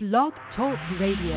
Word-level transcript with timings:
Blog 0.00 0.32
Talk 0.54 0.78
Radio. 1.00 1.34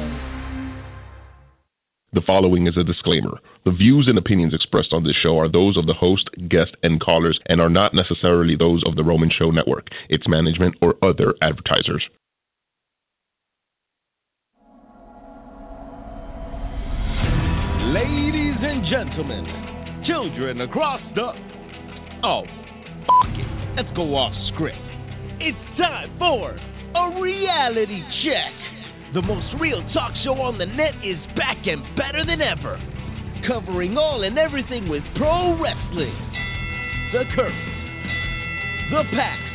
The 2.13 2.21
following 2.27 2.67
is 2.67 2.77
a 2.77 2.83
disclaimer. 2.83 3.39
The 3.65 3.71
views 3.71 4.05
and 4.07 4.19
opinions 4.19 4.53
expressed 4.53 4.93
on 4.93 5.03
this 5.03 5.15
show 5.15 5.39
are 5.39 5.49
those 5.49 5.77
of 5.77 5.87
the 5.87 5.95
host, 5.95 6.29
guest, 6.47 6.75
and 6.83 7.01
callers 7.01 7.39
and 7.47 7.59
are 7.59 7.71
not 7.71 7.95
necessarily 7.95 8.55
those 8.55 8.83
of 8.85 8.95
the 8.95 9.03
Roman 9.03 9.31
Show 9.31 9.49
Network, 9.49 9.87
its 10.09 10.27
management, 10.27 10.75
or 10.79 10.93
other 11.01 11.33
advertisers. 11.41 12.07
Ladies 17.89 18.61
and 18.61 18.85
gentlemen, 18.85 20.03
children 20.05 20.61
across 20.61 21.01
the. 21.15 21.31
Oh, 22.23 22.43
fuck 23.07 23.39
it. 23.39 23.75
Let's 23.75 23.89
go 23.95 24.15
off 24.15 24.33
script. 24.53 24.77
It's 25.39 25.57
time 25.79 26.15
for 26.19 26.59
a 26.95 27.21
reality 27.21 28.03
check. 28.23 28.53
The 29.13 29.21
most 29.21 29.47
real 29.59 29.81
talk 29.93 30.13
show 30.23 30.35
on 30.41 30.57
the 30.57 30.65
net 30.65 30.95
is 31.03 31.17
back 31.35 31.67
and 31.67 31.83
better 31.95 32.25
than 32.25 32.41
ever. 32.41 32.79
Covering 33.47 33.97
all 33.97 34.23
and 34.23 34.37
everything 34.37 34.89
with 34.89 35.03
pro 35.15 35.59
wrestling. 35.59 36.15
The 37.11 37.23
current, 37.35 37.65
the 38.91 39.03
past, 39.11 39.51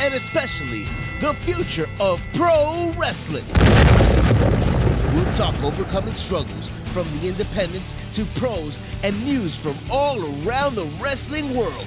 and 0.00 0.14
especially 0.14 0.84
the 1.22 1.32
future 1.44 1.86
of 2.00 2.18
pro 2.36 2.90
wrestling. 2.98 3.46
We'll 5.14 5.38
talk 5.38 5.54
overcoming 5.62 6.16
struggles 6.26 6.64
from 6.92 7.10
the 7.18 7.28
independents 7.28 7.86
to 8.16 8.26
pros 8.40 8.72
and 9.02 9.24
news 9.24 9.52
from 9.62 9.90
all 9.90 10.18
around 10.18 10.74
the 10.74 10.86
wrestling 11.02 11.56
world. 11.56 11.86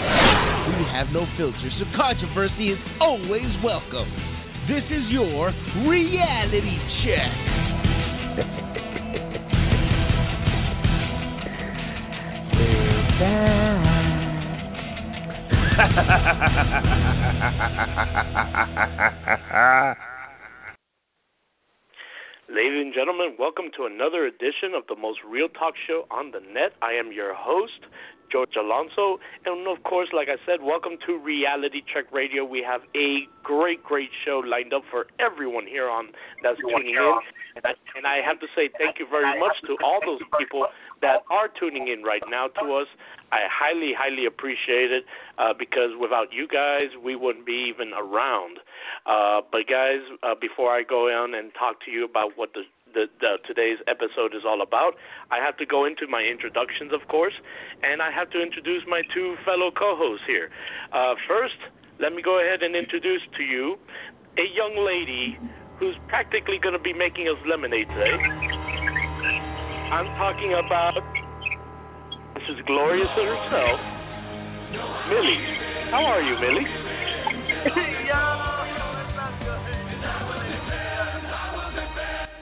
We 0.00 0.86
have 0.86 1.08
no 1.12 1.26
filters, 1.36 1.72
so 1.78 1.84
controversy 1.94 2.72
is 2.72 2.78
always 3.00 3.50
welcome. 3.62 4.08
This 4.66 4.84
is 4.84 5.04
your 5.10 5.52
reality 5.86 6.78
check. 7.04 7.30
Ladies 22.50 22.82
and 22.82 22.94
gentlemen, 22.94 23.36
welcome 23.38 23.66
to 23.76 23.84
another 23.84 24.24
edition 24.24 24.74
of 24.74 24.82
the 24.88 24.96
most 24.96 25.20
real 25.28 25.48
talk 25.48 25.74
show 25.86 26.06
on 26.10 26.30
the 26.32 26.40
net. 26.40 26.72
I 26.82 26.92
am 26.92 27.12
your 27.12 27.34
host, 27.34 27.80
George 28.30 28.54
Alonso. 28.58 29.18
And 29.44 29.66
of 29.66 29.82
course, 29.84 30.08
like 30.12 30.28
I 30.28 30.38
said, 30.46 30.62
welcome 30.62 30.96
to 31.06 31.18
Reality 31.18 31.82
Check 31.92 32.10
Radio. 32.12 32.44
We 32.44 32.62
have 32.66 32.82
a 32.94 33.26
great, 33.42 33.82
great 33.82 34.10
show 34.24 34.42
lined 34.44 34.72
up 34.72 34.82
for 34.90 35.06
everyone 35.18 35.66
here 35.66 35.88
on 35.88 36.08
that's 36.42 36.58
tuning 36.60 36.94
in. 36.94 37.18
And 37.56 37.64
I, 37.66 37.72
and 37.96 38.06
I 38.06 38.22
have 38.24 38.38
to 38.40 38.46
say 38.54 38.70
thank 38.78 38.98
you 38.98 39.06
very 39.10 39.38
much 39.38 39.56
to 39.66 39.76
all 39.84 40.00
those 40.04 40.20
people 40.38 40.66
that 41.02 41.22
are 41.30 41.48
tuning 41.48 41.88
in 41.88 42.02
right 42.02 42.22
now 42.30 42.46
to 42.62 42.74
us. 42.74 42.86
I 43.32 43.46
highly, 43.50 43.92
highly 43.96 44.26
appreciate 44.26 44.90
it 44.90 45.04
uh, 45.38 45.54
because 45.58 45.90
without 46.00 46.32
you 46.32 46.46
guys, 46.46 46.90
we 47.02 47.16
wouldn't 47.16 47.46
be 47.46 47.70
even 47.70 47.92
around. 47.94 48.58
Uh, 49.06 49.40
but 49.50 49.66
guys, 49.68 50.02
uh, 50.22 50.34
before 50.40 50.70
I 50.70 50.82
go 50.82 51.08
on 51.10 51.34
and 51.34 51.52
talk 51.58 51.84
to 51.86 51.90
you 51.90 52.04
about 52.04 52.32
what 52.36 52.52
the 52.54 52.62
the, 52.94 53.06
the, 53.20 53.38
today's 53.46 53.78
episode 53.86 54.34
is 54.34 54.42
all 54.46 54.62
about. 54.62 54.94
I 55.30 55.38
have 55.38 55.56
to 55.58 55.66
go 55.66 55.84
into 55.84 56.06
my 56.06 56.22
introductions, 56.22 56.92
of 56.92 57.06
course, 57.08 57.34
and 57.82 58.02
I 58.02 58.10
have 58.10 58.30
to 58.30 58.42
introduce 58.42 58.82
my 58.88 59.02
two 59.14 59.36
fellow 59.44 59.70
co-hosts 59.70 60.24
here. 60.26 60.50
Uh, 60.92 61.14
first, 61.28 61.58
let 61.98 62.12
me 62.12 62.22
go 62.22 62.40
ahead 62.40 62.62
and 62.62 62.74
introduce 62.74 63.22
to 63.36 63.42
you 63.42 63.76
a 64.38 64.46
young 64.54 64.76
lady 64.78 65.38
who's 65.78 65.96
practically 66.08 66.58
going 66.62 66.74
to 66.74 66.82
be 66.82 66.92
making 66.92 67.28
us 67.28 67.36
lemonade 67.48 67.88
today. 67.88 68.16
I'm 69.90 70.06
talking 70.16 70.54
about 70.54 71.02
Mrs. 72.36 72.64
Glorious 72.66 73.08
herself, 73.16 73.80
Millie. 75.08 75.42
How 75.90 76.04
are 76.06 76.22
you, 76.22 76.38
Millie? 76.38 76.66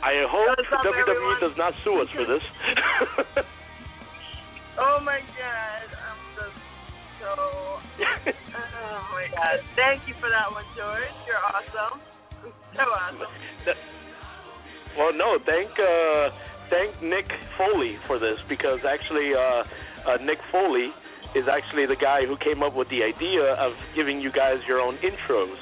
I 0.02 0.24
hope 0.30 0.54
What's 0.56 0.70
up, 0.72 0.84
WWE 0.86 1.10
everyone? 1.10 1.40
does 1.40 1.56
not 1.58 1.72
sue 1.84 2.00
us 2.00 2.08
for 2.14 2.24
this. 2.26 2.44
Oh 4.78 5.00
my 5.02 5.18
god, 5.34 5.88
I'm 5.90 6.22
just 6.38 6.54
so. 7.18 7.34
Oh 7.34 9.02
my 9.10 9.26
god. 9.34 9.58
Thank 9.74 10.06
you 10.06 10.14
for 10.22 10.30
that 10.30 10.46
one, 10.54 10.62
George. 10.78 11.10
You're 11.26 11.42
awesome. 11.42 11.98
So 12.78 12.82
awesome. 12.86 13.26
well, 14.96 15.10
no, 15.12 15.38
thank 15.44 15.70
uh, 15.82 16.30
thank 16.70 16.94
Nick 17.02 17.26
Foley 17.58 17.98
for 18.06 18.20
this 18.20 18.38
because 18.48 18.78
actually 18.86 19.34
uh, 19.34 19.64
uh, 20.06 20.22
Nick 20.22 20.38
Foley 20.52 20.94
is 21.34 21.50
actually 21.50 21.86
the 21.86 21.96
guy 21.98 22.22
who 22.24 22.36
came 22.38 22.62
up 22.62 22.76
with 22.76 22.86
the 22.90 23.02
idea 23.02 23.54
of 23.58 23.72
giving 23.96 24.20
you 24.20 24.30
guys 24.30 24.58
your 24.68 24.78
own 24.80 24.94
intros. 25.02 25.58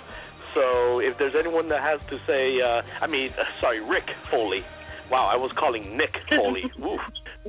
So 0.56 1.04
if 1.04 1.12
there's 1.18 1.34
anyone 1.38 1.68
that 1.68 1.84
has 1.84 2.00
to 2.08 2.16
say, 2.24 2.56
uh, 2.64 2.80
I 3.04 3.06
mean, 3.06 3.28
uh, 3.36 3.44
sorry, 3.60 3.84
Rick 3.84 4.08
Foley. 4.30 4.64
Wow, 5.10 5.28
I 5.30 5.36
was 5.36 5.52
calling 5.52 5.96
Nick 5.96 6.16
Foley. 6.30 6.64
Woo. 6.80 6.96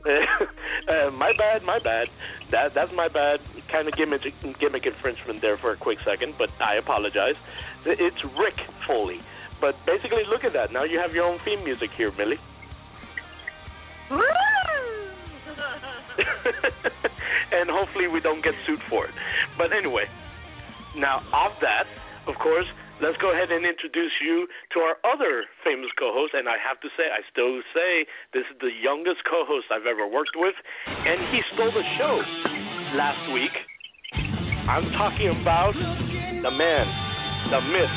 uh, 0.03 1.09
my 1.15 1.31
bad, 1.39 1.63
my 1.63 1.79
bad. 1.79 2.09
That 2.51 2.75
that's 2.75 2.91
my 2.93 3.07
bad. 3.07 3.39
Kind 3.71 3.87
of 3.87 3.95
gimmick 3.95 4.21
gimmick 4.59 4.85
infringement 4.85 5.41
there 5.41 5.57
for 5.57 5.71
a 5.71 5.77
quick 5.77 5.99
second, 6.05 6.35
but 6.37 6.49
I 6.59 6.75
apologize. 6.75 7.39
It's 7.85 8.21
Rick 8.37 8.59
Foley. 8.85 9.21
But 9.59 9.73
basically, 9.87 10.23
look 10.29 10.43
at 10.43 10.53
that. 10.53 10.73
Now 10.73 10.83
you 10.83 10.99
have 10.99 11.15
your 11.15 11.23
own 11.23 11.39
theme 11.45 11.63
music 11.63 11.89
here, 11.97 12.11
Millie. 12.11 12.37
Woo! 14.11 14.19
and 17.55 17.71
hopefully 17.71 18.07
we 18.07 18.19
don't 18.19 18.43
get 18.43 18.53
sued 18.67 18.81
for 18.89 19.05
it. 19.05 19.13
But 19.57 19.71
anyway, 19.71 20.05
now 20.95 21.23
of 21.33 21.53
that, 21.61 21.87
of 22.27 22.35
course, 22.35 22.67
let's 23.01 23.17
go 23.21 23.33
ahead 23.33 23.51
and 23.51 23.65
introduce 23.65 24.13
you 24.21 24.47
to 24.73 24.79
our 24.81 24.97
other 25.05 25.45
famous 25.63 25.89
co-host. 25.97 26.33
And 26.33 26.49
I 26.49 26.57
have 26.57 26.79
to 26.81 26.89
say, 26.97 27.09
I 27.09 27.21
still 27.29 27.61
say 27.73 28.05
this 28.33 28.45
is 28.49 28.57
the 28.59 28.73
youngest 28.73 29.21
co-host 29.29 29.69
I've 29.69 29.85
ever 29.85 30.07
worked 30.07 30.35
with, 30.35 30.55
and 30.87 31.17
he 31.33 31.41
stole 31.53 31.71
the 31.71 31.85
show 31.97 32.21
last 32.97 33.21
week. 33.33 33.53
I'm 34.67 34.91
talking 34.99 35.31
about 35.31 35.73
the 35.75 36.51
man, 36.51 36.85
the 37.51 37.61
myth, 37.61 37.95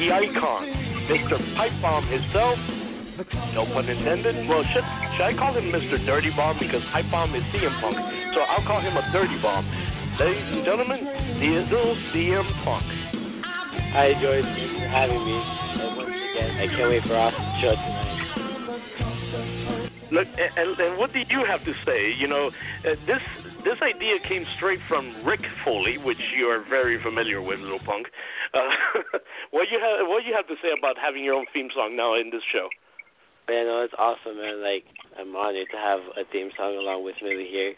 the 0.00 0.08
icon, 0.10 0.64
Mr. 1.06 1.38
Pipe 1.56 1.76
Bomb 1.80 2.06
himself. 2.08 2.58
No 3.54 3.68
pun 3.68 3.86
intended. 3.88 4.48
Well, 4.48 4.64
should, 4.72 4.86
should 5.14 5.26
I 5.28 5.34
call 5.36 5.54
him 5.54 5.70
Mr. 5.70 6.00
Dirty 6.06 6.30
Bomb 6.34 6.58
because 6.58 6.82
Pipe 6.92 7.06
Bomb 7.10 7.34
is 7.34 7.42
CM 7.52 7.78
Punk, 7.80 7.96
so 8.34 8.40
I'll 8.40 8.64
call 8.66 8.80
him 8.80 8.96
a 8.96 9.04
Dirty 9.12 9.36
Bomb. 9.42 9.68
Ladies 10.18 10.48
and 10.48 10.64
gentlemen, 10.64 11.04
Diesel 11.38 11.96
CM 12.12 12.64
Punk. 12.64 13.21
Hi, 13.92 14.16
George. 14.24 14.40
Thanks 14.56 14.72
for 14.80 14.88
having 14.88 15.20
me. 15.20 15.36
And 15.36 15.96
once 16.00 16.16
again, 16.16 16.50
I 16.56 16.64
can't 16.64 16.88
wait 16.88 17.04
for 17.04 17.12
us 17.12 17.36
to 17.36 17.44
show 17.60 17.76
tonight. 17.76 18.12
Look, 20.08 20.28
and, 20.32 20.52
and, 20.56 20.70
and 20.80 20.92
what 20.96 21.12
do 21.12 21.20
you 21.20 21.44
have 21.44 21.60
to 21.68 21.72
say? 21.84 22.08
You 22.16 22.24
know, 22.24 22.48
uh, 22.88 22.96
this 23.04 23.20
this 23.68 23.76
idea 23.84 24.16
came 24.24 24.48
straight 24.56 24.80
from 24.88 25.12
Rick 25.28 25.44
Foley, 25.60 26.00
which 26.00 26.24
you 26.32 26.48
are 26.48 26.64
very 26.64 26.96
familiar 27.04 27.44
with, 27.44 27.60
Little 27.60 27.84
Punk. 27.84 28.08
Uh, 28.56 29.20
what 29.52 29.68
you 29.68 29.76
have 29.76 30.08
what 30.08 30.24
you 30.24 30.32
have 30.32 30.48
to 30.48 30.56
say 30.64 30.72
about 30.72 30.96
having 30.96 31.22
your 31.22 31.34
own 31.34 31.44
theme 31.52 31.68
song 31.76 31.92
now 31.92 32.16
in 32.16 32.32
this 32.32 32.40
show? 32.48 32.72
Man, 33.44 33.66
no, 33.68 33.84
it's 33.84 33.92
awesome, 34.00 34.40
man. 34.40 34.64
Like, 34.64 34.88
I'm 35.20 35.36
honored 35.36 35.68
to 35.68 35.76
have 35.76 36.00
a 36.16 36.24
theme 36.32 36.48
song 36.56 36.80
along 36.80 37.04
with 37.04 37.16
Millie 37.20 37.52
here. 37.52 37.76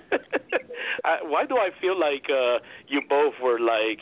I, 1.04 1.20
why 1.28 1.44
do 1.44 1.60
I 1.60 1.68
feel 1.78 1.98
like 1.98 2.24
uh, 2.32 2.64
you 2.88 3.02
both 3.06 3.34
were 3.42 3.60
like, 3.60 4.00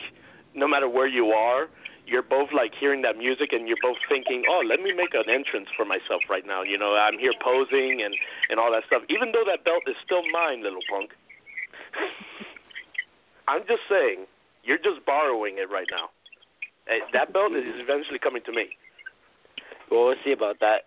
no 0.55 0.67
matter 0.67 0.87
where 0.89 1.07
you 1.07 1.27
are, 1.29 1.67
you're 2.07 2.21
both 2.23 2.49
like 2.53 2.71
hearing 2.79 3.01
that 3.01 3.17
music 3.17 3.49
and 3.51 3.67
you're 3.67 3.81
both 3.81 3.97
thinking, 4.07 4.43
oh, 4.49 4.61
let 4.65 4.79
me 4.79 4.93
make 4.93 5.13
an 5.13 5.29
entrance 5.29 5.67
for 5.75 5.85
myself 5.85 6.21
right 6.29 6.45
now. 6.45 6.61
You 6.61 6.77
know, 6.77 6.93
I'm 6.95 7.17
here 7.17 7.33
posing 7.43 8.01
and 8.05 8.13
and 8.49 8.59
all 8.59 8.71
that 8.71 8.83
stuff. 8.87 9.03
Even 9.09 9.31
though 9.33 9.43
that 9.45 9.65
belt 9.65 9.83
is 9.87 9.95
still 10.05 10.21
mine, 10.31 10.61
little 10.63 10.85
punk. 10.89 11.11
I'm 13.47 13.61
just 13.67 13.85
saying, 13.89 14.25
you're 14.63 14.81
just 14.81 15.05
borrowing 15.05 15.57
it 15.57 15.69
right 15.69 15.87
now. 15.91 16.09
Eh, 16.87 17.01
That 17.13 17.33
belt 17.33 17.53
is 17.53 17.65
eventually 17.77 18.19
coming 18.19 18.41
to 18.45 18.51
me. 18.53 18.69
Well, 19.89 20.05
we'll 20.05 20.21
see 20.23 20.31
about 20.31 20.59
that. 20.61 20.85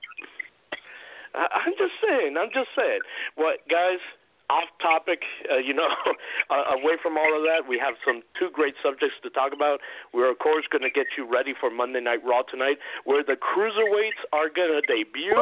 I, 1.35 1.47
I'm 1.67 1.75
just 1.79 1.95
saying. 2.03 2.37
I'm 2.39 2.51
just 2.55 2.71
saying. 2.77 3.01
What 3.37 3.61
guys? 3.71 4.03
Off 4.51 4.73
topic, 4.81 5.21
uh, 5.53 5.59
you 5.59 5.75
know, 5.75 5.89
uh, 6.51 6.73
away 6.81 6.97
from 7.03 7.19
all 7.19 7.37
of 7.37 7.45
that, 7.45 7.69
we 7.69 7.77
have 7.77 7.95
some 8.01 8.23
two 8.39 8.49
great 8.53 8.75
subjects 8.83 9.17
to 9.23 9.29
talk 9.31 9.53
about. 9.53 9.81
We're 10.15 10.31
of 10.33 10.39
course 10.39 10.65
going 10.73 10.83
to 10.83 10.91
get 10.91 11.07
you 11.19 11.29
ready 11.29 11.53
for 11.53 11.69
Monday 11.71 12.01
Night 12.01 12.25
Raw 12.25 12.43
tonight, 12.49 12.79
where 13.05 13.23
the 13.23 13.37
cruiserweights 13.37 14.25
are 14.33 14.49
going 14.49 14.73
to 14.73 14.81
debut. 14.89 15.37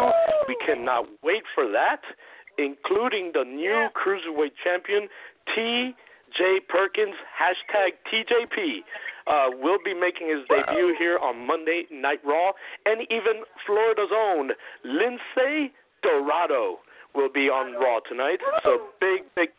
We 0.48 0.56
cannot 0.66 1.06
wait 1.22 1.44
for 1.54 1.70
that, 1.70 2.02
including 2.58 3.30
the 3.32 3.44
new 3.44 3.86
cruiserweight 3.94 4.58
champion 4.64 5.06
T.J. 5.54 6.66
Perkins, 6.68 7.14
hashtag 7.30 7.94
TJP, 8.10 8.82
uh, 9.26 9.50
will 9.62 9.78
be 9.84 9.94
making 9.94 10.28
his 10.28 10.42
debut 10.48 10.94
here 10.98 11.18
on 11.18 11.46
Monday 11.46 11.86
Night 11.92 12.20
Raw. 12.24 12.52
And 12.84 13.02
even 13.10 13.46
Florida's 13.66 14.10
own 14.14 14.50
Lince 14.84 15.70
Dorado 16.02 16.78
will 17.16 17.32
be 17.32 17.48
on 17.48 17.74
Raw 17.80 18.00
tonight. 18.08 18.38
So 18.62 18.92
big, 19.00 19.24
big 19.34 19.50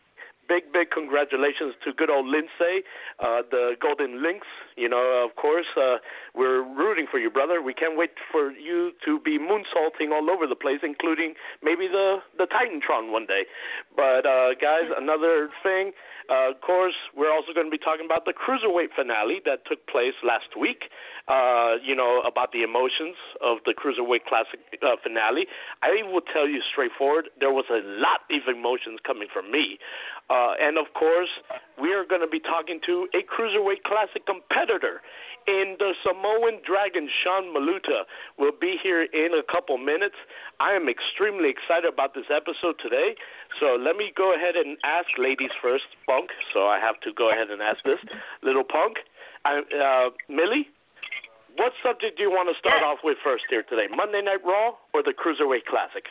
big, 0.48 0.72
big 0.72 0.90
congratulations 0.90 1.74
to 1.84 1.92
good 1.92 2.10
old 2.10 2.26
Lince, 2.26 2.80
uh, 3.20 3.42
the 3.50 3.76
Golden 3.80 4.22
Lynx. 4.22 4.46
You 4.78 4.88
know, 4.88 5.26
of 5.26 5.34
course, 5.34 5.66
uh, 5.76 5.98
we're 6.34 6.62
rooting 6.62 7.06
for 7.10 7.18
you, 7.18 7.30
brother. 7.30 7.60
We 7.60 7.74
can't 7.74 7.98
wait 7.98 8.10
for 8.30 8.52
you 8.52 8.92
to 9.04 9.18
be 9.18 9.38
moonsaulting 9.38 10.12
all 10.12 10.30
over 10.30 10.46
the 10.46 10.54
place, 10.54 10.78
including 10.82 11.34
maybe 11.62 11.88
the 11.88 12.18
the 12.38 12.46
Titantron 12.46 13.10
one 13.10 13.26
day. 13.26 13.42
But 13.96 14.24
uh, 14.24 14.54
guys, 14.60 14.86
another 14.96 15.50
thing. 15.62 15.92
Uh, 16.30 16.50
of 16.52 16.60
course, 16.60 16.94
we're 17.16 17.32
also 17.32 17.54
going 17.54 17.66
to 17.66 17.70
be 17.70 17.80
talking 17.80 18.04
about 18.04 18.26
the 18.26 18.36
cruiserweight 18.36 18.92
finale 18.94 19.40
that 19.46 19.64
took 19.64 19.80
place 19.88 20.12
last 20.22 20.52
week. 20.60 20.92
Uh, 21.26 21.80
you 21.82 21.96
know 21.96 22.20
about 22.20 22.52
the 22.52 22.62
emotions 22.62 23.16
of 23.40 23.58
the 23.64 23.72
cruiserweight 23.72 24.24
classic 24.28 24.60
uh, 24.82 24.96
finale. 25.02 25.46
I 25.82 26.04
will 26.04 26.20
tell 26.20 26.46
you 26.46 26.60
straightforward, 26.60 27.30
there 27.40 27.52
was 27.52 27.64
a 27.70 27.80
lot 27.84 28.28
of 28.30 28.42
emotions 28.46 29.00
coming 29.04 29.28
from 29.32 29.50
me. 29.50 29.78
Uh, 30.28 30.52
and 30.60 30.76
of 30.76 30.92
course, 30.92 31.28
we 31.80 31.94
are 31.94 32.04
going 32.04 32.20
to 32.20 32.28
be 32.28 32.40
talking 32.40 32.80
to 32.86 33.06
a 33.14 33.22
cruiserweight 33.22 33.82
classic 33.86 34.26
competitor 34.26 35.00
in 35.46 35.76
the 35.78 35.94
Samoan 36.04 36.60
Dragon. 36.66 37.08
Sean 37.24 37.54
Maluta 37.54 38.04
will 38.36 38.52
be 38.52 38.76
here 38.82 39.04
in 39.04 39.32
a 39.32 39.42
couple 39.46 39.78
minutes. 39.78 40.16
I 40.60 40.72
am 40.72 40.88
extremely 40.88 41.48
excited 41.48 41.88
about 41.88 42.14
this 42.14 42.28
episode 42.28 42.76
today. 42.82 43.14
So 43.60 43.78
let 43.80 43.96
me 43.96 44.12
go 44.14 44.34
ahead 44.34 44.56
and 44.56 44.76
ask 44.84 45.08
ladies 45.16 45.54
first, 45.62 45.88
Punk. 46.06 46.30
So 46.52 46.66
I 46.66 46.78
have 46.78 47.00
to 47.06 47.12
go 47.16 47.30
ahead 47.30 47.50
and 47.50 47.62
ask 47.62 47.82
this, 47.84 47.98
little 48.42 48.64
Punk. 48.64 48.98
I, 49.44 49.62
uh, 49.72 50.10
Millie, 50.28 50.68
what 51.56 51.72
subject 51.82 52.18
do 52.18 52.22
you 52.22 52.30
want 52.30 52.52
to 52.52 52.56
start 52.58 52.82
off 52.82 52.98
with 53.02 53.16
first 53.24 53.44
here 53.48 53.62
today? 53.62 53.86
Monday 53.90 54.20
Night 54.20 54.44
Raw 54.44 54.76
or 54.92 55.02
the 55.02 55.14
Cruiserweight 55.14 55.64
Classic? 55.64 56.04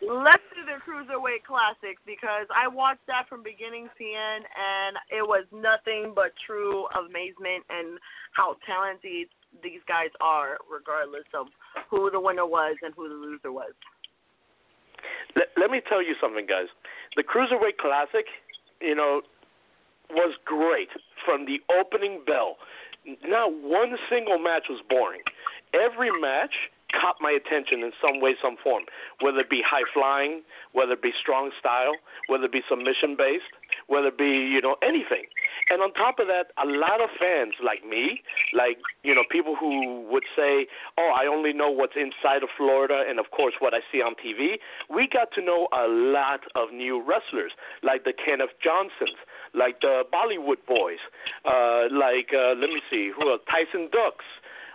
Let's 0.00 0.42
do 0.54 0.62
the 0.62 0.78
Cruiserweight 0.86 1.42
Classic 1.42 1.98
because 2.06 2.46
I 2.54 2.68
watched 2.68 3.04
that 3.08 3.28
from 3.28 3.42
beginning 3.42 3.88
to 3.98 4.04
end, 4.04 4.44
and 4.54 4.96
it 5.10 5.26
was 5.26 5.44
nothing 5.50 6.12
but 6.14 6.32
true 6.46 6.86
amazement 6.94 7.66
and 7.68 7.98
how 8.32 8.56
talented 8.64 9.26
these 9.62 9.82
guys 9.88 10.10
are, 10.20 10.58
regardless 10.70 11.26
of 11.34 11.46
who 11.90 12.10
the 12.10 12.20
winner 12.20 12.46
was 12.46 12.76
and 12.82 12.94
who 12.94 13.08
the 13.08 13.14
loser 13.14 13.50
was. 13.50 13.72
Let, 15.34 15.48
let 15.56 15.70
me 15.70 15.80
tell 15.88 16.02
you 16.02 16.14
something, 16.20 16.46
guys. 16.46 16.70
The 17.16 17.24
Cruiserweight 17.24 17.78
Classic, 17.78 18.26
you 18.80 18.94
know, 18.94 19.22
was 20.10 20.34
great 20.44 20.88
from 21.24 21.44
the 21.44 21.58
opening 21.74 22.22
bell. 22.24 22.56
Not 23.24 23.50
one 23.62 23.96
single 24.10 24.38
match 24.38 24.64
was 24.70 24.80
boring. 24.88 25.22
Every 25.74 26.10
match 26.20 26.54
caught 26.92 27.16
my 27.20 27.30
attention 27.30 27.82
in 27.84 27.92
some 28.00 28.20
way, 28.20 28.34
some 28.42 28.56
form, 28.62 28.84
whether 29.20 29.40
it 29.40 29.50
be 29.50 29.62
high 29.64 29.84
flying, 29.92 30.42
whether 30.72 30.92
it 30.92 31.02
be 31.02 31.12
strong 31.20 31.50
style, 31.58 31.94
whether 32.28 32.44
it 32.44 32.52
be 32.52 32.62
submission 32.68 33.16
based, 33.16 33.52
whether 33.86 34.08
it 34.08 34.18
be, 34.18 34.28
you 34.28 34.60
know, 34.60 34.76
anything. 34.82 35.28
And 35.70 35.82
on 35.82 35.92
top 35.92 36.18
of 36.18 36.26
that, 36.28 36.52
a 36.56 36.66
lot 36.66 37.00
of 37.00 37.10
fans 37.20 37.54
like 37.62 37.84
me, 37.84 38.22
like, 38.52 38.78
you 39.02 39.14
know, 39.14 39.22
people 39.30 39.54
who 39.54 40.06
would 40.08 40.24
say, 40.34 40.66
oh, 40.96 41.12
I 41.12 41.26
only 41.26 41.52
know 41.52 41.68
what's 41.68 41.96
inside 41.96 42.42
of 42.42 42.48
Florida 42.56 43.04
and, 43.08 43.18
of 43.18 43.30
course, 43.30 43.54
what 43.58 43.74
I 43.74 43.80
see 43.92 44.00
on 44.00 44.14
TV, 44.16 44.56
we 44.88 45.08
got 45.12 45.28
to 45.36 45.44
know 45.44 45.68
a 45.72 45.86
lot 45.88 46.40
of 46.54 46.72
new 46.72 47.00
wrestlers, 47.00 47.52
like 47.82 48.04
the 48.04 48.12
Kenneth 48.12 48.56
Johnsons, 48.64 49.18
like 49.54 49.80
the 49.80 50.04
Bollywood 50.12 50.64
boys, 50.66 51.00
uh, 51.44 51.88
like, 51.92 52.32
uh, 52.32 52.56
let 52.56 52.70
me 52.72 52.80
see, 52.90 53.10
who 53.12 53.30
else? 53.30 53.42
Tyson 53.48 53.88
Dux. 53.92 54.24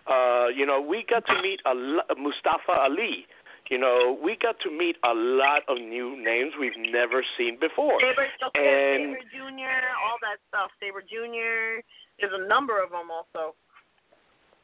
Uh, 0.08 0.48
you 0.48 0.66
know, 0.66 0.82
we 0.82 1.06
got 1.10 1.26
to 1.28 1.42
meet 1.42 1.60
a 1.66 1.74
lo- 1.74 2.10
Mustafa 2.18 2.72
Ali. 2.72 3.26
You 3.70 3.78
know, 3.78 4.18
we 4.22 4.36
got 4.36 4.60
to 4.62 4.70
meet 4.70 4.98
a 5.06 5.14
lot 5.14 5.64
of 5.70 5.78
new 5.78 6.22
names 6.22 6.52
we've 6.60 6.78
never 6.78 7.24
seen 7.38 7.58
before. 7.60 7.98
Sabre, 8.02 8.28
and 8.56 9.16
Sabre 9.16 9.30
Junior, 9.32 9.80
all 10.04 10.18
that 10.22 10.38
stuff. 10.50 10.70
Sabre 10.82 11.02
Junior. 11.02 11.82
There's 12.20 12.34
a 12.36 12.48
number 12.48 12.84
of 12.84 12.92
them 12.92 13.08
also. 13.10 13.56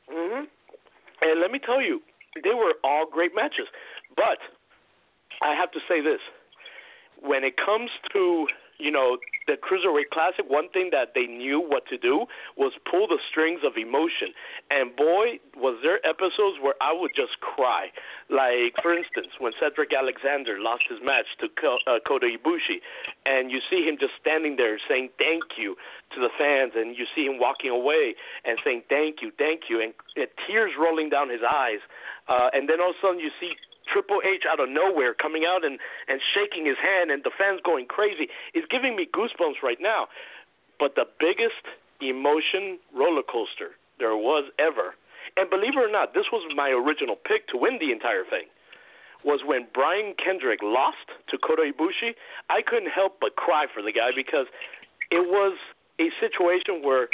hmm 0.10 0.44
And 1.22 1.40
let 1.40 1.50
me 1.52 1.60
tell 1.60 1.82
you, 1.82 2.02
they 2.44 2.54
were 2.54 2.74
all 2.84 3.06
great 3.10 3.32
matches. 3.34 3.68
But 4.16 4.40
I 5.42 5.56
have 5.56 5.72
to 5.72 5.80
say 5.88 6.02
this: 6.02 6.20
when 7.22 7.44
it 7.46 7.56
comes 7.56 7.90
to 8.14 8.48
you 8.80 8.92
know 8.92 9.18
the 9.48 9.58
cruiserweight 9.58 10.14
classic, 10.14 10.46
one 10.48 10.70
thing 10.70 10.90
that 10.94 11.18
they 11.18 11.26
knew 11.26 11.60
what 11.60 11.86
to 11.88 11.98
do 11.98 12.26
was 12.56 12.72
pull 12.86 13.08
the 13.08 13.18
strings 13.30 13.62
of 13.66 13.74
emotion. 13.78 14.30
And 14.70 14.96
boy, 14.96 15.42
was 15.58 15.82
there 15.82 15.98
episodes 16.06 16.62
where 16.62 16.78
I 16.80 16.94
would 16.94 17.12
just 17.16 17.42
cry. 17.42 17.90
Like 18.30 18.78
for 18.82 18.94
instance, 18.94 19.34
when 19.42 19.54
Cedric 19.58 19.90
Alexander 19.90 20.62
lost 20.62 20.86
his 20.88 21.00
match 21.02 21.26
to 21.42 21.50
uh, 21.50 21.98
Kota 22.06 22.30
Ibushi, 22.30 22.80
and 23.26 23.50
you 23.50 23.60
see 23.70 23.82
him 23.82 23.98
just 24.00 24.14
standing 24.22 24.56
there 24.56 24.78
saying 24.88 25.10
thank 25.18 25.58
you 25.58 25.76
to 26.14 26.18
the 26.22 26.30
fans, 26.38 26.74
and 26.76 26.96
you 26.96 27.06
see 27.16 27.26
him 27.26 27.40
walking 27.42 27.74
away 27.74 28.14
and 28.46 28.58
saying 28.64 28.84
thank 28.88 29.22
you, 29.22 29.32
thank 29.38 29.70
you, 29.70 29.82
and 29.82 29.94
uh, 30.14 30.30
tears 30.46 30.72
rolling 30.80 31.10
down 31.10 31.30
his 31.30 31.42
eyes. 31.42 31.82
Uh, 32.30 32.54
and 32.54 32.70
then 32.70 32.80
all 32.80 32.94
of 32.94 32.96
a 32.96 33.02
sudden 33.02 33.20
you 33.20 33.34
see 33.42 33.58
Triple 33.92 34.22
H 34.24 34.44
out 34.50 34.60
of 34.60 34.70
nowhere 34.70 35.14
coming 35.14 35.44
out 35.44 35.66
and 35.66 35.80
and 36.08 36.22
shaking 36.34 36.66
his 36.66 36.78
hand 36.78 37.12
and 37.12 37.24
the 37.24 37.32
fans 37.38 37.60
going 37.66 37.86
crazy 37.86 38.30
is 38.54 38.64
giving 38.70 38.96
me 38.96 39.08
goosebumps 39.10 39.62
right 39.64 39.82
now. 39.82 40.08
But 40.80 40.96
the 40.96 41.06
biggest 41.20 41.66
emotion 42.00 42.80
roller 42.96 43.24
coaster 43.24 43.76
there 44.00 44.16
was 44.16 44.48
ever, 44.58 44.96
and 45.36 45.50
believe 45.50 45.76
it 45.76 45.84
or 45.84 45.92
not, 45.92 46.14
this 46.14 46.32
was 46.32 46.42
my 46.56 46.70
original 46.70 47.16
pick 47.16 47.48
to 47.50 47.58
win 47.58 47.78
the 47.80 47.92
entire 47.92 48.24
thing. 48.24 48.48
Was 49.26 49.42
when 49.44 49.68
Brian 49.74 50.16
Kendrick 50.16 50.64
lost 50.64 51.12
to 51.28 51.38
Kota 51.38 51.68
Ibushi. 51.68 52.16
I 52.50 52.62
couldn't 52.62 52.90
help 52.90 53.20
but 53.20 53.36
cry 53.36 53.66
for 53.68 53.84
the 53.84 53.92
guy 53.92 54.16
because 54.16 54.48
it 55.12 55.28
was 55.28 55.58
a 56.00 56.08
situation 56.24 56.82
where 56.82 57.12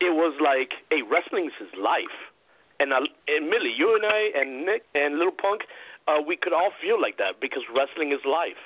it 0.00 0.12
was 0.12 0.34
like, 0.42 0.74
hey, 0.90 1.02
wrestling 1.06 1.46
is 1.46 1.56
his 1.58 1.70
life. 1.78 2.32
And, 2.80 2.92
uh, 2.92 3.06
and 3.28 3.48
Millie, 3.48 3.72
you 3.72 3.94
and 3.94 4.04
I 4.04 4.30
and 4.34 4.66
Nick 4.66 4.82
and 4.94 5.16
Little 5.16 5.32
Punk, 5.32 5.62
uh, 6.06 6.22
we 6.22 6.36
could 6.36 6.52
all 6.52 6.70
feel 6.80 7.00
like 7.00 7.18
that 7.18 7.40
because 7.40 7.62
wrestling 7.74 8.12
is 8.12 8.22
life. 8.24 8.60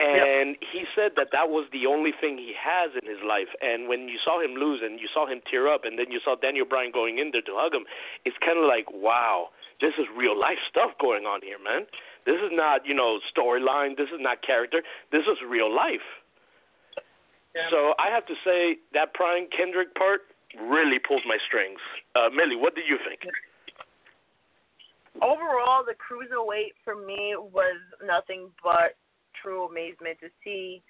And 0.00 0.58
yep. 0.58 0.70
he 0.74 0.82
said 0.90 1.14
that 1.14 1.30
that 1.30 1.54
was 1.54 1.70
the 1.70 1.86
only 1.86 2.10
thing 2.10 2.34
he 2.36 2.50
has 2.58 2.90
in 2.98 3.06
his 3.06 3.22
life. 3.22 3.46
And 3.62 3.86
when 3.86 4.10
you 4.10 4.18
saw 4.18 4.42
him 4.42 4.58
lose 4.58 4.82
and 4.82 4.98
you 4.98 5.06
saw 5.06 5.26
him 5.26 5.38
tear 5.46 5.70
up, 5.70 5.86
and 5.86 5.98
then 5.98 6.10
you 6.10 6.18
saw 6.18 6.34
Daniel 6.34 6.66
Bryan 6.66 6.90
going 6.90 7.18
in 7.22 7.30
there 7.30 7.46
to 7.46 7.54
hug 7.54 7.72
him, 7.72 7.86
it's 8.26 8.36
kind 8.42 8.58
of 8.58 8.66
like, 8.66 8.90
wow, 8.90 9.54
this 9.80 9.94
is 9.94 10.10
real 10.10 10.34
life 10.34 10.58
stuff 10.66 10.90
going 10.98 11.30
on 11.30 11.40
here, 11.46 11.62
man. 11.62 11.86
This 12.26 12.42
is 12.42 12.50
not, 12.50 12.82
you 12.84 12.94
know, 12.94 13.22
storyline. 13.30 13.96
This 13.96 14.10
is 14.10 14.18
not 14.18 14.42
character. 14.42 14.82
This 15.12 15.30
is 15.30 15.38
real 15.46 15.70
life. 15.70 16.04
Yeah. 17.54 17.70
So 17.70 17.94
I 18.02 18.10
have 18.10 18.26
to 18.26 18.34
say 18.42 18.82
that 18.98 19.14
Brian 19.14 19.46
Kendrick 19.46 19.94
part 19.94 20.26
really 20.58 20.98
pulled 20.98 21.22
my 21.22 21.38
strings. 21.46 21.78
Uh, 22.18 22.34
Millie, 22.34 22.58
what 22.58 22.74
did 22.74 22.84
you 22.90 22.98
think? 22.98 23.22
Overall, 25.22 25.84
the 25.84 25.94
cruiserweight 25.94 26.74
for 26.82 26.94
me 26.96 27.36
was 27.38 27.78
nothing 28.02 28.50
but 28.62 28.98
true 29.38 29.66
amazement 29.66 30.18
to 30.20 30.28
see. 30.42 30.82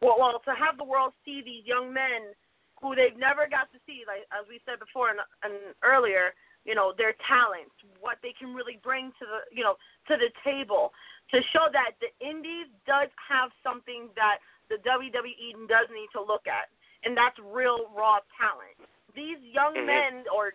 Well, 0.00 0.16
well, 0.18 0.40
to 0.44 0.54
have 0.56 0.76
the 0.76 0.84
world 0.84 1.12
see 1.24 1.40
these 1.44 1.64
young 1.64 1.92
men 1.92 2.32
who 2.80 2.96
they've 2.96 3.16
never 3.16 3.44
got 3.44 3.68
to 3.72 3.78
see, 3.84 4.04
like 4.08 4.24
as 4.32 4.48
we 4.48 4.60
said 4.64 4.80
before 4.80 5.12
and, 5.12 5.20
and 5.44 5.76
earlier, 5.84 6.32
you 6.64 6.74
know, 6.74 6.92
their 6.96 7.16
talents, 7.24 7.72
what 8.00 8.20
they 8.20 8.32
can 8.36 8.52
really 8.52 8.80
bring 8.84 9.12
to 9.20 9.24
the, 9.24 9.40
you 9.52 9.64
know, 9.64 9.76
to 10.08 10.16
the 10.16 10.32
table, 10.44 10.92
to 11.32 11.40
show 11.52 11.68
that 11.72 11.96
the 12.00 12.12
Indies 12.20 12.68
does 12.84 13.08
have 13.16 13.52
something 13.64 14.12
that 14.16 14.40
the 14.68 14.80
WWE 14.84 15.68
does 15.68 15.88
need 15.92 16.08
to 16.12 16.20
look 16.20 16.44
at, 16.48 16.68
and 17.04 17.16
that's 17.16 17.36
real 17.40 17.88
raw 17.92 18.20
talent. 18.36 18.76
These 19.16 19.40
young 19.40 19.76
mm-hmm. 19.76 19.88
men 19.88 20.12
or 20.28 20.52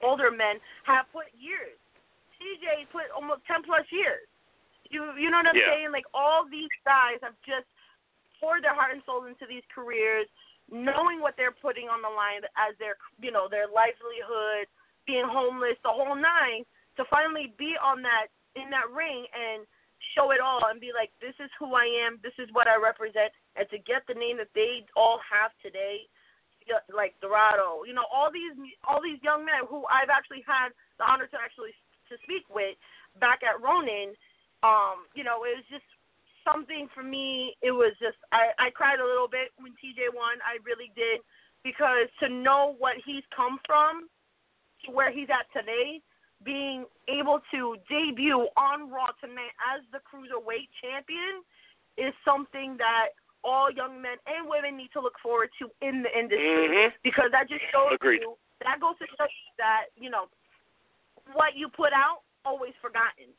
older 0.00 0.32
men 0.32 0.60
have 0.84 1.08
put 1.12 1.28
years 1.36 1.76
CJ 2.42 2.90
put 2.90 3.06
almost 3.14 3.46
ten 3.46 3.62
plus 3.62 3.86
years. 3.94 4.26
You 4.90 5.14
you 5.14 5.30
know 5.30 5.38
what 5.38 5.54
I'm 5.54 5.56
yeah. 5.56 5.70
saying? 5.70 5.94
Like 5.94 6.10
all 6.10 6.42
these 6.42 6.72
guys 6.82 7.22
have 7.22 7.38
just 7.46 7.70
poured 8.42 8.66
their 8.66 8.74
heart 8.74 8.90
and 8.90 9.02
soul 9.06 9.30
into 9.30 9.46
these 9.46 9.62
careers, 9.70 10.26
knowing 10.66 11.22
what 11.22 11.38
they're 11.38 11.54
putting 11.54 11.86
on 11.86 12.02
the 12.02 12.10
line 12.10 12.42
as 12.58 12.74
their 12.82 12.98
you 13.22 13.30
know 13.30 13.46
their 13.46 13.70
livelihood, 13.70 14.66
being 15.06 15.24
homeless, 15.24 15.78
the 15.86 15.94
whole 15.94 16.18
nine, 16.18 16.66
to 16.98 17.06
finally 17.06 17.54
be 17.54 17.78
on 17.78 18.02
that 18.02 18.34
in 18.58 18.68
that 18.74 18.90
ring 18.90 19.24
and 19.32 19.62
show 20.12 20.34
it 20.34 20.42
all 20.42 20.60
and 20.68 20.82
be 20.82 20.90
like, 20.92 21.14
this 21.22 21.36
is 21.38 21.48
who 21.56 21.72
I 21.78 21.86
am, 22.04 22.18
this 22.20 22.34
is 22.36 22.50
what 22.52 22.66
I 22.68 22.76
represent, 22.76 23.32
and 23.56 23.64
to 23.70 23.78
get 23.78 24.04
the 24.10 24.18
name 24.18 24.36
that 24.42 24.52
they 24.52 24.84
all 24.98 25.22
have 25.22 25.54
today, 25.62 26.04
like 26.92 27.14
Dorado, 27.18 27.82
you 27.86 27.94
know, 27.94 28.06
all 28.10 28.30
these 28.30 28.54
all 28.86 29.02
these 29.02 29.18
young 29.22 29.42
men 29.42 29.66
who 29.66 29.82
I've 29.90 30.10
actually 30.10 30.46
had 30.46 30.70
the 30.98 31.04
honor 31.04 31.26
to 31.26 31.38
actually 31.38 31.74
to 32.12 32.20
speak 32.22 32.44
with 32.52 32.76
back 33.18 33.40
at 33.42 33.60
Ronin, 33.60 34.12
um, 34.62 35.08
you 35.16 35.24
know, 35.24 35.42
it 35.48 35.56
was 35.56 35.66
just 35.72 35.84
something 36.44 36.88
for 36.94 37.02
me. 37.02 37.56
It 37.62 37.72
was 37.72 37.92
just 37.98 38.18
I 38.30 38.52
I 38.58 38.70
cried 38.70 39.00
a 39.00 39.06
little 39.06 39.28
bit 39.28 39.50
when 39.58 39.72
TJ 39.80 40.12
won. 40.12 40.38
I 40.44 40.60
really 40.62 40.92
did 40.94 41.20
because 41.64 42.06
to 42.20 42.28
know 42.28 42.74
what 42.78 42.96
he's 43.04 43.24
come 43.34 43.58
from 43.66 44.08
to 44.84 44.90
where 44.90 45.10
he's 45.10 45.30
at 45.30 45.46
today, 45.54 46.02
being 46.44 46.84
able 47.06 47.38
to 47.54 47.76
debut 47.88 48.46
on 48.58 48.90
Raw 48.90 49.14
tonight 49.22 49.54
as 49.70 49.82
the 49.94 50.02
cruiserweight 50.02 50.66
champion 50.82 51.46
is 51.96 52.12
something 52.24 52.74
that 52.78 53.14
all 53.44 53.70
young 53.70 54.02
men 54.02 54.18
and 54.26 54.48
women 54.48 54.76
need 54.76 54.90
to 54.94 55.00
look 55.00 55.14
forward 55.22 55.50
to 55.58 55.70
in 55.86 56.02
the 56.02 56.10
industry 56.18 56.66
Mhm. 56.68 56.92
because 57.02 57.30
that 57.30 57.48
just 57.48 57.62
shows 57.70 57.92
Agreed. 57.92 58.22
you 58.22 58.36
that 58.62 58.78
goes 58.80 58.96
to 58.98 59.06
show 59.18 59.24
you 59.24 59.52
that 59.58 59.86
you 59.96 60.10
know 60.10 60.28
what 61.34 61.56
you 61.56 61.68
put 61.68 61.92
out 61.92 62.22
always 62.44 62.72
forgotten. 62.80 63.30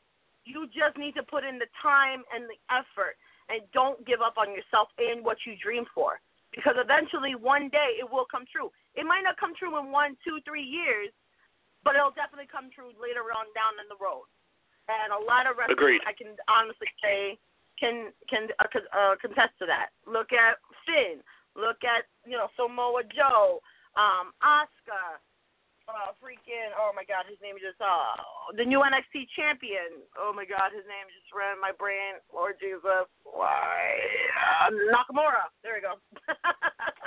You 0.46 0.68
just 0.68 0.98
need 0.98 1.16
to 1.16 1.24
put 1.24 1.44
in 1.44 1.60
the 1.60 1.72
time 1.82 2.24
and 2.34 2.46
the 2.46 2.60
effort 2.68 3.16
and 3.48 3.64
don't 3.72 4.00
give 4.06 4.20
up 4.20 4.36
on 4.38 4.52
yourself 4.52 4.92
and 5.00 5.24
what 5.24 5.38
you 5.48 5.56
dream 5.60 5.86
for 5.96 6.20
because 6.54 6.78
eventually 6.78 7.34
one 7.34 7.68
day 7.74 7.98
it 7.98 8.06
will 8.06 8.30
come 8.30 8.46
true. 8.46 8.70
It 8.94 9.10
might 9.10 9.26
not 9.26 9.42
come 9.42 9.58
true 9.58 9.74
in 9.82 9.90
one, 9.90 10.16
two, 10.22 10.38
three 10.46 10.64
years, 10.64 11.10
but 11.82 11.98
it'll 11.98 12.14
definitely 12.14 12.48
come 12.48 12.70
true 12.70 12.94
later 12.96 13.34
on 13.34 13.50
down 13.58 13.82
in 13.82 13.90
the 13.90 13.98
road. 13.98 14.30
And 14.88 15.12
a 15.12 15.20
lot 15.20 15.50
of 15.50 15.58
wrestlers. 15.58 16.04
I 16.06 16.14
can 16.14 16.38
honestly 16.46 16.88
say, 17.02 17.40
can 17.80 18.14
can 18.30 18.54
uh, 18.62 18.70
uh, 18.70 19.16
contest 19.18 19.58
to 19.60 19.66
that. 19.66 19.96
Look 20.06 20.30
at 20.32 20.62
Finn. 20.86 21.24
Look 21.56 21.82
at 21.82 22.06
you 22.28 22.38
know 22.38 22.52
Samoa 22.60 23.02
Joe, 23.10 23.64
um, 23.96 24.36
Asuka, 24.44 25.18
uh, 25.90 26.16
freaking 26.24 26.72
oh 26.80 26.92
my 26.96 27.04
god, 27.04 27.28
his 27.28 27.40
name 27.44 27.56
just 27.60 27.80
uh 27.84 28.16
the 28.56 28.64
new 28.64 28.80
NXT 28.80 29.28
champion. 29.36 30.00
Oh 30.16 30.32
my 30.32 30.46
god, 30.48 30.72
his 30.72 30.86
name 30.88 31.06
just 31.12 31.28
ran 31.36 31.60
my 31.60 31.72
brain. 31.76 32.20
Lord 32.32 32.56
Jesus, 32.60 33.08
why 33.28 34.00
uh, 34.64 34.72
Nakamura? 34.92 35.52
There 35.64 35.76
we 35.76 35.82
go. 35.84 36.00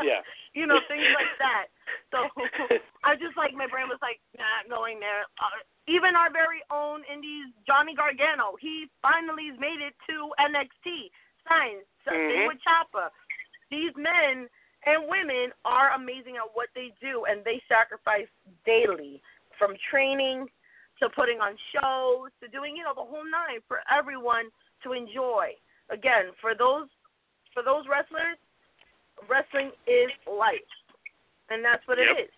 Yeah. 0.04 0.20
you 0.52 0.68
know 0.68 0.76
things 0.92 1.08
like 1.16 1.32
that. 1.40 1.72
So 2.12 2.28
I 3.00 3.16
just 3.16 3.32
like 3.32 3.56
my 3.56 3.64
brain 3.66 3.88
was 3.88 3.96
like 4.04 4.20
not 4.36 4.68
going 4.68 5.00
there. 5.00 5.24
Uh, 5.40 5.64
even 5.88 6.12
our 6.12 6.28
very 6.28 6.60
own 6.68 7.00
Indies 7.08 7.48
Johnny 7.64 7.96
Gargano, 7.96 8.60
he 8.60 8.92
finally 9.00 9.56
made 9.56 9.80
it 9.80 9.96
to 10.04 10.36
NXT. 10.36 11.08
Signed. 11.48 11.80
Same 12.04 12.44
Mhm. 12.44 12.48
with 12.52 12.60
Ciampa. 12.60 13.08
These 13.72 13.96
men 13.96 14.52
and 14.86 15.10
women 15.10 15.50
are 15.64 15.92
amazing 15.92 16.36
at 16.36 16.48
what 16.54 16.68
they 16.74 16.92
do, 17.00 17.26
and 17.28 17.44
they 17.44 17.60
sacrifice 17.68 18.28
daily, 18.64 19.20
from 19.58 19.74
training 19.90 20.46
to 21.00 21.08
putting 21.10 21.40
on 21.40 21.56
shows 21.74 22.30
to 22.40 22.48
doing 22.48 22.76
you 22.76 22.82
know 22.82 22.94
the 22.94 23.04
whole 23.04 23.24
nine 23.24 23.60
for 23.68 23.80
everyone 23.92 24.46
to 24.82 24.92
enjoy. 24.92 25.52
Again, 25.90 26.32
for 26.40 26.54
those 26.54 26.88
for 27.52 27.62
those 27.62 27.84
wrestlers, 27.88 28.38
wrestling 29.28 29.72
is 29.86 30.10
life, 30.26 30.72
and 31.50 31.64
that's 31.64 31.86
what 31.86 31.98
Yep. 31.98 32.06
it 32.06 32.20
is. 32.24 32.30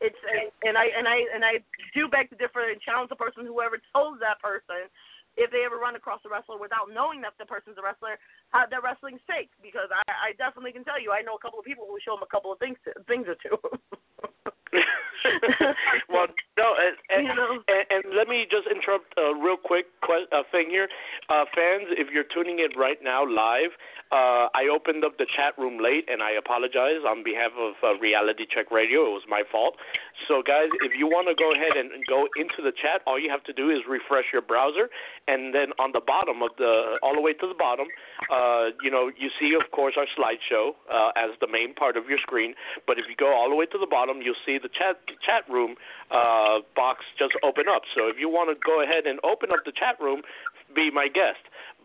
It's 0.00 0.18
and 0.64 0.76
I 0.76 0.86
and 0.96 1.06
I 1.06 1.16
and 1.34 1.44
I 1.44 1.60
do 1.94 2.08
beg 2.08 2.30
to 2.30 2.36
differ 2.36 2.68
and 2.68 2.80
challenge 2.80 3.08
the 3.08 3.16
person 3.16 3.46
whoever 3.46 3.78
told 3.94 4.18
that 4.20 4.40
person 4.42 4.90
if 5.36 5.50
they 5.50 5.64
ever 5.64 5.76
run 5.76 5.96
across 5.96 6.20
a 6.24 6.30
wrestler 6.30 6.58
without 6.58 6.92
knowing 6.92 7.20
that 7.22 7.34
the 7.38 7.46
person's 7.46 7.78
a 7.78 7.84
wrestler, 7.84 8.20
how 8.50 8.66
their 8.68 8.84
wrestling's 8.84 9.24
fake. 9.26 9.50
Because 9.62 9.88
I, 9.88 10.04
I 10.04 10.28
definitely 10.36 10.72
can 10.72 10.84
tell 10.84 11.00
you, 11.00 11.12
I 11.12 11.22
know 11.22 11.34
a 11.36 11.42
couple 11.42 11.58
of 11.58 11.64
people 11.64 11.88
who 11.88 11.96
show 12.04 12.14
them 12.14 12.24
a 12.24 12.30
couple 12.30 12.52
of 12.52 12.58
things 12.60 12.76
things 13.08 13.26
or 13.26 13.36
two. 13.40 13.56
well, 16.08 16.26
no, 16.58 16.74
and, 16.80 16.96
and, 17.10 17.26
You 17.28 17.34
know. 17.34 17.62
and, 17.68 17.84
and 17.90 18.02
let 18.16 18.28
me 18.28 18.46
just 18.50 18.66
interrupt 18.66 19.12
a 19.18 19.34
real 19.36 19.56
quick 19.56 19.86
que- 20.04 20.28
uh, 20.32 20.42
thing 20.50 20.68
here. 20.70 20.88
Uh, 21.28 21.44
fans, 21.54 21.92
if 21.96 22.08
you're 22.12 22.26
tuning 22.32 22.58
in 22.58 22.76
right 22.78 22.98
now 23.02 23.24
live, 23.24 23.70
uh, 24.12 24.52
I 24.52 24.68
opened 24.68 25.04
up 25.04 25.16
the 25.16 25.24
chat 25.24 25.56
room 25.56 25.80
late, 25.80 26.04
and 26.08 26.20
I 26.22 26.32
apologize 26.36 27.00
on 27.08 27.24
behalf 27.24 27.52
of 27.56 27.80
uh, 27.80 27.96
Reality 27.98 28.44
Check 28.44 28.70
Radio. 28.70 29.08
It 29.08 29.24
was 29.24 29.28
my 29.28 29.42
fault. 29.50 29.76
So, 30.28 30.42
guys, 30.44 30.68
if 30.84 30.92
you 30.92 31.06
want 31.08 31.28
to 31.32 31.36
go 31.36 31.52
ahead 31.56 31.80
and 31.80 31.88
go 32.04 32.28
into 32.36 32.60
the 32.60 32.72
chat, 32.76 33.00
all 33.06 33.16
you 33.16 33.30
have 33.32 33.42
to 33.48 33.52
do 33.56 33.70
is 33.70 33.80
refresh 33.88 34.28
your 34.32 34.42
browser, 34.42 34.92
and 35.28 35.54
then 35.54 35.72
on 35.80 35.92
the 35.96 36.04
bottom 36.04 36.42
of 36.44 36.52
the, 36.58 37.00
all 37.02 37.14
the 37.14 37.24
way 37.24 37.32
to 37.32 37.46
the 37.48 37.56
bottom, 37.56 37.88
uh, 38.28 38.76
you 38.84 38.90
know, 38.90 39.08
you 39.16 39.32
see, 39.40 39.56
of 39.56 39.70
course, 39.72 39.96
our 39.96 40.08
slideshow 40.12 40.76
uh, 40.92 41.16
as 41.16 41.32
the 41.40 41.48
main 41.48 41.72
part 41.72 41.96
of 41.96 42.04
your 42.08 42.18
screen. 42.20 42.52
But 42.86 42.98
if 43.00 43.08
you 43.08 43.16
go 43.16 43.32
all 43.32 43.48
the 43.48 43.56
way 43.56 43.64
to 43.66 43.78
the 43.80 43.88
bottom, 43.88 44.20
you'll 44.20 44.38
see 44.44 44.60
the 44.62 44.70
chat 44.70 44.96
chat 45.24 45.44
room 45.50 45.76
uh, 46.10 46.60
box 46.74 47.04
just 47.18 47.34
open 47.42 47.64
up. 47.68 47.82
So 47.94 48.08
if 48.08 48.16
you 48.18 48.28
want 48.28 48.50
to 48.50 48.56
go 48.58 48.82
ahead 48.82 49.06
and 49.06 49.18
open 49.24 49.50
up 49.50 49.64
the 49.64 49.72
chat 49.72 50.00
room, 50.00 50.22
be 50.74 50.90
my 50.90 51.08
guest. 51.08 51.42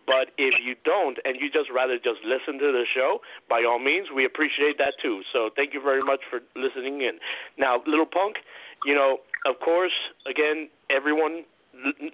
But 0.08 0.32
if 0.38 0.56
you 0.64 0.76
don't 0.86 1.20
and 1.26 1.36
you 1.36 1.52
just 1.52 1.70
rather 1.70 1.98
just 1.98 2.24
listen 2.24 2.58
to 2.60 2.72
the 2.72 2.86
show, 2.88 3.20
by 3.50 3.64
all 3.68 3.78
means, 3.78 4.08
we 4.16 4.24
appreciate 4.24 4.78
that 4.80 4.94
too. 5.02 5.22
So 5.34 5.50
thank 5.54 5.74
you 5.74 5.82
very 5.82 6.02
much 6.02 6.22
for 6.32 6.40
listening 6.56 7.02
in. 7.02 7.20
Now, 7.58 7.84
Little 7.86 8.06
Punk, 8.08 8.38
you 8.86 8.96
know, 8.96 9.20
of 9.46 9.60
course, 9.60 9.92
again, 10.26 10.70
everyone 10.90 11.44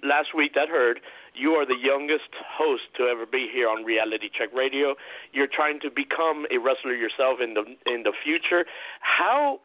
last 0.02 0.34
week 0.36 0.54
that 0.54 0.68
heard, 0.68 1.00
you 1.34 1.52
are 1.52 1.66
the 1.66 1.78
youngest 1.80 2.30
host 2.34 2.82
to 2.96 3.04
ever 3.04 3.26
be 3.26 3.48
here 3.52 3.68
on 3.68 3.84
Reality 3.84 4.28
Check 4.36 4.48
Radio. 4.54 4.94
You're 5.32 5.48
trying 5.48 5.80
to 5.80 5.90
become 5.90 6.46
a 6.50 6.58
wrestler 6.58 6.94
yourself 6.94 7.38
in 7.42 7.54
the 7.54 7.64
in 7.86 8.02
the 8.02 8.12
future. 8.24 8.66
How 9.00 9.60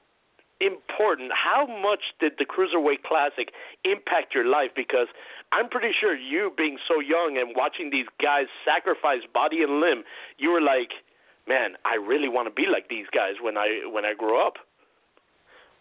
important, 0.61 1.31
how 1.31 1.65
much 1.67 2.15
did 2.19 2.33
the 2.37 2.45
Cruiserweight 2.45 3.03
Classic 3.03 3.51
impact 3.83 4.35
your 4.35 4.45
life? 4.45 4.71
Because 4.75 5.07
I'm 5.51 5.69
pretty 5.69 5.91
sure 5.99 6.15
you, 6.15 6.51
being 6.57 6.77
so 6.87 6.99
young 6.99 7.37
and 7.39 7.55
watching 7.55 7.89
these 7.89 8.07
guys 8.21 8.45
sacrifice 8.65 9.21
body 9.33 9.63
and 9.63 9.79
limb, 9.79 10.03
you 10.37 10.51
were 10.51 10.61
like, 10.61 10.91
man, 11.47 11.73
I 11.85 11.95
really 11.95 12.29
want 12.29 12.47
to 12.47 12.53
be 12.53 12.67
like 12.71 12.89
these 12.89 13.07
guys 13.13 13.41
when 13.41 13.57
I 13.57 13.81
when 13.91 14.05
I 14.05 14.13
grow 14.13 14.45
up. 14.45 14.57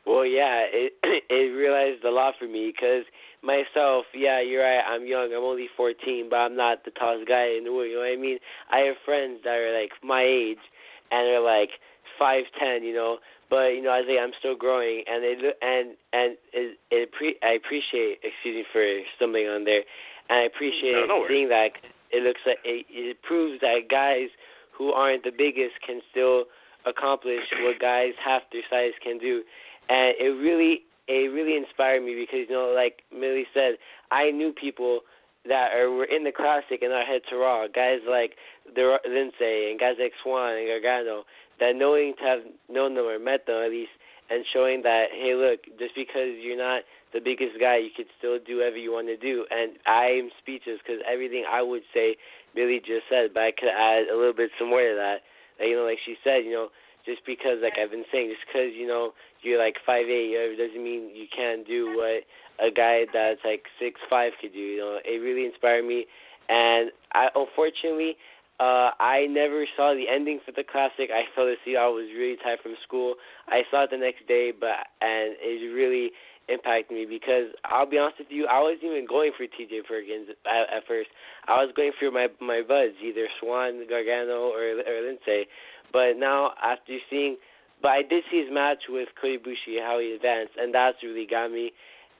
Well, 0.06 0.24
yeah, 0.24 0.64
it 0.64 0.94
it 1.28 1.52
realized 1.52 2.04
a 2.04 2.10
lot 2.10 2.34
for 2.38 2.48
me 2.48 2.72
because 2.74 3.04
myself, 3.42 4.06
yeah, 4.14 4.40
you're 4.40 4.64
right. 4.64 4.80
I'm 4.80 5.06
young. 5.06 5.32
I'm 5.36 5.44
only 5.44 5.68
14, 5.76 6.28
but 6.30 6.36
I'm 6.36 6.56
not 6.56 6.84
the 6.84 6.90
tallest 6.90 7.28
guy 7.28 7.56
in 7.56 7.64
the 7.64 7.72
world. 7.72 7.88
You 7.90 7.96
know 7.96 8.08
what 8.08 8.16
I 8.18 8.20
mean? 8.20 8.38
I 8.70 8.78
have 8.88 8.96
friends 9.04 9.40
that 9.44 9.54
are 9.54 9.78
like 9.78 9.92
my 10.02 10.22
age, 10.22 10.64
and 11.10 11.28
they're 11.28 11.44
like 11.44 11.70
five 12.18 12.44
ten. 12.58 12.82
You 12.82 12.94
know, 12.94 13.18
but 13.50 13.74
you 13.74 13.82
know, 13.82 13.90
I 13.90 14.02
think 14.04 14.20
I'm 14.20 14.32
still 14.38 14.56
growing, 14.56 15.04
and 15.06 15.22
they 15.22 15.34
look 15.40 15.56
and 15.62 15.96
and 16.12 16.36
it, 16.52 16.78
it 16.90 17.12
pre- 17.12 17.38
I 17.42 17.52
appreciate. 17.52 18.20
Excuse 18.22 18.62
me 18.62 18.64
for 18.72 18.84
stumbling 19.16 19.48
on 19.48 19.64
there, 19.64 19.82
and 20.28 20.40
I 20.40 20.42
appreciate 20.44 20.92
No, 20.92 21.06
no 21.06 21.24
seeing 21.28 21.48
that. 21.48 21.72
It 22.10 22.22
looks 22.22 22.40
like 22.46 22.58
it, 22.64 22.86
it 22.88 23.22
proves 23.22 23.60
that 23.60 23.88
guys 23.90 24.28
who 24.72 24.92
aren't 24.92 25.24
the 25.24 25.32
biggest 25.36 25.74
can 25.84 26.00
still 26.10 26.44
accomplish 26.86 27.44
what 27.62 27.78
guys 27.80 28.12
half 28.24 28.42
their 28.52 28.62
size 28.70 28.92
can 29.02 29.18
do 29.18 29.42
and 29.88 30.14
it 30.18 30.36
really 30.36 30.82
it 31.08 31.32
really 31.32 31.56
inspired 31.56 32.02
me 32.02 32.14
because 32.14 32.46
you 32.48 32.54
know 32.54 32.72
like 32.74 33.02
Millie 33.12 33.46
said 33.52 33.74
I 34.10 34.30
knew 34.30 34.52
people 34.52 35.00
that 35.48 35.72
are 35.72 35.90
were 35.90 36.04
in 36.04 36.24
the 36.24 36.32
classic 36.32 36.82
and 36.82 36.92
I 36.92 37.04
head 37.04 37.22
to 37.30 37.36
Raw. 37.36 37.66
Guys 37.68 38.00
like 38.08 38.36
the 38.74 38.98
Lince 39.08 39.40
and 39.40 39.80
guys 39.80 39.96
like 39.98 40.12
Swann 40.22 40.56
and 40.56 40.68
Gargano 40.68 41.24
that 41.60 41.74
knowing 41.74 42.14
to 42.18 42.24
have 42.24 42.40
known 42.68 42.94
them 42.94 43.06
or 43.06 43.18
met 43.18 43.46
them 43.46 43.62
at 43.64 43.70
least 43.70 43.90
and 44.30 44.44
showing 44.52 44.82
that 44.82 45.08
hey 45.12 45.34
look 45.34 45.64
just 45.78 45.94
because 45.96 46.36
you're 46.40 46.58
not 46.58 46.82
the 47.12 47.20
biggest 47.20 47.58
guy 47.58 47.78
you 47.78 47.90
could 47.96 48.06
still 48.18 48.38
do 48.38 48.58
whatever 48.58 48.76
you 48.76 48.92
want 48.92 49.08
to 49.08 49.16
do. 49.16 49.46
And 49.50 49.80
I'm 49.86 50.30
speechless 50.38 50.78
because 50.84 51.00
everything 51.08 51.44
I 51.48 51.62
would 51.62 51.82
say 51.92 52.16
Millie 52.54 52.80
just 52.80 53.08
said 53.08 53.32
but 53.34 53.42
I 53.42 53.52
could 53.52 53.72
add 53.72 54.08
a 54.12 54.16
little 54.16 54.36
bit 54.36 54.50
some 54.58 54.70
more 54.70 54.84
to 54.84 54.94
that. 54.94 55.24
Like, 55.58 55.68
you 55.68 55.76
know 55.76 55.84
like 55.84 55.98
she 56.04 56.16
said 56.22 56.44
you 56.44 56.52
know 56.52 56.68
just 57.04 57.24
because 57.26 57.58
like 57.62 57.74
I've 57.80 57.90
been 57.90 58.04
saying, 58.12 58.30
just 58.30 58.46
because 58.46 58.72
you 58.74 58.86
know 58.86 59.12
you're 59.42 59.58
like 59.58 59.76
five 59.84 60.06
eight, 60.06 60.34
doesn't 60.58 60.82
mean 60.82 61.10
you 61.14 61.26
can't 61.34 61.66
do 61.66 61.96
what 61.96 62.24
a 62.58 62.70
guy 62.70 63.06
that's 63.12 63.40
like 63.44 63.64
six 63.78 64.00
five 64.08 64.32
could 64.40 64.52
do. 64.52 64.58
You 64.58 64.78
know, 64.78 64.98
it 65.04 65.18
really 65.22 65.46
inspired 65.46 65.84
me, 65.84 66.06
and 66.48 66.90
I 67.12 67.28
unfortunately 67.34 68.16
uh 68.60 68.90
I 68.98 69.26
never 69.30 69.64
saw 69.76 69.94
the 69.94 70.08
ending 70.08 70.40
for 70.44 70.52
the 70.52 70.64
classic. 70.64 71.10
I 71.12 71.24
fell 71.34 71.46
asleep. 71.46 71.76
I 71.78 71.88
was 71.88 72.08
really 72.16 72.36
tired 72.42 72.60
from 72.62 72.74
school. 72.82 73.14
I 73.48 73.62
saw 73.70 73.84
it 73.84 73.90
the 73.90 73.98
next 73.98 74.26
day, 74.26 74.52
but 74.52 74.90
and 75.00 75.36
it 75.40 75.72
really 75.72 76.10
impacted 76.48 76.96
me 76.96 77.04
because 77.04 77.52
I'll 77.64 77.88
be 77.88 77.98
honest 77.98 78.18
with 78.18 78.28
you, 78.30 78.46
I 78.46 78.60
wasn't 78.60 78.84
even 78.84 79.06
going 79.06 79.32
for 79.36 79.44
TJ 79.44 79.84
Perkins 79.86 80.28
at, 80.48 80.76
at 80.76 80.86
first. 80.88 81.08
I 81.46 81.62
was 81.62 81.72
going 81.76 81.92
for 81.98 82.10
my 82.10 82.28
my 82.40 82.62
buds, 82.66 82.96
either 83.04 83.28
Swann, 83.40 83.86
Gargano, 83.88 84.50
or 84.50 84.80
or 84.80 84.96
Lince. 85.04 85.46
But 85.92 86.16
now 86.16 86.52
after 86.62 86.98
seeing, 87.10 87.36
but 87.80 87.88
I 87.88 88.02
did 88.02 88.24
see 88.30 88.42
his 88.42 88.52
match 88.52 88.84
with 88.88 89.08
Kota 89.20 89.38
how 89.82 89.98
he 89.98 90.12
advanced, 90.12 90.54
and 90.58 90.74
that's 90.74 90.98
really 91.02 91.26
got 91.26 91.50
me. 91.50 91.72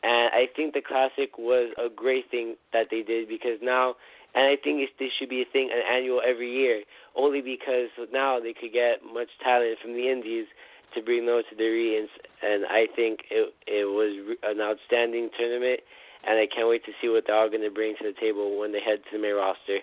And 0.03 0.31
I 0.33 0.47
think 0.55 0.75
the 0.75 0.81
classic 0.81 1.39
was 1.39 1.73
a 1.77 1.89
great 1.89 2.31
thing 2.31 2.55
that 2.73 2.87
they 2.91 3.03
did 3.03 3.29
because 3.29 3.59
now, 3.61 3.97
and 4.35 4.47
I 4.47 4.55
think 4.63 4.79
it's, 4.81 4.93
this 4.99 5.11
should 5.19 5.29
be 5.29 5.43
a 5.43 5.53
thing, 5.53 5.71
an 5.73 5.83
annual 5.83 6.23
every 6.25 6.53
year, 6.53 6.83
only 7.17 7.41
because 7.41 7.89
now 8.13 8.39
they 8.39 8.53
could 8.53 8.73
get 8.73 9.03
much 9.03 9.29
talent 9.43 9.79
from 9.83 9.95
the 9.95 10.09
indies 10.09 10.47
to 10.95 11.03
bring 11.03 11.27
those 11.27 11.45
to 11.51 11.57
the 11.57 11.65
arenas. 11.65 12.11
And 12.43 12.65
I 12.67 12.87
think 12.95 13.27
it 13.31 13.53
it 13.67 13.91
was 13.91 14.37
an 14.45 14.61
outstanding 14.61 15.31
tournament, 15.37 15.81
and 16.27 16.39
I 16.39 16.47
can't 16.47 16.69
wait 16.69 16.85
to 16.87 16.93
see 17.03 17.09
what 17.09 17.25
they're 17.27 17.37
all 17.37 17.51
going 17.51 17.67
to 17.67 17.71
bring 17.71 17.97
to 17.99 18.05
the 18.05 18.19
table 18.19 18.59
when 18.59 18.71
they 18.71 18.81
head 18.81 19.03
to 19.11 19.17
the 19.17 19.23
main 19.23 19.35
roster. 19.35 19.83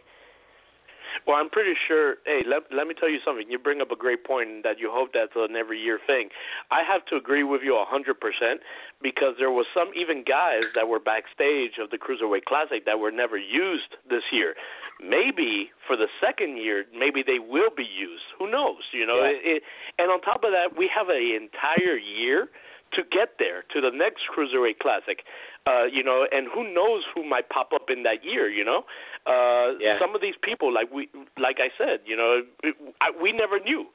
Well, 1.25 1.37
I'm 1.37 1.49
pretty 1.49 1.73
sure. 1.87 2.17
Hey, 2.25 2.41
let 2.45 2.63
let 2.75 2.87
me 2.87 2.93
tell 2.93 3.09
you 3.09 3.19
something. 3.25 3.45
You 3.49 3.59
bring 3.59 3.81
up 3.81 3.91
a 3.91 3.95
great 3.95 4.23
point 4.23 4.63
that 4.63 4.79
you 4.79 4.89
hope 4.91 5.09
that's 5.13 5.33
an 5.35 5.55
every 5.55 5.79
year 5.79 5.99
thing. 6.05 6.29
I 6.71 6.83
have 6.83 7.05
to 7.07 7.15
agree 7.15 7.43
with 7.43 7.61
you 7.63 7.75
a 7.75 7.85
hundred 7.87 8.19
percent 8.19 8.61
because 9.01 9.35
there 9.39 9.51
was 9.51 9.65
some 9.73 9.91
even 9.95 10.23
guys 10.27 10.67
that 10.75 10.87
were 10.87 10.99
backstage 10.99 11.77
of 11.81 11.89
the 11.89 11.97
Cruiserweight 11.97 12.45
Classic 12.45 12.85
that 12.85 12.99
were 12.99 13.11
never 13.11 13.37
used 13.37 13.95
this 14.09 14.23
year. 14.31 14.55
Maybe 15.01 15.71
for 15.87 15.97
the 15.97 16.07
second 16.23 16.57
year, 16.57 16.85
maybe 16.97 17.23
they 17.25 17.39
will 17.39 17.71
be 17.75 17.83
used. 17.83 18.23
Who 18.39 18.49
knows? 18.49 18.83
You 18.93 19.05
know. 19.05 19.23
Yeah. 19.23 19.35
It, 19.35 19.39
it, 19.43 19.63
and 19.97 20.11
on 20.11 20.21
top 20.21 20.43
of 20.43 20.51
that, 20.51 20.77
we 20.77 20.89
have 20.95 21.09
an 21.09 21.19
entire 21.19 21.97
year 21.97 22.47
to 22.93 23.03
get 23.11 23.37
there 23.39 23.63
to 23.73 23.81
the 23.81 23.91
next 23.91 24.23
Cruiserweight 24.31 24.79
Classic. 24.79 25.23
Uh, 25.67 25.85
you 25.85 26.03
know, 26.03 26.27
and 26.31 26.47
who 26.53 26.63
knows 26.73 27.03
who 27.13 27.27
might 27.27 27.49
pop 27.49 27.73
up 27.73 27.89
in 27.89 28.03
that 28.03 28.23
year, 28.23 28.49
you 28.49 28.63
know? 28.63 28.85
Uh 29.25 29.77
Yeah. 29.79 29.99
some 29.99 30.13
of 30.15 30.21
these 30.21 30.35
people 30.41 30.71
like 30.71 30.91
we 30.91 31.09
like 31.37 31.57
I 31.59 31.69
said, 31.77 32.01
you 32.05 32.15
know, 32.15 32.43
it, 32.63 32.75
I, 33.01 33.11
we 33.19 33.31
never 33.31 33.59
knew. 33.59 33.87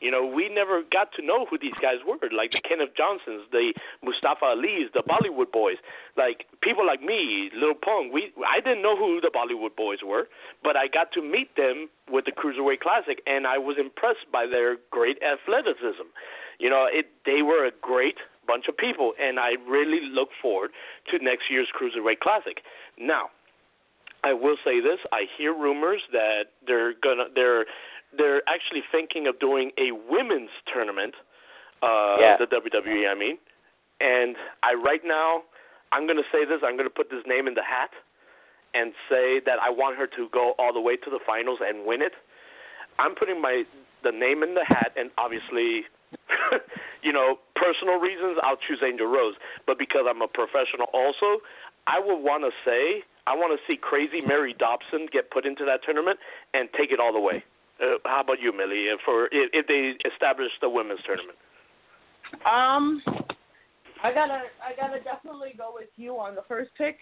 You 0.00 0.12
know, 0.12 0.24
we 0.24 0.48
never 0.48 0.82
got 0.82 1.10
to 1.18 1.26
know 1.26 1.44
who 1.44 1.58
these 1.58 1.74
guys 1.82 1.98
were, 2.06 2.22
like 2.30 2.52
the 2.52 2.60
Kenneth 2.62 2.94
Johnsons, 2.96 3.42
the 3.50 3.74
Mustafa 4.00 4.44
Ali's, 4.54 4.88
the 4.94 5.02
Bollywood 5.02 5.50
boys. 5.50 5.76
Like 6.16 6.46
people 6.62 6.86
like 6.86 7.02
me, 7.02 7.50
Lil 7.52 7.74
Punk, 7.74 8.12
we 8.12 8.32
I 8.46 8.60
didn't 8.60 8.80
know 8.80 8.96
who 8.96 9.20
the 9.20 9.32
Bollywood 9.34 9.74
boys 9.76 9.98
were, 10.06 10.28
but 10.62 10.76
I 10.76 10.86
got 10.86 11.10
to 11.12 11.20
meet 11.22 11.56
them 11.56 11.88
with 12.08 12.26
the 12.26 12.32
Cruiserweight 12.32 12.78
Classic 12.80 13.20
and 13.26 13.44
I 13.46 13.58
was 13.58 13.76
impressed 13.76 14.30
by 14.32 14.46
their 14.46 14.76
great 14.90 15.18
athleticism. 15.20 16.06
You 16.60 16.70
know, 16.70 16.86
it 16.90 17.06
they 17.26 17.42
were 17.42 17.66
a 17.66 17.72
great 17.82 18.18
bunch 18.48 18.64
of 18.68 18.76
people 18.76 19.12
and 19.20 19.38
I 19.38 19.60
really 19.68 20.00
look 20.10 20.30
forward 20.40 20.70
to 21.10 21.22
next 21.22 21.44
year's 21.50 21.68
Cruiserweight 21.76 22.20
Classic. 22.20 22.64
Now, 22.98 23.28
I 24.24 24.32
will 24.32 24.56
say 24.64 24.80
this: 24.80 24.98
I 25.12 25.26
hear 25.36 25.52
rumors 25.54 26.00
that 26.12 26.56
they're 26.66 26.94
gonna 26.94 27.26
they're 27.34 27.66
they're 28.16 28.42
actually 28.48 28.82
thinking 28.90 29.26
of 29.26 29.38
doing 29.38 29.70
a 29.78 29.92
women's 30.10 30.50
tournament. 30.72 31.14
Uh, 31.82 32.16
Yeah. 32.18 32.36
The 32.40 32.46
WWE, 32.46 33.06
I 33.06 33.14
mean, 33.14 33.38
and 34.00 34.34
I 34.62 34.74
right 34.74 35.04
now 35.04 35.42
I'm 35.92 36.06
gonna 36.06 36.26
say 36.32 36.44
this: 36.44 36.60
I'm 36.64 36.76
gonna 36.76 36.90
put 36.90 37.10
this 37.10 37.22
name 37.26 37.46
in 37.46 37.54
the 37.54 37.62
hat 37.62 37.90
and 38.74 38.92
say 39.08 39.40
that 39.46 39.58
I 39.62 39.70
want 39.70 39.96
her 39.96 40.06
to 40.06 40.28
go 40.32 40.54
all 40.58 40.72
the 40.72 40.80
way 40.80 40.96
to 40.96 41.10
the 41.10 41.20
finals 41.26 41.60
and 41.62 41.86
win 41.86 42.02
it. 42.02 42.12
I'm 42.98 43.14
putting 43.14 43.40
my 43.40 43.62
the 44.02 44.12
name 44.12 44.42
in 44.42 44.54
the 44.54 44.64
hat, 44.64 44.92
and 44.96 45.10
obviously, 45.18 45.84
you 47.02 47.12
know, 47.12 47.38
personal 47.58 47.98
reasons, 47.98 48.38
I'll 48.42 48.60
choose 48.68 48.80
Angel 48.86 49.06
Rose. 49.06 49.34
But 49.66 49.78
because 49.78 50.06
I'm 50.08 50.22
a 50.22 50.28
professional, 50.28 50.86
also, 50.94 51.42
I 51.86 51.98
would 51.98 52.22
want 52.22 52.44
to 52.46 52.52
say 52.64 53.02
I 53.26 53.34
want 53.34 53.52
to 53.52 53.60
see 53.66 53.76
Crazy 53.76 54.22
Mary 54.22 54.54
Dobson 54.58 55.06
get 55.12 55.30
put 55.30 55.44
into 55.44 55.64
that 55.66 55.82
tournament 55.84 56.18
and 56.54 56.68
take 56.78 56.92
it 56.92 57.00
all 57.00 57.12
the 57.12 57.20
way. 57.20 57.44
Uh, 57.82 57.98
how 58.06 58.22
about 58.22 58.40
you, 58.40 58.56
Millie? 58.56 58.86
For 59.04 59.26
if, 59.26 59.50
if 59.52 59.66
they 59.66 59.98
establish 60.08 60.50
the 60.60 60.68
women's 60.68 61.00
tournament, 61.04 61.36
Um, 62.44 63.02
I 64.02 64.12
gotta, 64.12 64.42
I 64.62 64.74
gotta 64.76 65.02
definitely 65.02 65.54
go 65.56 65.70
with 65.74 65.88
you 65.96 66.14
on 66.18 66.34
the 66.34 66.42
first 66.48 66.70
pick. 66.78 66.98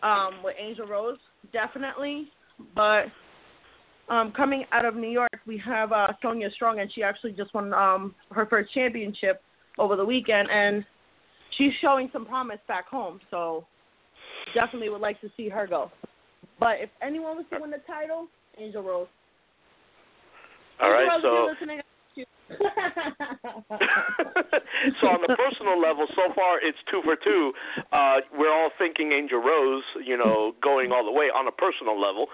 Um, 0.00 0.42
with 0.44 0.54
Angel 0.60 0.86
Rose, 0.86 1.18
definitely. 1.52 2.28
But 2.74 3.06
um, 4.08 4.32
coming 4.32 4.64
out 4.70 4.84
of 4.84 4.94
New 4.94 5.10
York, 5.10 5.40
we 5.44 5.58
have 5.58 5.90
uh, 5.90 6.08
Sonia 6.22 6.50
Strong, 6.52 6.78
and 6.78 6.90
she 6.92 7.02
actually 7.02 7.32
just 7.32 7.52
won 7.52 7.72
um 7.72 8.14
her 8.30 8.46
first 8.46 8.72
championship 8.72 9.42
over 9.78 9.96
the 9.96 10.04
weekend, 10.04 10.50
and 10.50 10.84
she's 11.56 11.72
showing 11.80 12.10
some 12.12 12.26
promise 12.26 12.60
back 12.66 12.88
home. 12.88 13.20
So 13.30 13.66
definitely 14.54 14.88
would 14.88 15.00
like 15.00 15.20
to 15.20 15.30
see 15.36 15.48
her 15.48 15.66
go. 15.66 15.90
But 16.60 16.76
if 16.80 16.90
anyone 17.02 17.36
was 17.36 17.46
to 17.52 17.60
win 17.60 17.70
the 17.70 17.82
title, 17.86 18.26
Angel 18.58 18.82
Rose. 18.82 19.06
all 20.80 20.90
right. 20.90 21.08
Angel 21.14 21.30
Rose, 21.30 21.56
So. 21.60 21.78
so 25.00 25.06
on 25.06 25.20
the 25.20 25.36
personal 25.36 25.78
level, 25.78 26.06
so 26.16 26.32
far 26.34 26.58
it's 26.64 26.78
two 26.90 27.02
for 27.04 27.14
two. 27.14 27.52
Uh, 27.92 28.24
we're 28.36 28.52
all 28.52 28.70
thinking 28.78 29.12
Angel 29.12 29.38
Rose, 29.38 29.84
you 30.04 30.16
know, 30.16 30.54
going 30.62 30.90
all 30.90 31.04
the 31.04 31.12
way 31.12 31.26
on 31.26 31.46
a 31.46 31.52
personal 31.52 32.00
level. 32.00 32.26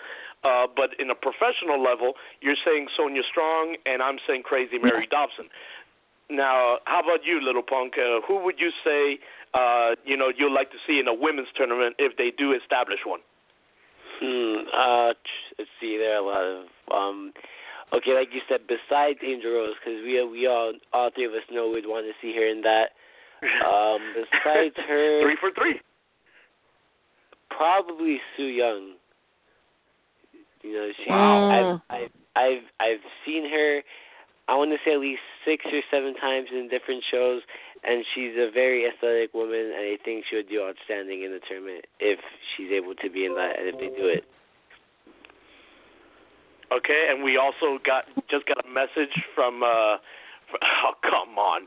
Uh, 0.45 0.67
but 0.69 0.91
in 1.01 1.11
a 1.11 1.15
professional 1.15 1.83
level, 1.83 2.13
you're 2.41 2.57
saying 2.65 2.87
Sonia 2.97 3.23
Strong, 3.31 3.77
and 3.87 4.03
I'm 4.03 4.19
saying 4.29 4.43
Crazy 4.45 4.79
Mary 4.79 5.09
Dobson. 5.11 5.49
Now, 6.31 6.79
how 6.85 7.01
about 7.01 7.25
you, 7.25 7.41
Little 7.41 7.63
Punk? 7.63 7.95
Uh, 7.99 8.21
who 8.27 8.43
would 8.45 8.57
you 8.59 8.71
say, 8.83 9.19
uh, 9.53 9.95
you 10.05 10.17
know, 10.17 10.33
you'd 10.35 10.53
like 10.53 10.71
to 10.71 10.79
see 10.87 10.99
in 10.99 11.07
a 11.09 11.15
women's 11.15 11.49
tournament 11.57 11.97
if 11.99 12.17
they 12.17 12.33
do 12.37 12.53
establish 12.53 13.01
one? 13.05 13.21
Hmm. 14.21 14.67
Uh, 14.73 15.13
let's 15.59 15.71
see. 15.81 15.97
There 15.99 16.15
are 16.15 16.23
a 16.23 16.27
lot 16.27 16.43
of 16.43 16.67
um. 16.93 17.33
Okay, 17.93 18.15
like 18.15 18.29
you 18.33 18.41
said, 18.49 18.61
besides 18.67 19.19
Angel 19.23 19.53
Rose, 19.53 19.75
because 19.79 20.03
we 20.03 20.25
we 20.25 20.47
all 20.47 20.73
all 20.93 21.11
three 21.15 21.27
of 21.27 21.33
us 21.33 21.45
know 21.53 21.69
we'd 21.69 21.87
want 21.87 22.07
to 22.07 22.13
see 22.21 22.35
her 22.37 22.47
in 22.47 22.63
that. 22.63 22.91
Um, 23.45 24.01
besides 24.15 24.75
her, 24.89 25.21
three 25.23 25.37
for 25.39 25.51
three. 25.51 25.79
probably 27.51 28.19
Su 28.37 28.45
Yung. 28.45 28.95
You 30.63 30.73
know, 30.73 30.89
she. 30.97 31.11
Wow. 31.11 31.83
I've, 31.91 31.97
I've 31.97 32.11
I've 32.37 32.65
I've 32.81 33.05
seen 33.27 33.51
her. 33.51 33.83
I 34.49 34.57
want 34.57 34.71
to 34.73 34.79
say 34.85 34.93
at 34.93 35.01
least 35.01 35.25
six 35.45 35.65
or 35.73 35.81
seven 35.91 36.15
times 36.15 36.49
in 36.53 36.69
different 36.69 37.03
shows, 37.11 37.41
and 37.83 38.05
she's 38.15 38.37
a 38.37 38.51
very 38.53 38.85
athletic 38.87 39.33
woman, 39.33 39.73
and 39.73 39.97
I 39.97 39.97
think 40.05 40.25
she 40.29 40.37
would 40.37 40.49
do 40.49 40.63
outstanding 40.63 41.23
in 41.23 41.33
the 41.33 41.41
tournament 41.49 41.87
if 42.01 42.19
she's 42.57 42.71
able 42.71 42.95
to 42.95 43.09
be 43.09 43.25
in 43.25 43.35
that, 43.35 43.59
and 43.59 43.69
if 43.69 43.77
they 43.81 43.89
do 43.89 44.09
it. 44.09 44.25
Okay, 46.73 47.09
and 47.11 47.23
we 47.23 47.37
also 47.37 47.79
got 47.85 48.05
just 48.31 48.47
got 48.47 48.65
a 48.65 48.69
message 48.69 49.15
from. 49.35 49.63
uh 49.63 49.97
Oh 50.63 50.93
come 51.03 51.39
on! 51.39 51.67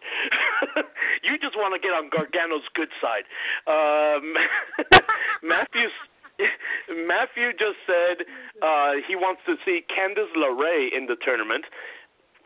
you 1.26 1.38
just 1.42 1.58
want 1.58 1.74
to 1.74 1.80
get 1.82 1.92
on 1.92 2.10
Gargano's 2.14 2.64
good 2.74 2.94
side. 3.02 3.26
Um, 3.68 4.34
Matthew 5.44 5.90
Matthew 6.88 7.52
just 7.58 7.82
said 7.86 8.26
uh, 8.62 9.02
he 9.08 9.16
wants 9.16 9.42
to 9.46 9.56
see 9.66 9.82
Candice 9.90 10.32
LeRae 10.38 10.88
in 10.96 11.08
the 11.08 11.18
tournament. 11.26 11.66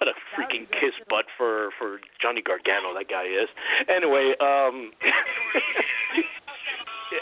What 0.02 0.10
a 0.10 0.18
freaking 0.34 0.66
kiss 0.66 0.98
butt 1.14 1.30
for 1.38 1.70
for 1.78 2.02
Johnny 2.18 2.42
Gargano 2.42 2.90
that 2.98 3.06
guy 3.06 3.30
is. 3.30 3.46
Anyway, 3.86 4.34
um 4.42 4.90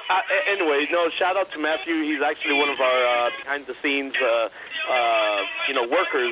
uh, 0.08 0.24
anyway, 0.48 0.88
no, 0.88 1.12
shout 1.20 1.36
out 1.36 1.52
to 1.52 1.60
Matthew. 1.60 2.08
He's 2.08 2.24
actually 2.24 2.56
one 2.56 2.72
of 2.72 2.80
our 2.80 3.28
uh, 3.28 3.36
behind 3.44 3.68
the 3.68 3.76
scenes 3.84 4.16
uh 4.24 4.48
uh 4.48 5.40
you 5.68 5.76
know 5.76 5.84
workers 5.92 6.32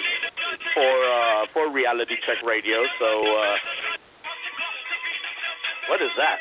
for 0.72 0.88
uh 0.88 1.52
for 1.52 1.68
Reality 1.68 2.16
Check 2.24 2.40
Radio. 2.48 2.80
So 2.96 3.28
uh 3.28 3.56
what 5.92 6.00
is 6.00 6.16
that? 6.16 6.40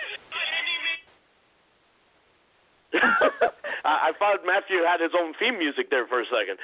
I, 3.85 4.15
I 4.15 4.19
thought 4.23 4.47
Matthew 4.47 4.87
had 4.87 5.03
his 5.03 5.11
own 5.19 5.35
theme 5.43 5.59
music 5.59 5.91
there 5.91 6.07
for 6.07 6.23
a 6.23 6.27
second. 6.31 6.63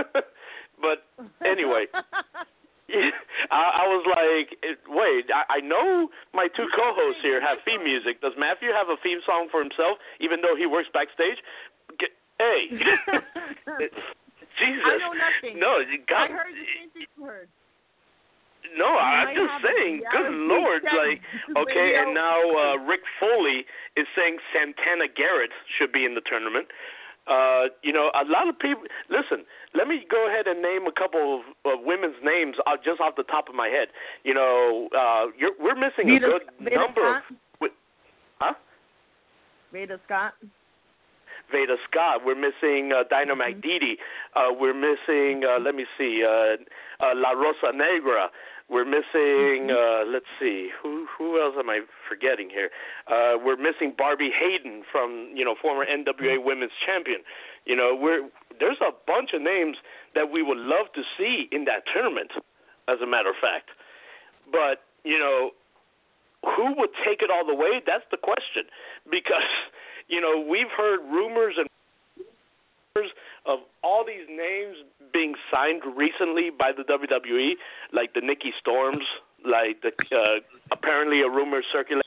but 0.80 1.04
anyway, 1.44 1.84
I, 3.52 3.84
I 3.84 3.88
was 3.88 4.04
like, 4.08 4.56
wait, 4.88 5.28
I, 5.28 5.58
I 5.58 5.60
know 5.60 6.08
my 6.32 6.48
two 6.56 6.66
co-hosts 6.72 7.20
here 7.22 7.40
have 7.40 7.58
theme 7.64 7.84
music. 7.84 8.20
Does 8.20 8.32
Matthew 8.38 8.72
have 8.72 8.88
a 8.88 8.96
theme 9.02 9.20
song 9.26 9.48
for 9.50 9.60
himself, 9.60 9.98
even 10.20 10.40
though 10.40 10.56
he 10.56 10.64
works 10.66 10.88
backstage? 10.92 11.38
Get, 12.00 12.10
hey, 12.40 12.72
Jesus, 14.58 14.84
I 14.84 14.96
know 14.98 15.12
nothing. 15.14 15.60
no, 15.60 15.78
you 15.84 16.00
I 16.08 16.28
heard 16.28 16.50
the 16.50 16.66
same 16.74 16.90
thing 16.90 17.06
you 17.16 17.24
heard. 17.24 17.48
No, 18.76 18.90
You 18.90 19.00
I'm 19.00 19.32
just 19.32 19.54
saying. 19.64 20.02
Good 20.12 20.32
lord, 20.50 20.82
like 20.84 21.22
okay, 21.56 21.96
and 21.96 22.12
now 22.12 22.36
uh, 22.36 22.76
Rick 22.84 23.00
Foley 23.20 23.64
is 23.96 24.04
saying 24.16 24.36
Santana 24.52 25.08
Garrett 25.08 25.50
should 25.78 25.92
be 25.92 26.04
in 26.04 26.14
the 26.14 26.20
tournament. 26.20 26.68
Uh, 27.28 27.68
you 27.82 27.92
know, 27.92 28.10
a 28.14 28.24
lot 28.24 28.48
of 28.48 28.58
people. 28.58 28.84
Listen, 29.10 29.44
let 29.74 29.86
me 29.86 30.06
go 30.10 30.26
ahead 30.26 30.46
and 30.46 30.62
name 30.62 30.86
a 30.86 30.92
couple 30.92 31.40
of, 31.40 31.72
of 31.72 31.84
women's 31.84 32.16
names 32.24 32.56
uh, 32.66 32.76
just 32.82 33.00
off 33.00 33.16
the 33.16 33.24
top 33.24 33.48
of 33.48 33.54
my 33.54 33.68
head. 33.68 33.88
You 34.24 34.34
know, 34.34 34.88
uh, 34.96 35.26
you're, 35.36 35.52
we're 35.60 35.74
missing 35.74 36.06
Veda, 36.08 36.26
a 36.26 36.30
good 36.30 36.42
Veda 36.60 36.76
number 36.76 37.00
Scott. 37.00 37.22
of. 37.62 37.70
Huh? 38.40 38.54
Veda 39.72 39.98
Scott. 40.06 40.32
Veda 41.50 41.76
Scott. 41.90 42.20
We're 42.24 42.34
missing 42.34 42.92
uh, 42.92 43.04
Dynamite 43.08 43.60
Didi. 43.60 43.96
Uh, 44.34 44.48
we're 44.50 44.74
missing. 44.74 45.42
Uh, 45.44 45.60
let 45.60 45.74
me 45.74 45.84
see. 45.96 46.24
Uh, 46.24 46.56
uh, 47.04 47.12
La 47.14 47.30
Rosa 47.30 47.72
Negra. 47.74 48.28
We're 48.68 48.84
missing. 48.84 49.70
Uh, 49.70 50.04
let's 50.06 50.28
see. 50.38 50.70
Who 50.82 51.06
who 51.16 51.40
else 51.40 51.54
am 51.58 51.70
I 51.70 51.80
forgetting 52.08 52.50
here? 52.50 52.70
Uh, 53.06 53.38
we're 53.42 53.56
missing 53.56 53.94
Barbi 53.96 54.30
Hayden 54.30 54.82
from 54.90 55.32
you 55.34 55.44
know 55.44 55.54
former 55.60 55.86
NWA 55.86 56.44
Women's 56.44 56.72
Champion. 56.84 57.20
You 57.64 57.76
know, 57.76 57.96
we're 57.98 58.28
there's 58.60 58.80
a 58.80 58.92
bunch 59.06 59.30
of 59.32 59.40
names 59.40 59.78
that 60.14 60.30
we 60.30 60.42
would 60.42 60.58
love 60.58 60.92
to 60.94 61.02
see 61.16 61.48
in 61.52 61.64
that 61.64 61.84
tournament. 61.92 62.32
As 62.88 63.02
a 63.02 63.06
matter 63.06 63.28
of 63.28 63.36
fact, 63.36 63.68
but 64.50 64.80
you 65.04 65.18
know, 65.18 65.50
who 66.44 66.74
would 66.78 66.90
take 67.04 67.22
it 67.22 67.30
all 67.30 67.46
the 67.46 67.54
way? 67.54 67.80
That's 67.84 68.04
the 68.10 68.16
question. 68.16 68.64
Because, 69.10 69.48
you 70.08 70.20
know, 70.20 70.40
we've 70.40 70.70
heard 70.76 71.00
rumors 71.00 71.54
and 71.58 71.66
rumors 71.66 71.67
of 73.46 73.60
all 73.82 74.04
these 74.04 74.26
names 74.28 74.76
being 75.12 75.34
signed 75.52 75.82
recently 75.96 76.50
by 76.50 76.72
the 76.76 76.82
WWE, 76.82 77.52
like 77.92 78.14
the 78.14 78.20
Nikki 78.20 78.52
Storms, 78.60 79.04
like 79.44 79.82
the 79.82 79.92
uh, 80.14 80.40
apparently 80.72 81.22
a 81.22 81.28
rumor 81.28 81.62
circulating 81.72 82.02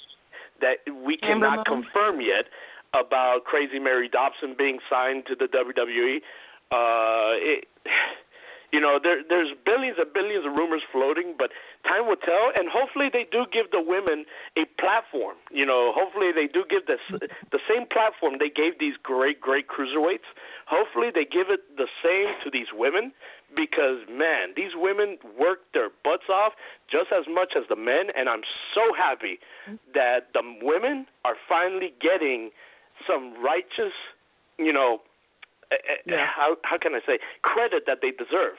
that 0.59 0.77
we 1.03 1.17
cannot 1.17 1.65
confirm 1.65 2.21
yet 2.21 2.45
about 2.93 3.45
Crazy 3.45 3.79
Mary 3.79 4.09
Dobson 4.09 4.55
being 4.57 4.79
signed 4.89 5.23
to 5.27 5.35
the 5.35 5.45
WWE. 5.45 6.17
Uh, 6.71 7.35
it, 7.39 7.67
you 8.71 8.79
know, 8.79 8.99
there 9.01 9.19
there's 9.27 9.51
billions 9.65 9.97
and 9.99 10.07
billions 10.13 10.45
of 10.45 10.53
rumors 10.53 10.81
floating, 10.91 11.35
but 11.37 11.51
time 11.83 12.07
will 12.07 12.15
tell. 12.15 12.55
And 12.55 12.69
hopefully, 12.71 13.09
they 13.11 13.27
do 13.29 13.45
give 13.51 13.71
the 13.71 13.83
women 13.83 14.23
a 14.55 14.63
platform. 14.79 15.35
You 15.51 15.65
know, 15.65 15.91
hopefully 15.93 16.31
they 16.31 16.47
do 16.47 16.63
give 16.69 16.87
this 16.87 17.03
the 17.51 17.59
same 17.67 17.85
platform 17.91 18.39
they 18.39 18.49
gave 18.49 18.79
these 18.79 18.95
great 19.03 19.41
great 19.41 19.67
cruiserweights. 19.67 20.27
Hopefully, 20.67 21.11
they 21.13 21.25
give 21.25 21.51
it 21.51 21.75
the 21.75 21.87
same 21.99 22.31
to 22.43 22.49
these 22.49 22.71
women 22.71 23.11
because 23.53 24.07
man, 24.07 24.55
these 24.55 24.71
women 24.75 25.17
work 25.37 25.67
their 25.73 25.89
butts 26.03 26.31
off 26.31 26.53
just 26.89 27.11
as 27.11 27.25
much 27.27 27.53
as 27.59 27.67
the 27.67 27.75
men, 27.75 28.07
and 28.15 28.29
I'm 28.29 28.47
so 28.73 28.95
happy 28.95 29.39
that 29.93 30.31
the 30.33 30.43
women 30.61 31.07
are 31.25 31.35
finally 31.47 31.93
getting 31.99 32.51
some 33.05 33.35
righteous, 33.43 33.91
you 34.57 34.71
know 34.71 35.01
yeah. 36.05 36.25
how 36.25 36.57
how 36.63 36.77
can 36.77 36.93
I 36.93 36.99
say 37.05 37.19
credit 37.41 37.83
that 37.87 37.99
they 38.01 38.11
deserve. 38.11 38.57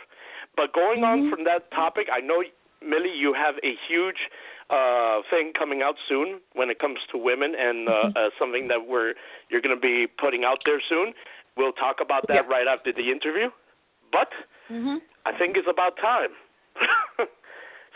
But 0.57 0.73
going 0.73 1.01
mm-hmm. 1.01 1.27
on 1.27 1.31
from 1.31 1.45
that 1.45 1.71
topic, 1.71 2.09
I 2.13 2.21
know 2.21 2.43
Millie, 2.85 3.15
you 3.17 3.33
have 3.33 3.57
a 3.63 3.75
huge 3.89 4.29
uh, 4.71 5.23
thing 5.31 5.53
coming 5.57 5.83
out 5.83 5.97
soon 6.09 6.41
when 6.55 6.71
it 6.71 6.79
comes 6.79 6.99
to 7.13 7.19
women, 7.19 7.55
and 7.59 7.89
uh, 7.89 7.93
mm-hmm. 7.93 8.17
uh, 8.17 8.31
something 8.39 8.69
that 8.69 8.89
we're 8.89 9.15
you're 9.49 9.61
going 9.61 9.75
to 9.75 9.81
be 9.81 10.07
putting 10.07 10.45
out 10.45 10.59
there 10.65 10.81
soon. 10.89 11.13
We'll 11.57 11.73
talk 11.73 11.97
about 12.01 12.27
that 12.29 12.47
yeah. 12.49 12.53
right 12.55 12.67
after 12.67 12.93
the 12.93 13.11
interview. 13.11 13.51
But 14.11 14.29
mm-hmm. 14.71 14.97
I 15.27 15.37
think 15.37 15.57
it's 15.57 15.69
about 15.69 15.97
time. 15.97 16.33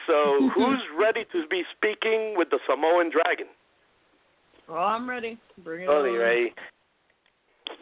so, 0.06 0.50
who's 0.54 0.82
ready 0.98 1.24
to 1.32 1.46
be 1.48 1.62
speaking 1.76 2.34
with 2.36 2.50
the 2.50 2.58
Samoan 2.68 3.10
Dragon? 3.10 3.46
Oh, 4.68 4.74
I'm 4.74 5.08
ready. 5.08 5.38
Bring 5.62 5.84
it 5.84 5.86
Totally 5.86 6.16
on. 6.16 6.18
ready. 6.18 6.54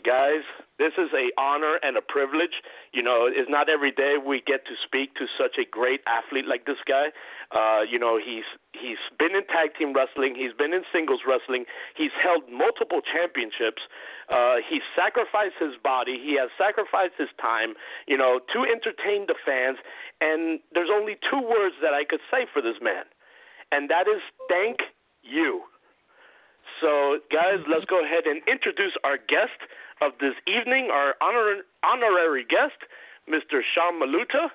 Guys, 0.04 0.44
this 0.78 0.92
is 0.98 1.10
a 1.14 1.30
honor 1.40 1.78
and 1.82 1.96
a 1.96 2.02
privilege. 2.02 2.62
You 2.92 3.02
know, 3.02 3.26
it's 3.30 3.48
not 3.48 3.68
every 3.68 3.92
day 3.92 4.16
we 4.18 4.42
get 4.44 4.66
to 4.66 4.74
speak 4.82 5.14
to 5.16 5.26
such 5.38 5.56
a 5.58 5.64
great 5.64 6.00
athlete 6.06 6.46
like 6.46 6.66
this 6.66 6.82
guy. 6.86 7.08
Uh, 7.54 7.82
you 7.82 7.98
know, 7.98 8.18
he's 8.18 8.44
he's 8.72 8.98
been 9.18 9.34
in 9.36 9.46
tag 9.46 9.76
team 9.78 9.94
wrestling, 9.94 10.34
he's 10.34 10.52
been 10.52 10.72
in 10.72 10.82
singles 10.92 11.20
wrestling, 11.26 11.64
he's 11.96 12.12
held 12.20 12.42
multiple 12.50 13.00
championships. 13.00 13.82
Uh, 14.28 14.56
he 14.68 14.80
sacrificed 14.96 15.56
his 15.60 15.76
body, 15.82 16.18
he 16.18 16.36
has 16.36 16.50
sacrificed 16.56 17.14
his 17.18 17.28
time, 17.40 17.74
you 18.08 18.16
know, 18.16 18.40
to 18.52 18.64
entertain 18.64 19.26
the 19.26 19.36
fans. 19.44 19.78
And 20.20 20.60
there's 20.72 20.90
only 20.92 21.16
two 21.30 21.40
words 21.40 21.76
that 21.82 21.94
I 21.94 22.04
could 22.04 22.20
say 22.30 22.46
for 22.52 22.60
this 22.60 22.76
man, 22.82 23.04
and 23.70 23.88
that 23.90 24.08
is 24.08 24.20
thank 24.48 24.80
you. 25.22 25.62
So, 26.80 27.18
guys, 27.30 27.62
let's 27.68 27.84
go 27.87 28.04
ahead 28.04 28.24
and 28.26 28.42
introduce 28.48 28.92
our 29.04 29.16
guest 29.16 29.58
of 30.02 30.12
this 30.20 30.34
evening, 30.46 30.88
our 30.92 31.14
honor, 31.22 31.62
honorary 31.84 32.44
guest, 32.44 32.78
Mr. 33.28 33.60
Sean 33.74 34.00
Maluta. 34.00 34.48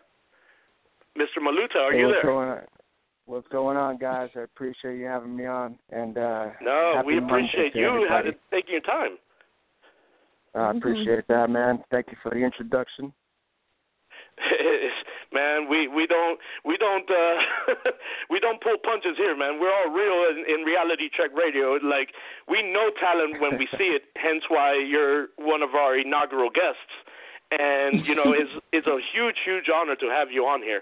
Mr. 1.18 1.42
Maluta, 1.42 1.78
are 1.78 1.92
hey, 1.92 2.00
you 2.00 2.08
what's 2.08 2.18
there? 2.22 2.32
Going 2.32 2.50
on? 2.50 2.62
What's 3.26 3.48
going 3.50 3.78
on, 3.78 3.98
guys? 3.98 4.30
I 4.36 4.42
appreciate 4.42 4.98
you 4.98 5.06
having 5.06 5.36
me 5.36 5.46
on. 5.46 5.78
And 5.92 6.18
uh, 6.18 6.48
no, 6.62 7.04
we 7.06 7.18
appreciate 7.18 7.76
you 7.76 8.08
having 8.10 8.34
taking 8.52 8.72
your 8.72 8.82
time. 8.82 9.18
I 10.56 10.72
appreciate 10.72 11.28
that, 11.28 11.50
man. 11.50 11.84
Thank 11.92 12.08
you 12.10 12.18
for 12.24 12.32
the 12.32 12.38
introduction. 12.38 13.14
man, 15.34 15.70
we 15.70 15.88
we 15.88 16.08
don't 16.08 16.40
we 16.66 16.78
don't 16.78 17.10
uh 17.10 17.92
we 18.30 18.40
don't 18.40 18.62
pull 18.62 18.78
punches 18.84 19.18
here, 19.18 19.36
man. 19.36 19.60
We're 19.60 19.74
all 19.74 19.92
real 19.92 20.30
in, 20.32 20.46
in 20.48 20.66
reality 20.66 21.10
check 21.10 21.32
radio. 21.36 21.80
Like 21.84 22.14
we 22.48 22.64
know 22.64 22.90
talent 23.00 23.42
when 23.42 23.58
we 23.58 23.68
see 23.78 23.96
it. 23.96 24.04
Hence 24.16 24.44
why 24.48 24.76
you're 24.76 25.28
one 25.38 25.62
of 25.62 25.76
our 25.76 25.98
inaugural 25.98 26.50
guests, 26.50 26.94
and 27.52 28.06
you 28.06 28.16
know 28.16 28.34
it's 28.34 28.52
it's 28.72 28.88
a 28.88 29.00
huge 29.14 29.38
huge 29.46 29.70
honor 29.74 29.96
to 29.96 30.08
have 30.08 30.32
you 30.32 30.46
on 30.46 30.62
here. 30.62 30.82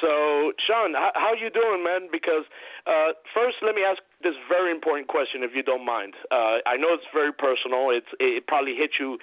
So, 0.00 0.52
Sean, 0.62 0.94
how, 0.94 1.10
how 1.14 1.32
you 1.34 1.50
doing, 1.50 1.82
man? 1.84 2.08
Because 2.10 2.46
uh, 2.86 3.12
first, 3.34 3.56
let 3.62 3.74
me 3.74 3.82
ask 3.82 4.00
this 4.22 4.34
very 4.48 4.70
important 4.70 5.08
question, 5.08 5.42
if 5.42 5.50
you 5.54 5.62
don't 5.62 5.84
mind. 5.84 6.14
Uh, 6.30 6.62
I 6.66 6.76
know 6.78 6.94
it's 6.94 7.06
very 7.12 7.32
personal. 7.32 7.90
It's 7.90 8.06
it 8.20 8.46
probably 8.46 8.74
hit 8.74 8.92
you 8.98 9.18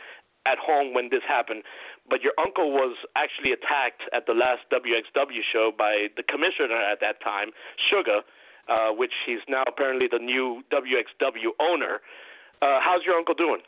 at 0.49 0.57
home 0.57 0.93
when 0.93 1.09
this 1.09 1.21
happened, 1.27 1.63
but 2.09 2.21
your 2.21 2.33
uncle 2.39 2.71
was 2.71 2.97
actually 3.15 3.51
attacked 3.51 4.01
at 4.13 4.25
the 4.25 4.33
last 4.33 4.62
WXW 4.73 5.45
show 5.53 5.71
by 5.75 6.07
the 6.17 6.23
commissioner 6.23 6.81
at 6.81 6.99
that 7.01 7.21
time, 7.21 7.51
Sugar, 7.89 8.21
uh, 8.67 8.89
which 8.91 9.13
he's 9.25 9.45
now 9.47 9.63
apparently 9.67 10.07
the 10.09 10.19
new 10.19 10.63
WXW 10.73 11.53
owner. 11.59 12.01
Uh, 12.62 12.79
how's 12.81 13.05
your 13.05 13.15
uncle 13.15 13.35
doing? 13.35 13.62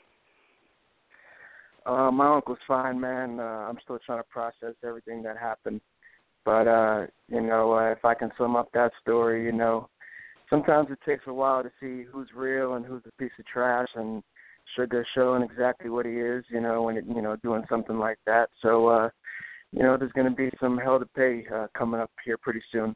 Uh, 1.85 2.11
my 2.11 2.35
uncle's 2.35 2.59
fine, 2.67 2.99
man. 2.99 3.39
Uh, 3.39 3.43
I'm 3.69 3.77
still 3.83 3.99
trying 4.05 4.19
to 4.19 4.29
process 4.29 4.75
everything 4.83 5.23
that 5.23 5.37
happened. 5.37 5.81
But 6.45 6.67
uh, 6.67 7.07
you 7.27 7.41
know, 7.41 7.73
uh, 7.73 7.91
if 7.91 8.03
I 8.03 8.13
can 8.13 8.31
sum 8.37 8.55
up 8.55 8.69
that 8.73 8.91
story, 9.01 9.45
you 9.45 9.51
know, 9.51 9.89
sometimes 10.49 10.89
it 10.91 10.99
takes 11.05 11.23
a 11.27 11.33
while 11.33 11.63
to 11.63 11.71
see 11.79 12.05
who's 12.11 12.29
real 12.35 12.73
and 12.75 12.85
who's 12.85 13.03
a 13.07 13.11
piece 13.21 13.31
of 13.39 13.45
trash, 13.45 13.89
and 13.95 14.23
Sugar 14.75 15.05
showing 15.15 15.43
exactly 15.43 15.89
what 15.89 16.05
he 16.05 16.13
is, 16.13 16.43
you 16.49 16.61
know, 16.61 16.83
when 16.83 16.97
it, 16.97 17.05
you 17.07 17.21
know, 17.21 17.35
doing 17.37 17.63
something 17.69 17.97
like 17.97 18.19
that. 18.25 18.49
So, 18.61 18.87
uh, 18.87 19.09
you 19.71 19.83
know, 19.83 19.97
there's 19.97 20.11
going 20.11 20.29
to 20.29 20.35
be 20.35 20.49
some 20.59 20.77
hell 20.77 20.99
to 20.99 21.05
pay 21.05 21.45
uh, 21.53 21.67
coming 21.77 21.99
up 21.99 22.11
here 22.25 22.37
pretty 22.37 22.61
soon, 22.71 22.95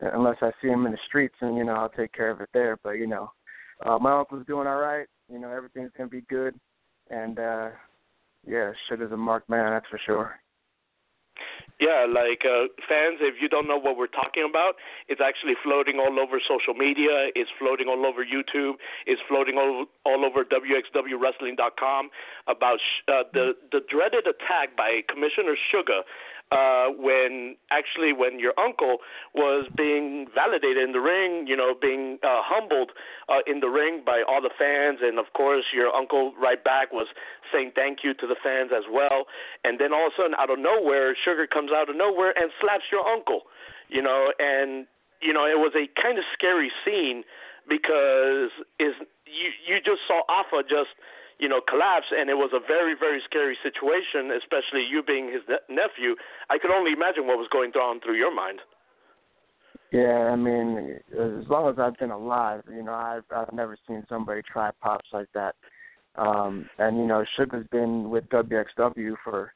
unless 0.00 0.36
I 0.42 0.50
see 0.60 0.68
him 0.68 0.86
in 0.86 0.92
the 0.92 0.98
streets, 1.06 1.36
and 1.40 1.56
you 1.56 1.64
know, 1.64 1.74
I'll 1.74 1.88
take 1.90 2.12
care 2.12 2.30
of 2.30 2.40
it 2.40 2.48
there. 2.52 2.78
But 2.82 2.92
you 2.92 3.06
know, 3.06 3.30
uh, 3.84 3.98
my 3.98 4.18
uncle's 4.18 4.46
doing 4.46 4.66
all 4.66 4.78
right. 4.78 5.06
You 5.30 5.38
know, 5.38 5.50
everything's 5.50 5.92
going 5.96 6.08
to 6.08 6.16
be 6.16 6.22
good, 6.28 6.58
and 7.10 7.38
uh, 7.38 7.68
yeah, 8.46 8.72
Sugar's 8.88 9.12
a 9.12 9.16
marked 9.16 9.48
man, 9.48 9.72
that's 9.72 9.86
for 9.90 10.00
sure. 10.04 10.40
Yeah, 11.80 12.10
like 12.10 12.42
uh, 12.42 12.66
fans, 12.90 13.22
if 13.22 13.38
you 13.40 13.48
don't 13.48 13.68
know 13.68 13.78
what 13.78 13.96
we're 13.96 14.10
talking 14.10 14.42
about, 14.42 14.74
it's 15.06 15.20
actually 15.22 15.54
floating 15.62 16.00
all 16.02 16.18
over 16.18 16.42
social 16.42 16.74
media. 16.74 17.30
It's 17.38 17.50
floating 17.56 17.86
all 17.86 18.04
over 18.04 18.26
YouTube. 18.26 18.82
It's 19.06 19.22
floating 19.28 19.58
all 19.58 19.86
all 20.04 20.24
over 20.26 20.42
WXWWrestling.com 20.42 22.10
about 22.48 22.78
sh- 22.82 23.02
uh, 23.06 23.22
the 23.32 23.54
the 23.70 23.78
dreaded 23.88 24.26
attack 24.26 24.74
by 24.76 25.06
Commissioner 25.06 25.54
Sugar 25.70 26.02
uh, 26.50 26.88
when 26.96 27.56
actually 27.70 28.12
when 28.12 28.38
your 28.38 28.54
uncle 28.58 28.98
was 29.34 29.68
being 29.76 30.26
validated 30.34 30.78
in 30.78 30.92
the 30.92 31.00
ring, 31.00 31.46
you 31.46 31.56
know, 31.56 31.74
being 31.80 32.18
uh, 32.22 32.40
humbled 32.40 32.92
uh, 33.28 33.44
in 33.46 33.60
the 33.60 33.68
ring 33.68 34.02
by 34.04 34.22
all 34.26 34.40
the 34.40 34.50
fans, 34.58 34.98
and 35.02 35.18
of 35.18 35.26
course 35.34 35.64
your 35.74 35.94
uncle 35.94 36.32
right 36.40 36.62
back 36.64 36.92
was 36.92 37.06
saying 37.52 37.72
thank 37.74 37.98
you 38.02 38.14
to 38.14 38.26
the 38.26 38.36
fans 38.42 38.70
as 38.74 38.84
well, 38.90 39.26
and 39.64 39.78
then 39.78 39.92
all 39.92 40.06
of 40.06 40.12
a 40.16 40.22
sudden 40.22 40.34
out 40.38 40.50
of 40.50 40.58
nowhere, 40.58 41.16
Sugar 41.16 41.46
comes 41.46 41.70
out 41.74 41.90
of 41.90 41.96
nowhere 41.96 42.32
and 42.36 42.50
slaps 42.60 42.84
your 42.90 43.06
uncle, 43.06 43.42
you 43.88 44.00
know, 44.00 44.32
and 44.38 44.86
you 45.20 45.32
know 45.32 45.44
it 45.44 45.58
was 45.58 45.72
a 45.76 45.84
kind 46.00 46.18
of 46.18 46.24
scary 46.32 46.72
scene 46.84 47.24
because 47.68 48.50
is 48.80 48.96
you 49.28 49.52
you 49.68 49.76
just 49.84 50.00
saw 50.08 50.24
Afa 50.32 50.64
just 50.64 50.96
you 51.38 51.48
know, 51.48 51.60
collapse, 51.60 52.06
and 52.10 52.28
it 52.28 52.34
was 52.34 52.50
a 52.52 52.60
very, 52.66 52.94
very 52.98 53.22
scary 53.24 53.56
situation, 53.62 54.30
especially 54.36 54.82
you 54.82 55.02
being 55.02 55.30
his 55.30 55.42
ne- 55.48 55.74
nephew. 55.74 56.16
I 56.50 56.58
could 56.58 56.70
only 56.70 56.92
imagine 56.92 57.26
what 57.26 57.38
was 57.38 57.48
going 57.52 57.70
on 57.72 58.00
through 58.00 58.16
your 58.16 58.34
mind. 58.34 58.60
Yeah, 59.92 60.30
I 60.30 60.36
mean, 60.36 60.98
as 61.12 61.48
long 61.48 61.70
as 61.70 61.78
I've 61.78 61.96
been 61.96 62.10
alive, 62.10 62.62
you 62.68 62.82
know, 62.82 62.92
I've 62.92 63.24
I've 63.34 63.52
never 63.54 63.76
seen 63.86 64.04
somebody 64.08 64.42
try 64.42 64.70
pops 64.82 65.08
like 65.12 65.28
that. 65.32 65.54
Um, 66.16 66.68
and 66.78 66.98
you 66.98 67.06
know, 67.06 67.24
Sugar's 67.36 67.66
been 67.70 68.10
with 68.10 68.28
WXW 68.28 69.14
for, 69.24 69.52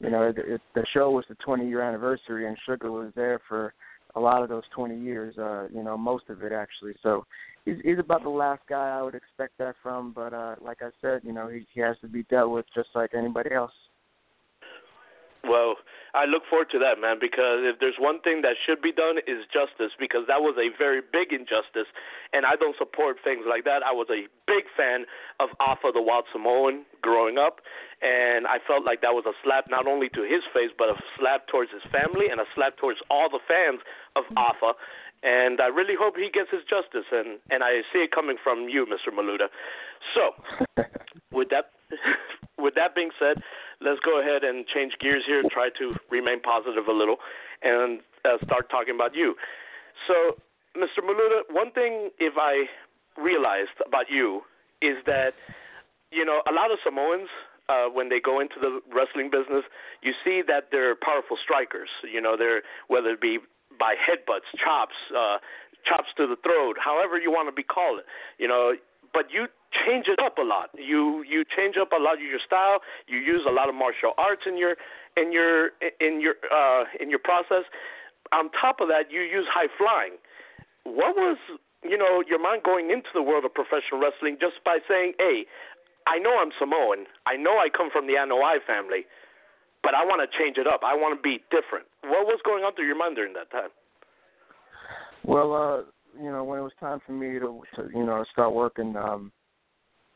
you 0.00 0.10
know, 0.10 0.22
it, 0.22 0.38
it, 0.38 0.60
the 0.74 0.84
show 0.92 1.10
was 1.10 1.24
the 1.28 1.36
20 1.36 1.68
year 1.68 1.82
anniversary, 1.82 2.48
and 2.48 2.56
Sugar 2.66 2.90
was 2.90 3.12
there 3.14 3.40
for 3.46 3.74
a 4.16 4.20
lot 4.20 4.42
of 4.42 4.48
those 4.48 4.64
20 4.74 4.98
years. 4.98 5.36
Uh, 5.38 5.68
you 5.72 5.82
know, 5.82 5.96
most 5.96 6.24
of 6.28 6.42
it 6.42 6.52
actually. 6.52 6.94
So 7.02 7.24
he's 7.64 7.76
he's 7.84 7.98
about 7.98 8.22
the 8.22 8.30
last 8.30 8.62
guy 8.68 8.98
I 8.98 9.02
would 9.02 9.14
expect 9.14 9.58
that 9.58 9.76
from. 9.82 10.12
But 10.12 10.32
uh, 10.32 10.56
like 10.60 10.78
I 10.82 10.88
said, 11.00 11.20
you 11.22 11.32
know, 11.32 11.48
he 11.48 11.66
he 11.72 11.80
has 11.80 11.96
to 12.00 12.08
be 12.08 12.24
dealt 12.24 12.50
with 12.50 12.66
just 12.74 12.88
like 12.94 13.10
anybody 13.14 13.52
else. 13.52 13.72
Well, 15.48 15.76
I 16.14 16.24
look 16.24 16.42
forward 16.48 16.68
to 16.72 16.78
that, 16.80 16.98
man, 17.00 17.18
because 17.20 17.62
if 17.62 17.78
there's 17.78 18.00
one 18.00 18.20
thing 18.20 18.42
that 18.42 18.56
should 18.64 18.80
be 18.80 18.90
done 18.90 19.18
is 19.28 19.44
justice, 19.52 19.92
because 19.98 20.24
that 20.26 20.40
was 20.40 20.56
a 20.58 20.72
very 20.76 21.00
big 21.00 21.30
injustice, 21.30 21.86
and 22.32 22.44
I 22.44 22.56
don't 22.56 22.76
support 22.78 23.18
things 23.22 23.44
like 23.48 23.64
that. 23.64 23.84
I 23.84 23.92
was 23.92 24.08
a 24.10 24.26
big 24.48 24.64
fan 24.76 25.04
of 25.38 25.50
Afa 25.60 25.92
the 25.92 26.02
Wild 26.02 26.24
Samoan 26.32 26.84
growing 27.02 27.38
up, 27.38 27.60
and 28.02 28.46
I 28.46 28.58
felt 28.66 28.84
like 28.84 29.00
that 29.04 29.14
was 29.14 29.24
a 29.28 29.36
slap 29.44 29.68
not 29.68 29.86
only 29.86 30.08
to 30.16 30.22
his 30.24 30.42
face, 30.56 30.72
but 30.76 30.88
a 30.88 30.96
slap 31.18 31.46
towards 31.46 31.70
his 31.70 31.84
family 31.92 32.26
and 32.32 32.40
a 32.40 32.48
slap 32.54 32.76
towards 32.76 32.98
all 33.10 33.28
the 33.28 33.42
fans 33.46 33.80
of 34.16 34.24
Afa 34.36 34.74
and 35.22 35.60
I 35.60 35.66
really 35.66 35.94
hope 35.98 36.14
he 36.16 36.28
gets 36.32 36.50
his 36.50 36.62
justice. 36.68 37.08
And 37.10 37.40
and 37.50 37.64
I 37.64 37.80
see 37.92 38.00
it 38.00 38.12
coming 38.12 38.36
from 38.42 38.68
you, 38.68 38.86
Mr. 38.86 39.12
Maluta. 39.12 39.48
So, 40.14 40.36
with 41.32 41.48
that 41.50 41.75
with 42.58 42.74
that 42.74 42.94
being 42.94 43.10
said, 43.18 43.36
let's 43.80 44.00
go 44.04 44.20
ahead 44.20 44.44
and 44.44 44.66
change 44.66 44.92
gears 45.00 45.22
here 45.26 45.40
and 45.40 45.50
try 45.50 45.68
to 45.78 45.94
remain 46.10 46.40
positive 46.40 46.86
a 46.88 46.92
little 46.92 47.16
and 47.62 48.00
uh, 48.24 48.36
start 48.44 48.70
talking 48.70 48.94
about 48.94 49.14
you. 49.14 49.34
So, 50.06 50.36
Mr. 50.76 51.02
Maluta, 51.02 51.42
one 51.50 51.70
thing 51.72 52.10
if 52.18 52.34
I 52.36 52.64
realized 53.20 53.76
about 53.86 54.06
you 54.10 54.42
is 54.82 54.96
that 55.06 55.32
you 56.10 56.24
know 56.24 56.42
a 56.48 56.52
lot 56.52 56.70
of 56.70 56.78
Samoans 56.84 57.28
uh, 57.68 57.86
when 57.86 58.08
they 58.08 58.20
go 58.20 58.40
into 58.40 58.56
the 58.60 58.80
wrestling 58.94 59.30
business, 59.30 59.64
you 60.02 60.12
see 60.24 60.42
that 60.46 60.68
they're 60.70 60.94
powerful 60.94 61.36
strikers. 61.42 61.88
You 62.04 62.20
know, 62.20 62.36
they're 62.36 62.62
whether 62.88 63.10
it 63.10 63.20
be 63.20 63.38
by 63.78 63.94
headbutts, 63.94 64.46
chops, 64.62 64.94
uh, 65.16 65.38
chops 65.84 66.08
to 66.16 66.26
the 66.26 66.36
throat, 66.42 66.76
however 66.82 67.18
you 67.18 67.30
want 67.30 67.48
to 67.48 67.52
be 67.54 67.62
called. 67.62 68.00
You 68.38 68.48
know, 68.48 68.74
but 69.16 69.32
you 69.32 69.48
change 69.88 70.12
it 70.12 70.20
up 70.20 70.36
a 70.36 70.44
lot. 70.44 70.68
You 70.76 71.24
you 71.24 71.42
change 71.56 71.80
up 71.80 71.92
a 71.92 71.96
lot 71.96 72.20
of 72.20 72.20
your 72.20 72.42
style. 72.44 72.84
You 73.08 73.16
use 73.16 73.48
a 73.48 73.50
lot 73.50 73.70
of 73.70 73.74
martial 73.74 74.12
arts 74.18 74.42
in 74.44 74.58
your 74.58 74.76
in 75.16 75.32
your 75.32 75.72
in 76.04 76.20
your 76.20 76.36
uh, 76.52 76.84
in 77.00 77.08
your 77.08 77.18
process. 77.18 77.64
On 78.36 78.50
top 78.52 78.84
of 78.84 78.88
that, 78.88 79.08
you 79.10 79.22
use 79.24 79.46
high 79.48 79.72
flying. 79.80 80.20
What 80.84 81.16
was 81.16 81.38
you 81.82 81.96
know 81.96 82.22
your 82.28 82.38
mind 82.38 82.60
going 82.62 82.90
into 82.90 83.08
the 83.14 83.22
world 83.22 83.46
of 83.46 83.54
professional 83.54 84.04
wrestling 84.04 84.36
just 84.38 84.60
by 84.68 84.84
saying, 84.86 85.14
"Hey, 85.16 85.46
I 86.06 86.18
know 86.18 86.36
I'm 86.36 86.52
Samoan. 86.60 87.08
I 87.24 87.36
know 87.40 87.56
I 87.56 87.72
come 87.72 87.88
from 87.88 88.06
the 88.06 88.20
Anoa'i 88.20 88.60
family, 88.68 89.08
but 89.82 89.94
I 89.94 90.04
want 90.04 90.20
to 90.20 90.28
change 90.28 90.58
it 90.58 90.66
up. 90.66 90.84
I 90.84 90.92
want 90.92 91.16
to 91.16 91.22
be 91.22 91.40
different." 91.48 91.88
What 92.04 92.28
was 92.28 92.38
going 92.44 92.64
on 92.64 92.74
through 92.74 92.86
your 92.86 93.00
mind 93.00 93.16
during 93.16 93.32
that 93.32 93.50
time? 93.50 93.72
Well, 95.24 95.56
uh, 95.56 95.95
you 96.22 96.30
know, 96.30 96.44
when 96.44 96.58
it 96.58 96.62
was 96.62 96.72
time 96.80 97.00
for 97.06 97.12
me 97.12 97.38
to, 97.38 97.62
to 97.76 97.88
you 97.94 98.04
know, 98.04 98.24
start 98.32 98.52
working, 98.52 98.96
um, 98.96 99.32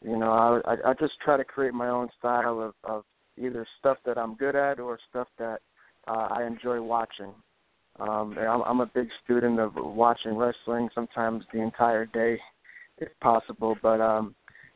you 0.05 0.17
know, 0.17 0.63
I, 0.65 0.91
I 0.91 0.95
just 0.95 1.15
try 1.23 1.37
to 1.37 1.45
create 1.45 1.75
my 1.75 1.89
own 1.89 2.09
style 2.19 2.61
of 2.61 2.75
of 2.85 3.05
either 3.37 3.67
stuff 3.79 3.99
that 4.05 4.19
I'm 4.19 4.35
good 4.35 4.57
at 4.57 4.81
or 4.81 4.99
stuff 5.09 5.29
that 5.39 5.61
uh, 6.07 6.29
I 6.31 6.45
enjoy 6.45 6.81
watching. 6.83 7.33
Um, 7.99 8.37
I'm, 8.39 8.63
I'm 8.63 8.81
a 8.81 8.87
big 8.87 9.09
student 9.25 9.61
of 9.61 9.73
watching 9.77 10.37
wrestling, 10.37 10.89
sometimes 10.95 11.45
the 11.53 11.61
entire 11.61 12.07
day, 12.07 12.39
if 12.99 13.09
possible. 13.21 13.77
But 13.83 14.01
um, 14.01 14.35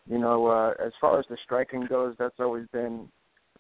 you 0.08 0.18
know, 0.18 0.46
uh, 0.46 0.74
as 0.84 0.92
far 1.00 1.18
as 1.18 1.24
the 1.28 1.38
striking 1.44 1.86
goes, 1.86 2.14
that's 2.18 2.38
always 2.38 2.66
been 2.72 3.08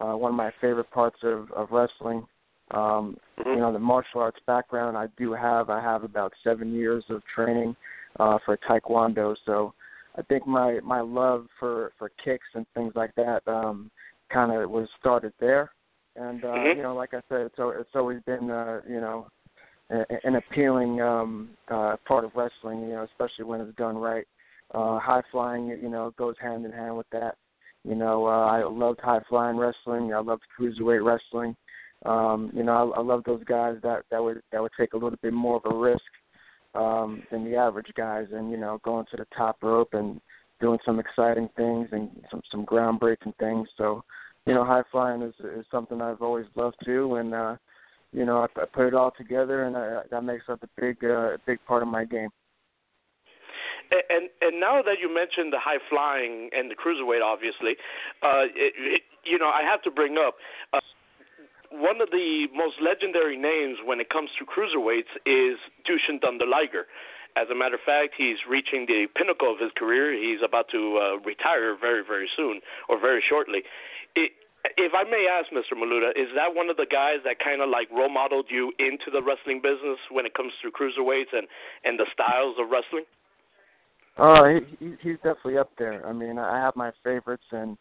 uh, 0.00 0.12
one 0.12 0.32
of 0.32 0.36
my 0.36 0.50
favorite 0.60 0.90
parts 0.90 1.18
of, 1.22 1.50
of 1.52 1.68
wrestling. 1.70 2.26
Um, 2.74 3.16
mm-hmm. 3.38 3.50
You 3.50 3.56
know, 3.56 3.72
the 3.72 3.78
martial 3.78 4.20
arts 4.20 4.40
background 4.46 4.96
I 4.96 5.06
do 5.16 5.32
have. 5.32 5.70
I 5.70 5.80
have 5.80 6.02
about 6.02 6.32
seven 6.42 6.72
years 6.74 7.04
of 7.08 7.22
training 7.34 7.76
uh, 8.18 8.38
for 8.44 8.58
Taekwondo, 8.68 9.36
so 9.46 9.74
I 10.16 10.22
think 10.22 10.46
my 10.46 10.80
my 10.82 11.00
love 11.00 11.46
for 11.58 11.92
for 11.98 12.10
kicks 12.22 12.46
and 12.54 12.66
things 12.74 12.92
like 12.94 13.14
that 13.16 13.46
um, 13.46 13.90
kind 14.32 14.52
of 14.52 14.70
was 14.70 14.88
started 14.98 15.32
there. 15.40 15.70
And 16.16 16.44
uh, 16.44 16.48
mm-hmm. 16.48 16.78
you 16.78 16.82
know, 16.82 16.94
like 16.94 17.14
I 17.14 17.20
said, 17.28 17.42
it's 17.42 17.54
it's 17.58 17.90
always 17.94 18.20
been 18.26 18.50
uh, 18.50 18.80
you 18.88 19.00
know 19.00 19.28
an 19.90 20.36
appealing 20.36 21.00
um, 21.00 21.50
uh, 21.68 21.96
part 22.06 22.24
of 22.24 22.32
wrestling. 22.34 22.82
You 22.82 22.94
know, 22.94 23.06
especially 23.10 23.44
when 23.44 23.60
it's 23.60 23.76
done 23.76 23.96
right. 23.96 24.26
Uh, 24.72 24.98
high 24.98 25.22
flying, 25.30 25.68
you 25.68 25.88
know, 25.88 26.12
goes 26.16 26.34
hand 26.40 26.64
in 26.64 26.72
hand 26.72 26.96
with 26.96 27.06
that. 27.12 27.36
You 27.84 27.94
know, 27.94 28.26
uh, 28.26 28.46
I 28.46 28.64
loved 28.64 28.98
high 29.00 29.20
flying 29.28 29.56
wrestling. 29.56 30.12
I 30.12 30.20
loved 30.20 30.42
cruiserweight 30.58 31.04
wrestling. 31.04 31.54
Um, 32.04 32.50
you 32.54 32.62
know, 32.62 32.92
I, 32.94 32.98
I 32.98 33.02
love 33.02 33.22
those 33.24 33.42
guys 33.44 33.76
that 33.82 34.02
that 34.10 34.22
would 34.22 34.42
that 34.52 34.60
would 34.60 34.72
take 34.78 34.92
a 34.92 34.96
little 34.96 35.18
bit 35.22 35.32
more 35.32 35.56
of 35.56 35.72
a 35.72 35.76
risk 35.76 36.02
um, 36.74 37.22
than 37.30 37.44
the 37.44 37.56
average 37.56 37.92
guys, 37.96 38.26
and 38.32 38.50
you 38.50 38.56
know, 38.56 38.80
going 38.84 39.06
to 39.10 39.16
the 39.16 39.26
top 39.36 39.56
rope 39.62 39.94
and 39.94 40.20
doing 40.60 40.78
some 40.84 41.00
exciting 41.00 41.48
things 41.56 41.88
and 41.92 42.10
some 42.30 42.42
some 42.50 42.66
groundbreaking 42.66 43.36
things. 43.38 43.68
So, 43.76 44.04
you 44.46 44.54
know, 44.54 44.64
high 44.64 44.82
flying 44.90 45.22
is 45.22 45.34
is 45.56 45.64
something 45.70 46.00
I've 46.00 46.22
always 46.22 46.46
loved 46.56 46.76
too, 46.84 47.16
and 47.16 47.34
uh, 47.34 47.56
you 48.12 48.24
know, 48.24 48.38
I, 48.38 48.60
I 48.60 48.64
put 48.66 48.86
it 48.86 48.94
all 48.94 49.12
together, 49.16 49.64
and 49.64 49.76
I, 49.76 50.02
that 50.10 50.22
makes 50.22 50.44
up 50.48 50.62
a 50.62 50.68
big 50.80 51.04
uh, 51.04 51.38
big 51.46 51.58
part 51.66 51.82
of 51.82 51.88
my 51.88 52.04
game. 52.04 52.30
And 53.92 54.28
and 54.40 54.60
now 54.60 54.82
that 54.82 54.96
you 55.00 55.12
mentioned 55.12 55.52
the 55.52 55.60
high 55.60 55.78
flying 55.90 56.50
and 56.52 56.70
the 56.70 56.74
cruiserweight, 56.74 57.22
obviously, 57.22 57.76
uh, 58.22 58.48
it, 58.54 58.72
it, 58.78 59.02
you 59.24 59.38
know, 59.38 59.46
I 59.48 59.62
have 59.62 59.82
to 59.82 59.90
bring 59.90 60.16
up. 60.16 60.34
Uh, 60.72 60.80
one 61.74 62.00
of 62.00 62.10
the 62.10 62.46
most 62.54 62.78
legendary 62.78 63.36
names 63.36 63.78
when 63.84 63.98
it 63.98 64.08
comes 64.08 64.30
to 64.38 64.46
cruiserweights 64.46 65.10
is 65.26 65.58
Jushin 65.82 66.20
Thunder 66.22 66.46
Liger. 66.46 66.86
As 67.36 67.50
a 67.50 67.54
matter 67.54 67.74
of 67.74 67.82
fact, 67.82 68.14
he's 68.16 68.38
reaching 68.48 68.86
the 68.86 69.10
pinnacle 69.10 69.50
of 69.50 69.58
his 69.58 69.72
career. 69.74 70.14
He's 70.14 70.38
about 70.38 70.70
to 70.70 70.98
uh, 71.02 71.18
retire 71.26 71.74
very, 71.74 72.06
very 72.06 72.30
soon 72.36 72.60
or 72.88 73.00
very 73.00 73.22
shortly. 73.26 73.66
It, 74.14 74.30
if 74.78 74.94
I 74.94 75.02
may 75.02 75.26
ask, 75.26 75.50
Mr. 75.50 75.76
Maluta, 75.76 76.10
is 76.14 76.30
that 76.36 76.54
one 76.54 76.70
of 76.70 76.76
the 76.76 76.86
guys 76.86 77.26
that 77.26 77.42
kind 77.42 77.60
of 77.60 77.68
like 77.68 77.90
role 77.90 78.08
modeled 78.08 78.46
you 78.48 78.72
into 78.78 79.10
the 79.10 79.20
wrestling 79.20 79.60
business 79.60 79.98
when 80.10 80.24
it 80.26 80.34
comes 80.34 80.52
to 80.62 80.70
cruiserweights 80.70 81.34
and 81.34 81.48
and 81.82 81.98
the 81.98 82.06
styles 82.14 82.54
of 82.62 82.70
wrestling? 82.70 83.04
Uh, 84.16 84.62
he, 84.78 84.94
he's 85.02 85.18
definitely 85.26 85.58
up 85.58 85.72
there. 85.76 86.06
I 86.06 86.12
mean, 86.12 86.38
I 86.38 86.56
have 86.62 86.76
my 86.76 86.92
favorites, 87.02 87.44
and 87.50 87.76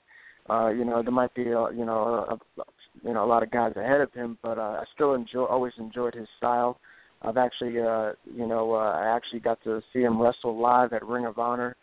uh, 0.49 0.69
you 0.69 0.83
know, 0.83 1.03
there 1.03 1.11
might 1.11 1.33
be, 1.35 1.43
a, 1.43 1.71
you 1.71 1.85
know, 1.85 2.39
a, 2.57 2.63
you 3.01 3.13
know 3.13 3.23
a 3.23 3.27
lot 3.27 3.43
of 3.43 3.51
guys 3.51 3.73
ahead 3.75 4.01
of 4.01 4.13
him, 4.13 4.37
but 4.41 4.57
uh, 4.57 4.79
I 4.81 4.83
still 4.93 5.13
enjoy 5.13 5.45
always 5.45 5.73
enjoyed 5.77 6.13
his 6.13 6.27
style. 6.37 6.79
I've 7.23 7.37
actually 7.37 7.79
uh 7.79 8.11
you 8.25 8.47
know 8.47 8.73
uh, 8.73 8.91
I 8.91 9.15
actually 9.15 9.39
got 9.39 9.63
to 9.63 9.81
see 9.91 10.01
him 10.01 10.21
wrestle 10.21 10.59
live 10.59 10.93
at 10.93 11.05
Ring 11.05 11.25
of 11.25 11.39
Honor. 11.39 11.75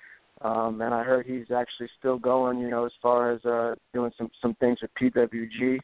Um 0.42 0.80
and 0.80 0.94
I 0.94 1.02
heard 1.02 1.26
he's 1.26 1.50
actually 1.50 1.88
still 1.98 2.18
going, 2.18 2.58
you 2.58 2.70
know, 2.70 2.84
as 2.86 2.92
far 3.02 3.32
as 3.32 3.44
uh 3.44 3.74
doing 3.94 4.12
some 4.18 4.30
some 4.40 4.54
things 4.56 4.78
with 4.82 4.90
PWG 5.00 5.78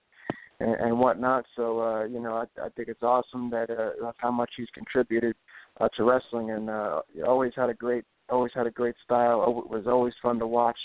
and, 0.60 0.74
and 0.74 0.98
whatnot. 0.98 1.44
So 1.56 1.80
uh, 1.80 2.04
you 2.04 2.20
know, 2.20 2.34
I, 2.34 2.66
I 2.66 2.68
think 2.70 2.88
it's 2.88 3.02
awesome 3.02 3.50
that 3.50 3.70
uh 3.70 4.12
how 4.18 4.30
much 4.30 4.50
he's 4.56 4.68
contributed 4.74 5.34
uh, 5.80 5.88
to 5.96 6.04
wrestling 6.04 6.50
and 6.50 6.68
uh 6.70 7.00
always 7.26 7.52
had 7.56 7.70
a 7.70 7.74
great 7.74 8.04
always 8.28 8.52
had 8.54 8.66
a 8.66 8.70
great 8.70 8.96
style. 9.04 9.42
It 9.42 9.70
was 9.70 9.86
always 9.86 10.14
fun 10.22 10.38
to 10.40 10.46
watch. 10.46 10.78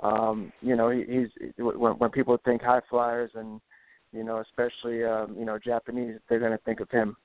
Um, 0.00 0.52
you 0.60 0.76
know, 0.76 0.90
he, 0.90 1.04
he's 1.08 1.52
when, 1.56 1.92
when 1.92 2.10
people 2.10 2.36
think 2.44 2.62
high 2.62 2.82
flyers 2.90 3.30
and 3.34 3.60
you 4.12 4.22
know, 4.24 4.38
especially 4.38 5.04
um, 5.04 5.34
you 5.38 5.44
know 5.44 5.58
Japanese, 5.58 6.18
they're 6.28 6.38
going 6.38 6.52
to 6.52 6.64
think 6.64 6.80
of 6.80 6.90
him. 6.90 7.16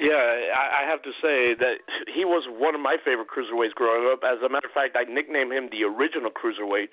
Yeah, 0.00 0.16
I 0.56 0.88
have 0.88 1.02
to 1.02 1.12
say 1.20 1.52
that 1.60 1.84
he 2.08 2.24
was 2.24 2.48
one 2.48 2.74
of 2.74 2.80
my 2.80 2.96
favorite 3.04 3.28
cruiserweights 3.28 3.76
growing 3.76 4.08
up. 4.10 4.24
As 4.24 4.40
a 4.40 4.48
matter 4.48 4.64
of 4.66 4.72
fact, 4.72 4.96
I 4.96 5.04
nicknamed 5.04 5.52
him 5.52 5.68
the 5.68 5.84
original 5.84 6.32
cruiserweight 6.32 6.88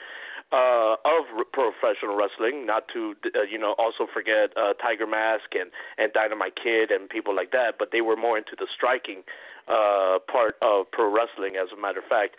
uh, 0.52 1.00
of 1.08 1.24
professional 1.56 2.20
wrestling. 2.20 2.68
Not 2.68 2.84
to 2.92 3.16
uh, 3.32 3.48
you 3.48 3.58
know 3.58 3.76
also 3.80 4.12
forget 4.12 4.52
uh, 4.60 4.74
Tiger 4.76 5.08
Mask 5.08 5.56
and 5.56 5.72
and 5.98 6.12
Dynamite 6.12 6.60
Kid 6.62 6.92
and 6.92 7.08
people 7.08 7.34
like 7.34 7.52
that, 7.52 7.80
but 7.80 7.96
they 7.96 8.02
were 8.02 8.18
more 8.18 8.38
into 8.38 8.60
the 8.60 8.68
striking 8.76 9.24
uh, 9.72 10.20
part 10.28 10.56
of 10.62 10.92
pro 10.92 11.08
wrestling. 11.08 11.56
As 11.56 11.72
a 11.72 11.80
matter 11.80 12.00
of 12.00 12.12
fact, 12.12 12.36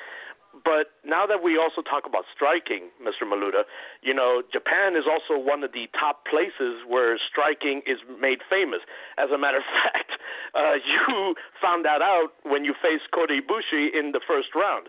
but 0.64 0.96
now 1.04 1.26
that 1.26 1.42
we 1.42 1.56
also 1.56 1.82
talk 1.82 2.04
about 2.06 2.24
striking, 2.34 2.88
Mr. 3.00 3.28
Maluta, 3.28 3.62
you 4.02 4.14
know, 4.14 4.42
Japan 4.52 4.96
is 4.96 5.04
also 5.04 5.38
one 5.38 5.62
of 5.62 5.72
the 5.72 5.87
top 5.98 6.24
places 6.24 6.82
where 6.87 7.18
striking 7.18 7.82
is 7.87 7.98
made 8.20 8.40
famous. 8.48 8.80
As 9.18 9.30
a 9.30 9.38
matter 9.38 9.58
of 9.58 9.68
fact, 9.84 10.12
uh, 10.54 10.80
you 10.80 11.34
found 11.61 11.84
that 11.84 12.02
out 12.02 12.32
when 12.42 12.64
you 12.64 12.74
faced 12.80 13.11
Kota 13.12 13.38
Ibushi 13.38 13.92
in 13.92 14.12
the 14.12 14.20
first 14.26 14.54
round. 14.54 14.88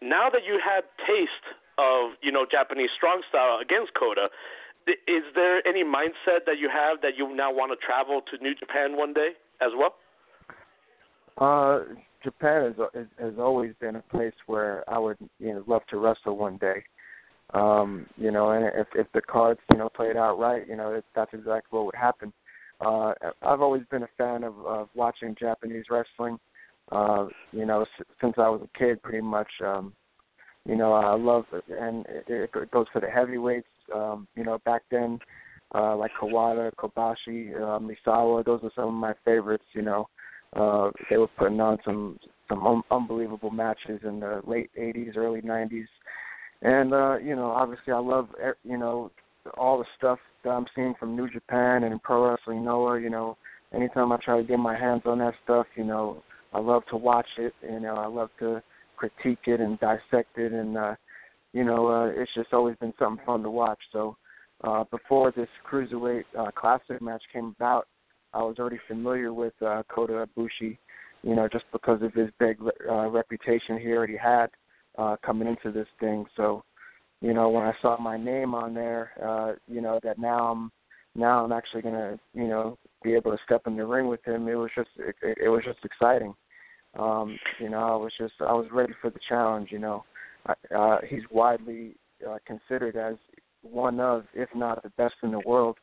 Now 0.00 0.28
that 0.30 0.44
you 0.44 0.60
had 0.62 0.84
taste 1.06 1.46
of, 1.78 2.12
you 2.22 2.32
know, 2.32 2.46
Japanese 2.48 2.90
strong 2.96 3.22
style 3.28 3.58
against 3.60 3.94
Kota, 3.94 4.28
is 4.86 5.24
there 5.34 5.66
any 5.66 5.84
mindset 5.84 6.46
that 6.46 6.58
you 6.58 6.70
have 6.72 7.02
that 7.02 7.16
you 7.16 7.34
now 7.34 7.52
want 7.52 7.72
to 7.72 7.84
travel 7.84 8.22
to 8.30 8.42
New 8.42 8.54
Japan 8.54 8.96
one 8.96 9.12
day 9.12 9.30
as 9.60 9.72
well? 9.76 9.94
Uh, 11.38 11.84
Japan 12.26 12.74
has 12.74 13.06
has 13.20 13.34
always 13.38 13.72
been 13.80 13.94
a 13.94 14.02
place 14.02 14.34
where 14.46 14.82
I 14.90 14.98
would 14.98 15.16
you 15.38 15.54
know 15.54 15.64
love 15.68 15.82
to 15.90 15.98
wrestle 15.98 16.36
one 16.36 16.56
day. 16.56 16.82
Um, 17.54 18.06
you 18.18 18.32
know, 18.32 18.50
and 18.50 18.66
if 18.74 18.88
if 18.96 19.06
the 19.14 19.20
cards 19.20 19.60
you 19.72 19.78
know 19.78 19.88
played 19.88 20.16
out 20.16 20.40
right, 20.40 20.66
you 20.66 20.74
know 20.74 20.92
it, 20.94 21.04
that's 21.14 21.32
exactly 21.32 21.68
what 21.70 21.86
would 21.86 21.94
happen. 21.94 22.32
Uh, 22.80 23.12
I've 23.42 23.60
always 23.62 23.82
been 23.92 24.02
a 24.02 24.08
fan 24.18 24.42
of, 24.42 24.58
of 24.66 24.88
watching 24.96 25.36
Japanese 25.38 25.84
wrestling. 25.88 26.38
Uh, 26.90 27.28
you 27.52 27.64
know, 27.64 27.82
s- 27.82 28.06
since 28.20 28.34
I 28.38 28.48
was 28.48 28.60
a 28.64 28.78
kid, 28.78 29.00
pretty 29.02 29.22
much. 29.22 29.48
Um, 29.64 29.92
you 30.64 30.74
know, 30.74 30.92
I 30.92 31.14
love 31.14 31.44
and 31.52 32.04
it, 32.26 32.50
it 32.52 32.70
goes 32.72 32.86
for 32.92 33.00
the 33.00 33.08
heavyweights. 33.08 33.68
Um, 33.94 34.26
you 34.34 34.42
know, 34.42 34.58
back 34.64 34.82
then, 34.90 35.20
uh, 35.72 35.96
like 35.96 36.10
Kawada, 36.20 36.72
Kobashi, 36.74 37.54
uh, 37.54 37.78
Misawa, 37.78 38.44
those 38.44 38.60
are 38.64 38.72
some 38.74 38.88
of 38.88 38.94
my 38.94 39.14
favorites. 39.24 39.64
You 39.74 39.82
know, 39.82 40.08
uh, 40.56 40.90
they 41.10 41.16
were 41.16 41.28
putting 41.38 41.60
on 41.60 41.78
some 41.84 42.18
some 42.48 42.64
un- 42.66 42.82
unbelievable 42.90 43.50
matches 43.50 44.00
in 44.04 44.20
the 44.20 44.40
late 44.46 44.70
'80s, 44.78 45.16
early 45.16 45.42
'90s, 45.42 45.86
and 46.62 46.94
uh, 46.94 47.16
you 47.18 47.36
know, 47.36 47.50
obviously, 47.50 47.92
I 47.92 47.98
love 47.98 48.28
you 48.64 48.78
know 48.78 49.10
all 49.56 49.78
the 49.78 49.84
stuff 49.96 50.18
that 50.44 50.50
I'm 50.50 50.66
seeing 50.74 50.94
from 50.98 51.16
New 51.16 51.28
Japan 51.30 51.84
and 51.84 52.02
Pro 52.02 52.30
Wrestling 52.30 52.64
Noah. 52.64 53.00
You 53.00 53.10
know, 53.10 53.36
anytime 53.74 54.12
I 54.12 54.18
try 54.24 54.38
to 54.40 54.46
get 54.46 54.58
my 54.58 54.76
hands 54.76 55.02
on 55.04 55.18
that 55.18 55.34
stuff, 55.44 55.66
you 55.76 55.84
know, 55.84 56.22
I 56.52 56.60
love 56.60 56.82
to 56.90 56.96
watch 56.96 57.28
it. 57.38 57.52
You 57.62 57.80
know, 57.80 57.96
I 57.96 58.06
love 58.06 58.30
to 58.40 58.62
critique 58.96 59.46
it 59.46 59.60
and 59.60 59.78
dissect 59.78 60.38
it, 60.38 60.52
and 60.52 60.76
uh, 60.78 60.94
you 61.52 61.64
know, 61.64 61.88
uh, 61.88 62.06
it's 62.06 62.32
just 62.34 62.52
always 62.52 62.76
been 62.76 62.94
something 62.98 63.24
fun 63.24 63.42
to 63.42 63.50
watch. 63.50 63.80
So 63.92 64.16
uh, 64.64 64.84
before 64.90 65.32
this 65.32 65.48
cruiserweight 65.70 66.24
uh, 66.38 66.50
classic 66.52 67.02
match 67.02 67.22
came 67.32 67.54
about, 67.58 67.86
I 68.36 68.42
was 68.42 68.56
already 68.58 68.78
familiar 68.86 69.32
with 69.32 69.54
uh, 69.62 69.82
Kota 69.88 70.28
Ibushi, 70.28 70.76
you 71.22 71.34
know, 71.34 71.48
just 71.50 71.64
because 71.72 72.02
of 72.02 72.12
his 72.12 72.28
big 72.38 72.58
uh, 72.88 73.08
reputation 73.08 73.78
he 73.80 73.88
already 73.88 74.16
had 74.16 74.48
uh, 74.98 75.16
coming 75.24 75.48
into 75.48 75.72
this 75.72 75.88
thing. 76.00 76.26
So, 76.36 76.62
you 77.22 77.32
know, 77.32 77.48
when 77.48 77.64
I 77.64 77.72
saw 77.80 77.98
my 77.98 78.18
name 78.18 78.54
on 78.54 78.74
there, 78.74 79.12
uh, 79.24 79.52
you 79.66 79.80
know, 79.80 79.98
that 80.02 80.18
now 80.18 80.52
I'm 80.52 80.70
now 81.14 81.44
I'm 81.44 81.52
actually 81.52 81.80
gonna, 81.80 82.18
you 82.34 82.46
know, 82.46 82.76
be 83.02 83.14
able 83.14 83.30
to 83.30 83.38
step 83.46 83.62
in 83.66 83.76
the 83.76 83.86
ring 83.86 84.08
with 84.08 84.22
him. 84.26 84.48
It 84.48 84.54
was 84.54 84.70
just 84.76 84.90
it, 84.98 85.16
it 85.22 85.48
was 85.48 85.62
just 85.64 85.78
exciting. 85.82 86.34
Um, 86.98 87.38
you 87.58 87.70
know, 87.70 87.78
I 87.78 87.96
was 87.96 88.12
just 88.18 88.34
I 88.40 88.52
was 88.52 88.66
ready 88.70 88.92
for 89.00 89.08
the 89.08 89.20
challenge. 89.26 89.68
You 89.72 89.78
know, 89.78 90.04
uh, 90.76 90.98
he's 91.08 91.22
widely 91.30 91.96
uh, 92.28 92.36
considered 92.46 92.96
as 92.96 93.16
one 93.62 93.98
of, 93.98 94.24
if 94.34 94.48
not 94.54 94.82
the 94.82 94.90
best 94.90 95.14
in 95.22 95.30
the 95.30 95.40
world, 95.40 95.78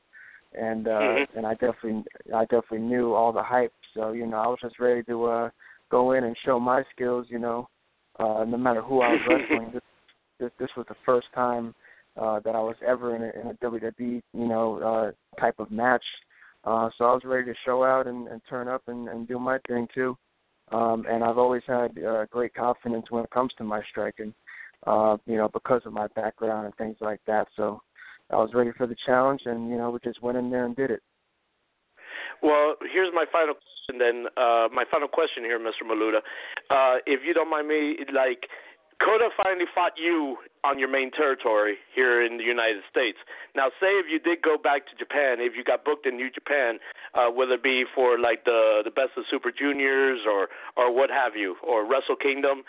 and 0.59 0.87
uh, 0.87 0.91
mm-hmm. 0.91 1.37
and 1.37 1.47
I 1.47 1.53
definitely 1.53 2.03
I 2.33 2.43
definitely 2.43 2.79
knew 2.79 3.13
all 3.13 3.31
the 3.31 3.43
hype. 3.43 3.73
So 3.93 4.11
you 4.11 4.25
know, 4.25 4.37
I 4.37 4.47
was 4.47 4.59
just 4.61 4.79
ready 4.79 5.03
to 5.03 5.25
uh, 5.25 5.49
go 5.89 6.13
in 6.13 6.23
and 6.23 6.35
show 6.45 6.59
my 6.59 6.83
skills. 6.95 7.27
You 7.29 7.39
know, 7.39 7.67
uh, 8.19 8.45
no 8.47 8.57
matter 8.57 8.81
who 8.81 9.01
I 9.01 9.13
was 9.13 9.21
wrestling. 9.29 9.71
This, 9.73 9.81
this 10.39 10.51
this 10.59 10.69
was 10.75 10.85
the 10.89 10.95
first 11.05 11.27
time 11.33 11.73
uh, 12.19 12.39
that 12.41 12.55
I 12.55 12.59
was 12.59 12.75
ever 12.85 13.15
in 13.15 13.23
a, 13.23 13.41
in 13.41 13.47
a 13.51 13.53
WWE 13.65 14.21
you 14.33 14.47
know 14.47 14.79
uh, 14.79 15.39
type 15.39 15.55
of 15.59 15.71
match. 15.71 16.03
Uh, 16.63 16.89
so 16.97 17.05
I 17.05 17.13
was 17.13 17.23
ready 17.25 17.45
to 17.51 17.57
show 17.65 17.83
out 17.83 18.07
and, 18.07 18.27
and 18.29 18.41
turn 18.49 18.69
up 18.69 18.83
and, 18.87 19.09
and 19.09 19.27
do 19.27 19.37
my 19.37 19.59
thing 19.67 19.87
too. 19.93 20.17
Um, 20.71 21.05
and 21.09 21.23
I've 21.23 21.37
always 21.37 21.63
had 21.67 21.97
uh, 22.01 22.25
great 22.31 22.53
confidence 22.53 23.05
when 23.09 23.23
it 23.23 23.29
comes 23.31 23.51
to 23.57 23.65
my 23.65 23.81
striking, 23.91 24.33
uh, 24.87 25.17
you 25.25 25.35
know, 25.35 25.49
because 25.49 25.81
of 25.85 25.91
my 25.91 26.07
background 26.15 26.65
and 26.65 26.75
things 26.75 26.95
like 27.01 27.19
that. 27.27 27.47
So 27.57 27.81
I 28.31 28.37
was 28.37 28.51
ready 28.53 28.71
for 28.77 28.87
the 28.87 28.95
challenge, 29.05 29.41
and 29.45 29.69
you 29.69 29.77
know, 29.77 29.91
we 29.91 29.99
just 30.03 30.21
went 30.21 30.37
in 30.37 30.49
there 30.49 30.65
and 30.65 30.75
did 30.75 30.91
it. 30.91 31.01
Well, 32.41 32.75
here's 32.91 33.11
my 33.13 33.25
final 33.31 33.55
question. 33.55 33.99
Then, 33.99 34.27
uh, 34.37 34.67
my 34.73 34.85
final 34.89 35.07
question 35.07 35.43
here, 35.43 35.59
Mr. 35.59 35.83
Maluta. 35.85 36.19
Uh, 36.69 36.99
if 37.05 37.21
you 37.25 37.33
don't 37.33 37.49
mind 37.49 37.67
me, 37.67 37.97
like, 38.13 38.47
Kota 39.03 39.29
finally 39.35 39.65
fought 39.75 39.93
you 39.97 40.37
on 40.63 40.79
your 40.79 40.87
main 40.87 41.11
territory 41.11 41.75
here 41.93 42.23
in 42.23 42.37
the 42.37 42.43
United 42.43 42.83
States. 42.89 43.17
Now, 43.55 43.67
say 43.79 43.99
if 43.99 44.05
you 44.09 44.19
did 44.19 44.41
go 44.41 44.57
back 44.57 44.87
to 44.87 44.95
Japan, 44.95 45.37
if 45.39 45.53
you 45.57 45.63
got 45.63 45.83
booked 45.83 46.05
in 46.05 46.15
New 46.15 46.29
Japan, 46.31 46.79
uh, 47.13 47.27
whether 47.27 47.55
it 47.55 47.63
be 47.63 47.83
for 47.93 48.17
like 48.17 48.45
the 48.45 48.81
the 48.83 48.91
Best 48.91 49.11
of 49.17 49.25
Super 49.29 49.51
Juniors 49.51 50.21
or 50.25 50.47
or 50.77 50.93
what 50.93 51.09
have 51.09 51.35
you, 51.35 51.55
or 51.63 51.83
Wrestle 51.83 52.15
Kingdom, 52.15 52.63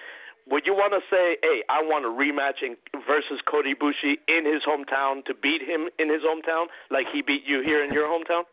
would 0.51 0.67
you 0.67 0.75
want 0.75 0.93
to 0.93 1.01
say, 1.11 1.37
"Hey, 1.43 1.63
I 1.69 1.83
want 1.83 2.05
a 2.05 2.09
rematch 2.09 2.63
in, 2.63 2.77
versus 3.07 3.41
Kota 3.51 3.73
Ibushi 3.75 4.17
in 4.29 4.45
his 4.45 4.63
hometown 4.63 5.25
to 5.27 5.35
beat 5.35 5.63
him 5.63 5.89
in 5.99 6.13
his 6.13 6.23
hometown, 6.23 6.67
like 6.91 7.07
he 7.13 7.23
beat 7.23 7.43
you 7.47 7.63
here 7.65 7.85
in 7.85 7.93
your 7.93 8.07
hometown"? 8.07 8.45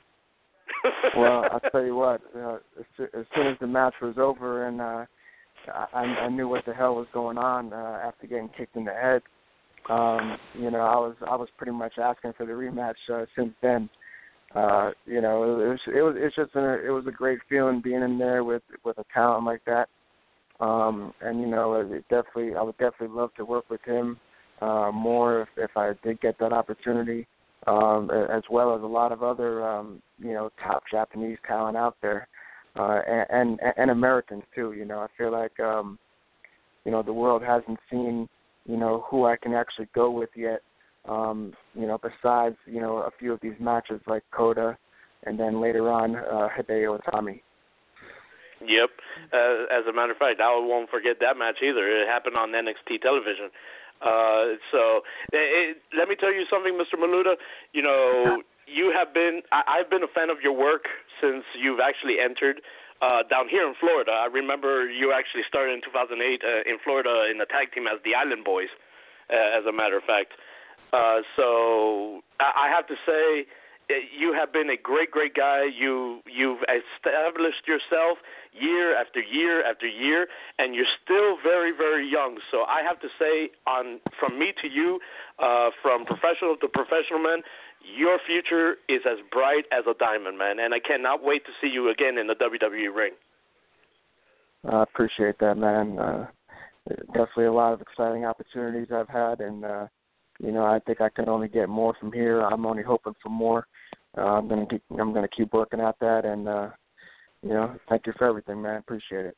well, 1.17 1.45
I'll 1.51 1.71
tell 1.71 1.83
you 1.83 1.95
what. 1.95 2.21
Uh, 2.35 2.57
as, 2.79 3.09
as 3.13 3.25
soon 3.35 3.47
as 3.47 3.57
the 3.59 3.67
match 3.67 3.95
was 4.01 4.15
over 4.17 4.67
and 4.67 4.81
uh, 4.81 5.05
I, 5.93 5.99
I 5.99 6.29
knew 6.29 6.47
what 6.47 6.65
the 6.65 6.73
hell 6.73 6.95
was 6.95 7.07
going 7.13 7.37
on 7.37 7.73
uh, 7.73 7.99
after 8.03 8.27
getting 8.27 8.49
kicked 8.57 8.75
in 8.75 8.85
the 8.85 8.93
head, 8.93 9.21
um, 9.89 10.37
you 10.53 10.71
know, 10.71 10.81
I 10.81 10.95
was 10.95 11.15
I 11.27 11.35
was 11.35 11.49
pretty 11.57 11.71
much 11.71 11.93
asking 11.97 12.33
for 12.37 12.45
the 12.45 12.53
rematch 12.53 12.93
uh, 13.11 13.25
since 13.35 13.53
then. 13.61 13.89
Uh, 14.53 14.91
you 15.05 15.21
know, 15.21 15.43
it 15.43 15.67
was 15.67 15.79
it 15.87 16.01
was 16.01 16.15
it's 16.17 16.35
just 16.35 16.55
a, 16.55 16.85
it 16.85 16.89
was 16.89 17.05
a 17.07 17.11
great 17.11 17.39
feeling 17.49 17.81
being 17.81 18.01
in 18.01 18.17
there 18.17 18.43
with 18.43 18.63
with 18.83 18.97
a 18.99 19.05
talent 19.13 19.45
like 19.45 19.63
that. 19.65 19.89
Um, 20.61 21.13
and 21.21 21.41
you 21.41 21.47
know, 21.47 21.73
it 21.73 22.07
definitely, 22.09 22.55
I 22.55 22.61
would 22.61 22.77
definitely 22.77 23.15
love 23.15 23.33
to 23.35 23.45
work 23.45 23.69
with 23.69 23.81
him 23.83 24.17
uh, 24.61 24.91
more 24.93 25.41
if, 25.41 25.49
if 25.57 25.71
I 25.75 25.93
did 26.03 26.21
get 26.21 26.37
that 26.39 26.53
opportunity, 26.53 27.27
um, 27.65 28.11
as 28.11 28.43
well 28.49 28.75
as 28.75 28.83
a 28.83 28.87
lot 28.87 29.11
of 29.11 29.23
other, 29.23 29.67
um, 29.67 30.01
you 30.19 30.33
know, 30.33 30.51
top 30.63 30.83
Japanese 30.89 31.39
talent 31.47 31.77
out 31.77 31.97
there, 32.01 32.27
uh, 32.75 33.01
and, 33.07 33.59
and 33.59 33.73
and 33.77 33.91
Americans 33.91 34.43
too. 34.53 34.73
You 34.73 34.85
know, 34.85 34.99
I 34.99 35.07
feel 35.17 35.31
like, 35.31 35.59
um, 35.59 35.97
you 36.85 36.91
know, 36.91 37.01
the 37.01 37.13
world 37.13 37.41
hasn't 37.41 37.79
seen, 37.89 38.29
you 38.65 38.77
know, 38.77 39.03
who 39.09 39.25
I 39.25 39.37
can 39.37 39.53
actually 39.53 39.87
go 39.95 40.11
with 40.11 40.29
yet. 40.35 40.61
Um, 41.09 41.53
you 41.73 41.87
know, 41.87 41.97
besides, 41.97 42.55
you 42.67 42.79
know, 42.79 42.97
a 42.97 43.09
few 43.17 43.33
of 43.33 43.39
these 43.41 43.59
matches 43.59 43.99
like 44.05 44.23
Kota, 44.29 44.77
and 45.23 45.39
then 45.39 45.59
later 45.59 45.89
on 45.89 46.15
uh, 46.15 46.49
Hideo 46.55 46.99
Itami. 47.01 47.41
Yep. 48.61 48.89
Uh, 49.33 49.65
as 49.73 49.85
a 49.89 49.93
matter 49.93 50.13
of 50.13 50.17
fact, 50.17 50.39
I 50.39 50.53
won't 50.53 50.89
forget 50.89 51.17
that 51.21 51.37
match 51.37 51.59
either. 51.63 51.81
It 51.87 52.07
happened 52.07 52.37
on 52.37 52.51
NXT 52.51 53.01
television. 53.01 53.49
Uh, 54.01 54.57
so 54.71 55.01
it, 55.31 55.77
let 55.97 56.09
me 56.09 56.15
tell 56.15 56.33
you 56.33 56.45
something, 56.49 56.73
Mr. 56.73 56.97
Maluta. 56.97 57.35
You 57.73 57.81
know, 57.81 58.41
you 58.67 58.93
have 58.93 59.13
been. 59.13 59.41
I, 59.51 59.79
I've 59.79 59.89
been 59.89 60.03
a 60.03 60.11
fan 60.13 60.29
of 60.29 60.37
your 60.41 60.53
work 60.53 60.85
since 61.21 61.43
you've 61.57 61.79
actually 61.79 62.17
entered 62.21 62.61
uh, 63.01 63.23
down 63.29 63.49
here 63.49 63.67
in 63.67 63.73
Florida. 63.79 64.11
I 64.11 64.25
remember 64.25 64.89
you 64.89 65.13
actually 65.13 65.43
started 65.47 65.73
in 65.73 65.81
2008 65.81 66.17
uh, 66.17 66.69
in 66.69 66.77
Florida 66.83 67.29
in 67.29 67.37
the 67.37 67.45
tag 67.45 67.73
team 67.73 67.85
as 67.85 68.01
the 68.05 68.13
Island 68.13 68.45
Boys. 68.45 68.69
Uh, 69.29 69.57
as 69.57 69.63
a 69.65 69.71
matter 69.71 69.95
of 69.95 70.03
fact, 70.03 70.35
uh, 70.91 71.23
so 71.37 72.19
I, 72.41 72.67
I 72.67 72.75
have 72.75 72.85
to 72.87 72.95
say 73.07 73.47
you 74.17 74.33
have 74.33 74.51
been 74.53 74.69
a 74.69 74.77
great, 74.77 75.11
great 75.11 75.33
guy. 75.33 75.65
You 75.65 76.21
you've 76.25 76.59
established 76.63 77.67
yourself 77.67 78.17
year 78.53 78.95
after 78.95 79.19
year 79.19 79.63
after 79.63 79.87
year, 79.87 80.27
and 80.59 80.75
you're 80.75 80.91
still 81.03 81.37
very, 81.43 81.71
very 81.75 82.07
young. 82.09 82.39
So 82.51 82.63
I 82.63 82.81
have 82.87 82.99
to 83.01 83.07
say, 83.19 83.51
on 83.67 83.99
from 84.19 84.39
me 84.39 84.53
to 84.61 84.67
you, 84.67 84.99
uh, 85.39 85.69
from 85.81 86.05
professional 86.05 86.57
to 86.57 86.67
professional 86.67 87.19
man, 87.19 87.41
your 87.81 88.19
future 88.25 88.75
is 88.89 89.01
as 89.05 89.17
bright 89.31 89.65
as 89.71 89.85
a 89.87 89.93
diamond, 89.97 90.37
man. 90.37 90.59
And 90.59 90.73
I 90.73 90.79
cannot 90.79 91.23
wait 91.23 91.45
to 91.45 91.51
see 91.61 91.67
you 91.67 91.89
again 91.89 92.17
in 92.17 92.27
the 92.27 92.35
WWE 92.35 92.95
ring. 92.95 93.13
I 94.69 94.83
appreciate 94.83 95.39
that, 95.39 95.57
man. 95.57 95.97
Uh, 95.97 96.27
definitely 97.07 97.45
a 97.45 97.53
lot 97.53 97.73
of 97.73 97.81
exciting 97.81 98.25
opportunities 98.25 98.87
I've 98.93 99.09
had, 99.09 99.39
and 99.39 99.65
uh, 99.65 99.87
you 100.43 100.51
know 100.51 100.65
I 100.65 100.79
think 100.79 101.01
I 101.01 101.09
can 101.09 101.29
only 101.29 101.47
get 101.47 101.69
more 101.69 101.93
from 101.99 102.11
here. 102.11 102.41
I'm 102.41 102.65
only 102.65 102.83
hoping 102.83 103.15
for 103.21 103.29
more 103.29 103.67
uh, 104.17 104.21
I'm 104.21 104.47
gonna 104.47 104.65
keep 104.65 104.83
I'm 104.91 105.13
gonna 105.13 105.27
keep 105.27 105.53
working 105.53 105.79
at 105.79 105.95
that, 105.99 106.25
and 106.25 106.47
uh, 106.47 106.69
you 107.43 107.49
know, 107.49 107.75
thank 107.89 108.05
you 108.05 108.13
for 108.17 108.27
everything, 108.27 108.61
man. 108.61 108.77
Appreciate 108.77 109.25
it. 109.25 109.37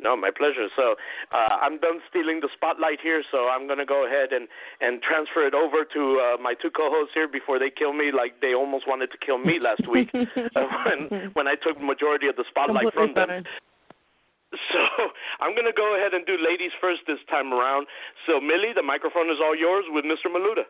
No, 0.00 0.16
my 0.16 0.30
pleasure. 0.36 0.66
So 0.76 0.96
uh, 1.32 1.56
I'm 1.62 1.78
done 1.78 2.00
stealing 2.10 2.40
the 2.40 2.48
spotlight 2.54 2.98
here, 3.00 3.22
so 3.30 3.48
I'm 3.48 3.66
going 3.66 3.78
to 3.78 3.86
go 3.86 4.06
ahead 4.06 4.32
and, 4.32 4.48
and 4.80 5.00
transfer 5.00 5.46
it 5.46 5.54
over 5.54 5.84
to 5.84 6.20
uh, 6.20 6.42
my 6.42 6.54
two 6.54 6.70
co-hosts 6.70 7.12
here 7.14 7.28
before 7.28 7.60
they 7.60 7.70
kill 7.70 7.92
me, 7.92 8.10
like 8.10 8.40
they 8.40 8.54
almost 8.54 8.88
wanted 8.88 9.12
to 9.12 9.18
kill 9.24 9.38
me 9.38 9.58
last 9.60 9.88
week 9.88 10.10
uh, 10.14 10.66
when 10.86 11.30
when 11.34 11.46
I 11.46 11.54
took 11.54 11.80
majority 11.80 12.26
of 12.26 12.36
the 12.36 12.44
spotlight 12.50 12.92
from 12.92 13.14
them. 13.14 13.44
So 14.72 15.08
I'm 15.40 15.54
going 15.54 15.66
to 15.66 15.72
go 15.76 15.96
ahead 15.96 16.14
and 16.14 16.26
do 16.26 16.36
ladies 16.38 16.72
first 16.80 17.02
this 17.06 17.18
time 17.30 17.52
around. 17.52 17.86
So 18.26 18.40
Millie, 18.40 18.72
the 18.74 18.82
microphone 18.82 19.28
is 19.28 19.36
all 19.42 19.56
yours 19.56 19.84
with 19.88 20.04
Mr. 20.04 20.30
Maluta. 20.30 20.64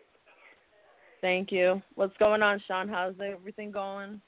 Thank 1.20 1.50
you. 1.52 1.82
What's 1.94 2.16
going 2.18 2.42
on, 2.42 2.62
Sean? 2.66 2.88
How's 2.88 3.14
everything 3.20 3.70
going? 3.70 4.20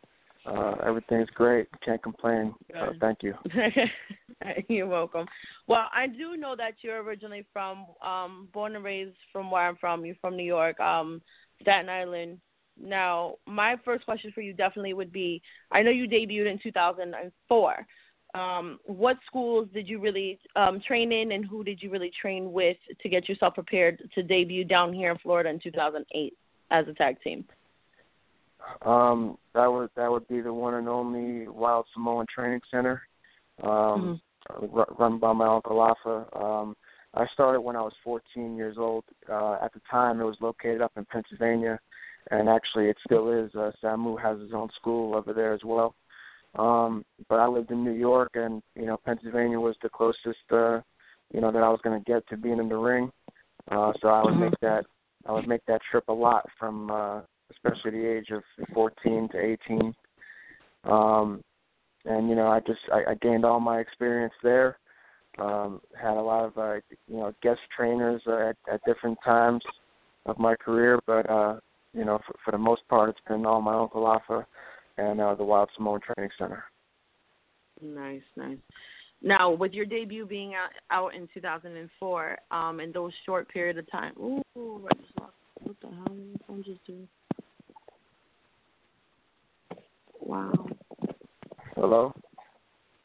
Uh, 0.47 0.77
everything's 0.85 1.29
great. 1.31 1.67
Can't 1.85 2.03
complain. 2.03 2.55
Uh, 2.75 2.91
thank 3.01 3.23
you. 3.23 3.35
you're 4.69 4.87
welcome. 4.87 5.27
Well, 5.67 5.87
I 5.93 6.07
do 6.07 6.37
know 6.37 6.55
that 6.57 6.75
you're 6.83 7.03
originally 7.03 7.45
from, 7.53 7.87
um, 8.01 8.49
born 8.53 8.77
and 8.77 8.85
raised 8.85 9.17
from 9.33 9.51
where 9.51 9.69
I'm 9.69 9.77
from. 9.77 10.07
You're 10.07 10.17
from 10.21 10.37
New 10.37 10.45
York, 10.45 10.79
um, 10.81 11.21
Staten 11.61 11.89
Island. 11.89 12.39
Now, 12.81 13.37
my 13.47 13.77
first 13.85 14.05
question 14.05 14.31
for 14.35 14.43
you 14.43 14.53
definitely 14.53 14.93
would 14.93 15.13
be: 15.13 15.43
I 15.73 15.83
know 15.83 15.91
you 15.91 16.07
debuted 16.07 16.51
in 16.51 16.59
2004. 16.63 17.87
Um, 18.39 18.79
what 18.85 19.19
schools 19.27 19.69
did 19.73 19.89
you 19.89 19.99
really 19.99 20.39
um, 20.57 20.81
train 20.87 21.13
in, 21.13 21.33
and 21.33 21.45
who 21.45 21.65
did 21.65 21.83
you 21.83 21.91
really 21.91 22.13
train 22.21 22.53
with 22.53 22.77
to 23.03 23.09
get 23.09 23.29
yourself 23.29 23.55
prepared 23.55 24.11
to 24.15 24.23
debut 24.23 24.65
down 24.65 24.93
here 24.93 25.11
in 25.11 25.19
Florida 25.19 25.49
in 25.49 25.59
2008? 25.61 26.35
as 26.71 26.87
a 26.89 26.95
tag 26.95 27.21
team? 27.23 27.45
Um, 28.83 29.39
that 29.55 29.67
would 29.67 29.91
that 29.97 30.11
would 30.11 30.27
be 30.29 30.41
the 30.41 30.53
one 30.53 30.75
and 30.75 30.89
only 30.89 31.47
Wild 31.47 31.87
Samoan 31.93 32.27
Training 32.33 32.61
Center, 32.71 33.03
um, 33.63 34.21
mm-hmm. 34.51 34.81
run 34.99 35.19
by 35.19 35.33
my 35.33 35.47
uncle 35.47 35.81
Afa. 35.81 36.27
Um, 36.37 36.77
I 37.15 37.27
started 37.33 37.61
when 37.61 37.77
I 37.77 37.83
was 37.83 37.93
14 38.03 38.57
years 38.57 38.77
old. 38.77 39.05
Uh, 39.31 39.59
at 39.63 39.73
the 39.73 39.81
time, 39.91 40.21
it 40.21 40.25
was 40.25 40.37
located 40.41 40.83
up 40.83 40.93
in 40.97 41.05
Pennsylvania, 41.05 41.79
and 42.31 42.49
actually, 42.49 42.89
it 42.89 42.97
still 43.05 43.31
is. 43.31 43.55
Uh, 43.55 43.71
Samu 43.83 44.21
has 44.21 44.41
his 44.41 44.53
own 44.53 44.69
school 44.75 45.15
over 45.15 45.33
there 45.33 45.53
as 45.53 45.63
well. 45.65 45.95
Um, 46.59 47.05
but 47.29 47.39
I 47.39 47.47
lived 47.47 47.71
in 47.71 47.85
New 47.85 47.93
York, 47.93 48.31
and 48.35 48.63
you 48.75 48.87
know, 48.87 48.99
Pennsylvania 49.05 49.61
was 49.61 49.77
the 49.83 49.89
closest, 49.89 50.39
uh, 50.51 50.81
you 51.33 51.41
know, 51.41 51.53
that 51.53 51.63
I 51.63 51.69
was 51.69 51.81
going 51.83 51.99
to 51.99 52.05
get 52.05 52.27
to 52.29 52.37
being 52.37 52.59
in 52.59 52.69
the 52.69 52.77
ring. 52.77 53.11
Uh, 53.71 53.93
so 54.01 54.09
I 54.09 54.23
would 54.23 54.33
mm-hmm. 54.33 54.43
make 54.43 54.61
that 54.61 54.85
I 55.27 55.33
would 55.33 55.49
make 55.49 55.65
that 55.67 55.81
trip 55.91 56.05
a 56.09 56.13
lot 56.13 56.47
from 56.59 56.91
uh, 56.91 57.21
especially 57.51 57.91
the 57.93 58.17
age 58.17 58.31
of 58.31 58.43
14 58.73 59.29
to 59.33 59.39
18. 59.39 59.95
Um, 60.85 61.43
and 62.05 62.29
you 62.29 62.37
know, 62.37 62.47
I 62.47 62.61
just 62.61 62.81
I, 62.93 63.11
I 63.11 63.15
gained 63.21 63.45
all 63.45 63.61
my 63.61 63.81
experience 63.81 64.35
there. 64.43 64.79
Um, 65.39 65.81
had 66.01 66.17
a 66.17 66.23
lot 66.23 66.47
of 66.47 66.57
uh, 66.57 66.75
you 67.09 67.17
know 67.17 67.35
guest 67.43 67.61
trainers 67.77 68.23
uh, 68.27 68.51
at, 68.51 68.57
at 68.73 68.81
different 68.87 69.19
times 69.25 69.63
of 70.25 70.39
my 70.39 70.55
career, 70.55 71.01
but 71.07 71.29
uh, 71.29 71.59
you 71.93 72.05
know 72.05 72.21
for, 72.27 72.35
for 72.45 72.51
the 72.53 72.59
most 72.59 72.83
part, 72.89 73.11
it's 73.11 73.19
been 73.29 73.45
all 73.45 73.61
my 73.61 73.75
uncle 73.75 74.07
Afa 74.07 74.47
and 74.99 75.21
uh, 75.21 75.35
the 75.35 75.45
Wild 75.45 75.69
Samoan 75.77 76.01
Training 76.01 76.31
Center. 76.39 76.65
Nice, 77.83 78.23
nice. 78.37 78.59
Now, 79.23 79.51
with 79.51 79.73
your 79.73 79.87
debut 79.87 80.27
being 80.27 80.55
out, 80.55 80.71
out 80.91 81.15
in 81.15 81.29
2004, 81.33 82.39
um, 82.51 82.81
in 82.81 82.93
those 82.93 83.13
short 83.25 83.49
period 83.49 83.79
of 83.79 83.91
time, 83.91 84.13
ooh, 84.19 84.43
I 84.57 84.95
just 84.97 85.19
lost. 85.19 85.33
What 85.63 85.77
the 85.81 85.89
hell 85.89 86.05
did 86.15 86.33
my 86.33 86.47
phone 86.47 86.65
just 86.65 86.85
do? 86.87 87.09
Wow. 90.21 90.67
Hello. 91.75 92.13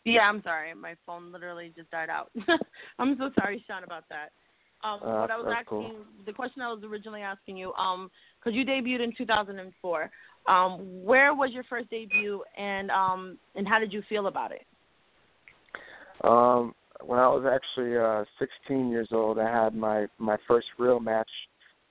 Yeah, 0.05 0.21
I'm 0.21 0.41
sorry. 0.43 0.73
My 0.73 0.95
phone 1.05 1.31
literally 1.31 1.71
just 1.75 1.89
died 1.91 2.09
out. 2.09 2.31
I'm 2.99 3.15
so 3.17 3.31
sorry, 3.39 3.63
Sean, 3.67 3.83
about 3.83 4.03
that. 4.09 4.31
Um, 4.83 4.99
Uh, 5.01 5.21
what 5.21 5.31
I 5.31 5.37
was 5.37 5.55
asking, 5.59 5.65
cool. 5.65 5.95
the 6.25 6.33
question 6.33 6.61
I 6.61 6.71
was 6.73 6.83
originally 6.83 7.21
asking 7.21 7.57
you, 7.57 7.73
um, 7.73 8.09
because 8.39 8.55
you 8.55 8.65
debuted 8.65 9.03
in 9.03 9.13
2004. 9.15 10.09
Um, 10.47 11.03
where 11.03 11.35
was 11.35 11.51
your 11.51 11.63
first 11.65 11.89
debut, 11.91 12.43
and 12.57 12.89
um, 12.89 13.37
and 13.55 13.67
how 13.67 13.77
did 13.77 13.93
you 13.93 14.01
feel 14.09 14.25
about 14.25 14.51
it? 14.51 14.65
Um, 16.23 16.73
when 17.05 17.19
I 17.19 17.27
was 17.27 17.45
actually 17.45 17.97
uh, 17.97 18.25
16 18.39 18.89
years 18.89 19.09
old, 19.11 19.37
I 19.39 19.49
had 19.51 19.75
my 19.75 20.07
my 20.17 20.37
first 20.47 20.67
real 20.79 20.99
match 20.99 21.29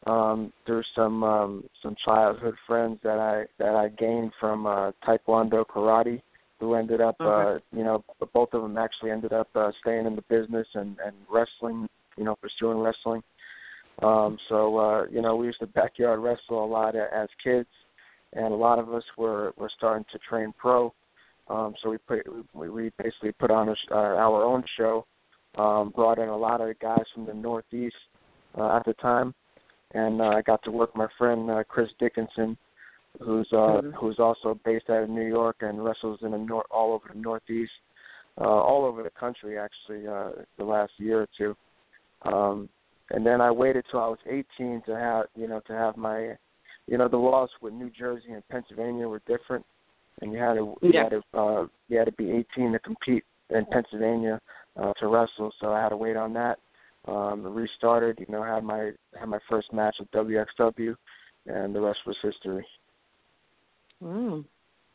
um, 0.06 0.52
through 0.66 0.82
some 0.94 1.22
um, 1.22 1.64
some 1.82 1.94
childhood 2.04 2.54
friends 2.66 2.98
that 3.02 3.18
I 3.18 3.44
that 3.62 3.74
I 3.74 3.88
gained 3.88 4.32
from 4.40 4.66
uh, 4.66 4.92
Taekwondo 5.06 5.64
karate, 5.64 6.22
who 6.58 6.74
ended 6.74 7.00
up, 7.00 7.16
uh, 7.20 7.58
you 7.72 7.84
know, 7.84 8.04
both 8.32 8.50
of 8.52 8.62
them 8.62 8.78
actually 8.78 9.10
ended 9.10 9.32
up 9.32 9.48
uh, 9.54 9.70
staying 9.80 10.06
in 10.06 10.16
the 10.16 10.22
business 10.22 10.66
and 10.74 10.96
and 11.04 11.14
wrestling, 11.30 11.88
you 12.20 12.26
know, 12.26 12.36
pursuing 12.36 12.78
wrestling. 12.78 13.22
Um, 14.02 14.38
so 14.48 14.78
uh, 14.78 15.06
you 15.10 15.22
know, 15.22 15.36
we 15.36 15.46
used 15.46 15.60
to 15.60 15.66
backyard 15.66 16.20
wrestle 16.20 16.64
a 16.64 16.66
lot 16.66 16.94
as 16.94 17.28
kids, 17.42 17.68
and 18.34 18.52
a 18.52 18.56
lot 18.56 18.78
of 18.78 18.92
us 18.94 19.02
were 19.16 19.52
were 19.56 19.70
starting 19.76 20.04
to 20.12 20.18
train 20.28 20.52
pro. 20.56 20.92
Um, 21.48 21.74
so 21.82 21.90
we 21.90 21.98
put 21.98 22.20
we, 22.54 22.68
we 22.68 22.92
basically 23.02 23.32
put 23.32 23.50
on 23.50 23.70
a, 23.70 23.74
uh, 23.90 23.94
our 23.94 24.44
own 24.44 24.62
show, 24.78 25.06
um, 25.56 25.92
brought 25.96 26.18
in 26.18 26.28
a 26.28 26.36
lot 26.36 26.60
of 26.60 26.78
guys 26.78 27.04
from 27.14 27.26
the 27.26 27.34
Northeast 27.34 27.96
uh, 28.56 28.76
at 28.76 28.84
the 28.84 28.94
time, 28.94 29.34
and 29.94 30.20
uh, 30.20 30.36
I 30.36 30.42
got 30.42 30.62
to 30.64 30.70
work 30.70 30.94
my 30.94 31.08
friend 31.18 31.50
uh, 31.50 31.64
Chris 31.66 31.88
Dickinson, 31.98 32.56
who's 33.18 33.48
uh, 33.52 33.80
Mhm. 33.82 33.94
who's 33.94 34.18
also 34.18 34.58
based 34.64 34.88
out 34.90 35.02
of 35.04 35.10
New 35.10 35.26
York 35.26 35.56
and 35.62 35.84
wrestles 35.84 36.20
in 36.22 36.30
the 36.30 36.38
nor- 36.38 36.70
all 36.70 36.92
over 36.92 37.08
the 37.12 37.18
Northeast, 37.18 37.72
uh, 38.40 38.44
all 38.44 38.84
over 38.84 39.02
the 39.02 39.10
country 39.10 39.58
actually 39.58 40.06
uh, 40.06 40.30
the 40.56 40.64
last 40.64 40.92
year 40.98 41.22
or 41.22 41.28
two. 41.36 41.56
Um, 42.22 42.68
and 43.10 43.26
then 43.26 43.40
I 43.40 43.50
waited 43.50 43.84
till 43.90 44.00
I 44.00 44.08
was 44.08 44.18
18 44.26 44.82
to 44.86 44.96
have 44.96 45.26
you 45.34 45.48
know 45.48 45.60
to 45.66 45.72
have 45.72 45.96
my 45.96 46.36
you 46.86 46.98
know 46.98 47.08
the 47.08 47.16
laws 47.16 47.50
with 47.60 47.72
New 47.72 47.90
Jersey 47.90 48.32
and 48.32 48.46
Pennsylvania 48.48 49.08
were 49.08 49.22
different, 49.26 49.64
and 50.20 50.32
you 50.32 50.38
had 50.38 50.54
to 50.54 50.76
you 50.82 50.90
Yeah. 50.94 51.04
had 51.04 51.10
to 51.12 51.38
uh, 51.38 51.66
you 51.88 51.98
had 51.98 52.06
to 52.06 52.12
be 52.12 52.30
18 52.30 52.72
to 52.72 52.78
compete 52.80 53.24
in 53.50 53.66
Pennsylvania 53.66 54.40
uh, 54.76 54.92
to 54.94 55.08
wrestle. 55.08 55.52
So 55.60 55.72
I 55.72 55.80
had 55.80 55.90
to 55.90 55.96
wait 55.96 56.16
on 56.16 56.32
that. 56.34 56.58
Um, 57.08 57.42
restarted, 57.42 58.18
you 58.20 58.26
know, 58.28 58.42
had 58.42 58.62
my 58.62 58.92
had 59.18 59.28
my 59.28 59.38
first 59.48 59.72
match 59.72 59.96
with 59.98 60.10
WXW, 60.10 60.94
and 61.46 61.74
the 61.74 61.80
rest 61.80 62.00
was 62.06 62.16
history. 62.22 62.66
Mm. 64.02 64.44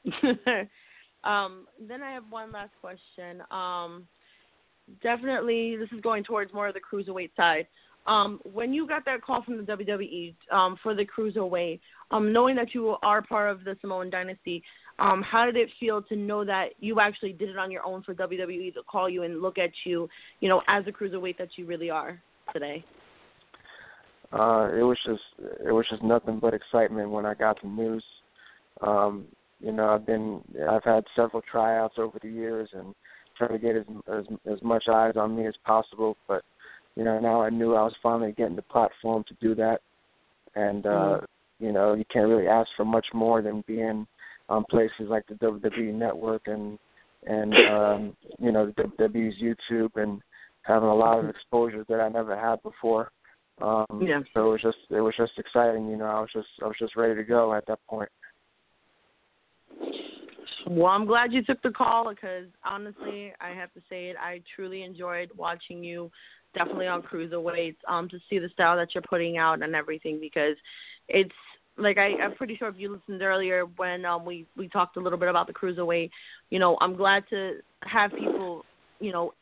um, 1.23 1.67
then 1.79 2.03
I 2.03 2.11
have 2.11 2.23
one 2.29 2.51
last 2.51 2.73
question. 2.79 3.41
Um, 3.49 4.07
definitely, 5.01 5.77
this 5.77 5.89
is 5.91 6.01
going 6.01 6.23
towards 6.23 6.53
more 6.53 6.67
of 6.67 6.73
the 6.73 6.79
cruiserweight 6.79 7.31
side. 7.35 7.67
Um, 8.07 8.39
when 8.43 8.71
you 8.71 8.87
got 8.87 9.03
that 9.05 9.23
call 9.23 9.41
from 9.43 9.57
the 9.57 9.63
WWE 9.63 10.35
um, 10.51 10.77
for 10.83 10.93
the 10.93 11.05
cruiserweight, 11.05 11.79
um, 12.11 12.31
knowing 12.31 12.55
that 12.55 12.75
you 12.75 12.95
are 13.01 13.21
part 13.21 13.49
of 13.49 13.63
the 13.63 13.75
Samoan 13.81 14.11
dynasty, 14.11 14.61
um, 14.99 15.23
how 15.23 15.45
did 15.45 15.55
it 15.55 15.69
feel 15.79 16.01
to 16.03 16.15
know 16.15 16.45
that 16.45 16.69
you 16.79 16.99
actually 16.99 17.33
did 17.33 17.49
it 17.49 17.57
on 17.57 17.71
your 17.71 17.85
own 17.85 18.03
for 18.03 18.13
WWE 18.13 18.73
to 18.75 18.83
call 18.83 19.09
you 19.09 19.23
and 19.23 19.41
look 19.41 19.57
at 19.57 19.71
you, 19.85 20.07
you 20.39 20.47
know, 20.47 20.61
as 20.67 20.83
a 20.87 20.91
cruiserweight 20.91 21.37
that 21.37 21.49
you 21.55 21.65
really 21.65 21.89
are 21.89 22.21
today? 22.53 22.83
Uh, 24.31 24.69
it 24.73 24.83
was 24.83 24.97
just 25.05 25.21
it 25.65 25.71
was 25.71 25.85
just 25.89 26.03
nothing 26.03 26.39
but 26.39 26.53
excitement 26.53 27.09
when 27.09 27.25
I 27.25 27.33
got 27.33 27.61
the 27.61 27.67
news. 27.67 28.03
Um, 28.81 29.25
you 29.59 29.71
know, 29.71 29.89
I've 29.89 30.05
been 30.05 30.41
I've 30.69 30.83
had 30.83 31.05
several 31.15 31.41
tryouts 31.49 31.95
over 31.97 32.19
the 32.21 32.29
years 32.29 32.69
and 32.73 32.93
trying 33.37 33.51
to 33.51 33.59
get 33.59 33.75
as 33.75 33.85
as 34.11 34.25
as 34.51 34.61
much 34.63 34.85
eyes 34.89 35.13
on 35.15 35.35
me 35.35 35.47
as 35.47 35.55
possible. 35.65 36.17
But 36.27 36.43
you 36.95 37.03
know, 37.03 37.19
now 37.19 37.41
I 37.41 37.49
knew 37.49 37.75
I 37.75 37.83
was 37.83 37.95
finally 38.01 38.31
getting 38.31 38.55
the 38.55 38.61
platform 38.61 39.23
to 39.27 39.33
do 39.41 39.55
that, 39.55 39.81
and 40.55 40.85
uh, 40.85 40.89
Mm. 40.89 41.25
you 41.59 41.71
know, 41.71 41.93
you 41.93 42.05
can't 42.11 42.27
really 42.27 42.47
ask 42.47 42.69
for 42.75 42.85
much 42.85 43.07
more 43.13 43.41
than 43.41 43.63
being 43.67 44.07
on 44.49 44.63
places 44.69 45.07
like 45.09 45.25
the 45.27 45.35
WWE 45.35 45.93
Network 45.93 46.47
and 46.47 46.77
and 47.25 47.53
um, 47.69 48.17
you 48.39 48.51
know 48.51 48.65
the 48.65 48.83
WWE's 48.83 49.41
YouTube 49.41 49.95
and 49.95 50.21
having 50.63 50.89
a 50.89 50.95
lot 50.95 51.19
of 51.19 51.29
exposure 51.29 51.85
that 51.87 51.99
I 51.99 52.09
never 52.09 52.37
had 52.37 52.61
before. 52.63 53.11
Um, 53.61 54.01
Yeah. 54.01 54.21
So 54.33 54.47
it 54.47 54.51
was 54.51 54.61
just 54.61 54.77
it 54.89 55.01
was 55.01 55.13
just 55.17 55.33
exciting. 55.37 55.87
You 55.87 55.97
know, 55.97 56.05
I 56.05 56.19
was 56.19 56.29
just 56.33 56.47
I 56.61 56.67
was 56.67 56.75
just 56.79 56.95
ready 56.95 57.15
to 57.15 57.23
go 57.23 57.53
at 57.53 57.65
that 57.67 57.79
point. 57.87 58.09
Well, 60.67 60.87
I'm 60.87 61.05
glad 61.05 61.31
you 61.31 61.43
took 61.43 61.61
the 61.61 61.69
call 61.69 62.09
because 62.09 62.45
honestly, 62.63 63.33
I 63.39 63.49
have 63.49 63.71
to 63.73 63.81
say 63.89 64.07
it. 64.09 64.15
I 64.19 64.41
truly 64.55 64.83
enjoyed 64.83 65.29
watching 65.37 65.83
you, 65.83 66.11
definitely 66.55 66.87
on 66.87 67.03
cruiserweights, 67.03 67.75
um, 67.87 68.09
to 68.09 68.17
see 68.29 68.39
the 68.39 68.49
style 68.49 68.75
that 68.77 68.95
you're 68.95 69.03
putting 69.03 69.37
out 69.37 69.61
and 69.61 69.75
everything 69.75 70.19
because 70.19 70.55
it's 71.07 71.31
like 71.77 71.97
I, 71.97 72.15
I'm 72.21 72.33
pretty 72.35 72.55
sure 72.55 72.67
if 72.69 72.75
you 72.77 72.93
listened 72.93 73.21
earlier 73.21 73.65
when 73.77 74.05
um 74.05 74.25
we 74.25 74.47
we 74.57 74.67
talked 74.69 74.97
a 74.97 74.99
little 74.99 75.19
bit 75.19 75.29
about 75.29 75.45
the 75.47 75.53
cruiserweight, 75.53 76.09
you 76.49 76.57
know, 76.57 76.77
I'm 76.81 76.95
glad 76.95 77.25
to 77.29 77.57
have 77.83 78.11
people, 78.11 78.65
you 78.99 79.11
know, 79.11 79.33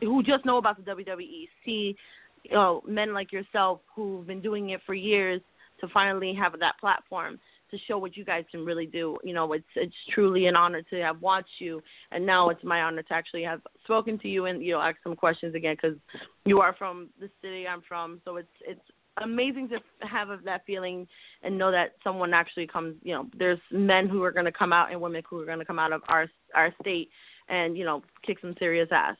who 0.00 0.22
just 0.22 0.44
know 0.44 0.58
about 0.58 0.76
the 0.76 0.90
WWE 0.90 1.48
see, 1.64 1.96
you 2.42 2.50
know, 2.50 2.82
men 2.86 3.14
like 3.14 3.32
yourself 3.32 3.80
who've 3.94 4.26
been 4.26 4.42
doing 4.42 4.70
it 4.70 4.80
for 4.84 4.94
years 4.94 5.40
to 5.80 5.88
finally 5.88 6.34
have 6.34 6.58
that 6.58 6.78
platform 6.78 7.38
to 7.70 7.78
show 7.86 7.98
what 7.98 8.16
you 8.16 8.24
guys 8.24 8.44
can 8.50 8.64
really 8.64 8.86
do. 8.86 9.18
You 9.22 9.34
know, 9.34 9.52
it's 9.52 9.64
it's 9.76 9.94
truly 10.14 10.46
an 10.46 10.56
honor 10.56 10.82
to 10.82 10.96
have 11.00 11.20
watched 11.20 11.60
you, 11.60 11.82
and 12.12 12.24
now 12.24 12.48
it's 12.48 12.62
my 12.64 12.82
honor 12.82 13.02
to 13.02 13.12
actually 13.12 13.42
have 13.42 13.60
spoken 13.84 14.18
to 14.20 14.28
you 14.28 14.46
and 14.46 14.62
you 14.62 14.72
know 14.72 14.80
ask 14.80 14.96
some 15.02 15.16
questions 15.16 15.54
again 15.54 15.76
because 15.80 15.96
you 16.44 16.60
are 16.60 16.74
from 16.74 17.08
the 17.20 17.30
city 17.42 17.66
I'm 17.66 17.82
from. 17.86 18.20
So 18.24 18.36
it's 18.36 18.48
it's 18.66 18.80
amazing 19.22 19.68
to 19.68 19.78
have 20.06 20.28
that 20.44 20.64
feeling 20.66 21.06
and 21.42 21.58
know 21.58 21.70
that 21.70 21.92
someone 22.02 22.34
actually 22.34 22.66
comes. 22.66 22.96
You 23.02 23.14
know, 23.14 23.26
there's 23.38 23.60
men 23.70 24.08
who 24.08 24.22
are 24.22 24.32
going 24.32 24.46
to 24.46 24.52
come 24.52 24.72
out 24.72 24.90
and 24.90 25.00
women 25.00 25.22
who 25.28 25.40
are 25.40 25.46
going 25.46 25.58
to 25.58 25.64
come 25.64 25.78
out 25.78 25.92
of 25.92 26.02
our 26.08 26.28
our 26.54 26.72
state 26.80 27.10
and 27.48 27.76
you 27.76 27.84
know 27.84 28.02
kick 28.26 28.38
some 28.40 28.54
serious 28.58 28.88
ass. 28.92 29.16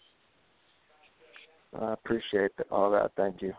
I 1.78 1.92
appreciate 1.92 2.52
all 2.70 2.90
that. 2.92 3.12
Thank 3.16 3.42
you. 3.42 3.52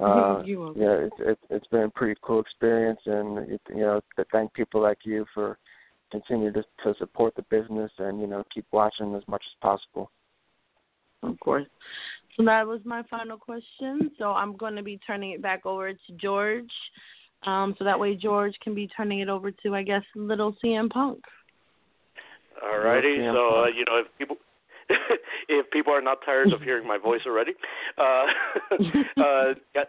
Uh, 0.00 0.42
You're 0.44 0.76
yeah, 0.76 1.06
it's 1.06 1.16
it's 1.18 1.42
it's 1.50 1.66
been 1.68 1.84
a 1.84 1.90
pretty 1.90 2.18
cool 2.22 2.40
experience, 2.40 3.00
and 3.06 3.38
it, 3.50 3.60
you 3.68 3.82
know, 3.82 4.00
to 4.16 4.24
thank 4.32 4.52
people 4.54 4.80
like 4.80 4.98
you 5.04 5.24
for 5.32 5.58
continue 6.10 6.52
to 6.52 6.62
to 6.84 6.94
support 6.98 7.34
the 7.36 7.42
business 7.42 7.90
and 7.98 8.20
you 8.20 8.26
know 8.26 8.44
keep 8.52 8.66
watching 8.72 9.14
as 9.14 9.22
much 9.28 9.42
as 9.46 9.56
possible. 9.60 10.10
Of 11.22 11.38
course. 11.40 11.66
So 12.36 12.44
that 12.44 12.66
was 12.66 12.80
my 12.84 13.02
final 13.10 13.38
question. 13.38 14.10
So 14.18 14.32
I'm 14.32 14.56
going 14.56 14.76
to 14.76 14.82
be 14.82 14.98
turning 15.06 15.32
it 15.32 15.42
back 15.42 15.64
over 15.64 15.92
to 15.92 16.12
George. 16.20 16.70
Um, 17.46 17.74
so 17.78 17.84
that 17.84 17.98
way 17.98 18.14
George 18.16 18.54
can 18.62 18.74
be 18.74 18.88
turning 18.88 19.20
it 19.20 19.28
over 19.28 19.50
to, 19.50 19.74
I 19.74 19.82
guess, 19.82 20.02
little 20.14 20.56
CM 20.62 20.90
Punk. 20.90 21.20
Alrighty, 22.62 23.18
Yeah, 23.18 23.32
so 23.32 23.62
uh, 23.62 23.66
you 23.66 23.84
know 23.84 23.98
if 24.00 24.06
people 24.18 24.36
if 25.48 25.70
people 25.70 25.92
are 25.92 26.02
not 26.02 26.18
tired 26.24 26.52
of 26.52 26.60
hearing 26.62 26.86
my 26.86 26.98
voice 26.98 27.20
already, 27.26 27.52
uh, 27.98 28.26
uh, 29.20 29.54
yeah, 29.74 29.84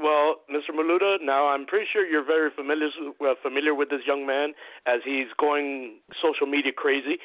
well, 0.00 0.36
Mr. 0.50 0.72
Maluta, 0.74 1.18
now 1.22 1.48
I'm 1.48 1.66
pretty 1.66 1.86
sure 1.92 2.06
you're 2.06 2.24
very 2.24 2.50
familiar 2.56 2.88
uh, 3.20 3.34
familiar 3.42 3.74
with 3.74 3.90
this 3.90 4.00
young 4.06 4.26
man 4.26 4.54
as 4.86 5.00
he's 5.04 5.26
going 5.38 5.98
social 6.22 6.46
media 6.46 6.72
crazy. 6.72 7.18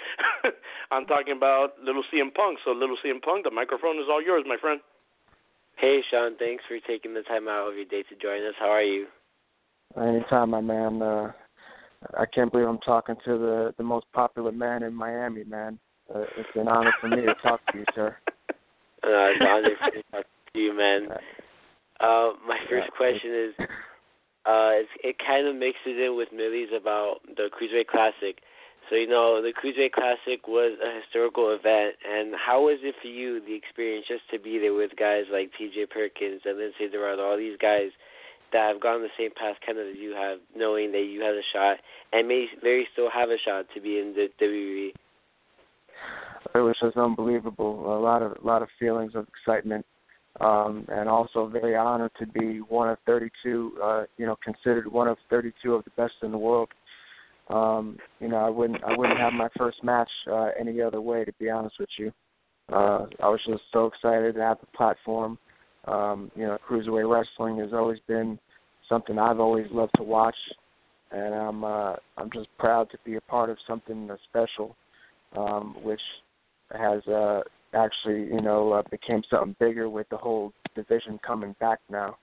I'm 0.91 1.06
talking 1.06 1.36
about 1.38 1.80
little 1.82 2.03
CM 2.14 2.34
Punk. 2.34 2.60
So 2.66 2.72
little 2.72 2.97
CM 3.03 3.22
Punk, 3.22 3.45
the 3.45 3.51
microphone 3.51 3.97
is 3.97 4.06
all 4.10 4.22
yours, 4.22 4.43
my 4.45 4.58
friend. 4.60 4.82
Hey, 5.78 6.01
Sean, 6.12 6.36
thanks 6.38 6.64
for 6.68 6.78
taking 6.86 7.14
the 7.14 7.22
time 7.22 7.47
out 7.47 7.70
of 7.70 7.76
your 7.76 7.86
day 7.86 8.03
to 8.03 8.16
join 8.22 8.45
us. 8.45 8.56
How 8.60 8.70
are 8.70 8.84
you? 8.84 9.08
Anytime, 9.97 10.49
my 10.49 10.62
man. 10.62 11.01
Uh, 11.01 11.32
I 12.18 12.26
can't 12.26 12.51
believe 12.51 12.68
I'm 12.68 12.80
talking 12.80 13.16
to 13.26 13.38
the 13.38 13.74
the 13.78 13.84
most 13.84 14.06
popular 14.12 14.51
man 14.51 14.84
in 14.84 14.93
Miami, 14.93 15.45
man. 15.45 15.80
Uh, 16.14 16.20
it's 16.38 16.49
an 16.56 16.68
honor 16.68 16.93
for 17.01 17.08
me 17.08 17.22
to 17.22 17.34
talk 17.41 17.60
to 17.72 17.80
you, 17.80 17.86
sir. 17.93 18.18
Uh, 19.06 19.30
it's 19.30 19.38
an 19.39 19.45
honor 19.45 19.70
for 19.78 19.86
me 19.93 20.01
to 20.01 20.12
talk 20.12 20.26
to 20.26 20.60
you, 20.60 20.74
man. 20.76 21.06
Uh, 21.99 22.34
my 22.41 22.58
first 22.68 22.89
question 22.97 23.30
is, 23.30 23.53
uh, 24.49 24.82
it's, 24.82 24.89
it 25.03 25.16
kind 25.22 25.45
of 25.45 25.53
mixes 25.53 25.93
in 26.01 26.18
with 26.18 26.30
Millie's 26.34 26.74
about 26.74 27.22
the 27.38 27.53
Cruiserweight 27.53 27.86
Classic. 27.86 28.41
So 28.89 28.95
you 28.95 29.06
know, 29.06 29.45
the 29.45 29.53
Cruiserweight 29.53 29.91
Classic 29.91 30.47
was 30.47 30.74
a 30.82 31.01
historical 31.01 31.53
event, 31.53 32.01
and 32.01 32.34
how 32.34 32.66
was 32.66 32.80
it 32.82 32.95
for 32.99 33.08
you, 33.08 33.41
the 33.45 33.53
experience, 33.53 34.08
just 34.10 34.26
to 34.34 34.39
be 34.39 34.58
there 34.58 34.74
with 34.74 34.97
guys 34.97 35.26
like 35.32 35.51
T.J. 35.56 35.86
Perkins 35.93 36.41
and 36.45 36.58
Lince 36.58 36.91
Dorado, 36.91 37.30
all 37.30 37.38
these 37.38 37.62
guys 37.62 37.93
that 38.53 38.74
have 38.74 38.82
gone 38.82 39.01
the 39.01 39.14
same 39.18 39.32
path 39.38 39.58
kind 39.66 39.78
of 39.78 39.86
as 39.86 39.97
you 39.97 40.18
have, 40.18 40.39
knowing 40.56 40.91
that 40.93 41.06
you 41.06 41.22
had 41.22 41.36
a 41.36 41.45
shot 41.53 41.78
and 42.14 42.28
may 42.28 42.47
very 42.62 42.88
still 42.93 43.10
have 43.14 43.30
a 43.30 43.38
shot 43.38 43.66
to 43.76 43.82
be 43.82 43.99
in 43.99 44.14
the 44.18 44.30
WWE. 44.41 44.93
It 46.54 46.60
was 46.60 46.76
just 46.82 46.98
unbelievable. 46.98 47.98
A 47.98 48.00
lot 48.00 48.22
of 48.22 48.34
a 48.41 48.46
lot 48.48 48.62
of 48.62 48.70
feelings 48.80 49.14
of 49.16 49.28
excitement, 49.28 49.86
um, 50.39 50.86
and 50.89 51.10
also 51.10 51.48
very 51.48 51.76
honored 51.76 52.12
to 52.20 52.28
be 52.28 52.60
one 52.60 52.89
of 52.89 52.98
32. 53.06 53.80
Uh, 53.84 54.04
you 54.18 54.26
know, 54.26 54.38
considered 54.43 54.91
one 54.91 55.08
of 55.08 55.18
32 55.30 55.74
of 55.74 55.84
the 55.84 55.91
best 55.98 56.14
in 56.24 56.32
the 56.32 56.38
world. 56.38 56.70
Um, 57.50 57.98
you 58.20 58.28
know, 58.28 58.38
I 58.38 58.50
wouldn't 58.50 58.84
I 58.84 58.98
wouldn't 58.98 59.20
have 59.20 59.34
my 59.34 59.50
first 59.58 59.84
match 59.84 60.10
uh, 60.32 60.50
any 60.60 60.82
other 60.82 61.02
way. 61.02 61.26
To 61.26 61.34
be 61.39 61.50
honest 61.50 61.76
with 61.80 61.89
you, 61.98 62.12
uh, 62.72 63.06
I 63.22 63.30
was 63.30 63.39
just 63.48 63.64
so 63.72 63.86
excited 63.86 64.36
to 64.36 64.41
have 64.41 64.60
the 64.60 64.68
platform. 64.78 65.38
Um, 65.88 66.32
you 66.36 66.46
know, 66.46 66.58
cruiserweight 66.68 67.12
wrestling 67.12 67.60
has 67.60 67.72
always 67.74 68.00
been 68.08 68.39
something 68.89 69.20
I've 69.20 69.39
always 69.39 69.68
loved 69.72 69.91
to 69.98 70.04
watch, 70.04 70.36
and 71.12 71.34
I'm 71.36 71.64
uh, 71.64 71.96
I'm 72.18 72.32
just 72.34 72.48
proud 72.58 72.89
to 72.91 72.98
be 73.06 73.16
a 73.16 73.22
part 73.22 73.50
of 73.50 73.58
something 73.68 74.10
special, 74.30 74.76
um, 75.38 75.75
which 75.83 76.01
has 76.71 77.05
uh, 77.07 77.41
actually 77.73 78.25
you 78.33 78.41
know 78.41 78.73
uh, 78.73 78.83
became 78.89 79.21
something 79.29 79.55
bigger 79.59 79.89
with 79.89 80.07
the 80.09 80.17
whole 80.17 80.53
division 80.75 81.19
coming 81.25 81.55
back 81.59 81.79
now. 81.89 82.17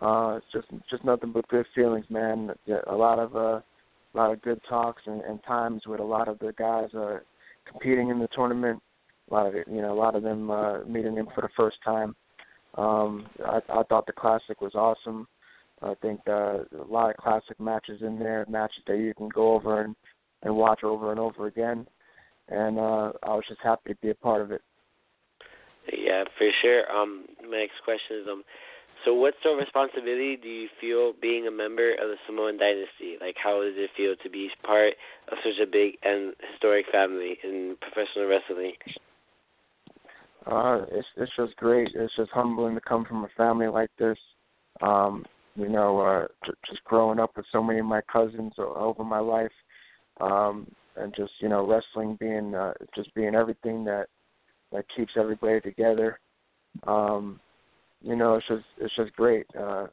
Uh, 0.00 0.38
it's 0.38 0.46
just 0.52 0.66
just 0.90 1.04
nothing 1.04 1.32
but 1.32 1.48
good 1.48 1.66
feelings, 1.74 2.06
man. 2.08 2.50
A 2.88 2.94
lot 2.94 3.18
of 3.18 3.34
uh, 3.34 3.60
a 4.14 4.14
lot 4.14 4.32
of 4.32 4.42
good 4.42 4.60
talks 4.68 5.02
and, 5.06 5.20
and 5.22 5.42
times 5.44 5.82
with 5.86 6.00
a 6.00 6.04
lot 6.04 6.28
of 6.28 6.38
the 6.38 6.52
guys 6.58 6.88
uh, 6.94 7.18
competing 7.70 8.08
in 8.08 8.18
the 8.18 8.28
tournament. 8.34 8.80
A 9.30 9.34
lot 9.34 9.46
of 9.46 9.54
it, 9.54 9.66
you 9.68 9.82
know, 9.82 9.92
a 9.92 9.98
lot 9.98 10.14
of 10.14 10.22
them 10.22 10.50
uh, 10.50 10.84
meeting 10.84 11.14
them 11.14 11.28
for 11.34 11.42
the 11.42 11.50
first 11.56 11.76
time. 11.84 12.14
Um, 12.76 13.26
I, 13.44 13.60
I 13.68 13.82
thought 13.82 14.06
the 14.06 14.12
classic 14.12 14.60
was 14.60 14.74
awesome. 14.74 15.26
I 15.82 15.94
think 16.00 16.20
uh, 16.26 16.64
a 16.64 16.86
lot 16.88 17.10
of 17.10 17.16
classic 17.16 17.60
matches 17.60 18.00
in 18.02 18.18
there, 18.18 18.46
matches 18.48 18.82
that 18.86 18.98
you 18.98 19.14
can 19.14 19.28
go 19.28 19.52
over 19.52 19.82
and 19.82 19.94
and 20.42 20.54
watch 20.54 20.84
over 20.84 21.10
and 21.10 21.18
over 21.18 21.48
again. 21.48 21.86
And 22.48 22.78
uh, 22.78 23.12
I 23.22 23.34
was 23.34 23.44
just 23.48 23.60
happy 23.62 23.94
to 23.94 24.00
be 24.00 24.10
a 24.10 24.14
part 24.14 24.42
of 24.42 24.52
it. 24.52 24.62
Yeah, 25.96 26.24
for 26.36 26.48
sure. 26.62 26.90
Um, 26.90 27.24
my 27.42 27.58
next 27.58 27.82
question 27.84 28.18
is 28.22 28.26
um, 28.30 28.44
so, 29.04 29.14
what 29.14 29.34
sort 29.42 29.54
of 29.54 29.60
responsibility 29.60 30.36
do 30.36 30.48
you 30.48 30.68
feel 30.80 31.12
being 31.20 31.46
a 31.46 31.50
member 31.50 31.92
of 31.92 32.08
the 32.08 32.16
Samoan 32.26 32.58
dynasty? 32.58 33.16
Like, 33.20 33.36
how 33.42 33.62
does 33.62 33.74
it 33.76 33.90
feel 33.96 34.14
to 34.22 34.30
be 34.30 34.50
part 34.64 34.94
of 35.30 35.38
such 35.44 35.62
a 35.62 35.70
big 35.70 35.94
and 36.02 36.34
historic 36.50 36.86
family 36.90 37.38
in 37.44 37.76
professional 37.80 38.26
wrestling? 38.26 38.72
Uh, 40.46 40.86
it's 40.90 41.06
it's 41.16 41.32
just 41.36 41.54
great. 41.56 41.88
It's 41.94 42.14
just 42.16 42.30
humbling 42.32 42.74
to 42.74 42.80
come 42.80 43.04
from 43.04 43.24
a 43.24 43.28
family 43.36 43.68
like 43.68 43.90
this. 43.98 44.18
Um, 44.80 45.24
you 45.54 45.68
know, 45.68 46.00
uh, 46.00 46.26
just 46.68 46.82
growing 46.84 47.18
up 47.18 47.36
with 47.36 47.46
so 47.52 47.62
many 47.62 47.80
of 47.80 47.86
my 47.86 48.00
cousins 48.12 48.52
over 48.58 49.04
my 49.04 49.18
life, 49.18 49.52
um, 50.20 50.70
and 51.00 51.14
just 51.16 51.32
you 51.40 51.48
know, 51.48 51.66
wrestling 51.66 52.16
being 52.20 52.54
uh, 52.54 52.72
just 52.94 53.14
being 53.14 53.34
everything 53.34 53.84
that 53.84 54.06
that 54.72 54.84
keeps 54.94 55.12
everybody 55.16 55.60
together. 55.60 56.18
Um, 56.86 57.40
you 58.02 58.16
know, 58.16 58.34
it's 58.34 58.46
just 58.48 58.64
it's 58.78 58.94
just 58.96 59.12
great. 59.14 59.46
Uh, 59.58 59.86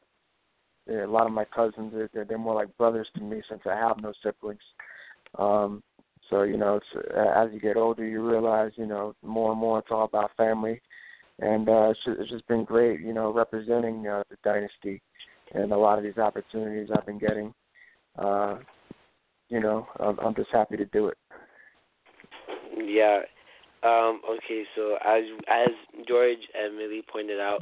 yeah, 0.87 1.05
a 1.05 1.07
lot 1.07 1.25
of 1.25 1.33
my 1.33 1.45
cousins 1.45 1.93
they're, 2.13 2.25
they're 2.25 2.37
more 2.37 2.55
like 2.55 2.75
brothers 2.77 3.07
to 3.15 3.21
me 3.21 3.41
since 3.49 3.61
I 3.65 3.75
have 3.75 4.01
no 4.01 4.13
siblings. 4.23 4.59
Um, 5.37 5.81
so 6.29 6.43
you 6.43 6.57
know, 6.57 6.77
it's 6.77 7.07
as 7.15 7.49
you 7.53 7.59
get 7.59 7.77
older, 7.77 8.05
you 8.05 8.27
realize 8.27 8.71
you 8.75 8.85
know 8.85 9.15
more 9.23 9.51
and 9.51 9.59
more 9.59 9.79
it's 9.79 9.87
all 9.91 10.05
about 10.05 10.35
family, 10.37 10.81
and 11.39 11.67
uh, 11.69 11.89
it's 11.89 11.99
just, 12.05 12.19
it's 12.19 12.31
just 12.31 12.47
been 12.47 12.63
great. 12.63 12.99
You 13.01 13.13
know, 13.13 13.33
representing 13.33 14.07
uh, 14.07 14.23
the 14.29 14.37
dynasty 14.43 15.01
and 15.53 15.71
a 15.71 15.77
lot 15.77 15.97
of 15.97 16.03
these 16.03 16.17
opportunities 16.17 16.89
I've 16.95 17.05
been 17.05 17.19
getting. 17.19 17.53
Uh, 18.17 18.57
you 19.49 19.59
know, 19.59 19.87
I'm, 19.99 20.19
I'm 20.19 20.35
just 20.35 20.49
happy 20.51 20.77
to 20.77 20.85
do 20.85 21.07
it. 21.07 21.17
Yeah. 22.77 23.21
Um, 23.83 24.21
okay, 24.27 24.63
so 24.75 24.97
as 25.05 25.23
as 25.47 25.69
George 26.07 26.39
and 26.55 26.75
Millie 26.75 27.03
pointed 27.11 27.39
out, 27.39 27.61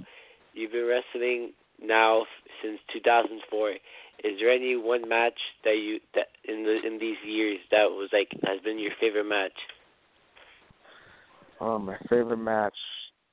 You've 0.53 0.71
been 0.71 0.85
wrestling 0.85 1.51
now 1.81 2.25
since 2.61 2.79
2004. 2.93 3.71
Is 3.71 4.39
there 4.39 4.51
any 4.51 4.75
one 4.75 5.07
match 5.09 5.37
that 5.63 5.77
you 5.77 5.99
that 6.13 6.27
in 6.47 6.63
the 6.63 6.79
in 6.85 6.99
these 6.99 7.17
years 7.25 7.59
that 7.71 7.85
was 7.89 8.09
like 8.13 8.29
has 8.43 8.61
been 8.63 8.77
your 8.77 8.91
favorite 9.01 9.25
match? 9.25 9.51
Oh, 11.59 11.79
my 11.79 11.97
favorite 12.09 12.37
match. 12.37 12.75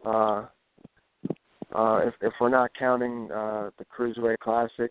Uh, 0.05 0.47
uh, 1.75 2.01
if 2.07 2.15
if 2.23 2.33
we're 2.41 2.49
not 2.49 2.71
counting 2.79 3.31
uh, 3.31 3.71
the 3.79 3.85
Cruiserweight 3.85 4.39
Classic 4.39 4.91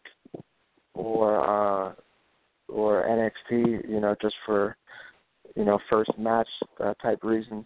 or 0.93 1.89
uh, 1.89 1.93
or 2.71 3.03
NXT, 3.03 3.89
you 3.89 3.99
know, 3.99 4.15
just 4.21 4.35
for 4.45 4.75
you 5.55 5.65
know 5.65 5.79
first 5.89 6.11
match 6.17 6.47
uh, 6.79 6.93
type 7.01 7.23
reasons. 7.23 7.65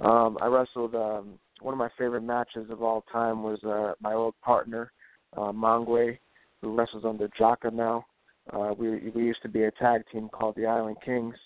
Um, 0.00 0.36
I 0.40 0.46
wrestled 0.46 0.94
um, 0.94 1.38
one 1.60 1.74
of 1.74 1.78
my 1.78 1.90
favorite 1.96 2.22
matches 2.22 2.70
of 2.70 2.82
all 2.82 3.04
time 3.12 3.42
was 3.42 3.62
uh, 3.64 3.94
my 4.00 4.14
old 4.14 4.34
partner, 4.42 4.92
uh, 5.36 5.52
Mangwe, 5.52 6.18
who 6.60 6.74
wrestles 6.74 7.04
under 7.04 7.28
Jaka 7.40 7.72
now. 7.72 8.04
Uh, 8.52 8.74
we 8.76 9.10
we 9.10 9.24
used 9.24 9.42
to 9.42 9.48
be 9.48 9.64
a 9.64 9.70
tag 9.72 10.02
team 10.12 10.28
called 10.28 10.56
the 10.56 10.66
Island 10.66 10.96
Kings. 11.04 11.36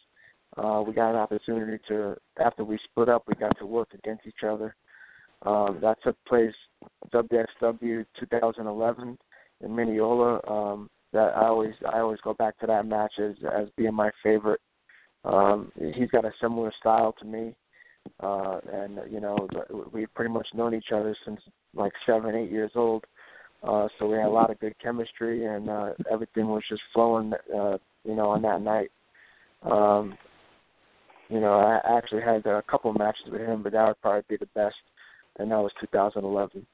Uh, 0.57 0.83
we 0.87 0.95
got 0.95 1.11
an 1.11 1.17
opportunity 1.17 1.79
to 1.89 2.17
after 2.43 2.65
we 2.65 2.79
split 2.85 3.09
up, 3.09 3.25
we 3.27 3.35
got 3.35 3.57
to 3.59 3.67
work 3.67 3.89
against 3.93 4.27
each 4.27 4.45
other. 4.49 4.75
Um, 5.43 5.79
that 5.83 5.99
took 6.03 6.17
place 6.27 6.55
WXW 7.13 8.07
2011 8.19 9.19
in 9.63 9.77
Mineola. 9.77 10.41
Um, 10.49 10.91
that 11.13 11.37
I 11.37 11.47
always 11.47 11.75
I 11.87 12.01
always 12.01 12.21
go 12.23 12.35
back 12.35 12.59
to 12.61 12.67
that 12.67 12.87
match 12.87 13.13
as 13.19 13.35
as 13.53 13.69
being 13.77 13.95
my 13.95 14.11
favorite. 14.23 14.61
Um, 15.25 15.73
he's 15.77 16.11
got 16.11 16.25
a 16.25 16.33
similar 16.41 16.73
style 16.81 17.15
to 17.19 17.25
me 17.25 17.55
uh, 18.21 18.59
and 18.73 18.99
you 19.11 19.21
know 19.21 19.49
we've 19.93 20.13
pretty 20.15 20.33
much 20.33 20.47
known 20.55 20.75
each 20.75 20.93
other 20.93 21.17
since 21.25 21.41
like 21.75 21.93
seven, 22.07 22.35
eight 22.35 22.51
years 22.51 22.73
old. 22.75 23.05
Uh, 23.63 23.89
so 23.99 24.07
we 24.07 24.17
had 24.17 24.27
a 24.27 24.31
lot 24.31 24.51
of 24.51 24.61
good 24.61 24.75
chemistry, 24.83 25.47
and 25.47 25.69
uh, 25.69 25.91
everything 26.11 26.47
was 26.47 26.63
just 26.69 26.83
flowing, 26.93 27.33
uh, 27.55 27.79
you 28.05 28.15
know, 28.15 28.31
on 28.31 28.43
that 28.43 28.61
night. 28.61 28.91
Um, 29.63 30.17
you 31.29 31.41
know, 31.41 31.55
I 31.55 31.81
actually 31.97 32.23
had 32.23 32.47
a 32.47 32.63
couple 32.71 32.91
of 32.91 32.99
matches 32.99 33.25
with 33.31 33.41
him, 33.41 33.63
but 33.63 33.73
that 33.73 33.87
would 33.87 34.01
probably 34.01 34.23
be 34.29 34.37
the 34.37 34.49
best, 34.55 34.77
and 35.39 35.51
that 35.51 35.57
was 35.57 35.73
2011. 35.81 36.67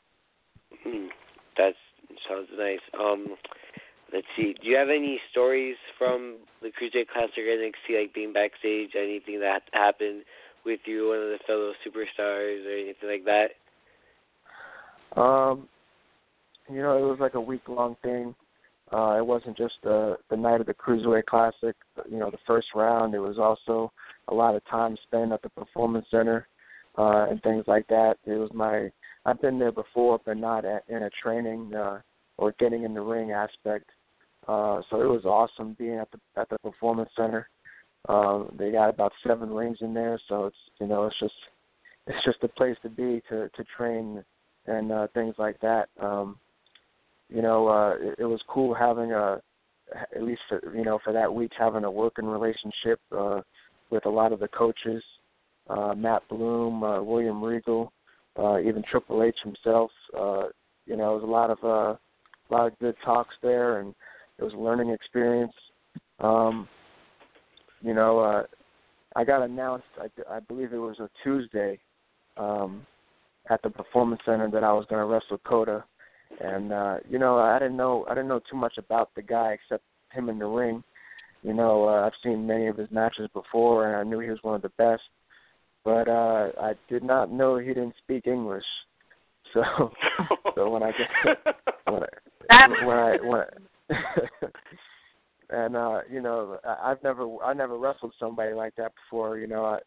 Mm, 0.87 1.09
that 1.57 1.73
sounds 2.29 2.49
nice. 2.59 2.81
Um, 2.99 3.29
let's 4.13 4.27
see. 4.37 4.55
Do 4.61 4.69
you 4.69 4.77
have 4.77 4.89
any 4.89 5.21
stories 5.31 5.77
from 5.99 6.39
the 6.61 6.69
Cruiserweight 6.69 7.09
Classic 7.09 7.39
or 7.39 7.43
NXT, 7.43 8.01
like 8.01 8.15
being 8.15 8.33
backstage, 8.33 8.91
anything 8.97 9.41
that 9.41 9.63
happened 9.73 10.25
with 10.65 10.81
you, 10.85 11.09
one 11.09 11.19
of 11.19 11.25
the 11.25 11.39
fellow 11.47 11.73
superstars, 11.85 12.67
or 12.67 12.79
anything 12.79 13.09
like 13.09 13.25
that? 13.25 15.21
Um, 15.21 15.69
you 16.71 16.81
know, 16.81 16.97
it 16.97 17.09
was 17.09 17.19
like 17.21 17.35
a 17.35 17.41
week 17.41 17.69
long 17.69 17.97
thing. 18.03 18.35
Uh, 18.93 19.17
it 19.17 19.27
wasn't 19.27 19.57
just 19.57 19.75
the 19.83 20.19
the 20.29 20.37
night 20.37 20.61
of 20.61 20.67
the 20.67 20.75
Cruiserweight 20.75 21.25
Classic. 21.25 21.75
You 22.11 22.19
know, 22.19 22.31
the 22.31 22.39
first 22.47 22.69
round. 22.75 23.15
It 23.15 23.21
was 23.21 23.39
also 23.39 23.91
a 24.29 24.35
lot 24.35 24.55
of 24.55 24.65
time 24.67 24.97
spent 25.03 25.33
at 25.33 25.43
the 25.43 25.49
Performance 25.49 26.07
Center 26.11 26.47
uh, 26.99 27.27
and 27.31 27.43
things 27.43 27.65
like 27.67 27.87
that. 27.89 28.17
It 28.27 28.35
was 28.35 28.51
my 28.53 28.91
I've 29.25 29.41
been 29.41 29.59
there 29.59 29.73
before, 29.73 30.21
but 30.25 30.37
not 30.37 30.65
at, 30.65 30.85
in 30.89 31.05
a 31.05 31.11
training 31.23 31.75
uh, 31.75 32.01
or 32.39 32.55
getting 32.59 32.83
in 32.83 32.95
the 32.95 33.01
ring 33.01 33.31
aspect. 33.31 33.91
Uh, 34.49 34.83
so 34.91 35.01
it 35.01 35.09
was 35.09 35.25
awesome 35.25 35.75
being 35.79 35.99
at 35.99 36.09
the 36.11 36.19
at 36.41 36.49
the 36.49 36.59
Performance 36.59 37.11
Center. 37.17 37.49
Um, 38.09 38.51
they 38.59 38.73
got 38.73 38.89
about 38.89 39.13
seven 39.25 39.51
rings 39.51 39.79
in 39.81 39.95
there, 39.95 40.21
so 40.29 40.47
it's 40.47 40.57
you 40.81 40.87
know 40.87 41.07
it's 41.07 41.19
just 41.21 41.35
it's 42.07 42.25
just 42.25 42.39
a 42.43 42.49
place 42.49 42.77
to 42.83 42.89
be 42.89 43.23
to 43.29 43.49
to 43.51 43.65
train 43.77 44.25
and 44.67 44.93
uh, 44.93 45.07
things 45.15 45.35
like 45.39 45.61
that. 45.61 45.89
Um, 46.01 46.39
you 47.29 47.43
know, 47.43 47.69
uh, 47.69 47.95
it, 48.01 48.17
it 48.21 48.25
was 48.25 48.41
cool 48.49 48.75
having 48.75 49.13
a 49.13 49.41
at 50.15 50.23
least 50.23 50.41
for 50.49 50.61
you 50.75 50.85
know 50.85 50.99
for 51.05 51.13
that 51.13 51.33
week 51.33 51.53
having 51.59 51.85
a 51.85 51.91
working 51.91 52.27
relationship 52.27 53.01
uh, 53.17 53.41
with 53.91 54.07
a 54.07 54.11
lot 54.11 54.33
of 54.33 54.41
the 54.41 54.49
coaches, 54.49 55.03
uh, 55.69 55.95
Matt 55.95 56.23
Bloom, 56.29 56.83
uh, 56.83 57.03
William 57.03 57.43
Regal, 57.43 57.93
uh, 58.39 58.59
even 58.61 58.83
Triple 58.91 59.23
H 59.23 59.37
himself. 59.45 59.91
Uh, 60.19 60.45
you 60.87 60.97
know, 60.97 61.13
it 61.13 61.23
was 61.23 61.25
a 61.25 61.27
lot 61.27 61.51
of 61.51 61.59
uh, 61.63 61.97
a 61.97 62.51
lot 62.51 62.67
of 62.67 62.79
good 62.79 62.97
talks 63.05 63.35
there, 63.43 63.79
and 63.81 63.95
it 64.43 64.45
was 64.45 64.55
a 64.55 64.57
learning 64.57 64.91
experience. 64.91 65.53
Um, 66.19 66.69
you 67.81 67.95
know, 67.95 68.19
uh, 68.19 68.43
I 69.15 69.25
got 69.25 69.43
announced. 69.43 69.87
I, 70.01 70.37
I 70.37 70.41
believe 70.41 70.73
it 70.73 70.79
was 70.79 70.99
a 70.99 71.09
Tuesday 71.23 71.79
um, 72.37 72.85
at 73.51 73.63
the 73.63 73.71
Performance 73.71 74.21
Center 74.25 74.51
that 74.51 74.65
I 74.65 74.73
was 74.73 74.85
going 74.91 75.01
to 75.01 75.07
wrestle 75.07 75.39
Kota, 75.47 75.85
and 76.41 76.73
uh, 76.73 76.97
you 77.09 77.19
know, 77.19 77.39
I 77.39 77.59
didn't 77.59 77.77
know 77.77 78.05
I 78.09 78.15
didn't 78.15 78.29
know 78.29 78.41
too 78.51 78.57
much 78.57 78.79
about 78.79 79.11
the 79.15 79.23
guy 79.23 79.53
except 79.53 79.85
him 80.13 80.29
in 80.29 80.39
the 80.39 80.47
ring, 80.47 80.83
You 81.43 81.55
know, 81.55 81.89
uh, 81.89 82.07
I've 82.07 82.13
seen 82.23 82.47
many 82.47 82.67
of 82.67 82.77
his 82.77 82.91
matches 82.91 83.29
before, 83.33 83.89
and 83.89 83.97
I 83.97 84.03
knew 84.03 84.19
he 84.19 84.29
was 84.29 84.43
one 84.43 84.57
of 84.57 84.63
the 84.63 84.71
best. 84.77 85.03
But 85.85 86.09
uh, 86.09 86.51
I 86.61 86.75
did 86.89 87.03
not 87.03 87.33
know 87.33 87.59
he 87.59 87.69
didn't 87.69 87.95
speak 88.03 88.27
English. 88.27 88.65
So, 89.55 89.93
so 90.55 90.71
when 90.71 90.83
I 90.83 90.93
get 90.93 91.37
when 91.85 92.03
I 92.03 92.87
when 92.87 92.97
I 92.97 93.17
when 93.23 93.41
I, 93.41 93.45
and 95.51 95.77
uh, 95.77 96.01
you 96.11 96.21
know, 96.21 96.59
I've 96.83 97.03
never 97.03 97.27
I 97.45 97.53
never 97.53 97.79
wrestled 97.79 98.15
somebody 98.19 98.55
like 98.55 98.75
that 98.77 98.93
before. 98.95 99.39
You 99.39 99.47
know, 99.47 99.65
I, 99.65 99.79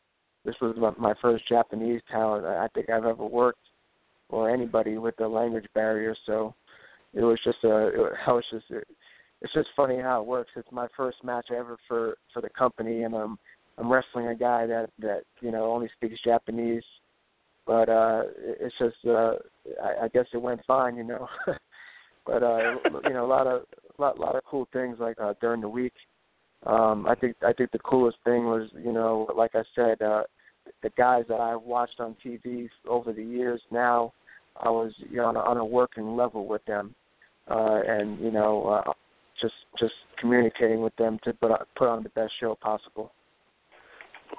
this 0.46 0.56
was 0.62 0.76
my, 0.78 0.92
my 0.98 1.14
first 1.22 1.48
Japanese 1.50 2.02
talent 2.12 2.46
I 2.46 2.68
think 2.74 2.90
I've 2.90 3.06
ever 3.06 3.26
worked, 3.26 3.66
or 4.30 4.50
anybody 4.50 4.98
with 4.98 5.16
the 5.18 5.28
language 5.28 5.66
barrier. 5.74 6.16
So 6.26 6.54
it 7.14 7.24
was 7.24 7.40
just 7.44 7.64
a 7.64 7.88
it, 7.88 8.12
I 8.28 8.32
was 8.32 8.46
just 8.52 8.66
it, 8.70 8.88
it's 9.42 9.54
just 9.54 9.70
funny 9.76 10.00
how 10.00 10.22
it 10.22 10.28
works. 10.28 10.52
It's 10.56 10.72
my 10.72 10.88
first 10.96 11.24
match 11.24 11.48
ever 11.52 11.78
for 11.88 12.16
for 12.34 12.42
the 12.42 12.50
company, 12.50 13.04
and 13.04 13.16
I'm 13.16 13.38
I'm 13.78 13.92
wrestling 13.92 14.28
a 14.28 14.36
guy 14.36 14.68
that 14.68 14.90
that 15.00 15.22
you 15.42 15.52
know 15.52 15.72
only 15.72 15.90
speaks 15.96 16.20
Japanese. 16.24 16.84
But 17.66 17.90
uh 17.90 18.24
it's 18.38 18.76
just 18.78 18.98
uh 19.08 19.34
I, 19.84 20.06
I 20.06 20.08
guess 20.14 20.26
it 20.34 20.42
went 20.42 20.62
fine, 20.68 20.96
you 20.96 21.04
know. 21.04 21.28
but 22.26 22.44
uh 22.44 22.76
you 23.06 23.14
know 23.14 23.26
a 23.26 23.28
lot 23.28 23.48
of 23.48 23.64
lot 24.02 24.20
lot 24.20 24.36
of 24.36 24.44
cool 24.46 24.68
things 24.74 24.98
like 25.00 25.20
uh 25.20 25.34
during 25.42 25.62
the 25.62 25.70
week. 25.70 25.94
Um 26.66 27.06
I 27.08 27.16
think 27.16 27.36
I 27.46 27.54
think 27.54 27.72
the 27.72 27.80
coolest 27.80 28.18
thing 28.24 28.46
was, 28.46 28.70
you 28.84 28.92
know, 28.92 29.28
like 29.36 29.52
I 29.56 29.64
said, 29.76 30.02
uh 30.02 30.24
the 30.82 30.90
guys 30.98 31.26
that 31.30 31.40
I've 31.40 31.62
watched 31.62 32.00
on 32.00 32.16
TV 32.26 32.70
over 32.88 33.14
the 33.14 33.24
years 33.24 33.62
now 33.72 34.14
I 34.62 34.70
was 34.70 34.94
you 34.98 35.18
know 35.18 35.26
on 35.26 35.36
a, 35.36 35.40
on 35.40 35.58
a 35.58 35.66
working 35.66 36.16
level 36.16 36.48
with 36.48 36.66
them. 36.66 36.96
Uh 37.50 37.82
and 37.88 38.20
you 38.20 38.32
know 38.32 38.82
uh 38.86 38.92
just 39.42 39.54
just 39.80 39.94
communicating 40.20 40.82
with 40.82 40.96
them 40.96 41.20
to 41.24 41.34
put 41.34 41.52
on, 41.52 41.60
put 41.76 41.88
on 41.88 42.04
the 42.04 42.10
best 42.10 42.34
show 42.40 42.56
possible. 42.56 43.12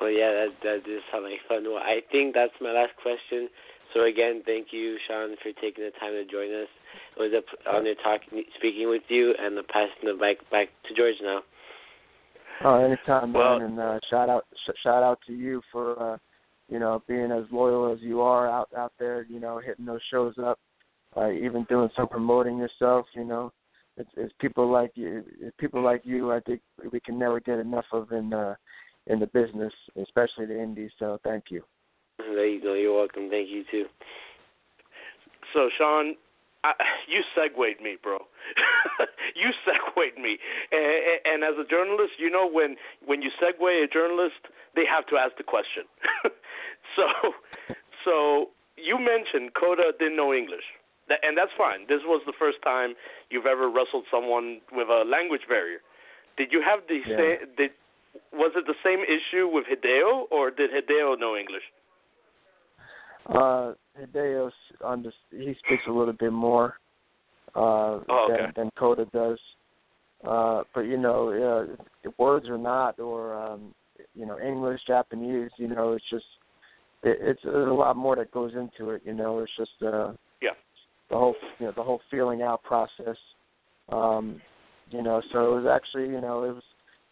Well, 0.01 0.11
yeah, 0.11 0.33
that 0.33 0.49
that 0.63 1.01
sound 1.13 1.25
like 1.25 1.41
fun. 1.49 1.65
Well, 1.65 1.79
I 1.79 2.01
think 2.11 2.35
that's 2.35 2.53
my 2.61 2.73
last 2.73 2.93
question. 3.01 3.49
So 3.95 4.05
again, 4.05 4.43
thank 4.45 4.69
you, 4.73 4.97
Sean, 5.07 5.37
for 5.43 5.53
taking 5.61 5.85
the 5.85 5.91
time 5.99 6.13
to 6.13 6.25
join 6.25 6.53
us. 6.53 6.69
It 7.17 7.21
was 7.21 7.33
a 7.33 7.71
honor 7.71 7.95
talking, 8.03 8.45
speaking 8.59 8.89
with 8.89 9.03
you, 9.09 9.35
and 9.39 9.57
passing 9.69 10.05
the 10.05 10.15
mic 10.15 10.39
back 10.51 10.69
to 10.89 10.95
George 10.95 11.17
now. 11.23 11.41
Oh, 12.65 12.85
anytime, 12.85 13.33
well, 13.33 13.59
man, 13.59 13.71
and 13.71 13.81
uh, 13.81 13.99
shout 14.11 14.29
out, 14.29 14.45
sh- 14.67 14.79
shout 14.83 15.03
out 15.03 15.19
to 15.27 15.33
you 15.33 15.61
for, 15.71 16.15
uh, 16.15 16.19
you 16.69 16.79
know, 16.79 17.03
being 17.07 17.31
as 17.31 17.45
loyal 17.51 17.93
as 17.93 18.01
you 18.01 18.21
are 18.23 18.49
out 18.49 18.69
out 18.77 18.93
there. 18.99 19.27
You 19.29 19.41
know, 19.41 19.59
hitting 19.59 19.85
those 19.85 20.01
shows 20.11 20.35
up, 20.43 20.59
uh, 21.17 21.31
even 21.31 21.65
doing 21.69 21.91
some 21.97 22.09
promoting 22.09 22.59
yourself. 22.59 23.07
You 23.15 23.25
know, 23.25 23.53
it's, 23.97 24.11
it's 24.17 24.33
people 24.41 24.71
like 24.71 24.93
you, 24.95 25.23
it's 25.41 25.55
people 25.59 25.83
like 25.83 26.01
you. 26.05 26.33
I 26.33 26.41
think 26.41 26.61
we 26.93 27.01
can 27.01 27.19
never 27.19 27.41
get 27.41 27.59
enough 27.59 27.85
of 27.93 28.11
in 28.13 28.33
uh, 28.33 28.55
in 29.07 29.21
the 29.21 29.27
business, 29.29 29.73
especially 30.03 30.47
the 30.47 30.61
indies. 30.61 30.91
So 30.99 31.19
thank 31.25 31.45
you. 31.51 31.63
There 32.19 32.47
you 32.47 32.61
go. 32.61 32.75
You're 32.75 32.97
welcome. 32.97 33.29
Thank 33.31 33.49
you 33.51 33.65
too. 33.71 33.87
So 35.53 35.69
Sean, 35.77 36.15
I, 36.65 36.73
you 37.09 37.23
segued 37.35 37.81
me, 37.81 37.97
bro. 38.03 38.19
you 39.35 39.51
segued 39.65 40.19
me, 40.19 40.39
and, 40.73 41.21
and 41.25 41.45
as 41.45 41.55
a 41.59 41.69
journalist, 41.69 42.15
you 42.19 42.31
know 42.31 42.49
when 42.49 42.77
when 43.05 43.23
you 43.23 43.31
segue 43.43 43.85
a 43.85 43.87
journalist, 43.89 44.41
they 44.75 44.85
have 44.85 45.07
to 45.09 45.17
ask 45.17 45.37
the 45.37 45.45
question. 45.45 45.85
so, 46.97 47.07
so 48.05 48.49
you 48.77 48.99
mentioned 48.99 49.55
Kota 49.55 49.93
didn't 49.99 50.17
know 50.17 50.33
English, 50.33 50.65
and 51.23 51.37
that's 51.37 51.53
fine. 51.57 51.87
This 51.89 52.01
was 52.05 52.23
the 52.27 52.35
first 52.39 52.59
time 52.63 52.95
you've 53.31 53.47
ever 53.47 53.69
wrestled 53.69 54.05
someone 54.11 54.61
with 54.73 54.89
a 54.89 55.05
language 55.09 55.43
barrier. 55.49 55.81
Did 56.37 56.53
you 56.53 56.63
have 56.63 56.81
the 56.89 57.01
Yeah. 57.07 57.17
same? 57.17 57.39
Did 57.57 57.71
was 58.33 58.53
it 58.57 58.67
the 58.67 58.77
same 58.85 59.01
issue 59.05 59.47
with 59.47 59.67
Hideo, 59.67 60.25
or 60.31 60.51
did 60.51 60.71
Hideo 60.71 61.19
know 61.19 61.37
English? 61.37 61.65
Uh, 63.29 63.73
Hideo, 64.01 64.51
under, 64.85 65.13
he 65.31 65.55
speaks 65.65 65.83
a 65.89 65.93
little 65.93 66.13
bit 66.13 66.33
more 66.33 66.75
uh, 67.55 68.01
Oh, 68.09 68.29
okay. 68.31 68.43
than, 68.43 68.53
than 68.57 68.71
Kota 68.79 69.07
does. 69.13 69.39
Uh, 70.27 70.63
but 70.75 70.83
you 70.83 70.97
know, 70.97 71.69
uh, 71.69 72.11
words 72.19 72.49
or 72.49 72.59
not, 72.59 72.99
or 72.99 73.35
um, 73.35 73.75
you 74.15 74.27
know, 74.27 74.41
English, 74.41 74.81
Japanese, 74.87 75.51
you 75.59 75.69
know, 75.69 75.93
it's 75.93 76.05
just 76.11 76.25
it, 77.03 77.19
it's 77.21 77.41
there's 77.45 77.69
a 77.69 77.73
lot 77.73 77.97
more 77.97 78.17
that 78.17 78.31
goes 78.31 78.53
into 78.55 78.91
it. 78.91 79.03
You 79.05 79.13
know, 79.13 79.41
it's 79.41 79.53
just 79.57 79.71
uh, 79.83 80.13
Yeah. 80.41 80.51
the 81.11 81.17
whole 81.17 81.35
you 81.59 81.67
know 81.67 81.73
the 81.77 81.83
whole 81.83 82.01
feeling 82.11 82.43
out 82.43 82.63
process. 82.63 83.17
Um, 83.91 84.41
you 84.91 85.03
know, 85.03 85.23
so 85.33 85.57
it 85.57 85.63
was 85.63 85.67
actually 85.67 86.09
you 86.09 86.21
know 86.21 86.45
it 86.45 86.55
was 86.55 86.63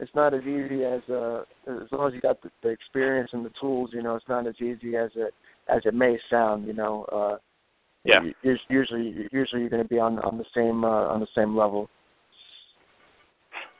it's 0.00 0.14
not 0.14 0.34
as 0.34 0.42
easy 0.42 0.84
as 0.84 1.02
uh 1.10 1.42
as 1.68 1.92
long 1.92 2.08
as 2.08 2.14
you 2.14 2.20
got 2.20 2.42
the, 2.42 2.50
the 2.62 2.70
experience 2.70 3.30
and 3.32 3.44
the 3.44 3.52
tools. 3.60 3.90
You 3.92 4.02
know, 4.02 4.16
it's 4.16 4.28
not 4.28 4.46
as 4.46 4.54
easy 4.60 4.96
as 4.96 5.10
it 5.14 5.34
as 5.68 5.82
it 5.84 5.94
may 5.94 6.18
sound. 6.30 6.66
You 6.66 6.74
know. 6.74 7.04
Uh, 7.12 7.36
Yeah. 8.04 8.20
Usually, 8.68 9.28
usually 9.32 9.62
you're 9.62 9.70
going 9.70 9.82
to 9.82 9.88
be 9.88 9.98
on 9.98 10.18
on 10.20 10.36
the 10.36 10.44
same 10.52 10.84
uh, 10.84 11.08
on 11.08 11.20
the 11.20 11.32
same 11.34 11.56
level. 11.56 11.88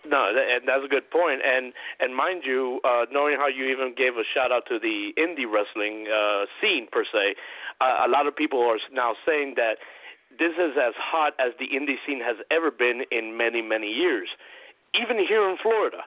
No, 0.06 0.32
and 0.32 0.68
that's 0.68 0.84
a 0.84 0.88
good 0.88 1.10
point. 1.10 1.40
And 1.44 1.72
and 2.00 2.16
mind 2.16 2.42
you, 2.44 2.80
uh, 2.84 3.04
knowing 3.12 3.36
how 3.36 3.48
you 3.48 3.64
even 3.68 3.94
gave 3.96 4.16
a 4.16 4.24
shout 4.34 4.52
out 4.52 4.64
to 4.68 4.78
the 4.78 5.12
indie 5.16 5.44
wrestling 5.44 6.08
uh, 6.08 6.44
scene 6.60 6.88
per 6.90 7.04
se, 7.04 7.36
uh, 7.80 8.04
a 8.06 8.08
lot 8.08 8.26
of 8.26 8.36
people 8.36 8.60
are 8.60 8.80
now 8.92 9.12
saying 9.26 9.54
that 9.56 9.76
this 10.38 10.56
is 10.56 10.72
as 10.76 10.94
hot 10.96 11.32
as 11.38 11.52
the 11.58 11.68
indie 11.76 12.00
scene 12.06 12.20
has 12.20 12.36
ever 12.50 12.70
been 12.70 13.04
in 13.10 13.36
many 13.36 13.60
many 13.60 13.88
years, 13.88 14.28
even 14.96 15.16
here 15.20 15.48
in 15.48 15.56
Florida. 15.60 16.00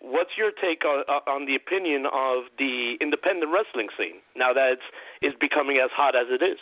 What's 0.00 0.30
your 0.38 0.50
take 0.50 0.84
on, 0.84 1.04
on 1.26 1.46
the 1.46 1.56
opinion 1.56 2.06
of 2.06 2.44
the 2.56 2.94
independent 3.00 3.50
wrestling 3.52 3.88
scene 3.98 4.22
now 4.36 4.52
that 4.52 4.72
it's 4.72 4.82
is 5.22 5.32
becoming 5.40 5.80
as 5.82 5.90
hot 5.92 6.14
as 6.14 6.26
it 6.30 6.42
is? 6.42 6.58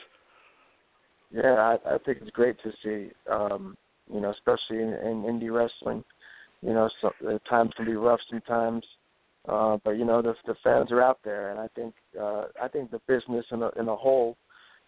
Yeah, 1.31 1.77
I, 1.85 1.95
I 1.95 1.99
think 1.99 2.19
it's 2.23 2.31
great 2.31 2.57
to 2.63 2.73
see. 2.83 3.13
Um, 3.31 3.77
you 4.13 4.21
know, 4.21 4.31
especially 4.31 4.83
in, 4.83 4.93
in 4.95 5.23
indie 5.23 5.53
wrestling. 5.53 6.05
You 6.63 6.73
know, 6.73 6.89
so, 7.01 7.11
the 7.21 7.41
times 7.49 7.73
can 7.77 7.85
be 7.85 7.95
rough 7.95 8.21
sometimes, 8.31 8.85
uh, 9.49 9.79
but 9.85 9.93
you 9.93 10.05
know 10.05 10.23
the 10.23 10.35
the 10.47 10.55
fans 10.65 10.91
are 10.91 11.03
out 11.03 11.19
there, 11.25 11.51
and 11.51 11.61
I 11.61 11.69
think 11.75 11.95
uh, 12.19 12.45
I 12.63 12.69
think 12.69 12.91
the 12.91 13.01
business 13.07 13.45
in 13.51 13.63
a, 13.63 13.71
in 13.79 13.89
a 13.89 13.97
whole 13.97 14.37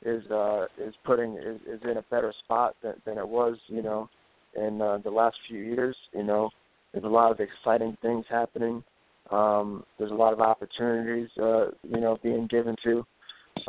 is 0.04 0.24
uh, 0.30 0.66
is 0.78 0.94
putting 1.04 1.36
is, 1.36 1.60
is 1.66 1.80
in 1.84 1.98
a 1.98 2.02
better 2.10 2.32
spot 2.44 2.76
than, 2.82 2.94
than 3.04 3.18
it 3.18 3.28
was. 3.28 3.56
You 3.66 3.82
know, 3.82 4.08
in 4.56 4.80
uh, 4.80 4.98
the 4.98 5.10
last 5.10 5.36
few 5.48 5.58
years. 5.58 5.96
You 6.14 6.24
know, 6.24 6.50
there's 6.92 7.04
a 7.04 7.08
lot 7.08 7.30
of 7.30 7.40
exciting 7.40 7.96
things 8.02 8.24
happening. 8.28 8.82
Um, 9.30 9.84
there's 9.98 10.10
a 10.10 10.14
lot 10.14 10.32
of 10.32 10.40
opportunities, 10.40 11.28
uh, 11.40 11.66
you 11.82 12.00
know, 12.00 12.18
being 12.22 12.46
given 12.46 12.76
to. 12.84 13.06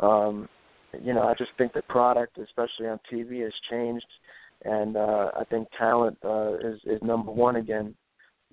Um, 0.00 0.48
you 1.02 1.12
know, 1.12 1.22
I 1.22 1.34
just 1.34 1.50
think 1.58 1.72
the 1.72 1.82
product, 1.82 2.38
especially 2.38 2.88
on 2.88 2.98
TV, 3.12 3.42
has 3.42 3.52
changed, 3.70 4.06
and 4.64 4.96
uh, 4.96 5.30
I 5.38 5.44
think 5.44 5.68
talent 5.78 6.18
uh, 6.24 6.54
is 6.54 6.80
is 6.86 7.02
number 7.02 7.30
one 7.30 7.56
again. 7.56 7.94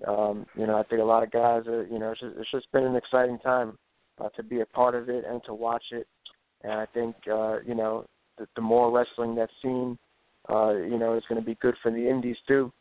Um, 0.06 0.46
you 0.54 0.66
know, 0.66 0.78
I 0.78 0.84
think 0.84 1.00
a 1.00 1.04
lot 1.04 1.24
of 1.24 1.32
guys 1.32 1.66
are, 1.66 1.84
you 1.90 1.98
know, 1.98 2.12
it's 2.12 2.20
just, 2.20 2.36
it's 2.38 2.50
just 2.50 2.70
been 2.72 2.84
an 2.84 2.94
exciting 2.94 3.38
time 3.40 3.76
uh, 4.20 4.28
to 4.36 4.42
be 4.42 4.60
a 4.60 4.66
part 4.66 4.94
of 4.94 5.08
it 5.08 5.24
and 5.28 5.42
to 5.44 5.54
watch 5.54 5.82
it. 5.90 6.06
And 6.62 6.72
I 6.72 6.86
think, 6.94 7.16
uh, 7.30 7.58
you 7.66 7.74
know, 7.74 8.04
the, 8.38 8.46
the 8.54 8.62
more 8.62 8.92
wrestling 8.92 9.34
that's 9.34 9.52
seen, 9.60 9.98
uh, 10.48 10.74
you 10.74 10.98
know, 10.98 11.14
it's 11.14 11.26
going 11.26 11.40
to 11.40 11.46
be 11.46 11.56
good 11.60 11.74
for 11.82 11.90
the 11.90 12.08
indies 12.08 12.36
too. 12.46 12.72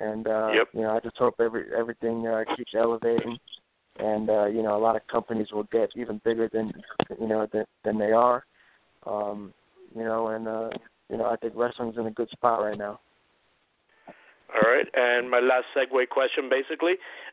And 0.00 0.26
uh, 0.28 0.50
Yep. 0.54 0.68
you 0.74 0.80
know, 0.82 0.96
I 0.96 1.00
just 1.00 1.16
hope 1.16 1.34
every 1.40 1.64
everything 1.76 2.26
uh, 2.26 2.44
keeps 2.56 2.72
elevating, 2.76 3.38
and 3.98 4.30
uh, 4.30 4.46
you 4.46 4.62
know, 4.62 4.76
a 4.76 4.78
lot 4.78 4.96
of 4.96 5.06
companies 5.08 5.48
will 5.52 5.64
get 5.64 5.90
even 5.96 6.20
bigger 6.24 6.48
than 6.52 6.72
you 7.20 7.26
know 7.26 7.46
than, 7.52 7.64
than 7.84 7.98
they 7.98 8.12
are. 8.12 8.44
Um, 9.06 9.52
you 9.94 10.04
know, 10.04 10.28
and 10.28 10.46
uh, 10.46 10.70
you 11.10 11.16
know, 11.16 11.26
I 11.26 11.36
think 11.36 11.54
wrestling's 11.56 11.96
in 11.98 12.06
a 12.06 12.10
good 12.10 12.30
spot 12.30 12.62
right 12.62 12.78
now. 12.78 13.00
All 14.54 14.70
right, 14.70 14.86
and 14.94 15.30
my 15.30 15.40
last 15.40 15.64
segue 15.74 16.08
question, 16.10 16.50
basically, 16.50 16.92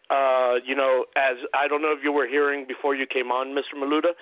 uh, 0.09 0.55
you 0.65 0.73
know, 0.73 1.05
as 1.17 1.35
I 1.53 1.67
don't 1.67 1.81
know 1.81 1.91
if 1.91 1.99
you 2.01 2.13
were 2.13 2.25
hearing 2.25 2.65
before 2.65 2.95
you 2.95 3.05
came 3.05 3.29
on, 3.29 3.47
Mr. 3.49 3.77
Maluta, 3.77 4.13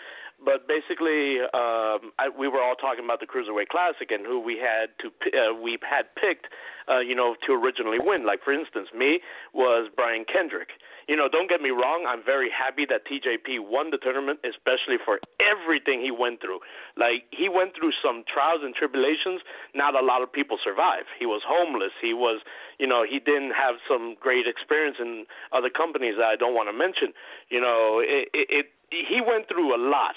but 0.43 0.67
basically, 0.67 1.41
um, 1.53 2.13
I, 2.19 2.29
we 2.29 2.47
were 2.47 2.61
all 2.61 2.75
talking 2.75 3.03
about 3.03 3.19
the 3.19 3.25
Cruiserweight 3.25 3.69
Classic 3.69 4.11
and 4.11 4.25
who 4.25 4.39
we 4.39 4.57
had 4.57 4.93
to 5.01 5.09
uh, 5.33 5.53
we 5.53 5.77
had 5.81 6.13
picked, 6.15 6.47
uh, 6.87 6.99
you 6.99 7.15
know, 7.15 7.35
to 7.47 7.53
originally 7.53 7.97
win. 7.99 8.25
Like 8.25 8.43
for 8.43 8.53
instance, 8.53 8.89
me 8.95 9.19
was 9.53 9.89
Brian 9.95 10.25
Kendrick. 10.31 10.69
You 11.07 11.15
know, 11.15 11.29
don't 11.31 11.47
get 11.47 11.61
me 11.61 11.69
wrong, 11.69 12.03
I'm 12.05 12.19
very 12.19 12.51
happy 12.51 12.85
that 12.89 13.07
TJP 13.07 13.63
won 13.63 13.91
the 13.91 13.97
tournament, 13.97 14.39
especially 14.43 14.99
for 14.99 15.23
everything 15.39 16.01
he 16.01 16.11
went 16.11 16.41
through. 16.41 16.59
Like 16.99 17.23
he 17.31 17.47
went 17.47 17.71
through 17.79 17.95
some 18.03 18.23
trials 18.27 18.59
and 18.61 18.75
tribulations 18.75 19.39
not 19.73 19.95
a 19.95 20.03
lot 20.03 20.21
of 20.21 20.31
people 20.31 20.57
survive. 20.63 21.05
He 21.19 21.25
was 21.25 21.41
homeless. 21.45 21.93
He 22.01 22.13
was, 22.13 22.41
you 22.79 22.87
know, 22.87 23.05
he 23.07 23.19
didn't 23.19 23.51
have 23.51 23.75
some 23.87 24.15
great 24.19 24.47
experience 24.47 24.97
in 24.99 25.25
other 25.53 25.69
companies 25.69 26.15
that 26.17 26.25
I 26.25 26.35
don't 26.35 26.53
want 26.53 26.67
to 26.69 26.73
mention. 26.73 27.13
You 27.49 27.61
know, 27.61 28.01
it, 28.03 28.27
it, 28.33 28.47
it 28.49 28.65
he 28.91 29.21
went 29.21 29.47
through 29.47 29.75
a 29.75 29.79
lot 29.79 30.15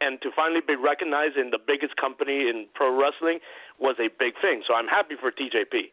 and 0.00 0.20
to 0.22 0.30
finally 0.34 0.60
be 0.66 0.74
recognized 0.74 1.36
in 1.36 1.50
the 1.50 1.58
biggest 1.58 1.96
company 1.96 2.48
in 2.50 2.66
pro 2.74 2.90
wrestling 2.90 3.38
was 3.78 3.96
a 4.00 4.08
big 4.18 4.34
thing. 4.42 4.62
So 4.66 4.74
I'm 4.74 4.88
happy 4.88 5.14
for 5.18 5.30
TJP. 5.30 5.90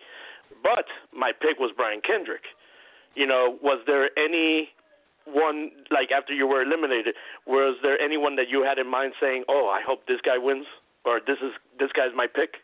But 0.63 0.85
my 1.13 1.31
pick 1.31 1.59
was 1.59 1.71
Brian 1.75 2.01
Kendrick. 2.01 2.43
you 3.15 3.25
know, 3.25 3.57
was 3.61 3.79
there 3.85 4.09
any 4.17 4.69
one 5.25 5.71
like 5.91 6.11
after 6.11 6.33
you 6.33 6.47
were 6.47 6.61
eliminated? 6.61 7.15
Was 7.45 7.77
there 7.83 7.99
anyone 8.01 8.35
that 8.35 8.49
you 8.49 8.63
had 8.63 8.77
in 8.77 8.89
mind 8.89 9.13
saying, 9.21 9.43
"Oh, 9.47 9.67
I 9.67 9.81
hope 9.85 10.05
this 10.07 10.21
guy 10.23 10.37
wins," 10.37 10.65
or 11.05 11.19
"This 11.25 11.37
is 11.41 11.53
this 11.79 11.91
guy's 11.91 12.13
my 12.15 12.27
pick"? 12.27 12.55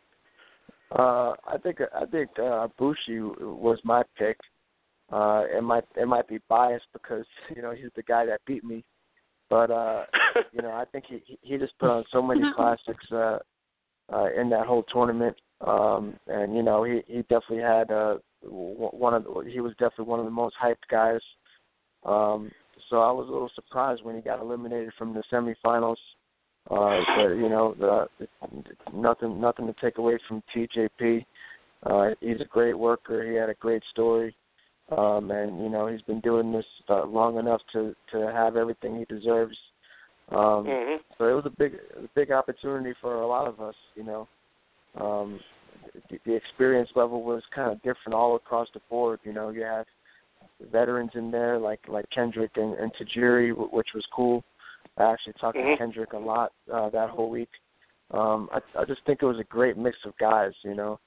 Uh, 0.92 1.34
I 1.48 1.58
think 1.62 1.80
I 1.82 2.06
think 2.06 2.30
uh, 2.40 2.68
Bushi 2.78 3.20
was 3.20 3.80
my 3.84 4.04
pick. 4.18 4.38
Uh, 5.12 5.44
it 5.56 5.64
might 5.64 5.86
it 5.96 6.08
might 6.08 6.28
be 6.28 6.40
biased 6.48 6.88
because 6.94 7.26
you 7.56 7.62
know 7.62 7.72
he's 7.72 7.92
the 7.96 8.04
guy 8.04 8.26
that 8.26 8.42
beat 8.46 8.64
me, 8.64 8.84
but 9.50 9.72
uh, 9.72 10.06
you 10.52 10.62
know 10.62 10.72
I 10.72 10.86
think 10.86 11.06
he 11.08 11.38
he 11.42 11.58
just 11.58 11.78
put 11.80 11.90
on 11.90 12.04
so 12.12 12.22
many 12.22 12.42
classics 12.56 13.06
uh, 13.12 13.40
uh, 14.14 14.28
in 14.40 14.50
that 14.50 14.66
whole 14.66 14.84
tournament, 14.84 15.36
um, 15.66 16.16
and 16.28 16.56
you 16.56 16.64
know 16.64 16.84
he 16.84 17.02
he 17.08 17.22
definitely 17.24 17.62
had 17.62 17.92
uh, 17.92 18.16
one 18.44 19.14
of 19.14 19.24
the, 19.24 19.50
he 19.52 19.60
was 19.60 19.74
definitely 19.74 20.06
one 20.06 20.20
of 20.20 20.26
the 20.26 20.32
most 20.32 20.56
hyped 20.62 20.88
guys. 20.90 21.22
Um, 22.06 22.52
so 22.90 23.02
I 23.02 23.12
was 23.12 23.28
a 23.28 23.32
little 23.32 23.52
surprised 23.56 24.04
when 24.04 24.16
he 24.16 24.22
got 24.22 24.40
eliminated 24.40 24.92
from 24.98 25.14
the 25.14 25.24
semifinals. 25.32 25.98
Uh, 26.70 27.00
but 27.16 27.30
you 27.36 27.50
know, 27.50 27.76
the, 27.80 28.28
nothing 28.94 29.40
nothing 29.40 29.68
to 29.68 29.76
take 29.82 29.98
away 29.98 30.18
from 30.28 30.42
TJP. 30.56 31.26
Uh, 31.84 32.10
he's 32.22 32.42
a 32.42 32.46
great 32.46 32.78
worker. 32.78 33.24
He 33.30 33.36
had 33.36 33.50
a 33.50 33.56
great 33.56 33.84
story, 33.92 34.36
um, 34.92 35.32
and 35.32 35.62
you 35.62 35.70
know 35.70 35.88
he's 35.88 36.02
been 36.02 36.20
doing 36.22 36.52
this 36.52 36.66
uh, 36.90 37.06
long 37.06 37.38
enough 37.38 37.62
to 37.74 37.96
to 38.12 38.32
have 38.32 38.56
everything 38.56 38.98
he 38.98 39.06
deserves. 39.06 39.58
Um, 40.30 40.66
mm-hmm. 40.66 40.96
So 41.18 41.26
it 41.26 41.34
was 41.34 41.46
a 41.46 41.50
big 41.50 41.76
a 41.98 42.08
big 42.16 42.32
opportunity 42.32 42.94
for 43.02 43.22
a 43.22 43.28
lot 43.28 43.48
of 43.48 43.60
us. 43.60 43.76
You 43.96 44.04
know, 44.04 44.28
um, 45.00 45.40
the, 46.10 46.20
the 46.26 46.36
experience 46.36 46.90
level 46.96 47.24
was 47.24 47.44
kind 47.54 47.72
of 47.72 47.78
different 47.78 48.14
all 48.14 48.36
across 48.36 48.68
the 48.74 48.82
board. 48.90 49.20
You 49.24 49.34
know, 49.34 49.50
you 49.50 49.62
had 49.62 49.86
veterans 50.72 51.12
in 51.16 51.32
there 51.32 51.58
like 51.58 51.82
like 51.88 52.06
Kendrick 52.12 52.52
and, 52.56 52.76
and 52.76 52.92
Tajiri, 52.94 53.52
which 53.72 53.90
was 53.94 54.06
cool. 54.14 54.44
I 54.98 55.12
actually 55.12 55.34
talked 55.40 55.58
mm-hmm. 55.58 55.72
to 55.72 55.78
Kendrick 55.78 56.14
a 56.14 56.18
lot 56.18 56.54
uh, 56.74 56.90
that 56.90 57.10
whole 57.10 57.30
week. 57.30 57.50
Um, 58.12 58.50
I, 58.52 58.60
I 58.80 58.86
just 58.86 59.02
think 59.06 59.22
it 59.22 59.26
was 59.26 59.40
a 59.40 59.44
great 59.46 59.78
mix 59.78 59.98
of 60.06 60.18
guys. 60.18 60.54
You 60.64 60.76
know, 60.76 61.00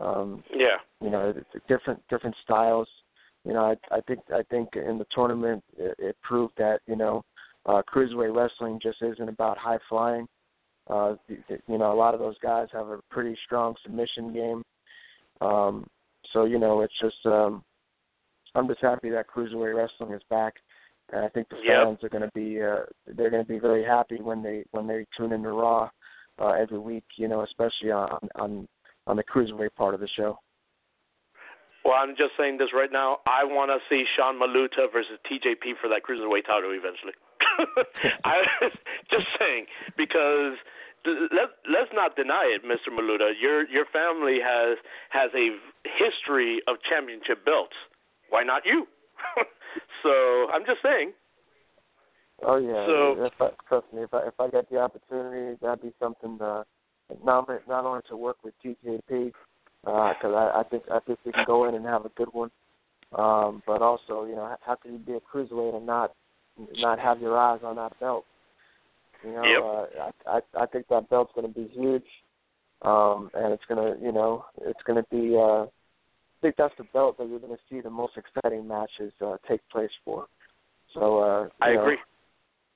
um, 0.00 0.42
yeah. 0.54 0.78
You 1.00 1.10
know, 1.10 1.34
different 1.68 2.02
different 2.08 2.36
styles. 2.44 2.88
You 3.44 3.52
know, 3.52 3.60
I, 3.60 3.94
I 3.94 4.00
think 4.02 4.20
I 4.32 4.42
think 4.50 4.70
in 4.74 4.98
the 4.98 5.06
tournament 5.14 5.62
it, 5.76 5.94
it 5.98 6.16
proved 6.22 6.54
that 6.58 6.80
you 6.86 6.96
know 6.96 7.22
uh, 7.66 7.82
cruiserweight 7.92 8.34
wrestling 8.34 8.80
just 8.82 9.02
isn't 9.02 9.28
about 9.28 9.58
high 9.58 9.78
flying. 9.88 10.26
Uh, 10.88 11.14
you 11.28 11.78
know, 11.78 11.92
a 11.92 11.96
lot 11.96 12.14
of 12.14 12.20
those 12.20 12.36
guys 12.42 12.68
have 12.72 12.88
a 12.88 13.00
pretty 13.10 13.36
strong 13.44 13.74
submission 13.82 14.32
game. 14.32 14.62
Um, 15.40 15.86
so 16.32 16.44
you 16.44 16.58
know, 16.58 16.82
it's 16.82 16.98
just 17.00 17.24
um, 17.26 17.62
I'm 18.54 18.68
just 18.68 18.80
happy 18.80 19.10
that 19.10 19.26
cruiserweight 19.28 19.74
wrestling 19.74 20.14
is 20.14 20.22
back. 20.30 20.54
And 21.12 21.24
I 21.24 21.28
think 21.28 21.48
the 21.48 21.56
fans 21.56 21.98
yep. 22.00 22.04
are 22.04 22.18
going 22.18 22.28
to 22.28 22.34
be 22.34 22.62
uh, 22.62 22.84
they're 23.14 23.30
going 23.30 23.44
to 23.44 23.48
be 23.48 23.58
very 23.58 23.84
happy 23.84 24.20
when 24.20 24.42
they 24.42 24.64
when 24.70 24.86
they 24.86 25.04
tune 25.16 25.32
into 25.32 25.50
Raw 25.50 25.90
uh, 26.38 26.52
every 26.52 26.78
week. 26.78 27.04
You 27.16 27.28
know, 27.28 27.42
especially 27.42 27.90
on 27.90 28.18
on 28.36 28.68
on 29.06 29.16
the 29.16 29.24
cruiserweight 29.24 29.74
part 29.76 29.94
of 29.94 30.00
the 30.00 30.08
show. 30.16 30.38
Well, 31.84 31.94
I'm 31.94 32.16
just 32.16 32.32
saying 32.38 32.56
this 32.58 32.72
right 32.72 32.90
now. 32.90 33.18
I 33.26 33.44
want 33.44 33.70
to 33.70 33.78
see 33.92 34.04
Sean 34.16 34.40
Maluta 34.40 34.90
versus 34.90 35.20
TJP 35.28 35.76
for 35.80 35.88
that 35.88 36.00
cruiserweight 36.00 36.46
title 36.46 36.72
eventually. 36.72 37.12
I 38.24 38.40
just 39.10 39.26
saying 39.38 39.66
because 39.96 40.56
let 41.04 41.60
let's 41.68 41.92
not 41.92 42.16
deny 42.16 42.48
it, 42.56 42.64
Mr. 42.64 42.88
Maluta. 42.88 43.32
Your 43.40 43.68
your 43.68 43.84
family 43.92 44.38
has 44.42 44.78
has 45.10 45.30
a 45.34 45.52
history 45.84 46.62
of 46.66 46.76
championship 46.88 47.44
belts. 47.44 47.76
Why 48.30 48.42
not 48.42 48.62
you? 48.64 48.86
so 50.02 50.48
I'm 50.52 50.64
just 50.64 50.80
saying. 50.82 51.12
Oh 52.42 52.56
yeah. 52.56 52.86
So 52.86 53.24
if 53.24 53.32
I, 53.40 53.50
trust 53.68 53.86
me, 53.92 54.02
if 54.02 54.14
I 54.14 54.28
if 54.28 54.40
I 54.40 54.48
get 54.48 54.70
the 54.70 54.78
opportunity, 54.78 55.58
that'd 55.60 55.82
be 55.82 55.92
something 56.00 56.38
uh, 56.40 56.64
not 57.22 57.48
not 57.68 57.84
only 57.84 58.00
to 58.08 58.16
work 58.16 58.38
with 58.42 58.54
TJP, 58.64 59.32
because 59.84 60.16
uh, 60.24 60.28
I, 60.34 60.60
I 60.60 60.62
think 60.64 60.84
I 60.90 60.98
think 61.00 61.18
we 61.24 61.32
can 61.32 61.44
go 61.46 61.68
in 61.68 61.74
and 61.74 61.84
have 61.84 62.04
a 62.04 62.10
good 62.10 62.28
one, 62.32 62.50
um, 63.16 63.62
but 63.66 63.82
also 63.82 64.24
you 64.24 64.34
know 64.34 64.56
how 64.64 64.74
can 64.76 64.92
you 64.92 64.98
be 64.98 65.12
a 65.12 65.20
cruiserweight 65.20 65.76
and 65.76 65.86
not 65.86 66.12
not 66.78 66.98
have 66.98 67.20
your 67.20 67.36
eyes 67.38 67.60
on 67.62 67.76
that 67.76 67.98
belt? 68.00 68.24
You 69.24 69.32
know, 69.32 69.44
yep. 69.44 69.62
uh, 69.62 70.30
I, 70.30 70.36
I 70.36 70.62
I 70.62 70.66
think 70.66 70.86
that 70.88 71.08
belt's 71.10 71.32
going 71.34 71.46
to 71.46 71.54
be 71.54 71.68
huge, 71.74 72.04
um, 72.82 73.30
and 73.34 73.52
it's 73.52 73.64
going 73.68 73.80
to 73.80 74.02
you 74.02 74.12
know 74.12 74.46
it's 74.62 74.82
going 74.86 75.02
to 75.02 75.08
be. 75.10 75.36
Uh, 75.36 75.64
I 75.64 76.48
think 76.48 76.56
that's 76.58 76.74
the 76.76 76.84
belt 76.92 77.16
that 77.16 77.28
you're 77.28 77.38
going 77.38 77.56
to 77.56 77.62
see 77.70 77.80
the 77.80 77.88
most 77.88 78.18
exciting 78.18 78.68
matches 78.68 79.12
uh, 79.24 79.36
take 79.48 79.60
place 79.70 79.90
for. 80.04 80.26
So 80.92 81.20
uh, 81.20 81.48
I 81.62 81.72
know, 81.72 81.82
agree. 81.82 81.98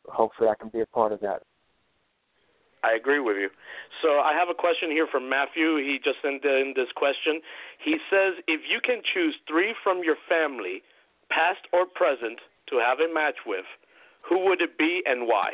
Hopefully, 0.06 0.48
I 0.48 0.54
can 0.54 0.70
be 0.70 0.80
a 0.80 0.86
part 0.86 1.12
of 1.12 1.20
that. 1.20 1.42
I 2.84 2.94
agree 2.94 3.20
with 3.20 3.36
you. 3.36 3.50
So 4.02 4.20
I 4.20 4.32
have 4.38 4.48
a 4.48 4.54
question 4.54 4.90
here 4.90 5.06
from 5.10 5.28
Matthew. 5.28 5.76
He 5.76 5.98
just 6.02 6.18
sent 6.22 6.44
in 6.44 6.74
this 6.76 6.88
question. 6.94 7.40
He 7.82 7.96
says, 8.10 8.34
if 8.46 8.60
you 8.70 8.80
can 8.82 9.02
choose 9.14 9.34
three 9.48 9.74
from 9.82 10.02
your 10.04 10.16
family, 10.28 10.82
past 11.30 11.66
or 11.72 11.86
present, 11.86 12.38
to 12.70 12.76
have 12.76 12.98
a 13.00 13.12
match 13.12 13.36
with, 13.46 13.64
who 14.22 14.44
would 14.46 14.60
it 14.60 14.78
be 14.78 15.02
and 15.06 15.26
why? 15.26 15.52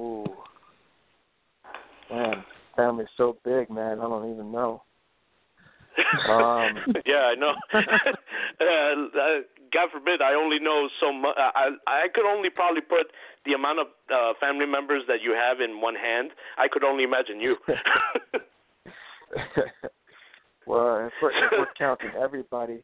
Ooh, 0.00 0.24
man, 2.10 2.44
family's 2.76 3.08
so 3.16 3.36
big, 3.44 3.70
man. 3.70 3.98
I 4.00 4.02
don't 4.02 4.32
even 4.32 4.52
know. 4.52 4.82
Um, 6.28 6.94
yeah, 7.06 7.32
I 7.32 7.34
know. 7.34 7.54
uh, 7.72 9.42
God 9.72 9.88
forbid, 9.92 10.20
I 10.20 10.34
only 10.34 10.58
know 10.58 10.88
so 11.00 11.12
much. 11.12 11.36
I 11.36 11.70
I 11.86 12.08
could 12.12 12.26
only 12.26 12.50
probably 12.50 12.80
put 12.80 13.06
the 13.46 13.52
amount 13.52 13.78
of 13.80 13.86
uh, 14.12 14.32
family 14.40 14.66
members 14.66 15.02
that 15.08 15.22
you 15.22 15.32
have 15.32 15.60
in 15.60 15.80
one 15.80 15.94
hand. 15.94 16.30
I 16.58 16.68
could 16.68 16.84
only 16.84 17.04
imagine 17.04 17.40
you. 17.40 17.56
well, 20.66 21.06
if 21.06 21.12
we're, 21.22 21.30
if 21.30 21.52
we're 21.52 21.66
counting 21.78 22.10
everybody, 22.20 22.82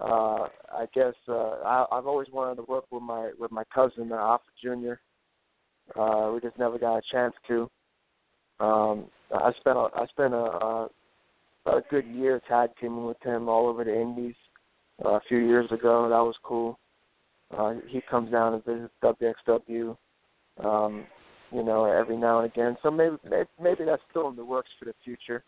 uh, 0.00 0.48
I 0.72 0.86
guess 0.94 1.14
uh, 1.28 1.60
I, 1.64 1.86
I've 1.92 2.06
always 2.06 2.28
wanted 2.32 2.56
to 2.56 2.62
work 2.62 2.84
with 2.90 3.02
my 3.02 3.32
with 3.38 3.52
my 3.52 3.64
cousin 3.74 4.10
uh, 4.12 4.16
Afa 4.16 4.44
Junior. 4.62 5.00
Uh, 5.94 6.30
we 6.32 6.40
just 6.40 6.58
never 6.58 6.78
got 6.78 6.96
a 6.96 7.02
chance 7.12 7.34
to. 7.48 7.70
Um, 8.60 9.06
I 9.34 9.52
spent 9.60 9.76
a, 9.76 9.88
I 9.94 10.06
spent 10.06 10.32
a, 10.32 10.36
a 10.36 10.88
a 11.66 11.80
good 11.90 12.06
year 12.06 12.40
tag 12.48 12.70
teaming 12.80 13.06
with 13.06 13.22
him 13.22 13.48
all 13.48 13.66
over 13.68 13.84
the 13.84 13.94
Indies 13.94 14.34
uh, 15.04 15.14
a 15.14 15.20
few 15.28 15.38
years 15.38 15.70
ago. 15.70 16.08
That 16.08 16.18
was 16.18 16.34
cool. 16.42 16.78
Uh, 17.56 17.74
he 17.88 18.00
comes 18.10 18.30
down 18.30 18.54
and 18.54 18.64
visits 18.64 18.92
WXW, 19.02 19.96
um, 20.62 21.06
you 21.52 21.62
know, 21.62 21.84
every 21.84 22.16
now 22.16 22.40
and 22.40 22.50
again. 22.50 22.76
So 22.82 22.90
maybe 22.90 23.16
maybe, 23.28 23.48
maybe 23.60 23.84
that's 23.84 24.02
still 24.10 24.28
in 24.28 24.36
the 24.36 24.44
works 24.44 24.70
for 24.78 24.86
the 24.86 24.94
future. 25.04 25.44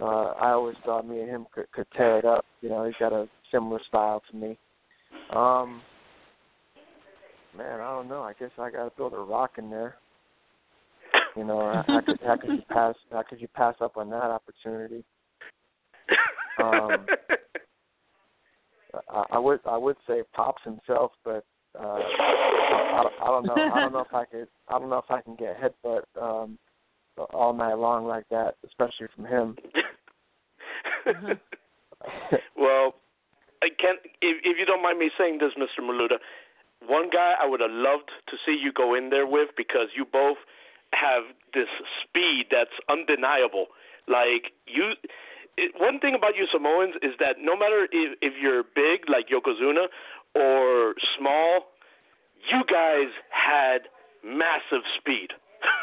Uh, 0.00 0.32
I 0.40 0.50
always 0.50 0.76
thought 0.84 1.06
me 1.06 1.20
and 1.20 1.28
him 1.28 1.46
could, 1.52 1.70
could 1.72 1.86
tear 1.96 2.18
it 2.18 2.24
up. 2.24 2.44
You 2.60 2.68
know, 2.68 2.84
he's 2.84 2.94
got 3.00 3.12
a 3.12 3.28
similar 3.52 3.80
style 3.88 4.22
to 4.30 4.36
me. 4.36 4.58
Um, 5.30 5.82
man, 7.56 7.80
I 7.80 7.90
don't 7.90 8.08
know. 8.08 8.22
I 8.22 8.32
guess 8.38 8.50
I 8.58 8.70
got 8.70 8.84
to 8.84 8.92
build 8.96 9.12
a 9.12 9.18
rock 9.18 9.52
in 9.58 9.70
there. 9.70 9.96
You 11.36 11.44
know, 11.44 11.82
how 11.86 12.00
could 12.00 12.18
how 12.24 12.36
could 12.36 12.50
you 12.50 12.62
pass 12.68 12.94
how 13.10 13.22
could 13.22 13.40
you 13.40 13.48
pass 13.48 13.74
up 13.80 13.96
on 13.96 14.10
that 14.10 14.24
opportunity? 14.24 15.04
Um, 16.62 17.06
I, 19.10 19.24
I 19.32 19.38
would 19.38 19.60
I 19.66 19.76
would 19.76 19.96
say 20.06 20.22
pops 20.32 20.62
himself, 20.64 21.12
but 21.24 21.44
uh, 21.78 21.82
I, 21.82 23.02
I, 23.02 23.04
I 23.22 23.26
don't 23.26 23.46
know. 23.46 23.54
I 23.54 23.80
don't 23.80 23.92
know 23.92 24.00
if 24.00 24.14
I 24.14 24.24
could. 24.24 24.48
I 24.68 24.78
don't 24.78 24.90
know 24.90 24.98
if 24.98 25.10
I 25.10 25.20
can 25.20 25.36
get 25.36 25.56
headbutt 25.60 26.02
um, 26.20 26.58
all 27.32 27.52
night 27.52 27.74
long 27.74 28.06
like 28.06 28.24
that, 28.30 28.56
especially 28.66 29.08
from 29.14 29.26
him. 29.26 29.56
well, 32.56 32.94
I 33.62 33.68
can't. 33.78 33.98
If, 34.22 34.38
if 34.44 34.58
you 34.58 34.66
don't 34.66 34.82
mind 34.82 34.98
me 34.98 35.10
saying 35.18 35.38
this, 35.40 35.52
Mr. 35.58 35.84
Maluta, 35.84 36.18
one 36.86 37.10
guy 37.10 37.34
I 37.40 37.46
would 37.46 37.60
have 37.60 37.70
loved 37.72 38.10
to 38.28 38.36
see 38.46 38.58
you 38.60 38.72
go 38.72 38.94
in 38.94 39.10
there 39.10 39.26
with 39.26 39.50
because 39.56 39.88
you 39.96 40.04
both 40.04 40.38
have 40.92 41.24
this 41.54 41.68
speed 42.02 42.46
that's 42.50 42.74
undeniable. 42.88 43.66
Like 44.06 44.52
you, 44.66 44.92
it, 45.58 45.72
one 45.76 45.98
thing 45.98 46.14
about 46.14 46.36
you 46.36 46.46
Samoans 46.52 46.94
is 47.02 47.12
that 47.18 47.36
no 47.42 47.56
matter 47.56 47.88
if, 47.90 48.16
if 48.22 48.34
you're 48.40 48.62
big 48.62 49.10
like 49.10 49.26
Yokozuna 49.28 49.90
or 50.34 50.94
small, 51.18 51.74
you 52.50 52.62
guys 52.70 53.10
had 53.30 53.90
massive 54.24 54.86
speed, 54.96 55.34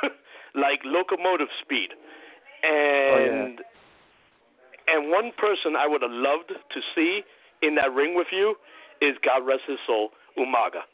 like 0.56 0.80
locomotive 0.86 1.50
speed, 1.62 1.90
and 2.64 3.60
oh, 3.60 3.64
yeah. 4.88 4.96
and 4.96 5.12
one 5.12 5.32
person 5.38 5.76
I 5.78 5.88
would 5.88 6.02
have 6.02 6.12
loved 6.14 6.50
to 6.50 6.80
see 6.96 7.22
in 7.62 7.76
that 7.76 7.92
ring 7.92 8.16
with 8.16 8.28
you 8.32 8.56
is 9.02 9.16
God 9.24 9.46
rest 9.46 9.64
his 9.68 9.78
soul, 9.86 10.10
Umaga. 10.38 10.88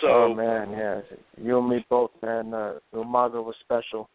So, 0.00 0.08
oh 0.08 0.34
man, 0.34 0.72
yeah, 0.72 1.00
you 1.40 1.58
and 1.58 1.68
me 1.68 1.84
both, 1.88 2.10
man. 2.22 2.52
Uh, 2.52 2.74
Umaga 2.94 3.42
was 3.44 3.54
special. 3.60 4.08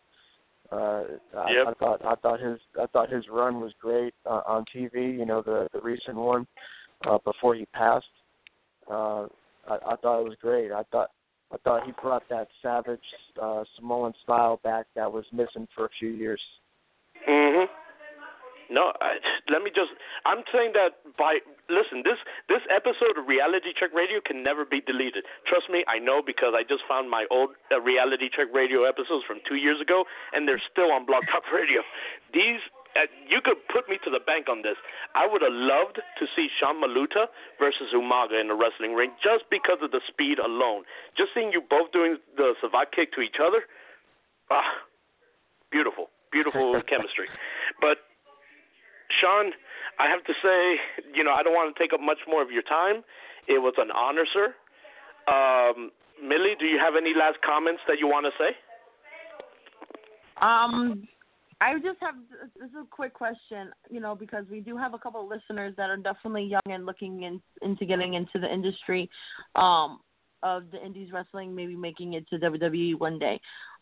Uh, 0.72 1.04
I, 1.36 1.64
I 1.68 1.74
thought 1.80 2.06
I 2.06 2.16
thought 2.16 2.40
his 2.40 2.60
I 2.80 2.86
thought 2.88 3.10
his 3.10 3.26
run 3.32 3.60
was 3.60 3.72
great 3.82 4.14
uh, 4.26 4.42
on 4.46 4.66
TV. 4.76 5.18
You 5.18 5.26
know 5.26 5.42
the 5.42 5.68
the 5.74 5.82
recent 5.82 6.16
one 6.16 6.46
uh, 7.06 7.18
before 7.26 7.56
he 7.56 7.66
passed. 7.68 8.06
Uh, 8.90 9.24
I, 9.68 9.78
I 9.88 9.96
thought 10.02 10.22
it 10.22 10.26
was 10.26 10.38
great. 10.42 10.72
I 10.72 10.84
thought 10.92 11.10
I 11.52 11.58
thought 11.64 11.86
he 11.86 11.94
brought 12.02 12.24
that 12.30 12.48
savage 12.62 13.00
uh, 13.42 13.64
Samoan 13.76 14.14
style 14.24 14.60
back 14.64 14.86
that 14.96 15.12
was 15.12 15.26
missing 15.32 15.68
for 15.76 15.86
a 15.86 15.90
few 16.00 16.10
years. 16.10 16.42
Mhm. 17.28 17.66
No, 18.70 18.94
I, 19.02 19.18
let 19.50 19.66
me 19.66 19.74
just. 19.74 19.90
I'm 20.26 20.46
saying 20.54 20.78
that 20.78 21.02
by 21.18 21.42
listen. 21.74 22.06
This 22.06 22.22
this 22.46 22.62
episode 22.70 23.18
of 23.18 23.26
Reality 23.26 23.74
Check 23.74 23.90
Radio 23.98 24.22
can 24.22 24.46
never 24.46 24.64
be 24.64 24.80
deleted. 24.82 25.26
Trust 25.50 25.74
me, 25.74 25.82
I 25.90 25.98
know 25.98 26.22
because 26.22 26.54
I 26.54 26.62
just 26.62 26.86
found 26.86 27.10
my 27.10 27.26
old 27.34 27.58
uh, 27.74 27.82
Reality 27.82 28.30
Check 28.30 28.54
Radio 28.54 28.86
episodes 28.86 29.26
from 29.26 29.42
two 29.50 29.58
years 29.58 29.82
ago, 29.82 30.06
and 30.34 30.48
they're 30.48 30.62
still 30.70 30.94
on 30.94 31.06
Blog 31.06 31.26
Talk 31.34 31.50
Radio. 31.54 31.82
These. 32.34 32.62
Uh, 32.98 33.06
you 33.30 33.38
could 33.38 33.62
put 33.70 33.86
me 33.86 34.02
to 34.04 34.10
the 34.10 34.18
bank 34.18 34.50
on 34.50 34.66
this. 34.66 34.74
I 35.14 35.30
would 35.30 35.46
have 35.46 35.54
loved 35.54 36.02
to 36.02 36.26
see 36.36 36.50
Sean 36.58 36.82
Maluta 36.82 37.30
versus 37.62 37.94
Umaga 37.94 38.42
in 38.42 38.50
the 38.50 38.58
wrestling 38.58 38.98
ring 38.98 39.14
just 39.22 39.46
because 39.54 39.78
of 39.86 39.94
the 39.94 40.02
speed 40.10 40.42
alone. 40.42 40.90
Just 41.16 41.30
seeing 41.38 41.54
you 41.54 41.62
both 41.62 41.94
doing 41.94 42.18
the 42.36 42.58
savate 42.58 42.90
kick 42.90 43.14
to 43.14 43.22
each 43.22 43.38
other, 43.38 43.62
ah, 44.50 44.82
beautiful, 45.70 46.10
beautiful 46.34 46.82
chemistry. 46.90 47.30
But 47.80 48.09
Sean, 49.20 49.52
I 50.00 50.10
have 50.10 50.24
to 50.26 50.34
say, 50.42 51.12
you 51.14 51.24
know, 51.24 51.32
I 51.32 51.44
don't 51.44 51.54
want 51.54 51.76
to 51.76 51.82
take 51.82 51.94
up 51.94 52.00
much 52.00 52.20
more 52.28 52.42
of 52.42 52.52
your 52.52 52.64
time. 52.64 53.04
It 53.48 53.60
was 53.60 53.74
an 53.78 53.92
honor, 53.92 54.26
sir. 54.32 54.54
Um, 55.28 55.92
Millie, 56.22 56.56
do 56.60 56.66
you 56.66 56.80
have 56.80 56.96
any 56.96 57.14
last 57.18 57.38
comments 57.46 57.82
that 57.88 58.00
you 58.00 58.08
want 58.08 58.26
to 58.26 58.32
say? 58.38 58.56
Um, 60.42 61.08
I 61.62 61.74
just 61.76 62.00
have 62.00 62.16
this 62.30 62.70
is 62.70 62.76
a 62.76 62.86
quick 62.90 63.14
question, 63.14 63.72
you 63.90 64.00
know, 64.00 64.16
because 64.16 64.46
we 64.50 64.62
do 64.62 64.78
have 64.78 64.94
a 64.94 64.98
couple 64.98 65.22
of 65.22 65.28
listeners 65.28 65.74
that 65.76 65.90
are 65.90 65.98
definitely 65.98 66.44
young 66.44 66.62
and 66.66 66.86
looking 66.86 67.24
in, 67.24 67.42
into 67.62 67.86
getting 67.86 68.14
into 68.14 68.40
the 68.40 68.52
industry 68.52 69.10
um, 69.56 70.00
of 70.42 70.64
the 70.72 70.84
indies 70.84 71.12
wrestling, 71.12 71.54
maybe 71.54 71.76
making 71.76 72.14
it 72.14 72.28
to 72.30 72.38
WWE 72.38 72.98
one 72.98 73.20
day. 73.20 73.40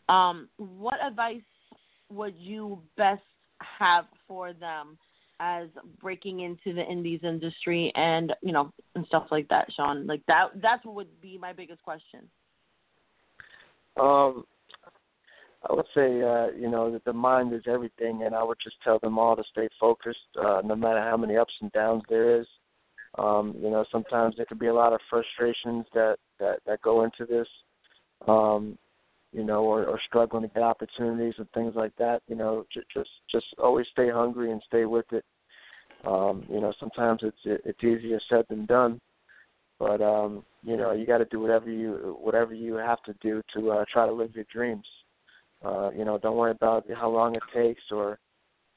Um, 0.08 0.48
what 0.56 0.96
advice 1.04 1.42
would 2.10 2.34
you 2.36 2.80
best 2.96 3.22
have 3.78 4.06
for 4.26 4.52
them 4.52 4.98
as 5.40 5.68
breaking 6.00 6.40
into 6.40 6.74
the 6.74 6.84
indies 6.84 7.20
industry 7.22 7.92
and 7.94 8.32
you 8.42 8.52
know 8.52 8.72
and 8.94 9.06
stuff 9.06 9.26
like 9.30 9.48
that, 9.48 9.68
Sean? 9.74 10.06
Like 10.06 10.22
that 10.26 10.48
that's 10.62 10.84
what 10.84 10.94
would 10.94 11.20
be 11.20 11.38
my 11.38 11.52
biggest 11.52 11.82
question. 11.82 12.28
Um, 13.98 14.44
I 15.68 15.72
would 15.74 15.86
say, 15.94 16.22
uh, 16.22 16.48
you 16.56 16.70
know, 16.70 16.90
that 16.92 17.04
the 17.04 17.12
mind 17.12 17.52
is 17.52 17.62
everything, 17.66 18.22
and 18.24 18.34
I 18.34 18.44
would 18.44 18.58
just 18.62 18.76
tell 18.84 18.98
them 19.00 19.18
all 19.18 19.34
to 19.34 19.42
stay 19.50 19.68
focused, 19.80 20.18
uh, 20.40 20.62
no 20.64 20.76
matter 20.76 21.00
how 21.00 21.16
many 21.16 21.36
ups 21.36 21.52
and 21.60 21.72
downs 21.72 22.02
there 22.08 22.40
is. 22.40 22.46
Um, 23.16 23.56
you 23.60 23.70
know, 23.70 23.84
sometimes 23.90 24.36
there 24.36 24.46
could 24.46 24.60
be 24.60 24.68
a 24.68 24.74
lot 24.74 24.92
of 24.92 25.00
frustrations 25.10 25.86
that 25.94 26.16
that 26.38 26.60
that 26.66 26.82
go 26.82 27.04
into 27.04 27.26
this. 27.26 27.48
Um, 28.26 28.78
you 29.32 29.44
know, 29.44 29.62
or, 29.64 29.84
or 29.84 30.00
struggling 30.06 30.42
to 30.42 30.48
get 30.48 30.62
opportunities 30.62 31.34
and 31.38 31.50
things 31.52 31.74
like 31.74 31.92
that. 31.98 32.22
You 32.28 32.36
know, 32.36 32.66
j- 32.72 32.80
just 32.92 33.10
just 33.30 33.46
always 33.58 33.86
stay 33.92 34.10
hungry 34.10 34.52
and 34.52 34.62
stay 34.66 34.84
with 34.84 35.06
it. 35.12 35.24
Um, 36.04 36.44
you 36.50 36.60
know, 36.60 36.72
sometimes 36.78 37.20
it's 37.22 37.38
it, 37.44 37.62
it's 37.64 37.84
easier 37.84 38.20
said 38.28 38.44
than 38.48 38.66
done, 38.66 39.00
but 39.78 40.00
um, 40.00 40.44
you 40.62 40.76
know, 40.76 40.92
you 40.92 41.06
got 41.06 41.18
to 41.18 41.24
do 41.26 41.40
whatever 41.40 41.70
you 41.70 42.16
whatever 42.20 42.54
you 42.54 42.74
have 42.74 43.02
to 43.04 43.14
do 43.20 43.42
to 43.54 43.70
uh, 43.70 43.84
try 43.92 44.06
to 44.06 44.12
live 44.12 44.34
your 44.34 44.46
dreams. 44.52 44.86
Uh, 45.64 45.90
you 45.90 46.04
know, 46.04 46.18
don't 46.18 46.36
worry 46.36 46.52
about 46.52 46.84
how 46.96 47.10
long 47.10 47.34
it 47.34 47.42
takes 47.54 47.82
or 47.90 48.18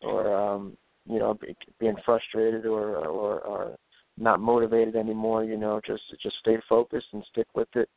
or 0.02 0.36
um, 0.36 0.78
you 1.06 1.20
know 1.20 1.36
be, 1.36 1.56
being 1.80 1.96
frustrated 2.06 2.66
or, 2.66 2.98
or 2.98 3.40
or 3.42 3.76
not 4.18 4.40
motivated 4.40 4.96
anymore. 4.96 5.44
You 5.44 5.58
know, 5.58 5.80
just 5.86 6.04
just 6.22 6.36
stay 6.40 6.58
focused 6.68 7.08
and 7.14 7.24
stick 7.32 7.48
with 7.56 7.70
it, 7.76 7.90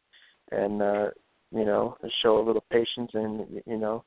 and 0.50 0.82
uh, 0.82 1.07
you 1.55 1.64
know, 1.64 1.96
show 2.22 2.38
a 2.38 2.44
little 2.44 2.64
patience, 2.70 3.11
and 3.14 3.62
you 3.66 3.76
know, 3.76 4.05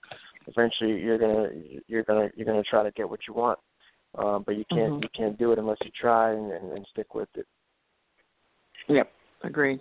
eventually 0.47 0.99
you're 0.99 1.17
gonna 1.17 1.49
you're 1.87 2.03
gonna 2.03 2.29
you're 2.35 2.45
gonna 2.45 2.63
try 2.63 2.83
to 2.83 2.91
get 2.91 3.09
what 3.09 3.21
you 3.27 3.33
want. 3.33 3.59
Um, 4.15 4.43
but 4.45 4.57
you 4.57 4.65
can't 4.65 4.93
Mhm. 4.93 5.03
you 5.03 5.09
can't 5.09 5.37
do 5.37 5.51
it 5.51 5.59
unless 5.59 5.77
you 5.83 5.91
try 5.91 6.31
and, 6.31 6.51
and, 6.51 6.71
and 6.73 6.87
stick 6.87 7.13
with 7.15 7.29
it. 7.35 7.47
Yep, 8.87 9.11
agreed. 9.43 9.79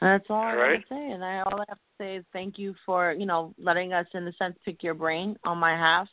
That's 0.00 0.24
all 0.30 0.36
I 0.42 0.54
All 0.54 0.70
have 0.70 0.82
to 0.82 0.88
say, 0.88 1.10
and 1.10 1.24
I 1.24 1.40
all 1.40 1.60
I 1.60 1.64
have 1.68 1.78
to 1.78 1.94
say 1.98 2.16
is 2.16 2.24
thank 2.32 2.58
you 2.58 2.74
for 2.84 3.12
you 3.12 3.26
know 3.26 3.54
letting 3.58 3.92
us, 3.92 4.06
in 4.14 4.26
a 4.26 4.32
sense, 4.34 4.56
pick 4.64 4.82
your 4.82 4.94
brain 4.94 5.36
on 5.44 5.58
my 5.58 5.72
half, 5.72 6.08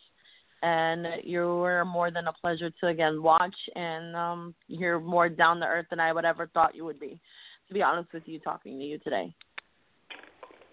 and 0.64 1.08
you 1.24 1.42
were 1.42 1.86
more 1.86 2.10
than 2.10 2.28
a 2.28 2.34
pleasure 2.34 2.70
to 2.70 2.88
again 2.88 3.22
watch, 3.22 3.56
and 3.76 4.16
um, 4.16 4.56
you're 4.68 5.00
more 5.00 5.30
down 5.30 5.60
to 5.60 5.66
earth 5.66 5.88
than 5.90 6.00
I 6.00 6.14
would 6.14 6.26
ever 6.26 6.48
thought 6.48 6.76
you 6.76 6.86
would 6.86 7.00
be. 7.00 7.20
To 7.68 7.74
be 7.74 7.82
honest 7.82 8.14
with 8.14 8.24
you, 8.28 8.40
talking 8.40 8.78
to 8.78 8.86
you 8.86 9.00
today. 9.00 9.34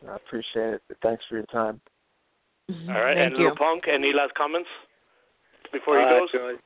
I 0.08 0.16
appreciate 0.16 0.74
it. 0.74 0.82
Thanks 1.02 1.22
for 1.28 1.36
your 1.36 1.46
time. 1.46 1.80
All 2.88 2.94
right, 2.94 3.16
Thank 3.16 3.32
and 3.32 3.38
you. 3.38 3.46
Lil 3.48 3.56
Punk, 3.56 3.84
any 3.88 4.12
last 4.12 4.34
comments 4.34 4.68
before 5.72 5.98
he 5.98 6.04
Uh, 6.04 6.20
goes? 6.20 6.30
sure. 6.30 6.56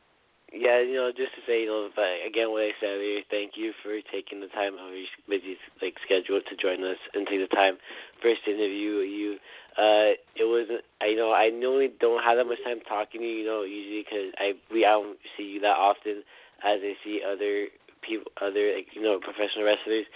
Yeah, 0.52 0.80
you 0.80 0.94
know, 0.94 1.10
just 1.10 1.34
to 1.34 1.42
say, 1.44 1.62
you 1.62 1.66
know, 1.66 1.90
again, 2.24 2.50
what 2.50 2.62
I 2.62 2.70
said 2.78 2.96
earlier, 2.96 3.20
thank 3.30 3.56
you 3.56 3.72
for 3.82 3.98
taking 4.12 4.40
the 4.40 4.46
time 4.48 4.78
out 4.78 4.90
of 4.90 4.96
your 4.96 5.06
busy 5.28 5.58
like 5.82 5.98
schedule 6.04 6.40
to 6.40 6.56
join 6.56 6.84
us 6.84 6.98
and 7.14 7.26
take 7.26 7.40
the 7.42 7.50
time 7.54 7.78
first 8.22 8.44
to 8.44 8.54
interview 8.54 9.02
you. 9.02 9.38
Uh, 9.76 10.14
it 10.38 10.46
was, 10.46 10.70
I 11.02 11.14
know, 11.14 11.32
I 11.34 11.50
normally 11.50 11.92
don't 12.00 12.22
have 12.22 12.38
that 12.38 12.46
much 12.46 12.62
time 12.64 12.78
talking 12.88 13.20
to 13.20 13.26
you, 13.26 13.42
you 13.42 13.44
know, 13.44 13.62
usually 13.62 14.06
because 14.06 14.32
I 14.38 14.52
we 14.72 14.86
I 14.86 14.90
don't 14.94 15.18
see 15.36 15.58
you 15.58 15.60
that 15.60 15.76
often 15.76 16.22
as 16.62 16.78
I 16.80 16.94
see 17.04 17.20
other 17.26 17.66
people, 18.06 18.30
other 18.40 18.72
like 18.72 18.94
you 18.94 19.02
know 19.02 19.18
professional 19.18 19.66
wrestlers. 19.66 20.06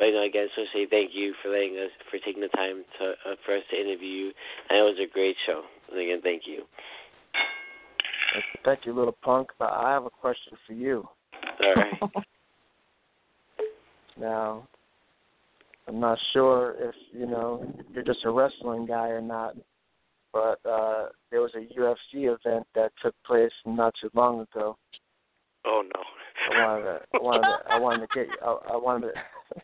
You 0.00 0.12
know, 0.12 0.24
again, 0.24 0.48
so 0.56 0.62
say 0.72 0.86
thank 0.86 1.10
you 1.12 1.34
for 1.42 1.50
letting 1.50 1.76
us 1.76 1.90
for 2.10 2.18
taking 2.18 2.40
the 2.40 2.48
time 2.48 2.84
to 2.98 3.10
uh, 3.10 3.34
for 3.44 3.56
us 3.56 3.62
to 3.70 3.76
interview 3.76 4.08
you, 4.08 4.32
and 4.68 4.78
it 4.78 4.82
was 4.82 4.96
a 4.98 5.12
great 5.12 5.36
show. 5.46 5.62
And 5.90 6.00
again, 6.00 6.20
thank 6.22 6.42
you. 6.46 6.62
Thank 8.64 8.86
you, 8.86 8.92
little 8.92 9.16
punk. 9.22 9.48
But 9.58 9.72
I 9.72 9.90
have 9.92 10.06
a 10.06 10.10
question 10.10 10.54
for 10.66 10.72
you. 10.72 11.06
All 11.62 11.74
right. 11.74 12.24
Now, 14.20 14.68
I'm 15.88 15.98
not 15.98 16.18
sure 16.34 16.74
if 16.78 16.94
you 17.12 17.26
know 17.26 17.66
you're 17.94 18.04
just 18.04 18.24
a 18.24 18.30
wrestling 18.30 18.84
guy 18.84 19.08
or 19.08 19.22
not, 19.22 19.56
but 20.32 20.60
uh, 20.68 21.06
there 21.30 21.40
was 21.40 21.52
a 21.54 21.80
UFC 21.80 22.26
event 22.26 22.66
that 22.74 22.92
took 23.02 23.14
place 23.24 23.50
not 23.64 23.94
too 24.00 24.10
long 24.14 24.40
ago. 24.40 24.76
Oh 25.64 25.82
no. 25.82 26.02
I 26.52 26.64
wanted 26.64 26.84
to, 26.84 27.00
I 27.14 27.18
wanted 27.20 27.42
to, 27.42 27.72
I 27.72 27.78
wanted 27.78 28.00
to 28.00 28.14
get, 28.14 28.28
I, 28.42 28.58
I 28.72 28.76
wanted 28.76 29.12
to, 29.12 29.62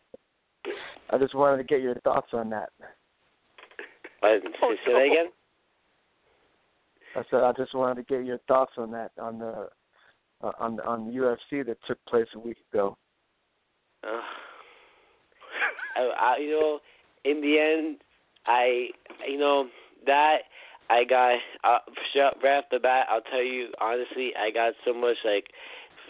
I 1.11 1.19
just 1.19 1.35
wanted 1.35 1.59
to 1.59 1.65
get 1.65 1.83
your 1.83 1.95
thoughts 1.97 2.29
on 2.33 2.51
that. 2.51 2.71
What, 4.21 4.43
Oh, 4.63 4.75
say 4.85 4.93
that 4.93 4.99
again. 5.03 5.27
I 7.15 7.23
said 7.31 7.43
I 7.43 7.53
just 7.53 7.75
wanted 7.75 8.07
to 8.07 8.15
get 8.15 8.27
your 8.27 8.39
thoughts 8.49 8.73
on 8.77 8.91
that 8.93 9.13
on 9.21 9.39
the 9.39 9.69
uh, 10.43 10.53
on 10.59 10.81
on 10.81 11.07
the 11.07 11.13
UFC 11.13 11.65
that 11.67 11.79
took 11.87 12.05
place 12.07 12.27
a 12.35 12.39
week 12.39 12.59
ago. 12.73 12.97
Uh, 14.05 14.21
I, 15.97 16.01
I, 16.01 16.37
you 16.39 16.51
know, 16.51 16.79
in 17.25 17.41
the 17.41 17.59
end, 17.59 17.99
I, 18.47 18.89
you 19.29 19.39
know, 19.39 19.69
that 20.07 20.39
I 20.91 21.05
got 21.05 21.39
uh, 21.65 21.79
right 22.43 22.59
off 22.59 22.65
the 22.71 22.79
bat. 22.79 23.07
I'll 23.11 23.23
tell 23.23 23.43
you 23.43 23.69
honestly, 23.81 24.33
I 24.39 24.51
got 24.51 24.75
so 24.85 24.95
much 24.95 25.17
like 25.25 25.47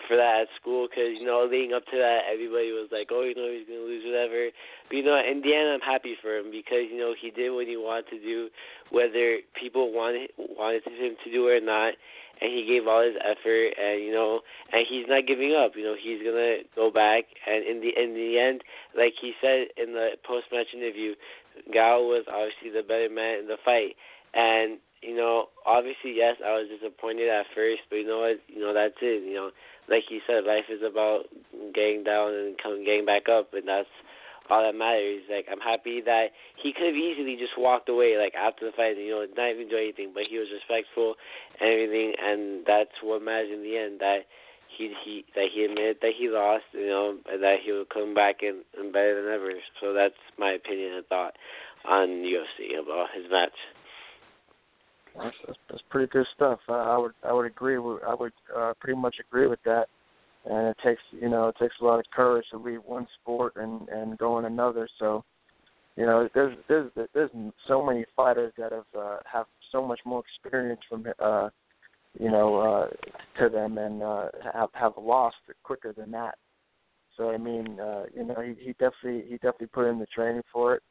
for 0.07 0.17
that 0.17 0.47
at 0.47 0.49
school 0.61 0.89
because 0.89 1.19
you 1.19 1.27
know, 1.27 1.47
leading 1.51 1.75
up 1.75 1.85
to 1.87 1.99
that, 1.99 2.27
everybody 2.31 2.73
was 2.73 2.89
like, 2.91 3.09
"Oh, 3.11 3.23
you 3.23 3.35
know, 3.35 3.51
he's 3.51 3.67
gonna 3.67 3.87
lose, 3.87 4.05
whatever." 4.05 4.51
But 4.89 4.97
you 4.97 5.05
know, 5.05 5.19
in 5.19 5.43
the 5.43 5.55
end, 5.55 5.69
I'm 5.69 5.85
happy 5.85 6.17
for 6.21 6.39
him 6.39 6.51
because 6.51 6.89
you 6.91 6.99
know 6.99 7.15
he 7.15 7.31
did 7.31 7.51
what 7.51 7.67
he 7.67 7.77
wanted 7.77 8.11
to 8.11 8.19
do, 8.21 8.49
whether 8.91 9.39
people 9.55 9.93
wanted 9.93 10.31
wanted 10.39 10.85
him 10.85 11.17
to 11.25 11.31
do 11.31 11.49
it 11.49 11.63
or 11.63 11.65
not 11.65 11.95
and 12.41 12.53
he 12.53 12.67
gave 12.67 12.87
all 12.87 13.03
his 13.03 13.17
effort 13.25 13.73
and 13.81 14.03
you 14.03 14.13
know 14.13 14.41
and 14.73 14.87
he's 14.89 15.07
not 15.09 15.27
giving 15.27 15.55
up 15.55 15.73
you 15.75 15.85
know 15.85 15.97
he's 15.97 16.21
to 16.21 16.61
go 16.75 16.91
back 16.91 17.25
and 17.47 17.65
in 17.65 17.81
the 17.81 17.91
in 17.97 18.15
the 18.15 18.39
end 18.39 18.63
like 18.97 19.15
he 19.21 19.33
said 19.41 19.69
in 19.77 19.93
the 19.93 20.11
post 20.25 20.47
match 20.53 20.67
interview 20.75 21.15
Gall 21.73 22.09
was 22.09 22.25
obviously 22.29 22.71
the 22.71 22.87
better 22.87 23.09
man 23.09 23.41
in 23.41 23.47
the 23.47 23.57
fight 23.65 23.97
and 24.35 24.79
you 25.03 25.17
know 25.17 25.49
obviously 25.65 26.13
yes 26.17 26.37
I 26.45 26.53
was 26.53 26.69
disappointed 26.69 27.29
at 27.29 27.47
first 27.55 27.83
but 27.89 27.97
you 27.97 28.07
know 28.07 28.21
what 28.21 28.41
you 28.49 28.61
know 28.61 28.75
that's 28.75 29.01
it 29.01 29.25
you 29.25 29.35
know 29.35 29.51
like 29.89 30.05
he 30.09 30.21
said 30.27 30.45
life 30.45 30.67
is 30.69 30.83
about 30.83 31.25
getting 31.75 32.05
down 32.05 32.33
and 32.33 32.57
coming 32.59 32.85
getting 32.85 33.07
back 33.07 33.29
up 33.29 33.55
and 33.55 33.69
that's 33.69 33.89
all 34.51 34.63
that 34.63 34.77
matters. 34.77 35.23
Like 35.31 35.47
I'm 35.51 35.61
happy 35.61 36.01
that 36.03 36.31
he 36.63 36.73
could 36.73 36.87
have 36.87 36.95
easily 36.95 37.37
just 37.37 37.59
walked 37.59 37.89
away 37.89 38.17
like 38.19 38.35
after 38.35 38.67
the 38.67 38.73
fight, 38.77 38.97
you 38.97 39.11
know, 39.11 39.27
not 39.37 39.51
even 39.51 39.69
do 39.69 39.77
anything, 39.77 40.13
but 40.15 40.25
he 40.29 40.39
was 40.39 40.49
respectful 40.53 41.15
and 41.61 41.71
everything, 41.71 42.15
and 42.19 42.65
that's 42.67 42.95
what 43.03 43.23
matters 43.23 43.51
in 43.53 43.63
the 43.63 43.77
end. 43.77 44.01
That 44.01 44.27
he 44.77 44.93
he 45.05 45.25
that 45.35 45.49
he 45.53 45.65
admitted 45.65 45.99
that 46.03 46.15
he 46.17 46.29
lost, 46.29 46.65
you 46.73 46.89
know, 46.89 47.19
and 47.31 47.43
that 47.43 47.59
he 47.65 47.73
will 47.73 47.87
come 47.87 48.15
back 48.15 48.43
and, 48.43 48.63
and 48.79 48.93
better 48.93 49.23
than 49.23 49.33
ever. 49.33 49.51
So 49.81 49.93
that's 49.93 50.19
my 50.39 50.53
opinion 50.53 50.95
and 50.95 51.07
thought 51.07 51.35
on 51.89 52.09
UFC 52.23 52.79
about 52.79 53.09
his 53.15 53.31
match. 53.31 53.57
That's, 55.19 55.37
that's, 55.47 55.59
that's 55.71 55.83
pretty 55.91 56.11
good 56.13 56.27
stuff. 56.35 56.59
I, 56.69 56.73
I 56.73 56.99
would 56.99 57.13
I 57.25 57.33
would 57.33 57.47
agree. 57.47 57.77
I 57.77 58.15
would 58.15 58.33
uh, 58.57 58.75
pretty 58.81 58.99
much 58.99 59.17
agree 59.21 59.47
with 59.47 59.61
that. 59.65 59.87
And 60.45 60.69
it 60.69 60.77
takes 60.85 61.01
you 61.11 61.29
know 61.29 61.49
it 61.49 61.57
takes 61.59 61.75
a 61.81 61.85
lot 61.85 61.99
of 61.99 62.05
courage 62.15 62.47
to 62.51 62.59
leave 62.59 62.81
one 62.85 63.07
sport 63.21 63.55
and 63.57 63.89
and 63.89 64.19
go 64.19 64.39
in 64.39 64.45
another. 64.45 64.89
So 64.99 65.25
you 65.97 66.07
know 66.07 66.29
there's 66.35 66.57
there's 66.69 66.91
there's 67.15 67.31
so 67.67 67.85
many 67.85 68.05
fighters 68.15 68.53
that 68.59 68.73
have 68.73 68.85
uh, 68.99 69.19
have 69.31 69.47
so 69.73 69.87
much 69.87 70.01
more 70.05 70.23
experience 70.29 70.81
from 70.89 71.07
uh, 71.19 71.49
you 72.19 72.31
know 72.31 72.57
uh, 72.57 73.41
to 73.41 73.49
them 73.49 73.79
and 73.79 74.03
uh, 74.03 74.29
have 74.53 74.71
have 74.75 74.93
lost 74.99 75.37
quicker 75.63 75.93
than 75.93 76.11
that. 76.13 76.37
So 77.17 77.31
I 77.31 77.39
mean, 77.39 77.81
uh, 77.81 78.05
you 78.15 78.25
know, 78.25 78.37
he, 78.41 78.55
he 78.63 78.73
definitely 78.73 79.25
he 79.27 79.35
definitely 79.35 79.69
put 79.69 79.89
in 79.89 79.99
the 79.99 80.07
training 80.07 80.43
for 80.53 80.75
it. 80.75 80.83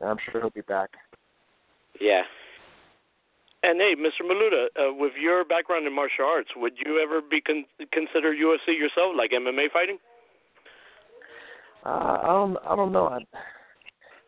And 0.00 0.10
I'm 0.10 0.16
sure 0.30 0.40
he'll 0.40 0.50
be 0.50 0.62
back. 0.62 0.90
Yeah. 2.00 2.22
And 3.62 3.78
hey, 3.78 3.94
Mr. 3.94 4.26
Maluta, 4.26 4.66
uh, 4.76 4.94
with 4.94 5.12
your 5.20 5.44
background 5.44 5.86
in 5.86 5.94
martial 5.94 6.24
arts, 6.24 6.48
would 6.56 6.72
you 6.84 6.98
ever 6.98 7.20
be 7.20 7.42
con- 7.42 7.66
consider 7.92 8.32
UFC 8.32 8.68
yourself, 8.68 9.14
like 9.16 9.32
MMA 9.32 9.70
fighting? 9.70 9.98
Uh, 11.84 12.20
I 12.22 12.26
don't 12.26 12.56
I 12.66 12.76
don't 12.76 12.92
know. 12.92 13.08
I, 13.08 13.18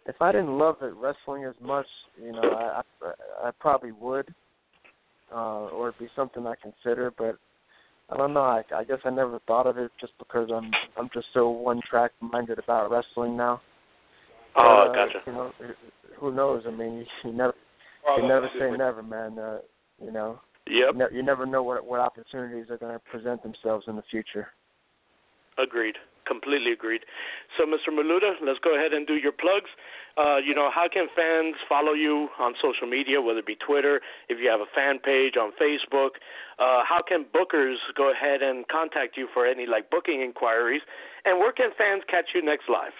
if 0.06 0.20
I 0.20 0.32
didn't 0.32 0.58
love 0.58 0.76
it 0.82 0.92
wrestling 0.96 1.44
as 1.44 1.54
much, 1.62 1.86
you 2.22 2.32
know, 2.32 2.42
I 2.42 2.82
I, 3.02 3.48
I 3.48 3.50
probably 3.58 3.92
would, 3.92 4.28
uh, 5.32 5.66
or 5.68 5.88
it'd 5.88 5.98
be 5.98 6.08
something 6.14 6.46
I 6.46 6.54
consider. 6.62 7.10
But 7.16 7.38
I 8.10 8.18
don't 8.18 8.34
know. 8.34 8.42
I, 8.42 8.62
I 8.74 8.84
guess 8.84 8.98
I 9.04 9.10
never 9.10 9.38
thought 9.46 9.66
of 9.66 9.78
it 9.78 9.90
just 9.98 10.12
because 10.18 10.50
I'm 10.54 10.70
I'm 10.98 11.08
just 11.14 11.26
so 11.32 11.48
one 11.48 11.80
track 11.88 12.10
minded 12.20 12.58
about 12.58 12.90
wrestling 12.90 13.36
now. 13.36 13.62
Oh, 14.56 14.62
uh, 14.62 14.92
gotcha. 14.92 15.20
You 15.26 15.32
know, 15.32 15.52
who 16.18 16.34
knows? 16.34 16.64
I 16.66 16.70
mean, 16.70 16.98
you, 16.98 17.04
you 17.30 17.32
never 17.32 17.54
you 18.16 18.28
never 18.28 18.48
say 18.59 18.70
never, 18.76 19.03
man. 19.03 19.38
Uh, 19.38 19.59
you 20.03 20.12
know, 20.12 20.40
Yep. 20.66 20.94
you, 20.94 20.98
ne- 20.98 21.16
you 21.16 21.22
never 21.22 21.46
know 21.46 21.62
what 21.62 21.84
what 21.86 22.00
opportunities 22.00 22.70
are 22.70 22.78
going 22.78 22.92
to 22.92 22.98
present 23.00 23.42
themselves 23.42 23.86
in 23.88 23.96
the 23.96 24.03
future. 24.11 24.48
Agreed. 25.59 25.96
Completely 26.26 26.72
agreed. 26.72 27.03
So, 27.59 27.64
Mr. 27.64 27.92
Maluta, 27.92 28.34
let's 28.46 28.61
go 28.61 28.76
ahead 28.76 28.92
and 28.92 29.07
do 29.07 29.14
your 29.14 29.32
plugs. 29.32 29.68
Uh, 30.16 30.36
you 30.36 30.55
know, 30.55 30.70
how 30.72 30.86
can 30.90 31.09
fans 31.16 31.57
follow 31.68 31.92
you 31.92 32.28
on 32.38 32.55
social 32.62 32.86
media, 32.86 33.20
whether 33.20 33.40
it 33.40 33.46
be 33.46 33.57
Twitter, 33.57 34.00
if 34.28 34.38
you 34.40 34.48
have 34.48 34.61
a 34.61 34.70
fan 34.72 35.00
page 35.00 35.34
on 35.36 35.50
Facebook? 35.61 36.11
Uh, 36.61 36.84
how 36.88 37.03
can 37.07 37.24
bookers 37.34 37.76
go 37.96 38.12
ahead 38.12 38.40
and 38.40 38.66
contact 38.68 39.16
you 39.16 39.26
for 39.34 39.46
any 39.46 39.66
like 39.66 39.90
booking 39.90 40.22
inquiries? 40.22 40.82
And 41.24 41.38
where 41.40 41.53
can 41.53 41.70
fans 41.76 42.03
catch 42.09 42.26
you 42.34 42.42
next 42.42 42.68
live? 42.68 42.92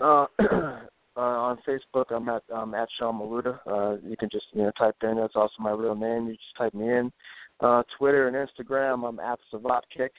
Uh, 0.00 0.26
uh, 1.16 1.20
on 1.20 1.58
Facebook, 1.66 2.06
I'm 2.10 2.28
at 2.28 2.42
um, 2.52 2.74
at 2.74 2.88
Sean 2.98 3.20
Maluta. 3.20 3.58
Uh, 3.66 3.96
you 4.06 4.16
can 4.16 4.28
just 4.30 4.46
you 4.52 4.62
know 4.62 4.72
type 4.78 4.96
in. 5.02 5.16
That's 5.16 5.36
also 5.36 5.54
my 5.58 5.72
real 5.72 5.94
name. 5.94 6.26
You 6.26 6.32
just 6.32 6.56
type 6.56 6.74
me 6.74 6.88
in. 6.90 7.12
Uh, 7.60 7.82
Twitter 7.96 8.28
and 8.28 8.36
Instagram, 8.36 9.08
I'm 9.08 9.20
at 9.20 9.38
Savate 9.52 9.84
Kick. 9.96 10.12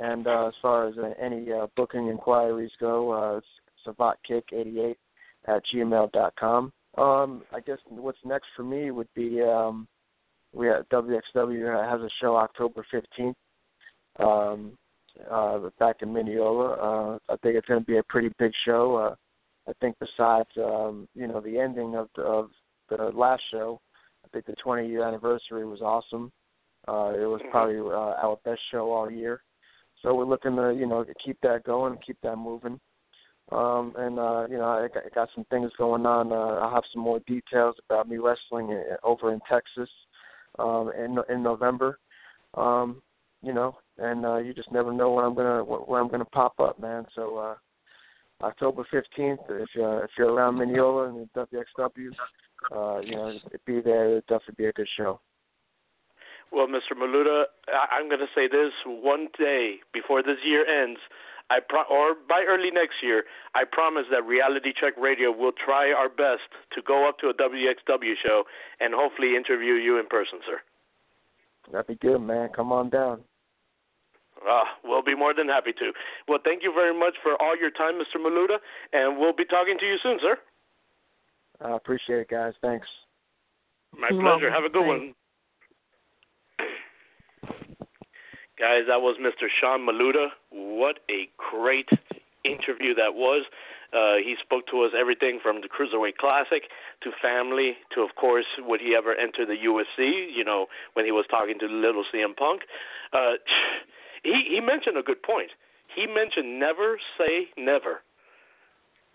And 0.00 0.26
uh, 0.26 0.48
as 0.48 0.54
far 0.60 0.88
as 0.88 0.94
uh, 0.98 1.10
any 1.20 1.52
uh, 1.52 1.66
booking 1.76 2.08
inquiries 2.08 2.70
go, 2.80 3.12
uh, 3.12 3.38
it's 3.38 3.98
savatkick88 3.98 4.96
at 5.46 5.62
gmail.com. 5.72 6.72
Um, 6.98 7.42
I 7.52 7.60
guess 7.60 7.78
what's 7.88 8.18
next 8.24 8.46
for 8.56 8.62
me 8.62 8.90
would 8.90 9.08
be 9.14 9.42
um, 9.42 9.86
we 10.52 10.70
at 10.70 10.88
WXW 10.90 11.90
has 11.90 12.00
a 12.00 12.08
show 12.20 12.36
October 12.36 12.84
15th 12.92 13.34
um, 14.18 14.72
uh, 15.30 15.58
back 15.78 15.96
in 16.00 16.12
Mineola. 16.12 16.72
Uh, 16.72 17.18
I 17.28 17.36
think 17.36 17.56
it's 17.56 17.66
going 17.66 17.80
to 17.80 17.86
be 17.86 17.98
a 17.98 18.02
pretty 18.04 18.30
big 18.38 18.52
show. 18.64 18.96
Uh, 18.96 19.14
I 19.68 19.72
think 19.80 19.96
besides 19.98 20.48
um, 20.58 21.08
you 21.14 21.26
know 21.26 21.40
the 21.40 21.58
ending 21.58 21.96
of 21.96 22.08
the, 22.16 22.22
of 22.22 22.50
the 22.88 22.96
last 23.14 23.42
show, 23.50 23.80
I 24.24 24.28
think 24.28 24.46
the 24.46 24.54
20 24.62 24.88
year 24.88 25.06
anniversary 25.06 25.66
was 25.66 25.80
awesome. 25.80 26.32
Uh, 26.88 27.12
it 27.16 27.26
was 27.26 27.40
probably 27.50 27.78
uh, 27.78 28.14
our 28.22 28.38
best 28.44 28.60
show 28.70 28.92
all 28.92 29.10
year. 29.10 29.42
So 30.02 30.14
we're 30.14 30.24
looking 30.24 30.54
to 30.56 30.74
you 30.78 30.86
know 30.86 31.02
to 31.04 31.14
keep 31.24 31.38
that 31.42 31.64
going, 31.64 31.98
keep 32.06 32.18
that 32.22 32.36
moving. 32.36 32.78
Um, 33.50 33.92
and 33.96 34.18
uh, 34.18 34.46
you 34.48 34.56
know 34.58 34.66
I 34.66 34.88
got, 34.92 35.04
I 35.04 35.08
got 35.14 35.28
some 35.34 35.44
things 35.50 35.70
going 35.78 36.06
on. 36.06 36.32
Uh, 36.32 36.60
I'll 36.60 36.74
have 36.74 36.84
some 36.92 37.02
more 37.02 37.20
details 37.26 37.76
about 37.88 38.08
me 38.08 38.18
wrestling 38.18 38.70
in, 38.70 38.84
over 39.02 39.32
in 39.32 39.40
Texas 39.50 39.90
um, 40.58 40.92
in 40.96 41.18
in 41.28 41.42
November. 41.42 41.98
Um, 42.54 43.02
you 43.42 43.52
know, 43.52 43.76
and 43.98 44.24
uh, 44.24 44.38
you 44.38 44.54
just 44.54 44.70
never 44.72 44.92
know 44.92 45.10
when 45.12 45.24
I'm 45.24 45.34
gonna 45.34 45.64
where 45.64 46.00
I'm 46.00 46.08
gonna 46.08 46.24
pop 46.24 46.60
up, 46.60 46.78
man. 46.78 47.06
So. 47.16 47.36
uh 47.38 47.54
October 48.42 48.86
fifteenth. 48.90 49.40
If 49.48 49.68
you're 49.74 50.04
if 50.04 50.10
you're 50.18 50.32
around 50.32 50.58
Mineola 50.58 51.08
and 51.08 51.28
the 51.34 51.46
WXW, 51.78 52.10
uh, 52.74 53.00
you 53.00 53.16
know, 53.16 53.38
be 53.64 53.80
there. 53.80 54.06
It'll 54.06 54.20
definitely 54.22 54.54
be 54.64 54.66
a 54.66 54.72
good 54.72 54.88
show. 54.96 55.20
Well, 56.52 56.66
Mr. 56.68 56.96
Maluta, 56.96 57.44
I- 57.68 57.96
I'm 57.96 58.08
going 58.08 58.20
to 58.20 58.28
say 58.34 58.46
this 58.46 58.72
one 58.86 59.28
day 59.36 59.80
before 59.92 60.22
this 60.22 60.38
year 60.44 60.64
ends, 60.64 61.00
I 61.50 61.58
pro- 61.60 61.82
or 61.90 62.14
by 62.14 62.44
early 62.46 62.70
next 62.70 63.02
year, 63.02 63.24
I 63.54 63.64
promise 63.64 64.04
that 64.10 64.24
Reality 64.24 64.72
Check 64.78 64.94
Radio 64.96 65.30
will 65.32 65.52
try 65.52 65.92
our 65.92 66.08
best 66.08 66.48
to 66.72 66.82
go 66.82 67.08
up 67.08 67.18
to 67.18 67.28
a 67.28 67.34
WXW 67.34 68.14
show 68.24 68.44
and 68.80 68.94
hopefully 68.94 69.36
interview 69.36 69.74
you 69.74 69.98
in 69.98 70.06
person, 70.06 70.38
sir. 70.46 70.60
That'd 71.72 71.88
be 71.88 71.94
good, 71.96 72.20
man. 72.20 72.50
Come 72.54 72.72
on 72.72 72.90
down. 72.90 73.22
Ah, 74.46 74.64
we'll 74.84 75.02
be 75.02 75.14
more 75.14 75.32
than 75.32 75.48
happy 75.48 75.72
to. 75.72 75.92
Well, 76.28 76.38
thank 76.44 76.62
you 76.62 76.72
very 76.72 76.98
much 76.98 77.14
for 77.22 77.40
all 77.40 77.56
your 77.58 77.70
time, 77.70 77.94
Mr. 77.94 78.20
Maluta, 78.20 78.58
and 78.92 79.18
we'll 79.18 79.32
be 79.32 79.44
talking 79.44 79.76
to 79.78 79.86
you 79.86 79.96
soon, 80.02 80.18
sir. 80.20 80.36
I 81.60 81.76
appreciate 81.76 82.20
it, 82.20 82.28
guys. 82.28 82.52
Thanks. 82.60 82.86
My 83.92 84.08
You're 84.10 84.20
pleasure. 84.20 84.50
welcome. 84.50 84.52
Have 84.52 84.64
a 84.64 84.72
good 84.72 84.86
one. 84.86 85.14
Guys, 88.58 88.84
that 88.88 89.00
was 89.00 89.16
Mr. 89.20 89.48
Sean 89.60 89.86
Maluta. 89.86 90.28
What 90.50 91.00
a 91.10 91.28
great 91.36 91.88
interview 92.44 92.94
that 92.94 93.12
was. 93.14 93.44
Uh, 93.92 94.16
he 94.16 94.34
spoke 94.42 94.66
to 94.68 94.82
us 94.82 94.92
everything 94.98 95.38
from 95.42 95.60
the 95.60 95.68
Cruiserweight 95.68 96.16
Classic 96.16 96.62
to 97.02 97.10
family 97.22 97.76
to, 97.94 98.00
of 98.00 98.14
course, 98.16 98.46
would 98.58 98.80
he 98.80 98.94
ever 98.96 99.14
enter 99.14 99.46
the 99.46 99.54
UFC, 99.54 100.28
you 100.34 100.44
know, 100.44 100.66
when 100.94 101.04
he 101.04 101.12
was 101.12 101.24
talking 101.30 101.58
to 101.60 101.66
little 101.66 102.04
CM 102.12 102.34
Punk. 102.36 102.62
Uh, 103.12 103.36
he, 104.26 104.56
he 104.56 104.60
mentioned 104.60 104.98
a 104.98 105.02
good 105.02 105.22
point. 105.22 105.50
He 105.94 106.06
mentioned 106.06 106.58
never 106.58 106.98
say 107.16 107.48
never. 107.56 108.02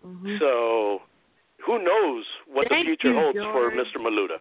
Mhm. 0.06 0.40
So 0.40 1.02
who 1.66 1.84
knows 1.84 2.26
what 2.48 2.68
Thank 2.70 2.86
the 2.86 2.96
future 2.96 3.14
you, 3.14 3.20
holds 3.20 3.38
for 3.38 3.72
Mr. 3.72 3.98
Maluta. 3.98 4.40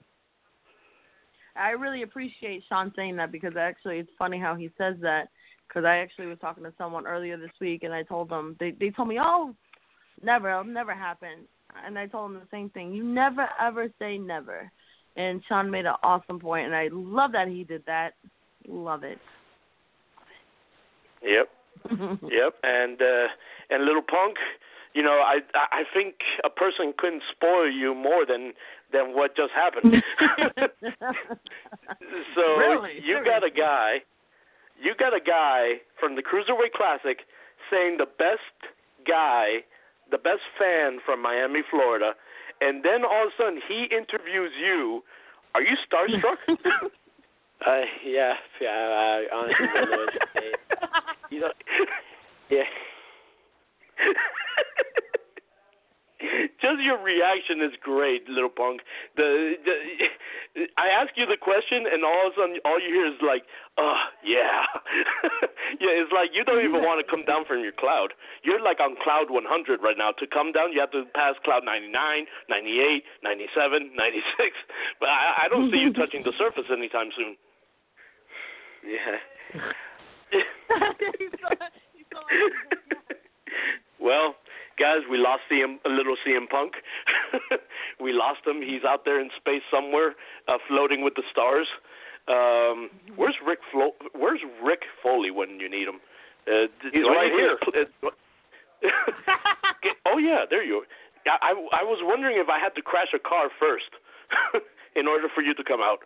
I 1.56 1.70
really 1.70 2.02
appreciate 2.02 2.62
Sean 2.68 2.92
saying 2.96 3.16
that 3.16 3.32
because 3.32 3.56
actually 3.56 3.98
it's 3.98 4.10
funny 4.18 4.38
how 4.38 4.54
he 4.54 4.70
says 4.78 4.96
that 5.00 5.28
because 5.68 5.84
I 5.84 5.98
actually 5.98 6.26
was 6.26 6.38
talking 6.40 6.64
to 6.64 6.72
someone 6.78 7.06
earlier 7.06 7.36
this 7.36 7.50
week 7.60 7.82
and 7.82 7.92
I 7.92 8.02
told 8.02 8.28
them 8.28 8.56
they 8.58 8.70
they 8.72 8.90
told 8.90 9.08
me 9.08 9.18
oh 9.20 9.54
never 10.22 10.50
it'll 10.50 10.64
never 10.64 10.94
happen 10.94 11.46
and 11.84 11.98
I 11.98 12.06
told 12.06 12.30
them 12.30 12.40
the 12.40 12.56
same 12.56 12.70
thing 12.70 12.92
you 12.92 13.04
never 13.04 13.48
ever 13.60 13.88
say 13.98 14.16
never 14.16 14.70
and 15.16 15.42
Sean 15.48 15.70
made 15.70 15.86
an 15.86 15.96
awesome 16.02 16.38
point 16.38 16.66
and 16.66 16.74
I 16.74 16.88
love 16.92 17.32
that 17.32 17.48
he 17.48 17.64
did 17.64 17.84
that 17.86 18.14
love 18.66 19.04
it 19.04 19.18
Yep. 21.22 21.48
Yep, 21.90 22.54
and 22.62 23.00
uh, 23.00 23.28
and 23.70 23.84
little 23.84 24.02
punk, 24.02 24.36
you 24.94 25.02
know, 25.02 25.22
I 25.24 25.40
I 25.54 25.84
think 25.94 26.16
a 26.44 26.50
person 26.50 26.92
couldn't 26.98 27.22
spoil 27.30 27.70
you 27.70 27.94
more 27.94 28.26
than 28.26 28.52
than 28.92 29.14
what 29.16 29.34
just 29.36 29.52
happened. 29.52 29.94
so 32.34 32.42
Really? 32.58 33.00
you 33.02 33.24
got 33.24 33.44
a 33.44 33.50
guy, 33.50 34.02
you 34.80 34.94
got 34.98 35.14
a 35.14 35.20
guy 35.20 35.80
from 35.98 36.16
the 36.16 36.22
Cruiserweight 36.22 36.72
Classic 36.74 37.20
saying 37.70 37.96
the 37.98 38.06
best 38.06 38.72
guy, 39.06 39.62
the 40.10 40.18
best 40.18 40.42
fan 40.58 40.98
from 41.04 41.22
Miami, 41.22 41.62
Florida, 41.70 42.12
and 42.60 42.84
then 42.84 43.04
all 43.04 43.26
of 43.26 43.32
a 43.32 43.42
sudden 43.42 43.60
he 43.66 43.84
interviews 43.90 44.52
you. 44.60 45.02
Are 45.54 45.62
you 45.62 45.76
starstruck? 45.86 46.38
Uh, 47.66 47.84
yeah, 48.06 48.34
yeah. 48.60 48.70
I 48.70 49.26
honestly 49.34 49.66
don't 49.74 49.90
know 49.90 49.98
what 49.98 50.12
to 50.12 50.20
say. 50.34 50.52
You 51.30 51.41
know, 51.41 51.53
yeah. 52.51 52.62
Just 56.61 56.84
your 56.84 57.01
reaction 57.01 57.64
is 57.64 57.72
great, 57.80 58.28
little 58.28 58.53
punk. 58.53 58.84
The, 59.16 59.57
the 59.64 60.68
I 60.76 60.93
ask 60.93 61.16
you 61.16 61.24
the 61.24 61.41
question, 61.41 61.88
and 61.88 62.05
all 62.05 62.28
of 62.28 62.32
a 62.32 62.34
sudden, 62.36 62.61
all 62.68 62.76
you 62.76 62.93
hear 62.93 63.09
is 63.09 63.16
like, 63.24 63.49
"Oh, 63.80 63.97
yeah, 64.20 64.68
yeah." 65.80 65.97
It's 65.97 66.12
like 66.12 66.36
you 66.36 66.45
don't 66.45 66.61
even 66.61 66.84
want 66.84 67.01
to 67.01 67.07
come 67.09 67.24
down 67.24 67.49
from 67.49 67.64
your 67.64 67.72
cloud. 67.72 68.12
You're 68.45 68.61
like 68.61 68.84
on 68.84 69.01
cloud 69.01 69.32
100 69.32 69.49
right 69.80 69.97
now. 69.97 70.12
To 70.12 70.26
come 70.28 70.53
down, 70.53 70.76
you 70.76 70.80
have 70.84 70.93
to 70.93 71.09
pass 71.16 71.41
cloud 71.41 71.64
99, 71.64 71.88
98, 71.88 72.28
97, 73.24 73.97
96. 73.97 75.01
But 75.01 75.09
I, 75.09 75.47
I 75.47 75.49
don't 75.49 75.72
see 75.72 75.80
you 75.80 75.93
touching 75.97 76.20
the 76.20 76.36
surface 76.36 76.68
anytime 76.68 77.09
soon. 77.16 77.32
Yeah. 78.84 79.16
He's 80.33 80.43
so- 81.41 81.66
he's 81.97 82.07
so- 82.12 82.20
well, 84.01 84.37
guys, 84.78 85.01
we 85.11 85.18
lost 85.18 85.43
CM, 85.51 85.78
a 85.85 85.89
little 85.89 86.16
CM 86.26 86.49
Punk. 86.49 86.74
we 88.01 88.12
lost 88.12 88.41
him. 88.47 88.62
He's 88.62 88.85
out 88.85 89.05
there 89.05 89.20
in 89.20 89.31
space 89.37 89.62
somewhere, 89.70 90.14
uh, 90.49 90.59
floating 90.68 91.03
with 91.03 91.14
the 91.14 91.22
stars. 91.31 91.66
Um, 92.28 92.91
where's 93.16 93.35
Rick? 93.47 93.59
Flo- 93.72 93.95
where's 94.14 94.41
Rick 94.62 94.83
Foley 95.03 95.31
when 95.31 95.59
you 95.61 95.68
need 95.68 95.89
him? 95.89 96.01
Uh, 96.47 96.66
He's 96.93 97.05
right 97.05 97.31
need 97.33 97.39
here. 97.39 97.59
uh, 98.05 98.11
oh 100.07 100.18
yeah, 100.18 100.45
there 100.49 100.62
you. 100.64 100.85
Are. 100.85 100.87
I, 101.26 101.53
I 101.53 101.81
I 101.81 101.83
was 101.85 101.99
wondering 102.03 102.37
if 102.39 102.49
I 102.49 102.59
had 102.59 102.74
to 102.76 102.83
crash 102.83 103.09
a 103.14 103.18
car 103.18 103.49
first 103.59 103.91
in 104.97 105.07
order 105.07 105.28
for 105.35 105.43
you 105.43 105.55
to 105.55 105.64
come 105.64 105.81
out. 105.81 106.01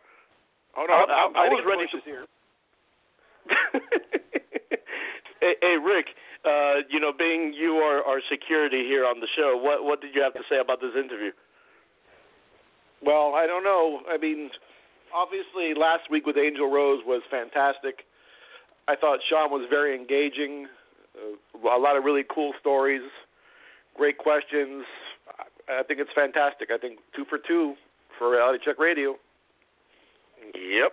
Oh 0.76 0.86
no, 0.88 0.94
I- 0.94 1.26
I'm, 1.26 1.36
I 1.36 1.46
I'm 1.46 1.52
was 1.52 1.62
ready 1.66 1.84
voices 1.86 2.02
here. 2.04 2.26
hey, 5.40 5.54
hey, 5.60 5.76
Rick. 5.84 6.06
Uh, 6.44 6.84
you 6.90 7.00
know, 7.00 7.12
being 7.16 7.54
you 7.56 7.76
are 7.76 8.04
our 8.04 8.20
security 8.30 8.84
here 8.84 9.06
on 9.06 9.20
the 9.20 9.28
show, 9.36 9.56
what 9.56 9.84
what 9.84 10.00
did 10.00 10.14
you 10.14 10.22
have 10.22 10.34
to 10.34 10.42
say 10.50 10.58
about 10.60 10.80
this 10.80 10.92
interview? 10.94 11.32
Well, 13.02 13.34
I 13.34 13.46
don't 13.46 13.64
know. 13.64 14.00
I 14.08 14.18
mean, 14.18 14.50
obviously, 15.14 15.72
last 15.78 16.10
week 16.10 16.26
with 16.26 16.36
Angel 16.36 16.70
Rose 16.70 17.00
was 17.06 17.22
fantastic. 17.30 18.04
I 18.88 18.96
thought 18.96 19.20
Sean 19.28 19.50
was 19.50 19.66
very 19.70 19.96
engaging. 19.96 20.66
Uh, 21.16 21.68
a 21.68 21.80
lot 21.80 21.96
of 21.96 22.04
really 22.04 22.24
cool 22.28 22.52
stories, 22.60 23.02
great 23.96 24.18
questions. 24.18 24.84
I, 25.68 25.80
I 25.80 25.82
think 25.82 26.00
it's 26.00 26.12
fantastic. 26.14 26.68
I 26.70 26.78
think 26.78 26.98
two 27.16 27.24
for 27.24 27.38
two 27.38 27.74
for 28.18 28.30
Reality 28.30 28.62
Check 28.64 28.78
Radio. 28.78 29.16
Yep. 30.54 30.92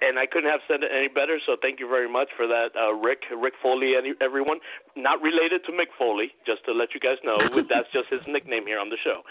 And 0.00 0.18
I 0.18 0.26
couldn't 0.26 0.50
have 0.50 0.60
said 0.66 0.82
it 0.82 0.90
any 0.90 1.08
better, 1.08 1.38
so 1.44 1.56
thank 1.60 1.80
you 1.80 1.88
very 1.88 2.10
much 2.10 2.28
for 2.36 2.46
that, 2.46 2.74
uh, 2.74 2.92
Rick, 2.94 3.22
Rick 3.30 3.54
Foley, 3.62 3.94
and 3.94 4.16
everyone. 4.20 4.58
Not 4.96 5.20
related 5.22 5.64
to 5.66 5.72
Mick 5.72 5.92
Foley, 5.98 6.32
just 6.46 6.64
to 6.64 6.72
let 6.72 6.94
you 6.94 7.00
guys 7.00 7.18
know. 7.24 7.38
That's 7.70 7.90
just 7.92 8.08
his 8.10 8.20
nickname 8.26 8.66
here 8.66 8.78
on 8.78 8.90
the 8.90 8.98
show. 9.02 9.22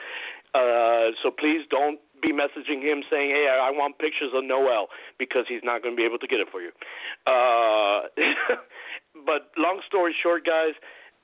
Uh, 0.56 1.12
so 1.24 1.32
please 1.32 1.66
don't 1.70 2.00
be 2.22 2.32
messaging 2.32 2.82
him 2.82 3.04
saying, 3.12 3.32
"Hey, 3.32 3.48
I 3.52 3.68
I 3.68 3.72
want 3.72 4.00
pictures 4.00 4.32
of 4.34 4.44
Noelle," 4.46 4.88
because 5.20 5.46
he's 5.48 5.64
not 5.64 5.84
going 5.84 5.96
to 5.96 6.00
be 6.00 6.06
able 6.06 6.20
to 6.20 6.28
get 6.28 6.40
it 6.40 6.48
for 6.50 6.62
you. 6.62 6.72
Uh, 7.28 8.08
but 9.26 9.52
long 9.58 9.82
story 9.88 10.16
short, 10.24 10.46
guys, 10.46 10.74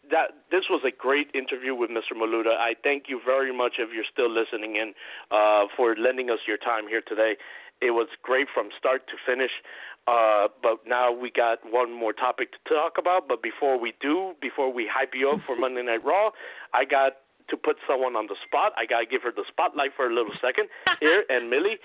that 0.09 0.43
this 0.51 0.63
was 0.69 0.82
a 0.86 0.91
great 0.91 1.32
interview 1.34 1.73
with 1.73 1.89
Mr. 1.89 2.17
Maluta. 2.17 2.57
I 2.57 2.75
thank 2.84 3.05
you 3.07 3.21
very 3.25 3.55
much 3.55 3.73
if 3.79 3.89
you're 3.93 4.09
still 4.11 4.29
listening 4.29 4.75
in 4.75 4.93
uh, 5.32 5.65
for 5.77 5.95
lending 5.95 6.29
us 6.29 6.39
your 6.47 6.57
time 6.57 6.88
here 6.88 7.01
today. 7.07 7.36
It 7.82 7.91
was 7.91 8.07
great 8.21 8.47
from 8.53 8.69
start 8.77 9.07
to 9.07 9.13
finish. 9.25 9.51
Uh, 10.07 10.47
but 10.63 10.82
now 10.88 11.11
we 11.11 11.29
got 11.29 11.59
one 11.69 11.91
more 11.91 12.13
topic 12.13 12.51
to 12.51 12.57
talk 12.69 12.93
about. 12.97 13.27
But 13.27 13.43
before 13.43 13.79
we 13.79 13.93
do, 14.01 14.34
before 14.41 14.71
we 14.73 14.89
hype 14.91 15.13
you 15.13 15.29
up 15.29 15.39
for 15.45 15.55
Monday 15.59 15.84
Night 15.84 16.03
Raw, 16.03 16.32
I 16.73 16.86
got 16.86 17.17
to 17.49 17.57
put 17.57 17.77
someone 17.88 18.15
on 18.15 18.27
the 18.27 18.36
spot. 18.45 18.73
I 18.77 18.86
got 18.86 19.01
to 19.01 19.05
give 19.05 19.21
her 19.23 19.32
the 19.32 19.45
spotlight 19.47 19.91
for 19.95 20.07
a 20.09 20.13
little 20.13 20.34
second 20.41 20.69
here. 20.99 21.23
And 21.29 21.49
Millie, 21.49 21.77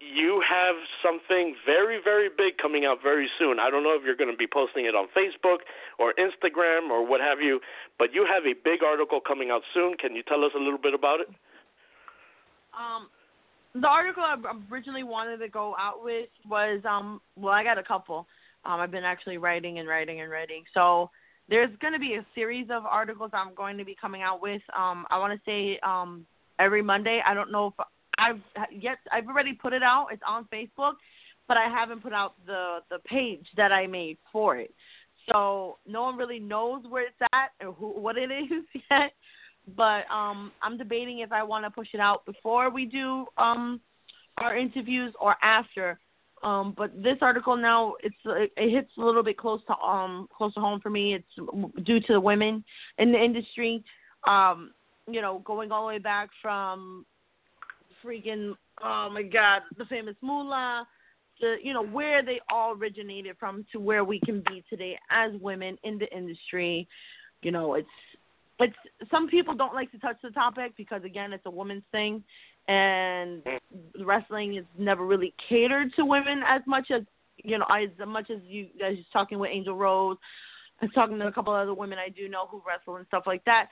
you 0.00 0.42
have 0.42 0.76
something 1.02 1.54
very, 1.64 1.98
very 2.02 2.28
big 2.28 2.58
coming 2.58 2.84
out 2.84 2.98
very 3.02 3.30
soon. 3.38 3.58
I 3.60 3.70
don't 3.70 3.82
know 3.82 3.94
if 3.94 4.02
you're 4.04 4.16
going 4.16 4.30
to 4.30 4.36
be 4.36 4.46
posting 4.50 4.86
it 4.86 4.94
on 4.94 5.06
Facebook 5.16 5.62
or 5.98 6.12
Instagram 6.18 6.90
or 6.90 7.06
what 7.06 7.20
have 7.20 7.40
you, 7.40 7.60
but 7.98 8.12
you 8.12 8.26
have 8.26 8.44
a 8.44 8.54
big 8.64 8.82
article 8.82 9.20
coming 9.20 9.50
out 9.50 9.62
soon. 9.72 9.96
Can 9.96 10.14
you 10.16 10.22
tell 10.22 10.44
us 10.44 10.52
a 10.56 10.58
little 10.58 10.78
bit 10.78 10.94
about 10.94 11.20
it? 11.20 11.28
Um, 12.74 13.08
the 13.74 13.88
article 13.88 14.22
I 14.22 14.36
originally 14.70 15.02
wanted 15.02 15.38
to 15.38 15.48
go 15.48 15.74
out 15.78 16.02
with 16.02 16.28
was 16.48 16.80
um 16.88 17.20
well 17.36 17.52
I 17.52 17.64
got 17.64 17.78
a 17.78 17.82
couple. 17.82 18.26
Um 18.64 18.80
I've 18.80 18.90
been 18.90 19.04
actually 19.04 19.38
writing 19.38 19.78
and 19.78 19.88
writing 19.88 20.20
and 20.20 20.30
writing. 20.30 20.62
So 20.72 21.10
there's 21.48 21.70
going 21.80 21.92
to 21.92 21.98
be 21.98 22.14
a 22.14 22.26
series 22.34 22.68
of 22.70 22.86
articles 22.86 23.30
I'm 23.34 23.54
going 23.54 23.76
to 23.76 23.84
be 23.84 23.96
coming 24.00 24.22
out 24.22 24.40
with. 24.40 24.62
Um 24.76 25.06
I 25.10 25.18
want 25.18 25.32
to 25.32 25.40
say 25.44 25.78
um 25.80 26.26
every 26.58 26.82
Monday. 26.82 27.20
I 27.26 27.34
don't 27.34 27.50
know 27.50 27.68
if 27.68 27.86
I've 28.18 28.40
yet 28.70 28.98
I've 29.12 29.26
already 29.26 29.52
put 29.52 29.72
it 29.72 29.82
out. 29.82 30.08
It's 30.12 30.22
on 30.26 30.46
Facebook, 30.52 30.94
but 31.48 31.56
I 31.56 31.68
haven't 31.68 32.02
put 32.02 32.12
out 32.12 32.34
the 32.46 32.78
the 32.90 32.98
page 33.00 33.46
that 33.56 33.72
I 33.72 33.86
made 33.86 34.18
for 34.32 34.56
it. 34.56 34.72
So 35.32 35.78
no 35.86 36.02
one 36.02 36.16
really 36.16 36.38
knows 36.38 36.82
where 36.88 37.06
it's 37.06 37.16
at 37.32 37.50
or 37.60 37.72
who 37.72 37.88
what 37.88 38.16
it 38.16 38.30
is 38.30 38.64
yet 38.90 39.12
but 39.76 40.10
um 40.10 40.52
I'm 40.62 40.76
debating 40.76 41.20
if 41.20 41.32
I 41.32 41.42
want 41.42 41.64
to 41.64 41.70
push 41.70 41.88
it 41.94 42.00
out 42.00 42.24
before 42.26 42.70
we 42.70 42.86
do 42.86 43.26
um 43.38 43.80
our 44.38 44.56
interviews 44.56 45.14
or 45.20 45.36
after. 45.42 45.98
Um 46.42 46.74
but 46.76 46.90
this 47.02 47.18
article 47.22 47.56
now 47.56 47.94
it's 48.02 48.14
it, 48.26 48.52
it 48.56 48.70
hits 48.70 48.90
a 48.98 49.00
little 49.00 49.22
bit 49.22 49.38
close 49.38 49.60
to 49.66 49.76
um 49.76 50.28
close 50.36 50.54
to 50.54 50.60
home 50.60 50.80
for 50.80 50.90
me. 50.90 51.14
It's 51.14 51.84
due 51.84 52.00
to 52.00 52.12
the 52.12 52.20
women 52.20 52.64
in 52.98 53.12
the 53.12 53.22
industry. 53.22 53.82
Um 54.26 54.72
you 55.10 55.20
know, 55.20 55.40
going 55.44 55.70
all 55.70 55.82
the 55.82 55.88
way 55.88 55.98
back 55.98 56.30
from 56.40 57.04
freaking 58.04 58.54
oh 58.82 59.08
my 59.12 59.22
god, 59.22 59.62
the 59.78 59.84
famous 59.86 60.16
Moolah 60.20 60.86
to 61.40 61.56
you 61.62 61.72
know 61.72 61.84
where 61.84 62.22
they 62.22 62.40
all 62.50 62.72
originated 62.74 63.36
from 63.38 63.64
to 63.72 63.80
where 63.80 64.04
we 64.04 64.20
can 64.20 64.42
be 64.48 64.62
today 64.68 64.98
as 65.10 65.32
women 65.40 65.78
in 65.84 65.98
the 65.98 66.10
industry. 66.16 66.86
You 67.42 67.52
know, 67.52 67.74
it's 67.74 67.88
it's 68.60 68.74
some 69.10 69.28
people 69.28 69.54
don't 69.54 69.74
like 69.74 69.90
to 69.92 69.98
touch 69.98 70.16
the 70.22 70.30
topic 70.30 70.72
because 70.76 71.02
again 71.04 71.32
it's 71.32 71.46
a 71.46 71.50
woman's 71.50 71.84
thing. 71.92 72.22
And 72.66 73.42
wrestling 74.00 74.56
is 74.56 74.64
never 74.78 75.04
really 75.04 75.34
catered 75.48 75.92
to 75.96 76.04
women 76.04 76.42
as 76.46 76.62
much 76.66 76.90
as 76.90 77.02
you 77.36 77.58
know 77.58 77.66
as 77.66 77.90
much 78.06 78.30
as 78.30 78.38
you 78.46 78.68
guys 78.78 78.96
talking 79.12 79.38
with 79.38 79.50
Angel 79.52 79.76
Rose 79.76 80.16
and 80.80 80.90
talking 80.94 81.18
to 81.18 81.26
a 81.26 81.32
couple 81.32 81.52
other 81.52 81.74
women 81.74 81.98
I 81.98 82.08
do 82.08 82.28
know 82.28 82.46
who 82.46 82.62
wrestle 82.66 82.96
and 82.96 83.06
stuff 83.06 83.24
like 83.26 83.44
that. 83.44 83.68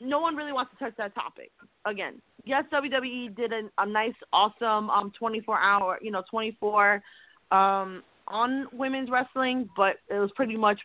No 0.00 0.18
one 0.18 0.34
really 0.34 0.52
wants 0.52 0.72
to 0.72 0.84
touch 0.84 0.96
that 0.96 1.14
topic. 1.14 1.52
Again 1.84 2.20
yes 2.44 2.64
WWE 2.72 3.36
did 3.36 3.52
an, 3.52 3.70
a 3.78 3.86
nice 3.86 4.14
awesome 4.32 4.90
um 4.90 5.12
24 5.18 5.58
hour 5.58 5.98
you 6.00 6.10
know 6.10 6.22
24 6.30 7.02
um 7.52 8.02
on 8.28 8.66
women's 8.72 9.10
wrestling 9.10 9.68
but 9.76 9.96
it 10.08 10.18
was 10.18 10.30
pretty 10.36 10.56
much 10.56 10.80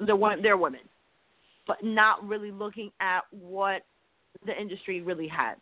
the 0.00 0.14
one 0.14 0.42
they're 0.42 0.56
women 0.56 0.80
but 1.68 1.84
not 1.84 2.26
really 2.26 2.50
looking 2.50 2.90
at 3.00 3.20
what 3.30 3.82
the 4.44 4.60
industry 4.60 5.02
really 5.02 5.28
has. 5.28 5.56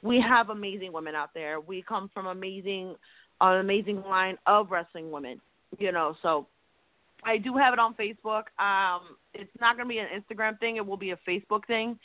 We 0.00 0.20
have 0.20 0.48
amazing 0.48 0.92
women 0.92 1.14
out 1.14 1.30
there. 1.34 1.60
We 1.60 1.82
come 1.86 2.10
from 2.14 2.26
amazing, 2.26 2.94
an 3.40 3.58
amazing 3.58 4.02
line 4.02 4.38
of 4.46 4.70
wrestling 4.70 5.10
women. 5.10 5.40
You 5.78 5.92
know, 5.92 6.16
so 6.22 6.46
I 7.24 7.36
do 7.36 7.56
have 7.56 7.72
it 7.72 7.78
on 7.78 7.94
Facebook. 7.94 8.44
Um, 8.58 9.16
it's 9.34 9.50
not 9.60 9.76
going 9.76 9.88
to 9.88 9.92
be 9.92 9.98
an 9.98 10.06
Instagram 10.08 10.58
thing. 10.58 10.76
It 10.76 10.86
will 10.86 10.96
be 10.96 11.10
a 11.10 11.18
Facebook 11.28 11.66
thing 11.66 11.98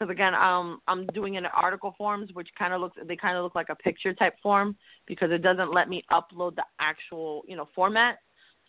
because 0.00 0.10
again, 0.10 0.34
um, 0.34 0.80
I'm 0.88 1.06
doing 1.08 1.34
it 1.34 1.38
in 1.38 1.46
article 1.46 1.94
forms, 1.98 2.30
which 2.32 2.48
kind 2.58 2.72
of 2.72 2.80
looks 2.80 2.96
they 3.06 3.16
kind 3.16 3.36
of 3.36 3.44
look 3.44 3.54
like 3.54 3.68
a 3.68 3.74
picture 3.74 4.14
type 4.14 4.34
form 4.42 4.76
because 5.06 5.30
it 5.30 5.42
doesn't 5.42 5.72
let 5.72 5.88
me 5.88 6.04
upload 6.10 6.56
the 6.56 6.64
actual 6.80 7.42
you 7.46 7.56
know 7.56 7.68
format. 7.74 8.18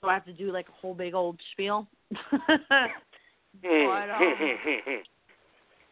So 0.02 0.10
I 0.10 0.14
have 0.14 0.26
to 0.26 0.34
do 0.34 0.52
like 0.52 0.68
a 0.68 0.74
whole 0.74 0.94
big 0.94 1.14
old 1.14 1.40
spiel. 1.54 1.88
But, 3.62 4.10
um, 4.10 4.22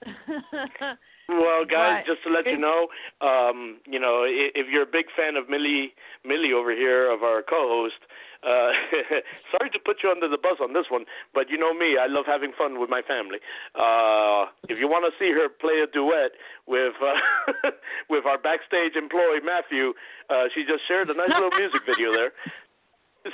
Well, 1.30 1.62
guys, 1.64 2.02
just 2.08 2.24
to 2.24 2.30
let 2.34 2.48
you 2.48 2.58
know, 2.58 2.88
um, 3.22 3.78
you 3.86 4.00
know, 4.00 4.24
i- 4.26 4.50
if 4.56 4.66
you're 4.68 4.82
a 4.82 4.90
big 4.90 5.12
fan 5.16 5.36
of 5.36 5.48
Millie, 5.48 5.94
Millie 6.26 6.54
over 6.54 6.72
here, 6.72 7.06
of 7.12 7.22
our 7.22 7.44
co-host, 7.44 8.02
uh, 8.42 8.72
sorry 9.54 9.70
to 9.70 9.78
put 9.86 10.02
you 10.02 10.10
under 10.10 10.28
the 10.28 10.40
bus 10.42 10.58
on 10.60 10.74
this 10.74 10.90
one, 10.90 11.06
but 11.36 11.48
you 11.52 11.58
know 11.60 11.72
me, 11.72 11.98
I 12.02 12.08
love 12.08 12.26
having 12.26 12.52
fun 12.58 12.80
with 12.80 12.90
my 12.90 13.04
family. 13.04 13.38
Uh, 13.76 14.50
if 14.74 14.80
you 14.80 14.88
want 14.90 15.06
to 15.06 15.14
see 15.22 15.30
her 15.32 15.50
play 15.50 15.82
a 15.84 15.88
duet 15.88 16.32
with 16.66 16.96
uh, 16.98 17.70
with 18.10 18.26
our 18.26 18.40
backstage 18.40 18.96
employee 18.96 19.42
Matthew, 19.46 19.94
uh, 20.32 20.46
she 20.56 20.64
just 20.66 20.82
shared 20.88 21.12
a 21.12 21.14
nice 21.14 21.30
little 21.30 21.52
music 21.54 21.82
video 21.86 22.12
there. 22.12 22.32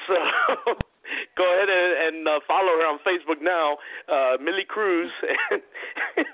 So 0.08 0.76
go 1.38 1.46
ahead 1.46 1.70
and, 1.70 1.92
and 2.02 2.28
uh, 2.28 2.40
follow 2.48 2.74
her 2.80 2.86
on 2.88 3.00
Facebook 3.06 3.42
now, 3.42 3.78
uh, 4.08 4.38
Millie 4.42 4.68
Cruz, 4.68 5.12
and, 5.52 5.62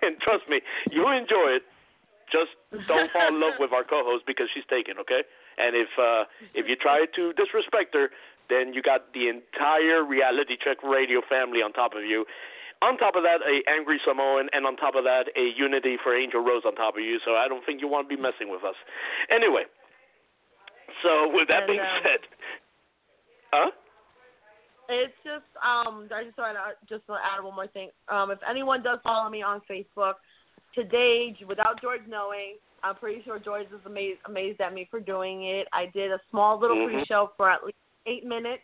and 0.02 0.20
trust 0.22 0.48
me, 0.50 0.62
you'll 0.92 1.12
enjoy 1.12 1.60
it. 1.60 1.64
Just 2.32 2.56
don't 2.88 3.12
fall 3.12 3.28
in 3.28 3.42
love 3.42 3.60
with 3.60 3.74
our 3.74 3.84
co-host 3.84 4.24
because 4.26 4.48
she's 4.54 4.64
taken, 4.72 4.96
okay? 5.04 5.28
And 5.60 5.76
if 5.76 5.92
uh, 6.00 6.24
if 6.56 6.64
you 6.64 6.80
try 6.80 7.04
to 7.04 7.34
disrespect 7.34 7.92
her, 7.94 8.08
then 8.48 8.74
you 8.74 8.82
got 8.82 9.12
the 9.12 9.28
entire 9.28 10.04
Reality 10.04 10.56
Check 10.56 10.80
Radio 10.82 11.20
family 11.28 11.60
on 11.60 11.74
top 11.74 11.92
of 11.92 12.04
you. 12.04 12.26
On 12.82 12.98
top 12.98 13.16
of 13.16 13.24
that, 13.24 13.44
a 13.46 13.62
angry 13.70 14.00
Samoan, 14.08 14.50
and 14.54 14.66
on 14.66 14.76
top 14.76 14.96
of 14.96 15.04
that, 15.04 15.28
a 15.38 15.52
Unity 15.56 15.98
for 16.02 16.16
Angel 16.18 16.42
Rose 16.42 16.64
on 16.66 16.74
top 16.74 16.96
of 16.96 17.04
you. 17.04 17.20
So 17.24 17.36
I 17.36 17.48
don't 17.48 17.64
think 17.66 17.80
you 17.80 17.88
want 17.88 18.10
to 18.10 18.16
be 18.16 18.20
messing 18.20 18.50
with 18.50 18.64
us. 18.64 18.76
Anyway, 19.30 19.70
so 21.04 21.30
with 21.32 21.48
that 21.48 21.64
And, 21.64 21.68
being 21.68 21.80
um, 21.80 22.02
said, 22.04 22.22
huh? 23.54 23.72
It's 24.90 25.14
just 25.24 25.46
um 25.64 26.08
I 26.14 26.24
just 26.24 26.38
want 26.38 26.58
to 26.58 26.94
just 26.94 27.06
to 27.08 27.14
add 27.14 27.44
one 27.44 27.56
more 27.56 27.68
thing. 27.68 27.90
Um 28.10 28.32
if 28.32 28.40
anyone 28.48 28.84
does 28.84 29.00
follow 29.04 29.30
me 29.30 29.42
on 29.42 29.62
Facebook 29.70 30.16
today 30.76 31.36
without 31.48 31.82
George 31.82 32.02
knowing, 32.08 32.56
I'm 32.84 32.96
pretty 32.96 33.22
sure 33.24 33.40
George 33.40 33.68
is 33.68 33.86
amazed 33.86 34.20
amazed 34.26 34.62
at 34.62 34.74
me 34.74 34.88
for 34.90 35.00
doing 35.00 35.46
it. 35.46 35.68
I 35.74 35.88
did 35.94 36.12
a 36.12 36.20
small 36.30 36.58
little 36.58 36.78
Mhm. 36.78 36.94
pre-show 36.94 37.32
for 37.38 37.50
at 37.50 37.64
least 37.64 37.78
8 38.06 38.26
minutes. 38.26 38.64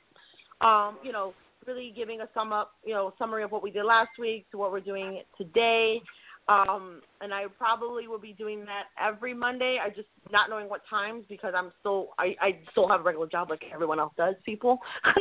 Um, 0.61 0.97
you 1.03 1.11
know, 1.11 1.33
really 1.67 1.91
giving 1.91 2.21
a 2.21 2.29
sum 2.33 2.51
up, 2.51 2.73
you 2.83 2.93
know, 2.93 3.13
summary 3.19 3.43
of 3.43 3.51
what 3.51 3.61
we 3.61 3.69
did 3.69 3.83
last 3.85 4.17
week 4.17 4.49
to 4.51 4.57
what 4.57 4.71
we're 4.71 4.79
doing 4.79 5.21
today. 5.37 6.01
Um, 6.49 7.01
and 7.19 7.33
I 7.33 7.45
probably 7.57 8.07
will 8.07 8.19
be 8.19 8.31
doing 8.31 8.63
that 8.65 8.85
every 9.01 9.33
Monday. 9.33 9.79
I 9.83 9.89
just 9.89 10.07
not 10.31 10.49
knowing 10.49 10.69
what 10.69 10.81
times 10.89 11.25
because 11.27 11.53
I'm 11.55 11.73
still 11.81 12.09
I 12.17 12.35
I 12.41 12.59
still 12.71 12.87
have 12.87 13.01
a 13.01 13.03
regular 13.03 13.27
job 13.27 13.49
like 13.49 13.63
everyone 13.73 13.99
else 13.99 14.13
does. 14.15 14.35
People. 14.45 14.79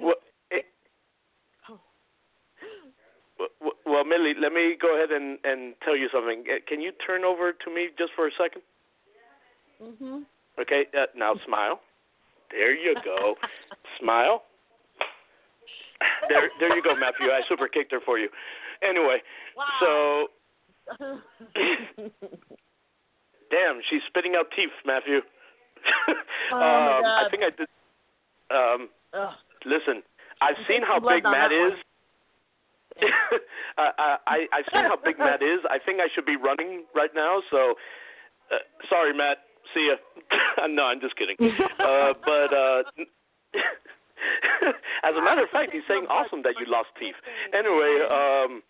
well, 0.00 0.14
it, 0.50 0.64
well, 3.38 3.72
well, 3.84 4.04
Millie, 4.04 4.32
let 4.40 4.52
me 4.52 4.76
go 4.80 4.96
ahead 4.96 5.10
and 5.10 5.38
and 5.44 5.74
tell 5.84 5.96
you 5.96 6.08
something. 6.10 6.44
Uh, 6.50 6.60
Can 6.66 6.80
you 6.80 6.92
turn 7.06 7.24
over 7.24 7.52
to 7.52 7.74
me 7.74 7.88
just 7.98 8.12
for 8.16 8.28
a 8.28 8.30
second? 8.38 8.62
Mhm. 9.82 10.22
Okay. 10.58 10.86
Uh, 10.98 11.04
now 11.14 11.34
smile. 11.46 11.80
There 12.50 12.74
you 12.74 12.94
go. 13.04 13.34
smile. 14.00 14.44
There, 16.28 16.48
there 16.60 16.74
you 16.74 16.82
go, 16.82 16.94
Matthew. 16.94 17.26
I 17.26 17.42
super 17.48 17.68
kicked 17.68 17.92
her 17.92 18.00
for 18.04 18.18
you. 18.18 18.28
Anyway, 18.82 19.18
so 19.80 20.28
damn, 23.50 23.80
she's 23.88 24.02
spitting 24.06 24.34
out 24.36 24.46
teeth, 24.54 24.70
Matthew. 24.84 25.20
Oh, 26.50 26.56
um. 26.56 27.04
I 27.04 27.28
think 27.30 27.42
I 27.42 27.50
did. 27.50 27.68
Um, 28.50 28.88
Ugh. 29.12 29.34
listen, 29.66 30.02
I've 30.40 30.56
seen 30.66 30.80
how 30.80 30.98
big 30.98 31.22
Matt 31.24 31.52
is. 31.52 31.74
I, 33.78 34.16
I 34.26 34.46
I've 34.50 34.64
seen 34.72 34.84
how 34.84 34.96
big 34.96 35.18
Matt 35.18 35.42
is. 35.42 35.60
I 35.68 35.78
think 35.78 36.00
I 36.00 36.08
should 36.14 36.24
be 36.24 36.36
running 36.36 36.84
right 36.94 37.10
now. 37.14 37.42
So, 37.50 37.74
uh, 38.50 38.64
sorry, 38.88 39.12
Matt. 39.12 39.44
See 39.74 39.92
ya. 39.92 40.66
no, 40.68 40.84
I'm 40.84 41.00
just 41.00 41.16
kidding. 41.16 41.36
Uh, 41.78 42.14
but 42.24 42.52
uh, 42.56 42.82
as 45.04 45.14
a 45.16 45.22
matter 45.22 45.42
of 45.42 45.50
fact, 45.50 45.72
he's 45.72 45.82
saying 45.88 46.06
awesome 46.10 46.42
that 46.42 46.54
you 46.58 46.66
lost 46.70 46.88
teeth. 46.98 47.14
Anyway, 47.52 48.00
um, 48.10 48.62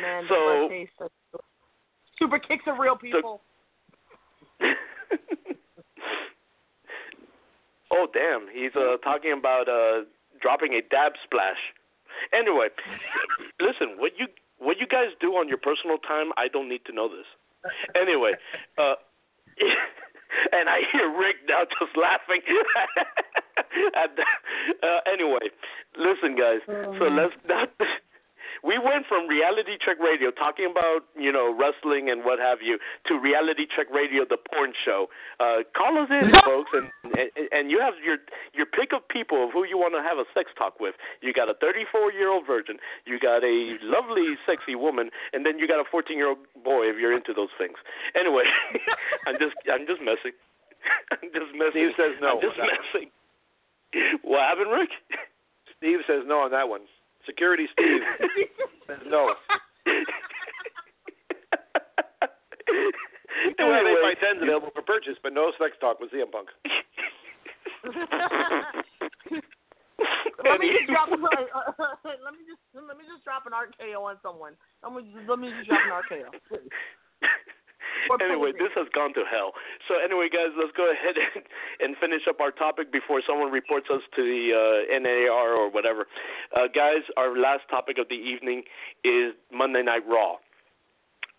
man. 0.00 0.24
so. 0.28 0.68
Super 2.18 2.38
kicks 2.38 2.64
of 2.66 2.78
real 2.78 2.96
people. 2.96 3.40
oh 7.90 8.06
damn, 8.14 8.46
he's 8.52 8.70
uh, 8.76 8.96
talking 9.02 9.34
about 9.36 9.68
uh, 9.68 10.04
dropping 10.40 10.74
a 10.74 10.82
dab 10.88 11.12
splash. 11.24 11.58
Anyway, 12.32 12.68
listen, 13.60 13.96
what 13.98 14.12
you 14.18 14.26
what 14.58 14.78
you 14.78 14.86
guys 14.86 15.08
do 15.20 15.32
on 15.32 15.48
your 15.48 15.58
personal 15.58 15.98
time, 15.98 16.30
I 16.36 16.46
don't 16.46 16.68
need 16.68 16.84
to 16.86 16.92
know 16.92 17.08
this. 17.08 17.26
Anyway, 18.00 18.32
uh, 18.78 18.94
and 20.52 20.68
I 20.68 20.80
hear 20.92 21.10
Rick 21.18 21.36
now 21.48 21.64
just 21.64 21.96
laughing. 21.96 22.42
uh, 24.82 25.00
anyway, 25.10 25.48
listen, 25.96 26.36
guys. 26.36 26.60
So 26.98 27.04
let's 27.04 27.34
not. 27.48 27.70
We 28.62 28.78
went 28.78 29.10
from 29.10 29.26
reality 29.26 29.74
check 29.82 29.98
radio 29.98 30.30
talking 30.30 30.70
about 30.70 31.02
you 31.18 31.34
know 31.34 31.50
wrestling 31.50 32.10
and 32.10 32.22
what 32.22 32.38
have 32.38 32.62
you 32.62 32.78
to 33.10 33.18
reality 33.18 33.66
check 33.66 33.90
radio, 33.90 34.22
the 34.22 34.38
porn 34.38 34.72
show. 34.86 35.10
Uh, 35.42 35.66
call 35.74 35.98
us 35.98 36.06
in, 36.14 36.30
folks, 36.46 36.70
and, 36.70 36.86
and 37.02 37.30
and 37.50 37.64
you 37.70 37.82
have 37.82 37.98
your 37.98 38.22
your 38.54 38.66
pick 38.66 38.94
of 38.94 39.02
people 39.10 39.44
of 39.44 39.50
who 39.50 39.66
you 39.66 39.74
want 39.74 39.98
to 39.98 40.02
have 40.02 40.22
a 40.22 40.26
sex 40.30 40.54
talk 40.54 40.78
with. 40.78 40.94
You 41.20 41.34
got 41.34 41.50
a 41.50 41.54
34 41.58 42.12
year 42.14 42.30
old 42.30 42.46
virgin, 42.46 42.78
you 43.04 43.18
got 43.18 43.42
a 43.42 43.78
lovely, 43.82 44.38
sexy 44.46 44.78
woman, 44.78 45.10
and 45.34 45.44
then 45.44 45.58
you 45.58 45.66
got 45.66 45.82
a 45.82 45.86
14 45.90 46.16
year 46.16 46.30
old 46.30 46.42
boy 46.62 46.86
if 46.86 46.96
you're 47.02 47.14
into 47.14 47.34
those 47.34 47.50
things. 47.58 47.76
Anyway, 48.14 48.46
I'm 49.26 49.42
just 49.42 49.58
I'm 49.66 49.86
just 49.90 50.00
messing. 50.00 50.38
I'm 51.18 51.30
just 51.34 51.50
messing. 51.58 51.90
Steve 51.90 51.98
says 51.98 52.14
no 52.22 52.38
I'm 52.38 52.42
just 52.46 52.58
messing. 52.62 53.10
What 54.22 54.40
happened, 54.40 54.70
Rick? 54.70 54.94
Steve 55.76 56.06
says 56.06 56.22
no 56.30 56.46
on 56.46 56.50
that 56.52 56.70
one. 56.70 56.86
Security 57.26 57.66
Steve 57.72 58.00
says 58.86 58.98
no. 59.06 59.34
Anyway, 63.58 63.78
Anyway. 63.80 64.02
my 64.02 64.14
ten's 64.20 64.42
available 64.42 64.70
for 64.74 64.82
purchase, 64.82 65.16
but 65.22 65.32
no 65.32 65.52
sex 65.58 65.76
talk 65.80 66.00
with 66.00 66.10
CM 66.10 66.30
Punk. 66.30 66.48
let 70.44 70.60
me 70.60 70.70
just 70.78 70.88
drop. 70.90 71.08
Uh, 71.10 71.16
uh, 71.16 71.72
uh, 71.78 71.94
let 72.24 72.32
me 72.34 72.42
just 72.46 72.60
let 72.74 72.96
me 72.96 73.04
just 73.06 73.24
drop 73.24 73.46
an 73.46 73.52
RKO 73.52 74.02
on 74.02 74.16
someone. 74.22 74.54
Let 74.82 74.92
me 74.94 75.02
let 75.28 75.38
me 75.38 75.50
just 75.56 75.68
drop 75.68 75.80
an 75.86 75.92
RKO. 76.02 76.30
Anyway, 78.20 78.52
this 78.52 78.72
has 78.74 78.86
gone 78.94 79.14
to 79.14 79.22
hell. 79.28 79.52
So 79.88 79.98
anyway, 80.02 80.28
guys, 80.32 80.54
let's 80.58 80.72
go 80.76 80.90
ahead 80.94 81.14
and, 81.18 81.44
and 81.80 81.96
finish 81.98 82.22
up 82.28 82.40
our 82.40 82.50
topic 82.50 82.92
before 82.92 83.22
someone 83.26 83.50
reports 83.52 83.86
us 83.92 84.02
to 84.16 84.22
the 84.22 84.42
uh, 84.54 84.98
NAR 84.98 85.54
or 85.54 85.70
whatever. 85.70 86.06
Uh, 86.54 86.66
guys, 86.72 87.02
our 87.16 87.36
last 87.36 87.62
topic 87.70 87.98
of 87.98 88.08
the 88.08 88.18
evening 88.18 88.62
is 89.04 89.34
Monday 89.52 89.82
Night 89.82 90.02
Raw. 90.08 90.36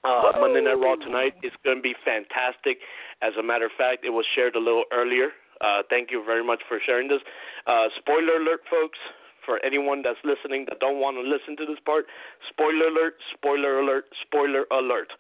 Uh, 0.04 0.36
Monday 0.36 0.60
Night 0.60 0.80
Raw 0.80 0.96
tonight 0.96 1.34
is 1.44 1.52
going 1.64 1.78
to 1.78 1.84
be 1.84 1.96
fantastic. 2.04 2.84
As 3.22 3.32
a 3.40 3.44
matter 3.44 3.66
of 3.66 3.72
fact, 3.78 4.04
it 4.04 4.12
was 4.12 4.26
shared 4.36 4.56
a 4.56 4.60
little 4.60 4.84
earlier. 4.92 5.32
Uh, 5.62 5.80
thank 5.90 6.12
you 6.12 6.24
very 6.26 6.44
much 6.44 6.60
for 6.68 6.80
sharing 6.86 7.08
this. 7.08 7.22
Uh, 7.66 7.88
spoiler 8.00 8.36
alert, 8.36 8.62
folks. 8.70 9.00
For 9.46 9.60
anyone 9.60 10.02
that's 10.02 10.20
listening 10.24 10.64
that 10.70 10.80
don't 10.80 11.04
want 11.04 11.20
to 11.20 11.22
listen 11.22 11.58
to 11.60 11.66
this 11.68 11.80
part, 11.84 12.06
spoiler 12.48 12.88
alert, 12.88 13.16
spoiler 13.36 13.80
alert, 13.80 14.06
spoiler 14.24 14.64
alert. 14.72 15.12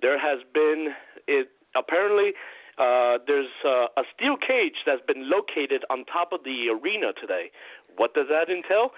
There 0.00 0.18
has 0.18 0.40
been 0.54 0.94
it 1.26 1.48
apparently 1.76 2.32
uh, 2.78 3.18
there's 3.26 3.50
uh, 3.66 3.90
a 3.96 4.04
steel 4.14 4.36
cage 4.36 4.86
that's 4.86 5.02
been 5.06 5.28
located 5.28 5.84
on 5.90 6.04
top 6.04 6.32
of 6.32 6.44
the 6.44 6.70
arena 6.70 7.12
today. 7.20 7.50
What 7.96 8.14
does 8.14 8.26
that 8.30 8.48
entail? 8.48 8.90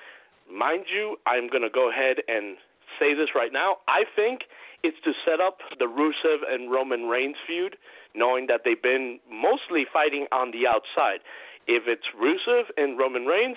Mind 0.53 0.85
you, 0.93 1.17
I'm 1.27 1.49
going 1.49 1.63
to 1.63 1.71
go 1.71 1.89
ahead 1.89 2.19
and 2.29 2.57
say 2.99 3.15
this 3.15 3.31
right 3.35 3.53
now. 3.53 3.77
I 3.89 4.05
think 4.15 4.43
it's 4.83 4.99
to 5.05 5.13
set 5.25 5.41
up 5.41 5.59
the 5.79 5.87
Rusev 5.87 6.45
and 6.47 6.71
Roman 6.71 7.05
Reigns 7.09 7.37
feud, 7.47 7.77
knowing 8.15 8.47
that 8.49 8.63
they've 8.65 8.83
been 8.83 9.19
mostly 9.31 9.87
fighting 9.91 10.27
on 10.33 10.51
the 10.51 10.67
outside. 10.67 11.21
If 11.67 11.85
it's 11.87 12.05
Rusev 12.13 12.65
and 12.77 12.99
Roman 12.99 13.25
Reigns, 13.25 13.57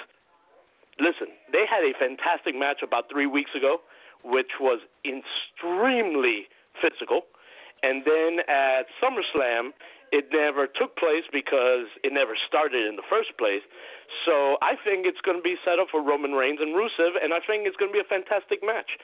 listen, 0.99 1.27
they 1.51 1.65
had 1.69 1.83
a 1.83 1.91
fantastic 1.97 2.55
match 2.55 2.79
about 2.83 3.09
three 3.11 3.27
weeks 3.27 3.51
ago, 3.55 3.77
which 4.23 4.59
was 4.61 4.79
extremely 5.03 6.47
physical. 6.79 7.23
And 7.83 8.03
then 8.07 8.39
at 8.47 8.87
SummerSlam, 9.03 9.75
it 10.13 10.29
never 10.31 10.67
took 10.67 10.95
place 10.95 11.25
because 11.33 11.89
it 12.03 12.13
never 12.13 12.37
started 12.47 12.87
in 12.87 12.95
the 12.95 13.05
first 13.09 13.35
place. 13.37 13.65
So 14.25 14.61
I 14.61 14.77
think 14.79 15.09
it's 15.09 15.19
going 15.25 15.37
to 15.37 15.43
be 15.43 15.57
set 15.65 15.81
up 15.81 15.89
for 15.91 16.01
Roman 16.01 16.37
Reigns 16.37 16.61
and 16.61 16.71
Rusev, 16.77 17.17
and 17.17 17.33
I 17.33 17.41
think 17.43 17.65
it's 17.65 17.75
going 17.75 17.89
to 17.91 17.97
be 17.97 18.03
a 18.03 18.07
fantastic 18.07 18.61
match. 18.61 18.95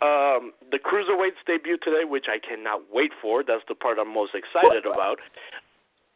Um, 0.00 0.54
the 0.70 0.78
cruiserweights 0.78 1.42
debut 1.46 1.78
today, 1.82 2.06
which 2.06 2.26
I 2.26 2.38
cannot 2.38 2.86
wait 2.90 3.12
for. 3.20 3.42
That's 3.42 3.62
the 3.68 3.74
part 3.74 3.98
I'm 3.98 4.14
most 4.14 4.34
excited 4.34 4.86
about. 4.86 5.18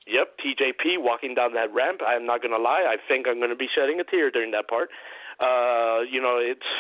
Yep, 0.07 0.39
TJP 0.39 1.03
walking 1.03 1.35
down 1.35 1.55
that 1.55 1.75
ramp. 1.75 2.01
I'm 2.07 2.25
not 2.25 2.41
gonna 2.41 2.63
lie. 2.63 2.87
I 2.87 2.97
think 3.09 3.27
I'm 3.27 3.41
gonna 3.41 3.59
be 3.59 3.67
shedding 3.75 3.99
a 3.99 4.05
tear 4.05 4.31
during 4.31 4.53
that 4.53 4.69
part. 4.71 4.91
Uh, 5.43 6.07
you 6.07 6.23
know, 6.23 6.39
it's 6.39 6.71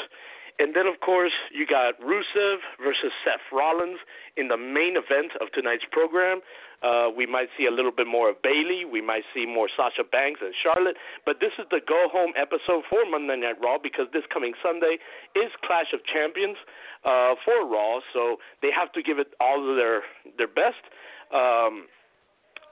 and 0.58 0.74
then 0.74 0.86
of 0.86 1.00
course 1.00 1.32
you 1.52 1.66
got 1.66 2.00
Rusev 2.00 2.58
versus 2.82 3.12
Seth 3.24 3.44
Rollins 3.52 3.98
in 4.36 4.48
the 4.48 4.56
main 4.56 4.96
event 4.96 5.32
of 5.40 5.52
tonight's 5.52 5.84
program. 5.90 6.40
Uh, 6.82 7.08
we 7.08 7.24
might 7.24 7.48
see 7.56 7.66
a 7.66 7.70
little 7.70 7.90
bit 7.90 8.06
more 8.06 8.30
of 8.30 8.40
Bayley. 8.42 8.84
We 8.84 9.00
might 9.00 9.24
see 9.32 9.46
more 9.46 9.68
Sasha 9.74 10.04
Banks 10.04 10.40
and 10.42 10.52
Charlotte. 10.62 10.96
But 11.24 11.40
this 11.40 11.52
is 11.58 11.64
the 11.70 11.80
go 11.80 12.08
home 12.12 12.32
episode 12.36 12.84
for 12.88 13.00
Monday 13.08 13.36
Night 13.36 13.56
Raw 13.62 13.78
because 13.82 14.06
this 14.12 14.24
coming 14.32 14.52
Sunday 14.62 14.98
is 15.34 15.50
Clash 15.64 15.92
of 15.94 16.00
Champions 16.04 16.56
uh, 17.04 17.34
for 17.44 17.64
Raw. 17.66 18.00
So 18.12 18.36
they 18.60 18.68
have 18.76 18.92
to 18.92 19.02
give 19.02 19.18
it 19.18 19.32
all 19.40 19.58
of 19.58 19.76
their 19.76 20.02
their 20.36 20.48
best. 20.48 20.84
Um, 21.32 21.88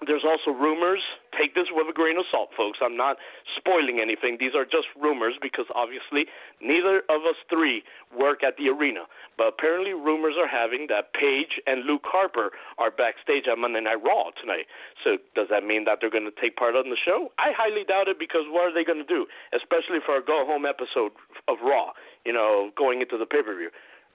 there's 0.06 0.24
also 0.24 0.50
rumors. 0.56 1.00
Take 1.38 1.54
this 1.54 1.66
with 1.70 1.86
a 1.88 1.92
grain 1.92 2.16
of 2.16 2.24
salt, 2.30 2.50
folks. 2.56 2.78
I'm 2.82 2.96
not 2.96 3.16
spoiling 3.56 4.00
anything. 4.00 4.36
These 4.38 4.54
are 4.54 4.64
just 4.64 4.86
rumors 4.94 5.34
because 5.40 5.66
obviously 5.74 6.26
neither 6.60 7.02
of 7.10 7.26
us 7.26 7.36
three 7.50 7.82
work 8.16 8.42
at 8.42 8.56
the 8.56 8.68
arena. 8.68 9.06
But 9.36 9.48
apparently, 9.54 9.94
rumors 9.94 10.34
are 10.38 10.46
having 10.46 10.86
that 10.88 11.12
Paige 11.12 11.60
and 11.66 11.84
Luke 11.84 12.06
Harper 12.06 12.50
are 12.78 12.90
backstage 12.90 13.44
at 13.50 13.58
Monday 13.58 13.80
Night 13.80 14.02
Raw 14.02 14.30
tonight. 14.40 14.66
So 15.02 15.18
does 15.34 15.48
that 15.50 15.64
mean 15.64 15.84
that 15.84 15.98
they're 16.00 16.12
going 16.12 16.28
to 16.30 16.40
take 16.40 16.56
part 16.56 16.76
on 16.76 16.90
the 16.90 16.98
show? 16.98 17.30
I 17.38 17.50
highly 17.56 17.84
doubt 17.84 18.08
it 18.08 18.18
because 18.18 18.46
what 18.48 18.70
are 18.70 18.74
they 18.74 18.84
going 18.84 19.02
to 19.02 19.10
do? 19.10 19.26
Especially 19.54 19.98
for 20.04 20.16
a 20.16 20.24
go 20.24 20.44
home 20.46 20.66
episode 20.66 21.12
of 21.48 21.58
Raw, 21.62 21.92
you 22.24 22.32
know, 22.32 22.70
going 22.76 23.00
into 23.00 23.18
the 23.18 23.26
pay 23.26 23.42
per 23.42 23.56
view. 23.56 23.70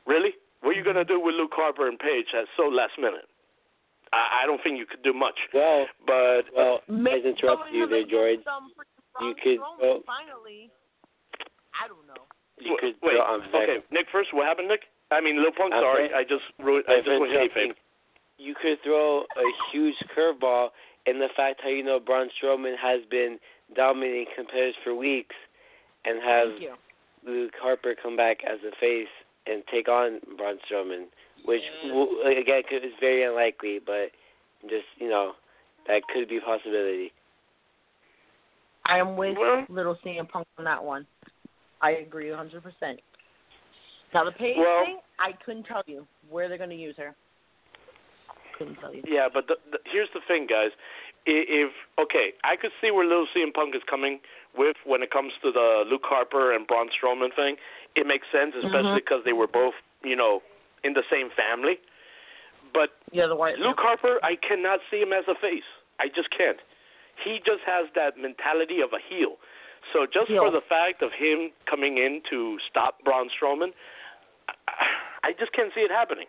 Really? 0.07 0.35
What 0.61 0.71
are 0.71 0.79
you 0.79 0.83
going 0.83 0.99
to 0.99 1.07
do 1.07 1.19
with 1.19 1.35
Luke 1.35 1.53
Harper 1.53 1.87
and 1.87 1.97
Paige 1.97 2.35
at 2.35 2.47
so 2.57 2.67
last 2.67 2.99
minute? 2.99 3.27
I, 4.13 4.43
I 4.43 4.45
don't 4.45 4.61
think 4.63 4.77
you 4.77 4.85
could 4.85 5.03
do 5.03 5.13
much. 5.13 5.37
Well, 5.53 5.85
but 6.05 6.45
uh, 6.55 6.55
well, 6.55 6.79
Make 6.87 7.25
I 7.25 7.29
interrupt 7.29 7.71
you 7.71 7.81
have 7.81 7.89
there, 7.89 8.01
a 8.01 8.09
George. 8.09 8.39
You 9.21 9.35
could 9.43 9.59
Strowman, 9.59 9.79
go- 9.81 10.01
finally. 10.05 10.71
I 11.75 11.87
don't 11.87 12.05
know. 12.07 12.23
You 12.59 12.77
could 12.79 12.95
wait. 13.01 13.15
throw 13.15 13.23
on 13.23 13.41
Okay, 13.55 13.79
Nick. 13.91 14.07
First, 14.11 14.33
what 14.33 14.45
happened, 14.45 14.67
Nick? 14.67 14.81
I 15.11 15.21
mean, 15.21 15.41
Lil 15.41 15.51
Punk. 15.55 15.73
Okay. 15.73 15.81
Sorry, 15.81 16.09
I 16.13 16.23
just 16.23 16.43
wrote. 16.59 16.83
I 16.87 16.97
just 16.99 17.19
went 17.19 17.31
kayfabe. 17.31 17.73
You 18.37 18.55
could 18.55 18.77
throw 18.83 19.21
a 19.21 19.45
huge 19.71 19.95
curveball 20.15 20.69
in 21.05 21.19
the 21.19 21.27
fact 21.35 21.61
how 21.63 21.69
you 21.69 21.83
know 21.83 21.99
Braun 21.99 22.29
Strowman 22.37 22.75
has 22.81 23.01
been 23.09 23.39
dominating 23.75 24.25
competitors 24.35 24.75
for 24.83 24.93
weeks, 24.95 25.35
and 26.05 26.21
have 26.23 26.49
Thank 26.49 26.61
you. 26.61 26.75
Luke 27.25 27.53
Harper 27.61 27.95
come 28.01 28.15
back 28.15 28.37
as 28.45 28.59
a 28.67 28.71
face 28.79 29.11
and 29.47 29.63
take 29.71 29.87
on 29.87 30.19
Braun 30.37 30.57
Strowman, 30.69 31.05
which 31.45 31.61
again 32.25 32.63
is 32.71 32.93
very 32.99 33.23
unlikely, 33.23 33.79
but 33.85 34.11
just 34.63 34.85
you 34.97 35.09
know 35.09 35.33
that 35.87 36.01
could 36.13 36.29
be 36.29 36.37
a 36.37 36.41
possibility. 36.41 37.11
I 38.85 38.97
am 38.97 39.15
with 39.15 39.37
Well- 39.37 39.65
Little 39.69 39.95
CM 40.03 40.27
Punk 40.27 40.47
on 40.57 40.65
that 40.65 40.83
one. 40.83 41.05
I 41.81 41.91
agree 41.91 42.29
100%. 42.29 42.99
Now, 44.13 44.23
the 44.23 44.31
Paige 44.31 44.57
Well- 44.57 44.85
thing, 44.85 44.99
I 45.19 45.33
couldn't 45.33 45.63
tell 45.63 45.83
you 45.85 46.07
where 46.29 46.49
they're 46.49 46.57
going 46.57 46.71
to 46.71 46.75
use 46.75 46.97
her. 46.97 47.15
Couldn't 48.57 48.75
tell 48.77 48.93
you. 48.93 49.03
Yeah, 49.07 49.29
but 49.31 49.47
the, 49.47 49.57
the, 49.71 49.79
here's 49.85 50.09
the 50.13 50.21
thing, 50.27 50.47
guys. 50.47 50.71
I- 51.27 51.45
If 51.47 51.71
okay, 51.99 52.33
I 52.43 52.55
could 52.55 52.71
see 52.81 52.91
where 52.91 53.05
Little 53.05 53.27
CM 53.35 53.53
Punk 53.53 53.75
is 53.75 53.83
coming 53.83 54.19
with 54.57 54.75
when 54.85 55.03
it 55.03 55.11
comes 55.11 55.33
to 55.43 55.51
the 55.51 55.83
Luke 55.85 56.05
Harper 56.05 56.51
and 56.51 56.65
Braun 56.65 56.89
Strowman 56.89 57.33
thing. 57.35 57.57
It 57.95 58.07
makes 58.07 58.27
sense, 58.31 58.55
especially 58.55 58.83
mm-hmm. 58.83 58.95
because 58.95 59.23
they 59.23 59.33
were 59.33 59.47
both, 59.47 59.75
you 60.03 60.15
know, 60.15 60.41
in 60.83 60.93
the 60.93 61.03
same 61.11 61.29
family. 61.35 61.79
But 62.73 62.89
Yeah, 63.11 63.27
the 63.27 63.35
White 63.35 63.57
Luke 63.57 63.79
Harper, 63.79 64.19
I 64.23 64.35
cannot 64.35 64.79
see 64.91 65.01
him 65.01 65.13
as 65.13 65.25
a 65.27 65.35
face. 65.35 65.67
I 65.99 66.07
just 66.07 66.29
can't. 66.35 66.59
He 67.23 67.39
just 67.43 67.63
has 67.65 67.87
that 67.95 68.17
mentality 68.17 68.79
of 68.81 68.93
a 68.93 69.01
heel. 69.01 69.35
So 69.91 70.05
just 70.05 70.27
Heel. 70.27 70.43
for 70.43 70.51
the 70.51 70.61
fact 70.61 71.01
of 71.01 71.11
him 71.11 71.51
coming 71.69 71.97
in 71.97 72.21
to 72.29 72.57
stop 72.69 73.03
Braun 73.03 73.29
Strowman, 73.31 73.71
I, 74.67 75.29
I 75.29 75.31
just 75.39 75.51
can't 75.53 75.71
see 75.73 75.81
it 75.81 75.91
happening. 75.91 76.27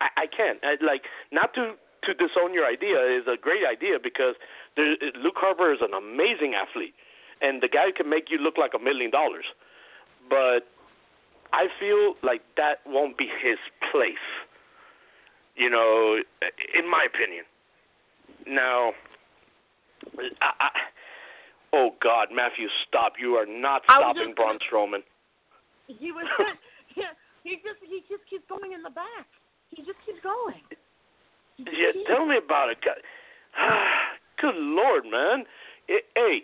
I, 0.00 0.24
I 0.24 0.26
can't. 0.26 0.58
I, 0.62 0.76
like 0.84 1.02
not 1.30 1.54
to 1.54 1.74
to 2.04 2.14
disown 2.14 2.52
your 2.52 2.66
idea 2.66 2.98
is 2.98 3.30
a 3.30 3.38
great 3.38 3.62
idea 3.62 3.98
because 4.02 4.34
there, 4.76 4.96
Luke 5.22 5.38
Harper 5.38 5.72
is 5.72 5.78
an 5.80 5.94
amazing 5.94 6.54
athlete, 6.58 6.94
and 7.40 7.62
the 7.62 7.68
guy 7.68 7.94
can 7.94 8.10
make 8.10 8.26
you 8.30 8.38
look 8.38 8.58
like 8.58 8.72
a 8.74 8.82
million 8.82 9.10
dollars. 9.10 9.44
But 10.28 10.66
I 11.52 11.68
feel 11.78 12.14
like 12.22 12.42
that 12.56 12.82
won't 12.86 13.16
be 13.16 13.26
his 13.26 13.58
place. 13.92 14.24
You 15.54 15.68
know, 15.68 16.16
in 16.74 16.90
my 16.90 17.04
opinion. 17.06 17.44
Now, 18.48 18.92
I, 20.40 20.50
I, 20.58 20.68
oh 21.74 21.90
God, 22.02 22.28
Matthew, 22.34 22.66
stop! 22.88 23.12
You 23.20 23.34
are 23.36 23.46
not 23.46 23.82
stopping 23.84 24.32
just- 24.32 24.36
Braun 24.36 24.58
Strowman. 24.64 25.04
He 25.86 26.10
was. 26.10 26.24
yeah, 26.96 27.12
he 27.44 27.56
just 27.56 27.78
he 27.84 28.00
just 28.08 28.24
keeps 28.28 28.44
going 28.48 28.72
in 28.72 28.82
the 28.82 28.90
back. 28.90 29.28
He 29.70 29.82
just 29.84 29.98
keeps 30.06 30.18
going. 30.24 30.64
He 31.58 31.64
Yeah, 31.68 31.92
keeps- 31.92 32.08
tell 32.08 32.24
me 32.26 32.38
about 32.38 32.70
it. 32.70 32.78
God- 32.82 33.04
Good 34.40 34.56
Lord, 34.56 35.04
man. 35.04 35.44
Eh, 35.88 36.00
Hey, 36.16 36.42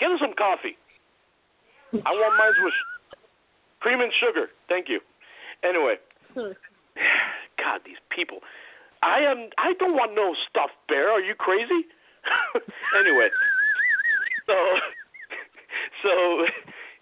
get 0.00 0.10
us 0.10 0.18
some 0.20 0.34
coffee. 0.36 0.76
I 1.94 2.10
want 2.12 2.36
mine 2.36 2.52
with 2.64 2.74
cream 3.80 4.00
and 4.00 4.12
sugar. 4.20 4.48
Thank 4.68 4.88
you. 4.90 5.00
Anyway, 5.62 5.94
God, 7.68 7.80
these 7.84 8.00
people. 8.08 8.38
I 9.02 9.20
am. 9.20 9.50
I 9.58 9.74
don't 9.78 9.92
want 9.92 10.14
no 10.14 10.34
stuffed 10.48 10.80
bear. 10.88 11.10
Are 11.12 11.20
you 11.20 11.34
crazy? 11.34 11.84
anyway, 12.98 13.28
so 14.46 14.54
so 16.02 16.46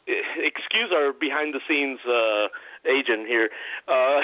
excuse 0.42 0.90
our 0.92 1.12
behind 1.12 1.54
the 1.54 1.60
scenes 1.68 2.00
uh 2.04 2.48
agent 2.84 3.26
here. 3.26 3.48
Uh 3.86 4.20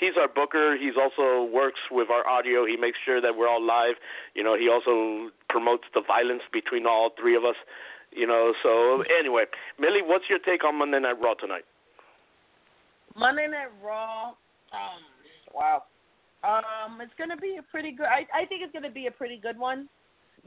he's 0.00 0.18
our 0.18 0.28
booker. 0.28 0.76
He's 0.76 0.94
also 1.00 1.44
works 1.44 1.80
with 1.90 2.10
our 2.10 2.26
audio. 2.26 2.66
He 2.66 2.76
makes 2.76 2.98
sure 3.04 3.20
that 3.20 3.36
we're 3.36 3.48
all 3.48 3.64
live. 3.64 3.94
You 4.34 4.42
know, 4.42 4.56
he 4.58 4.68
also 4.68 5.30
promotes 5.48 5.84
the 5.94 6.02
violence 6.06 6.42
between 6.52 6.86
all 6.86 7.10
three 7.18 7.36
of 7.36 7.44
us. 7.44 7.56
You 8.10 8.26
know, 8.26 8.54
so 8.62 9.04
anyway, 9.20 9.44
Millie, 9.78 10.02
what's 10.02 10.24
your 10.28 10.38
take 10.38 10.64
on 10.64 10.78
Monday 10.78 11.00
Night 11.00 11.20
Raw 11.20 11.34
tonight? 11.34 11.64
Monday 13.14 13.46
Night 13.46 13.72
Raw. 13.82 14.34
Um, 14.72 15.15
wow. 15.56 15.84
Um, 16.44 17.00
it's 17.00 17.12
gonna 17.18 17.36
be 17.36 17.56
a 17.58 17.62
pretty 17.62 17.92
good. 17.92 18.06
I 18.06 18.26
I 18.32 18.44
think 18.46 18.62
it's 18.62 18.72
gonna 18.72 18.90
be 18.90 19.06
a 19.06 19.10
pretty 19.10 19.38
good 19.38 19.58
one, 19.58 19.88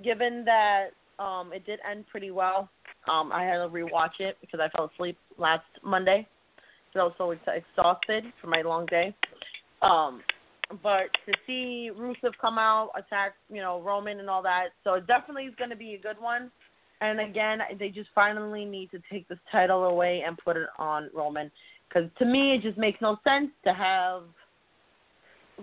given 0.03 0.45
that 0.45 0.89
um 1.17 1.51
it 1.51 1.65
did 1.65 1.79
end 1.89 2.05
pretty 2.07 2.31
well. 2.31 2.69
Um, 3.11 3.31
I 3.31 3.43
had 3.43 3.57
to 3.57 3.69
rewatch 3.69 4.19
it 4.19 4.37
because 4.41 4.59
I 4.59 4.69
fell 4.69 4.91
asleep 4.93 5.17
last 5.37 5.65
Monday, 5.83 6.27
so 6.93 6.99
I 6.99 7.03
was 7.03 7.13
so 7.17 7.31
ex- 7.31 7.41
exhausted 7.47 8.25
for 8.39 8.47
my 8.47 8.61
long 8.61 8.85
day. 8.85 9.15
Um, 9.81 10.21
but 10.83 11.09
to 11.25 11.33
see 11.47 11.89
Rusev 11.97 12.33
come 12.39 12.59
out, 12.59 12.91
attack, 12.95 13.33
you 13.49 13.61
know, 13.61 13.81
Roman 13.81 14.19
and 14.19 14.29
all 14.29 14.43
that, 14.43 14.67
so 14.83 14.93
it 14.95 15.07
definitely 15.07 15.45
is 15.45 15.55
going 15.55 15.71
to 15.71 15.75
be 15.75 15.95
a 15.95 15.99
good 15.99 16.19
one. 16.19 16.51
And 17.01 17.21
again, 17.21 17.59
they 17.79 17.89
just 17.89 18.09
finally 18.13 18.65
need 18.65 18.91
to 18.91 18.99
take 19.11 19.27
this 19.29 19.39
title 19.51 19.85
away 19.85 20.23
and 20.27 20.37
put 20.37 20.57
it 20.57 20.67
on 20.77 21.09
Roman, 21.13 21.49
because 21.87 22.09
to 22.19 22.25
me 22.25 22.55
it 22.55 22.61
just 22.61 22.77
makes 22.77 23.01
no 23.01 23.17
sense 23.23 23.49
to 23.65 23.73
have 23.73 24.23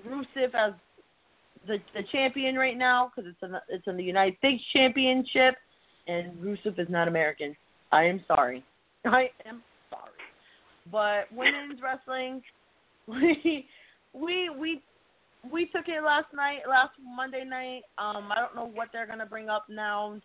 Rusev 0.06 0.55
as 0.55 0.73
the 1.66 1.78
the 1.94 2.02
champion 2.12 2.56
right 2.56 2.77
now 2.77 3.10
because 3.14 3.31
it's 3.31 3.43
in 3.43 3.52
the, 3.52 3.60
it's 3.68 3.86
in 3.86 3.97
the 3.97 4.05
United 4.05 4.39
States 4.39 4.62
Championship, 4.73 5.56
and 6.06 6.32
Rusev 6.39 6.78
is 6.78 6.89
not 6.89 7.09
American. 7.09 7.56
I 7.93 8.05
am 8.05 8.24
sorry. 8.27 8.64
I 9.05 9.31
am 9.47 9.62
sorry. 9.90 10.02
But 10.90 11.32
women's 11.32 11.81
wrestling, 11.82 12.43
we 13.06 13.66
we 14.12 14.51
we 14.51 14.82
we 15.51 15.66
took 15.66 15.89
it 15.89 16.02
last 16.02 16.32
night, 16.35 16.60
last 16.68 16.93
Monday 17.02 17.44
night. 17.44 17.82
Um, 17.98 18.31
I 18.32 18.40
don't 18.40 18.55
know 18.55 18.70
what 18.73 18.89
they're 18.93 19.06
gonna 19.06 19.27
bring 19.27 19.48
up 19.48 19.66
now. 19.68 20.20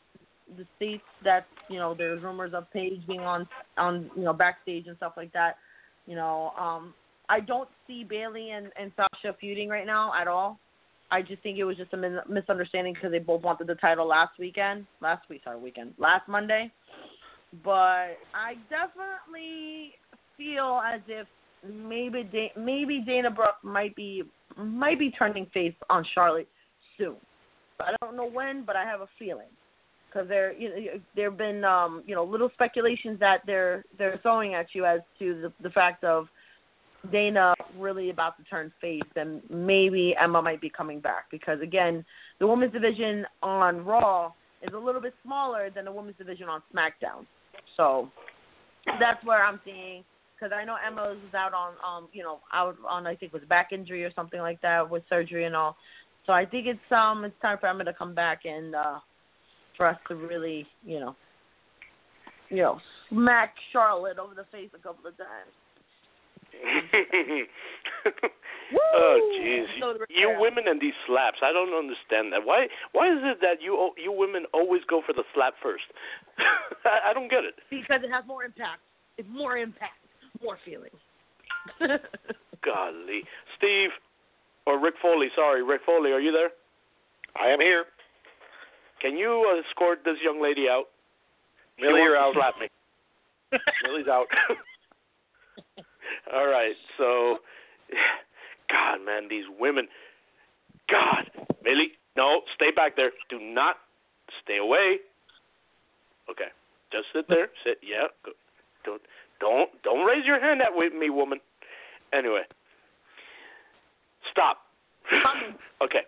The 0.58 0.66
states 0.76 1.04
that 1.24 1.46
you 1.70 1.80
know 1.80 1.96
there's 1.98 2.22
rumors 2.22 2.54
of 2.54 2.72
Paige 2.72 3.06
being 3.08 3.22
on 3.22 3.48
on 3.78 4.10
you 4.16 4.24
know 4.24 4.34
backstage 4.34 4.88
and 4.88 4.98
stuff 4.98 5.14
like 5.18 5.32
that. 5.34 5.58
You 6.08 6.16
know, 6.16 6.52
um, 6.60 6.94
I 7.32 7.40
don't 7.40 7.70
see 7.88 8.04
Bayley 8.04 8.52
and 8.52 8.68
and 8.78 8.92
Sasha 8.98 9.36
feuding 9.40 9.70
right 9.70 9.86
now 9.86 10.12
at 10.20 10.28
all. 10.28 10.60
I 11.12 11.22
just 11.22 11.42
think 11.44 11.58
it 11.58 11.64
was 11.64 11.78
just 11.78 11.94
a 11.94 11.98
min- 11.98 12.20
misunderstanding 12.28 12.94
because 12.94 13.12
they 13.12 13.20
both 13.20 13.42
wanted 13.42 13.68
the 13.68 13.76
title 13.76 14.06
last 14.08 14.38
weekend, 14.38 14.86
last 15.02 15.30
week, 15.30 15.42
sorry, 15.44 15.60
weekend, 15.60 15.94
last 15.98 16.28
Monday. 16.28 16.72
But 17.64 18.18
I 18.34 18.56
definitely 18.70 19.94
feel 20.38 20.82
as 20.86 21.02
if 21.08 21.28
maybe 21.68 22.24
da- 22.24 22.54
maybe 22.58 23.00
Dana 23.00 23.32
Brooke 23.32 23.64
might 23.64 23.96
be 23.96 24.24
might 24.58 25.00
be 25.00 25.10
turning 25.12 25.46
face 25.54 25.76
on 25.90 26.06
Charlotte 26.14 26.50
soon. 26.98 27.16
I 27.80 27.96
don't 28.02 28.18
know 28.18 28.30
when, 28.30 28.64
but 28.64 28.76
I 28.76 28.84
have 28.84 29.02
a 29.02 29.08
feeling 29.18 29.48
because 30.08 30.28
there 30.28 30.52
you 30.52 30.70
know, 30.70 30.76
there 31.16 31.30
have 31.30 31.38
been 31.38 31.64
um, 31.64 32.04
you 32.06 32.14
know 32.14 32.26
little 32.26 32.50
speculations 32.54 33.20
that 33.22 33.42
they're 33.46 33.86
they're 33.98 34.20
throwing 34.22 34.54
at 34.54 34.68
you 34.74 34.86
as 34.86 35.00
to 35.20 35.42
the, 35.42 35.54
the 35.64 35.70
fact 35.70 36.04
of 36.04 36.28
Dana 37.12 37.54
really 37.78 38.10
about 38.10 38.38
to 38.38 38.44
turn 38.44 38.72
face, 38.80 39.02
and 39.16 39.42
maybe 39.50 40.16
Emma 40.20 40.42
might 40.42 40.62
be 40.62 40.70
coming 40.70 41.00
back 41.00 41.26
because 41.32 41.60
again, 41.62 42.06
the 42.40 42.46
women's 42.46 42.74
division 42.74 43.26
on 43.42 43.84
Raw 43.84 44.34
is 44.62 44.74
a 44.74 44.78
little 44.78 45.02
bit 45.02 45.14
smaller 45.24 45.70
than 45.74 45.86
the 45.86 45.92
women's 45.92 46.18
division 46.18 46.48
on 46.48 46.62
SmackDown. 46.74 47.26
So 47.78 48.10
that's 49.00 49.24
where 49.26 49.44
I'm 49.44 49.60
seeing 49.66 50.04
because 50.36 50.52
I 50.56 50.64
know 50.66 50.76
Emma 50.86 51.02
was 51.02 51.34
out 51.36 51.54
on 51.54 51.74
um 51.86 52.10
you 52.14 52.24
know 52.24 52.40
out 52.54 52.76
on 52.88 53.06
I 53.06 53.16
think 53.16 53.34
it 53.34 53.40
was 53.40 53.48
back 53.48 53.72
injury 53.72 54.04
or 54.04 54.12
something 54.16 54.40
like 54.40 54.62
that 54.62 54.88
with 54.88 55.04
surgery 55.10 55.46
and 55.46 55.56
all. 55.56 55.78
So 56.26 56.34
I 56.34 56.46
think 56.46 56.68
it's 56.68 56.92
um 56.92 57.24
it's 57.24 57.36
time 57.42 57.58
for 57.60 57.68
Emma 57.68 57.84
to 57.84 57.94
come 57.94 58.14
back 58.14 58.42
and 58.46 58.76
uh 58.76 59.00
for 59.78 59.88
us 59.88 59.98
to 60.08 60.16
really 60.16 60.68
you 60.86 61.00
know 61.00 61.16
you 62.50 62.58
know 62.58 62.80
smack 63.10 63.56
Charlotte 63.72 64.20
over 64.20 64.36
the 64.36 64.46
face 64.52 64.70
a 64.76 64.82
couple 64.82 65.08
of 65.08 65.18
times. 65.18 65.52
oh 68.94 69.18
jeez, 69.42 69.66
So 69.80 69.94
the- 69.94 70.06
you 70.10 70.36
women 70.40 70.68
and 70.68 70.80
these 70.82 70.94
slaps. 71.08 71.38
I 71.42 71.52
don't 71.52 71.74
understand 71.74 72.32
that. 72.34 72.46
Why? 72.46 72.68
Why 72.92 73.12
is 73.12 73.20
it 73.24 73.40
that 73.42 73.62
you 73.62 73.92
you 73.98 74.12
women 74.12 74.46
always 74.54 74.82
go 74.88 75.02
for 75.06 75.14
the 75.14 75.24
slap 75.34 75.54
first? 75.62 75.84
I, 76.86 77.12
I 77.12 77.14
don't 77.14 77.30
get 77.30 77.44
it. 77.46 77.56
because 77.70 78.02
it 78.04 78.12
has 78.12 78.26
more 78.28 78.44
impact. 78.44 78.82
It's 79.18 79.28
more 79.32 79.58
impact, 79.58 80.00
more 80.44 80.58
feelings. 80.66 80.96
Golly, 82.66 83.24
Steve 83.58 83.90
or 84.66 84.80
Rick 84.80 84.96
Foley. 85.02 85.28
Sorry, 85.36 85.64
Rick 85.64 85.82
Foley. 85.86 86.12
Are 86.12 86.20
you 86.20 86.32
there? 86.32 86.50
I 87.40 87.50
am 87.52 87.60
here. 87.60 87.86
Can 89.02 89.18
you 89.18 89.50
uh, 89.52 89.60
escort 89.68 90.00
this 90.06 90.18
young 90.24 90.42
lady 90.42 90.68
out? 90.70 90.86
She 91.80 91.86
Millie, 91.86 92.02
you're 92.02 92.18
out. 92.18 92.34
Slap 92.36 92.56
me. 92.60 92.68
Millie's 93.84 94.08
out. 94.08 94.28
All 96.34 96.48
right, 96.48 96.76
so 96.98 97.38
God, 98.70 99.06
man, 99.06 99.28
these 99.30 99.46
women. 99.60 99.88
God, 100.90 101.30
Millie, 101.64 101.94
no, 102.18 102.42
stay 102.56 102.72
back 102.76 102.96
there. 102.96 103.12
Do 103.30 103.40
not 103.40 103.78
stay 104.44 104.58
away. 104.58 104.98
Okay, 106.30 106.52
just 106.92 107.06
sit 107.14 107.26
there. 107.28 107.50
Sit. 107.64 107.80
Yeah. 107.82 108.08
Go. 108.26 108.32
Don't 108.84 109.02
don't 109.40 109.70
don't 109.84 110.06
raise 110.06 110.26
your 110.26 110.40
hand 110.40 110.62
at 110.62 110.70
with 110.72 110.94
me, 110.94 111.10
woman. 111.10 111.40
Anyway, 112.14 112.44
stop. 114.32 114.58
okay. 115.84 116.02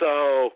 So, 0.00 0.50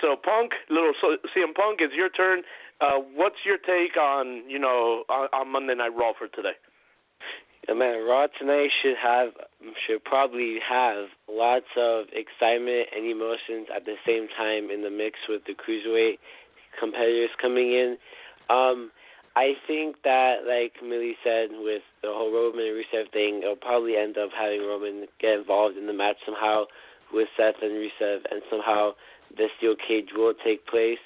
so 0.00 0.16
Punk, 0.22 0.52
little 0.70 0.92
so, 1.00 1.16
CM 1.34 1.54
Punk, 1.54 1.80
it's 1.80 1.94
your 1.94 2.10
turn. 2.10 2.42
Uh, 2.80 3.00
what's 3.14 3.36
your 3.44 3.56
take 3.58 3.96
on 3.96 4.48
you 4.48 4.58
know 4.58 5.04
on, 5.08 5.28
on 5.32 5.52
Monday 5.52 5.74
Night 5.74 5.92
Raw 5.96 6.12
for 6.18 6.28
today? 6.28 6.56
Yeah, 7.68 7.74
man, 7.74 8.06
Raw 8.06 8.26
tonight 8.38 8.70
should 8.82 8.96
have 9.02 9.30
should 9.86 10.04
probably 10.04 10.58
have 10.68 11.06
lots 11.28 11.66
of 11.76 12.06
excitement 12.12 12.88
and 12.94 13.04
emotions 13.06 13.66
at 13.74 13.84
the 13.84 13.96
same 14.06 14.28
time 14.36 14.70
in 14.70 14.82
the 14.82 14.90
mix 14.90 15.18
with 15.28 15.42
the 15.46 15.54
cruiserweight 15.54 16.18
competitors 16.78 17.30
coming 17.40 17.72
in. 17.72 17.96
Um, 18.50 18.92
I 19.34 19.54
think 19.66 19.96
that, 20.04 20.46
like 20.46 20.74
Millie 20.82 21.16
said, 21.24 21.50
with 21.52 21.82
the 22.02 22.08
whole 22.08 22.32
Roman 22.32 22.66
and 22.66 22.76
Rusev 22.76 23.12
thing, 23.12 23.40
it'll 23.42 23.56
probably 23.56 23.96
end 23.96 24.16
up 24.16 24.30
having 24.36 24.60
Roman 24.60 25.06
get 25.20 25.38
involved 25.40 25.76
in 25.76 25.86
the 25.86 25.92
match 25.92 26.16
somehow 26.24 26.64
with 27.12 27.28
Seth 27.36 27.56
and 27.62 27.72
Rusev, 27.72 28.20
and 28.30 28.42
somehow 28.48 28.92
the 29.36 29.48
steel 29.58 29.74
cage 29.76 30.10
will 30.14 30.34
take 30.44 30.66
place. 30.66 31.02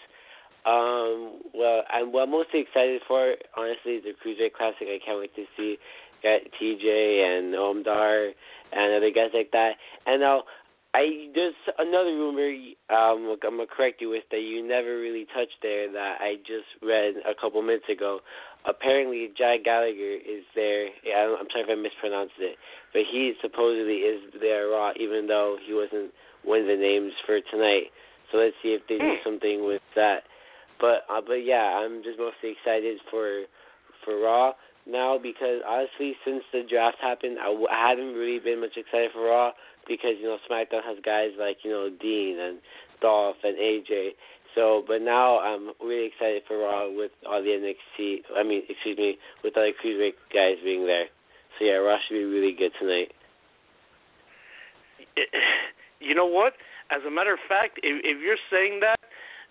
Um, 0.66 1.40
well, 1.54 1.82
I'm 1.90 2.12
what 2.12 2.24
I'm 2.24 2.30
mostly 2.30 2.60
excited 2.60 3.00
for, 3.08 3.34
honestly, 3.56 3.98
the 3.98 4.12
Cruiserweight 4.12 4.52
Classic. 4.52 4.86
I 4.86 5.00
can't 5.04 5.18
wait 5.18 5.34
to 5.36 5.46
see 5.56 5.78
TJ 6.24 7.38
and 7.38 7.54
Noam 7.54 7.84
Dar 7.84 8.30
and 8.72 8.94
other 8.94 9.10
guys 9.10 9.30
like 9.34 9.50
that. 9.52 9.72
And 10.06 10.20
now 10.20 10.44
I 10.92 11.28
there's 11.34 11.54
another 11.78 12.10
rumor 12.10 12.50
um 12.90 13.30
I'm 13.30 13.38
gonna 13.40 13.66
correct 13.66 14.00
you 14.00 14.10
with 14.10 14.24
that 14.30 14.40
you 14.40 14.66
never 14.66 14.98
really 14.98 15.26
touched 15.32 15.62
there 15.62 15.90
that 15.92 16.18
I 16.20 16.36
just 16.46 16.66
read 16.82 17.14
a 17.28 17.34
couple 17.40 17.62
minutes 17.62 17.88
ago. 17.88 18.20
Apparently 18.64 19.30
Jack 19.38 19.64
Gallagher 19.64 20.18
is 20.18 20.44
there. 20.54 20.86
Yeah, 21.04 21.36
I'm 21.38 21.46
sorry 21.52 21.64
if 21.64 21.70
I 21.70 21.80
mispronounced 21.80 22.34
it, 22.38 22.56
but 22.92 23.02
he 23.10 23.34
supposedly 23.40 24.02
is 24.02 24.20
there 24.40 24.68
Raw 24.68 24.92
even 24.98 25.26
though 25.26 25.56
he 25.64 25.72
wasn't 25.74 26.12
one 26.42 26.60
of 26.60 26.66
the 26.66 26.76
names 26.76 27.12
for 27.24 27.40
tonight. 27.50 27.92
So 28.32 28.38
let's 28.38 28.56
see 28.62 28.70
if 28.74 28.82
they 28.88 28.98
do 28.98 29.16
Hmm. 29.18 29.24
something 29.24 29.64
with 29.64 29.82
that. 29.94 30.24
But 30.80 31.04
uh, 31.08 31.20
but 31.20 31.44
yeah, 31.44 31.78
I'm 31.78 32.02
just 32.02 32.18
mostly 32.18 32.50
excited 32.58 32.98
for 33.10 33.44
for 34.04 34.18
Raw 34.18 34.54
now 34.86 35.18
because 35.18 35.60
honestly, 35.66 36.14
since 36.24 36.42
the 36.52 36.62
draft 36.68 36.98
happened, 37.00 37.38
I, 37.38 37.46
w- 37.46 37.68
I 37.70 37.90
haven't 37.90 38.14
really 38.14 38.38
been 38.38 38.60
much 38.60 38.76
excited 38.76 39.10
for 39.12 39.26
Raw 39.26 39.52
because 39.86 40.16
you 40.20 40.26
know 40.26 40.38
SmackDown 40.50 40.84
has 40.84 40.98
guys 41.04 41.30
like 41.38 41.58
you 41.64 41.70
know 41.70 41.90
Dean 41.90 42.38
and 42.38 42.58
Dolph 43.00 43.36
and 43.44 43.56
AJ. 43.56 44.10
So, 44.54 44.82
but 44.86 45.00
now 45.00 45.38
I'm 45.38 45.70
really 45.80 46.06
excited 46.06 46.42
for 46.48 46.58
Raw 46.58 46.90
with 46.90 47.12
all 47.28 47.42
the 47.42 47.50
NXT. 47.50 48.22
I 48.36 48.42
mean, 48.42 48.62
excuse 48.68 48.98
me, 48.98 49.18
with 49.44 49.56
all 49.56 49.62
the 49.62 49.72
cruiserweight 49.72 50.18
guys 50.34 50.56
being 50.64 50.86
there. 50.86 51.06
So 51.58 51.64
yeah, 51.66 51.74
Raw 51.74 51.98
should 52.06 52.14
be 52.14 52.24
really 52.24 52.54
good 52.56 52.72
tonight. 52.78 53.12
You 56.02 56.14
know 56.14 56.24
what? 56.24 56.54
As 56.90 57.02
a 57.06 57.10
matter 57.10 57.34
of 57.34 57.40
fact, 57.46 57.78
if, 57.82 58.00
if 58.00 58.24
you're 58.24 58.40
saying 58.48 58.80
that, 58.80 58.96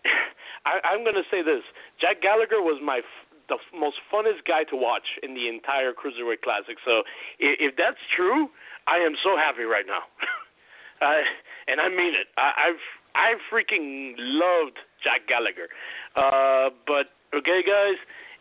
I, 0.65 0.81
I'm 0.81 1.03
going 1.03 1.13
to 1.13 1.27
say 1.29 1.43
this: 1.43 1.61
Jack 2.01 2.23
Gallagher 2.23 2.57
was 2.57 2.81
my 2.83 3.01
the 3.49 3.57
most 3.73 3.97
funnest 4.13 4.45
guy 4.47 4.63
to 4.69 4.77
watch 4.77 5.17
in 5.21 5.33
the 5.33 5.49
entire 5.49 5.91
Cruiserweight 5.91 6.41
Classic. 6.41 6.77
So 6.85 7.03
if, 7.39 7.73
if 7.73 7.75
that's 7.75 7.99
true, 8.15 8.49
I 8.87 8.97
am 9.01 9.13
so 9.23 9.35
happy 9.35 9.63
right 9.63 9.85
now. 9.85 10.05
I, 11.01 11.23
and 11.67 11.81
I 11.81 11.89
mean 11.89 12.13
it. 12.13 12.27
I, 12.37 12.71
I've 12.71 12.83
I 13.15 13.35
freaking 13.51 14.13
loved 14.17 14.77
Jack 15.03 15.27
Gallagher. 15.27 15.67
Uh, 16.15 16.69
but 16.85 17.11
okay, 17.33 17.61
guys, 17.65 17.97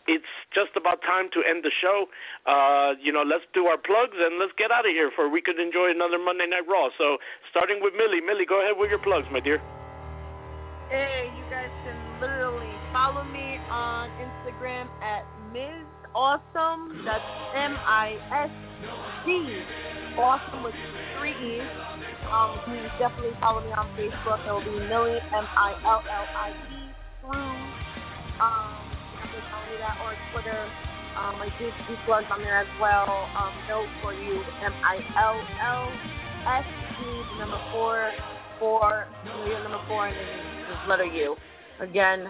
it's 0.09 0.33
just 0.57 0.73
about 0.77 1.01
time 1.05 1.29
to 1.37 1.45
end 1.45 1.65
the 1.65 1.73
show. 1.81 2.09
Uh, 2.49 2.97
you 3.01 3.13
know, 3.13 3.23
let's 3.23 3.45
do 3.53 3.69
our 3.69 3.77
plugs 3.77 4.17
and 4.17 4.41
let's 4.41 4.53
get 4.57 4.73
out 4.73 4.89
of 4.89 4.93
here 4.93 5.13
for 5.15 5.29
we 5.29 5.41
could 5.41 5.61
enjoy 5.61 5.93
another 5.93 6.19
Monday 6.19 6.49
Night 6.49 6.65
Raw. 6.69 6.89
So 6.97 7.21
starting 7.53 7.79
with 7.81 7.93
Millie. 7.93 8.25
Millie, 8.25 8.49
go 8.49 8.61
ahead 8.65 8.75
with 8.77 8.89
your 8.91 9.01
plugs, 9.01 9.29
my 9.31 9.41
dear. 9.41 9.61
Hey, 10.89 11.29
you 11.37 11.45
guys 11.53 11.69
can 11.85 11.99
literally 12.21 12.73
follow 12.93 13.23
me 13.29 13.38
Awesome. 16.15 17.03
That's 17.05 17.25
M 17.55 17.79
I 17.87 18.19
S 18.33 18.51
C. 19.25 19.65
Awesome 20.17 20.63
with 20.63 20.75
three 21.17 21.33
E's. 21.33 21.69
Um, 22.33 22.55
you 22.55 22.61
can 22.63 22.91
definitely 22.99 23.37
follow 23.41 23.61
me 23.63 23.71
on 23.73 23.89
Facebook. 23.99 24.41
It 24.47 24.51
will 24.53 24.61
be 24.63 24.87
Millie 24.89 25.21
M 25.37 25.47
I 25.57 25.75
L 25.87 26.03
L 26.15 26.29
I 26.35 26.51
E 26.71 26.95
through. 27.21 27.73
Um, 28.41 28.91
follow 29.51 29.67
me 29.67 29.77
that 29.79 29.97
or 30.03 30.17
Twitter. 30.33 30.71
Um, 31.17 31.41
I 31.41 31.49
do 31.59 31.73
do 31.87 31.97
plugs 32.05 32.27
on 32.31 32.41
there 32.43 32.59
as 32.59 32.69
well. 32.79 33.31
Um, 33.37 33.55
note 33.69 33.89
for 34.01 34.15
you 34.15 34.45
M 34.65 34.75
I 34.85 35.01
L 35.21 35.47
L 35.65 35.93
S 36.47 36.65
the 37.01 37.23
number 37.39 37.59
four 37.71 38.13
four, 38.59 39.07
number 39.63 39.79
four, 39.87 40.07
and 40.09 40.17
then 40.19 40.27
just 40.67 40.89
letter 40.89 41.05
U. 41.05 41.37
Again, 41.81 42.29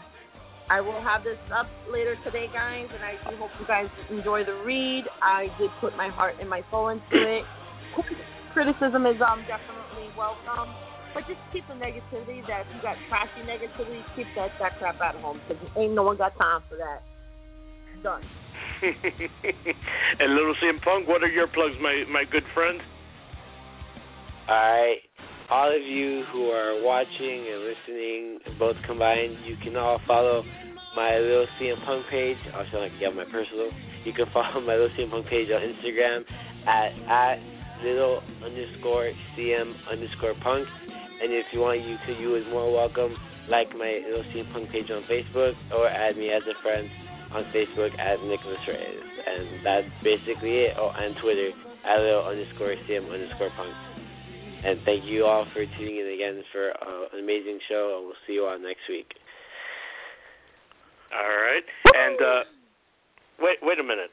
I 0.70 0.80
will 0.80 1.00
have 1.00 1.24
this 1.24 1.38
up 1.54 1.66
later 1.90 2.16
today, 2.24 2.46
guys, 2.52 2.88
and 2.92 3.02
I 3.02 3.16
do 3.30 3.36
hope 3.36 3.50
you 3.58 3.66
guys 3.66 3.88
enjoy 4.10 4.44
the 4.44 4.54
read. 4.64 5.04
I 5.22 5.48
did 5.58 5.70
put 5.80 5.96
my 5.96 6.08
heart 6.08 6.34
and 6.40 6.48
my 6.48 6.62
soul 6.70 6.88
into 6.88 7.02
it. 7.12 7.44
Criticism 8.52 9.06
is 9.06 9.16
um 9.24 9.44
definitely 9.48 10.12
welcome, 10.16 10.74
but 11.14 11.26
just 11.26 11.40
keep 11.52 11.66
the 11.68 11.74
negativity. 11.74 12.46
That 12.46 12.66
if 12.68 12.76
you 12.76 12.82
got 12.82 12.96
trashy 13.08 13.40
negativity, 13.48 14.04
keep 14.14 14.26
that 14.36 14.50
that 14.60 14.78
crap 14.78 15.00
out 15.00 15.14
of 15.14 15.22
home 15.22 15.40
because 15.48 15.62
ain't 15.76 15.94
no 15.94 16.02
one 16.02 16.16
got 16.16 16.36
time 16.36 16.62
for 16.68 16.76
that. 16.76 17.02
Done. 18.02 18.22
and 18.82 20.34
Little 20.34 20.54
CM 20.62 20.82
Punk, 20.82 21.08
what 21.08 21.22
are 21.22 21.28
your 21.28 21.46
plugs, 21.46 21.76
my 21.80 22.04
my 22.10 22.24
good 22.30 22.44
friend? 22.54 22.80
Alright. 24.48 25.07
All 25.50 25.74
of 25.74 25.80
you 25.80 26.24
who 26.30 26.50
are 26.50 26.84
watching 26.84 27.48
and 27.48 27.64
listening, 27.64 28.38
both 28.58 28.76
combined, 28.86 29.32
you 29.46 29.56
can 29.64 29.76
all 29.76 29.98
follow 30.06 30.44
my 30.94 31.16
Little 31.16 31.46
CM 31.56 31.82
Punk 31.86 32.04
page. 32.10 32.36
Also, 32.54 32.76
like, 32.84 32.92
yeah, 33.00 33.08
my 33.08 33.24
personal. 33.24 33.70
You 34.04 34.12
can 34.12 34.26
follow 34.34 34.60
my 34.60 34.76
Little 34.76 34.92
CM 34.98 35.10
Punk 35.10 35.26
page 35.26 35.48
on 35.48 35.64
Instagram 35.64 36.24
at, 36.68 36.92
at 37.08 37.40
little 37.82 38.20
underscore 38.44 39.10
CM 39.36 39.72
underscore 39.90 40.34
punk. 40.42 40.68
And 41.22 41.32
if 41.32 41.46
you 41.52 41.60
want, 41.60 41.80
you 41.80 41.96
to, 42.06 42.20
you 42.20 42.36
is 42.36 42.44
more 42.50 42.70
welcome. 42.70 43.16
Like 43.48 43.72
my 43.72 44.04
Little 44.04 44.24
CM 44.34 44.52
Punk 44.52 44.70
page 44.70 44.90
on 44.90 45.02
Facebook 45.08 45.54
or 45.72 45.88
add 45.88 46.18
me 46.18 46.28
as 46.28 46.42
a 46.44 46.60
friend 46.62 46.90
on 47.32 47.44
Facebook 47.56 47.98
at 47.98 48.20
Nicholas 48.20 48.60
Reyes. 48.68 49.00
And 49.24 49.64
that's 49.64 49.88
basically 50.04 50.68
it. 50.68 50.76
Oh, 50.76 50.92
and 50.94 51.16
Twitter 51.22 51.56
at 51.88 52.00
little 52.00 52.28
underscore 52.28 52.76
CM 52.84 53.10
underscore 53.10 53.48
punk. 53.56 53.72
And 54.64 54.80
thank 54.84 55.04
you 55.04 55.24
all 55.24 55.46
for 55.52 55.64
tuning 55.78 55.98
in 55.98 56.06
again 56.14 56.42
for 56.52 56.70
uh, 56.70 57.14
an 57.14 57.22
amazing 57.22 57.60
show, 57.68 57.98
and 57.98 58.06
we'll 58.06 58.20
see 58.26 58.34
you 58.34 58.44
all 58.44 58.58
next 58.58 58.82
week. 58.88 59.14
All 61.14 61.36
right. 61.40 61.64
And 61.94 62.20
uh 62.20 62.42
wait 63.40 63.58
wait 63.62 63.78
a 63.78 63.82
minute. 63.82 64.10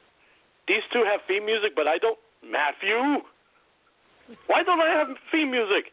These 0.68 0.82
two 0.92 1.04
have 1.04 1.20
theme 1.28 1.44
music, 1.44 1.72
but 1.76 1.86
I 1.86 1.98
don't. 1.98 2.18
Matthew, 2.42 3.22
why 4.46 4.62
don't 4.62 4.80
I 4.80 4.90
have 4.90 5.08
theme 5.30 5.50
music? 5.50 5.92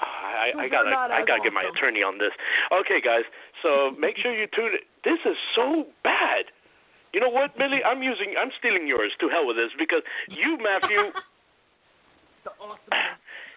I, 0.00 0.52
I, 0.56 0.62
I 0.64 0.68
gotta 0.68 0.90
I 0.90 1.22
gotta 1.26 1.42
get 1.42 1.52
my 1.52 1.68
attorney 1.68 2.02
on 2.02 2.18
this. 2.18 2.32
Okay, 2.72 3.00
guys. 3.02 3.24
So 3.62 3.90
make 3.98 4.16
sure 4.18 4.32
you 4.32 4.46
tune. 4.54 4.72
it. 4.74 4.86
This 5.04 5.18
is 5.26 5.36
so 5.54 5.86
bad. 6.02 6.46
You 7.12 7.20
know 7.20 7.30
what, 7.30 7.56
Millie? 7.58 7.84
I'm 7.84 8.02
using 8.02 8.34
I'm 8.38 8.50
stealing 8.58 8.88
yours. 8.88 9.12
To 9.20 9.28
hell 9.28 9.46
with 9.46 9.56
this 9.56 9.70
because 9.78 10.02
you, 10.28 10.58
Matthew. 10.58 11.12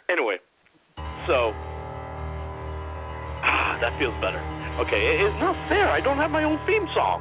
Anyway, 0.09 0.37
so 1.27 1.51
ah, 3.43 3.75
that 3.83 3.91
feels 3.99 4.15
better. 4.23 4.39
Okay, 4.79 4.97
it- 4.97 5.19
it's 5.27 5.39
not 5.41 5.55
fair. 5.67 5.89
I 5.91 5.99
don't 5.99 6.17
have 6.17 6.31
my 6.31 6.43
own 6.43 6.59
theme 6.65 6.87
song. 6.95 7.19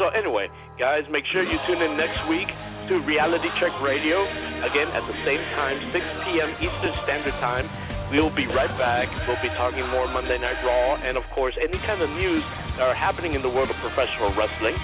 So 0.00 0.08
anyway, 0.16 0.48
guys, 0.80 1.04
make 1.12 1.24
sure 1.32 1.42
you 1.44 1.58
tune 1.68 1.82
in 1.84 1.96
next 2.00 2.16
week 2.28 2.48
to 2.88 2.98
Reality 3.04 3.48
Check 3.60 3.72
Radio 3.84 4.24
again 4.64 4.88
at 4.88 5.04
the 5.04 5.16
same 5.28 5.42
time, 5.54 5.76
6 5.92 6.00
p.m. 6.24 6.50
Eastern 6.64 6.94
Standard 7.04 7.36
Time. 7.44 7.68
We'll 8.10 8.32
be 8.32 8.48
right 8.48 8.72
back. 8.80 9.08
We'll 9.28 9.40
be 9.44 9.52
talking 9.56 9.84
more 9.88 10.08
Monday 10.08 10.36
Night 10.40 10.60
Raw 10.64 10.96
and, 11.00 11.16
of 11.16 11.24
course, 11.36 11.56
any 11.60 11.76
kind 11.84 12.00
of 12.00 12.08
news 12.16 12.44
that 12.76 12.84
are 12.88 12.96
happening 12.96 13.32
in 13.36 13.40
the 13.44 13.48
world 13.48 13.68
of 13.72 13.76
professional 13.84 14.32
wrestling. 14.36 14.76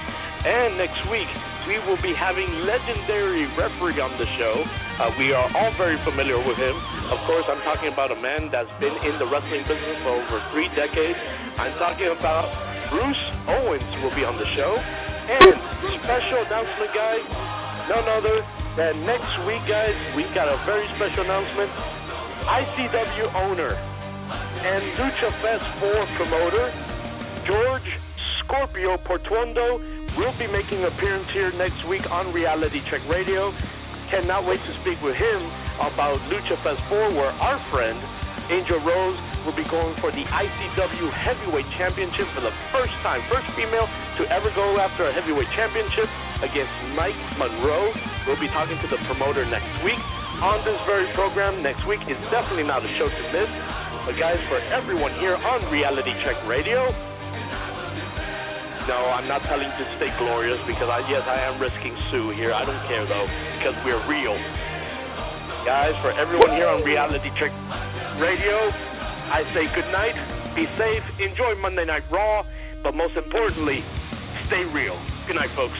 And 0.49 0.81
next 0.81 1.05
week, 1.13 1.29
we 1.69 1.77
will 1.85 2.01
be 2.01 2.17
having 2.17 2.49
legendary 2.65 3.45
referee 3.53 4.01
on 4.01 4.17
the 4.17 4.25
show. 4.41 4.65
Uh, 4.97 5.13
we 5.21 5.37
are 5.37 5.45
all 5.45 5.77
very 5.77 6.01
familiar 6.09 6.41
with 6.41 6.57
him. 6.57 6.73
Of 7.13 7.21
course, 7.29 7.45
I'm 7.53 7.61
talking 7.69 7.93
about 7.93 8.09
a 8.09 8.17
man 8.17 8.49
that's 8.49 8.73
been 8.81 8.97
in 9.05 9.21
the 9.21 9.29
wrestling 9.29 9.69
business 9.69 10.01
for 10.01 10.17
over 10.17 10.41
three 10.57 10.73
decades. 10.73 11.21
I'm 11.61 11.77
talking 11.77 12.09
about 12.17 12.49
Bruce 12.89 13.25
Owens 13.45 13.93
will 14.01 14.17
be 14.17 14.25
on 14.25 14.41
the 14.41 14.49
show. 14.57 14.73
And 14.73 15.53
special 16.01 16.41
announcement, 16.49 16.97
guys, 16.97 17.25
none 17.93 18.09
other 18.09 18.41
than 18.81 19.05
next 19.05 19.45
week, 19.45 19.61
guys, 19.69 19.93
we've 20.17 20.33
got 20.33 20.49
a 20.49 20.57
very 20.65 20.89
special 20.97 21.29
announcement. 21.29 21.69
ICW 22.49 23.37
owner 23.37 23.77
and 23.77 24.97
Lucha 24.97 25.29
Fest 25.45 25.67
4 25.77 26.17
promoter, 26.17 26.73
George 27.45 27.89
Scorpio 28.49 28.97
Portuondo, 29.05 29.98
will 30.17 30.33
be 30.39 30.47
making 30.47 30.87
an 30.87 30.93
appearance 30.95 31.29
here 31.35 31.53
next 31.53 31.83
week 31.89 32.07
on 32.09 32.33
Reality 32.33 32.81
Check 32.89 33.03
Radio. 33.11 33.53
Cannot 34.09 34.47
wait 34.49 34.63
to 34.65 34.73
speak 34.81 35.03
with 35.05 35.17
him 35.17 35.41
about 35.83 36.23
Lucha 36.33 36.57
Fest 36.65 36.81
4, 36.89 37.13
where 37.13 37.35
our 37.43 37.61
friend 37.69 38.01
Angel 38.49 38.81
Rose 38.81 39.19
will 39.45 39.57
be 39.57 39.69
going 39.69 39.93
for 40.01 40.09
the 40.09 40.25
ICW 40.25 41.13
Heavyweight 41.13 41.69
Championship 41.77 42.25
for 42.33 42.41
the 42.41 42.55
first 42.73 42.97
time, 43.05 43.21
first 43.29 43.45
female 43.53 43.85
to 44.17 44.23
ever 44.33 44.49
go 44.57 44.81
after 44.81 45.05
a 45.09 45.13
heavyweight 45.13 45.49
championship 45.53 46.09
against 46.41 46.73
Mike 46.97 47.19
Monroe, 47.37 47.93
We'll 48.29 48.37
be 48.37 48.53
talking 48.53 48.77
to 48.77 48.89
the 48.93 49.01
promoter 49.09 49.49
next 49.49 49.73
week 49.81 49.97
on 50.45 50.61
this 50.61 50.77
very 50.85 51.09
program. 51.17 51.65
Next 51.65 51.81
week 51.89 52.05
is 52.13 52.21
definitely 52.29 52.69
not 52.69 52.85
a 52.85 52.91
show 53.01 53.09
to 53.09 53.23
miss. 53.33 53.49
But 54.05 54.21
guys, 54.21 54.37
for 54.53 54.61
everyone 54.69 55.17
here 55.17 55.33
on 55.33 55.65
Reality 55.73 56.13
Check 56.21 56.37
Radio, 56.45 56.93
no, 58.89 59.13
I'm 59.13 59.29
not 59.29 59.45
telling 59.45 59.69
you 59.69 59.77
to 59.85 59.87
stay 60.01 60.09
glorious 60.17 60.57
because 60.65 60.89
I, 60.89 61.05
yes, 61.13 61.21
I 61.29 61.45
am 61.45 61.61
risking 61.61 61.93
Sue 62.09 62.33
here. 62.33 62.57
I 62.57 62.65
don't 62.65 62.81
care 62.89 63.05
though 63.05 63.29
because 63.61 63.77
we're 63.85 64.01
real. 64.09 64.33
Guys, 65.69 65.93
for 66.01 66.17
everyone 66.17 66.57
here 66.57 66.73
on 66.73 66.81
Reality 66.81 67.29
Check 67.37 67.53
Radio, 68.17 68.57
I 69.29 69.45
say 69.53 69.69
good 69.77 69.93
night, 69.93 70.17
be 70.57 70.65
safe, 70.81 71.05
enjoy 71.21 71.61
Monday 71.61 71.85
Night 71.85 72.09
Raw, 72.11 72.43
but 72.83 72.97
most 72.97 73.13
importantly, 73.15 73.85
stay 74.49 74.65
real. 74.73 74.97
Good 75.29 75.37
night, 75.37 75.53
folks. 75.53 75.77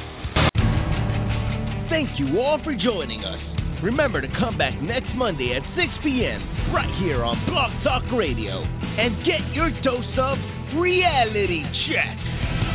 Thank 1.89 2.21
you 2.21 2.39
all 2.39 2.61
for 2.63 2.77
joining 2.77 3.25
us. 3.25 3.41
Remember 3.83 4.21
to 4.21 4.29
come 4.39 4.59
back 4.59 4.77
next 4.83 5.09
Monday 5.17 5.57
at 5.57 5.63
6 5.73 5.89
p.m. 6.05 6.45
right 6.75 6.93
here 7.01 7.25
on 7.25 7.41
Block 7.49 7.73
Talk 7.83 8.05
Radio 8.13 8.61
and 8.61 9.25
get 9.25 9.41
your 9.55 9.71
dose 9.81 10.05
of 10.21 10.37
reality 10.77 11.63
check. 11.89 12.68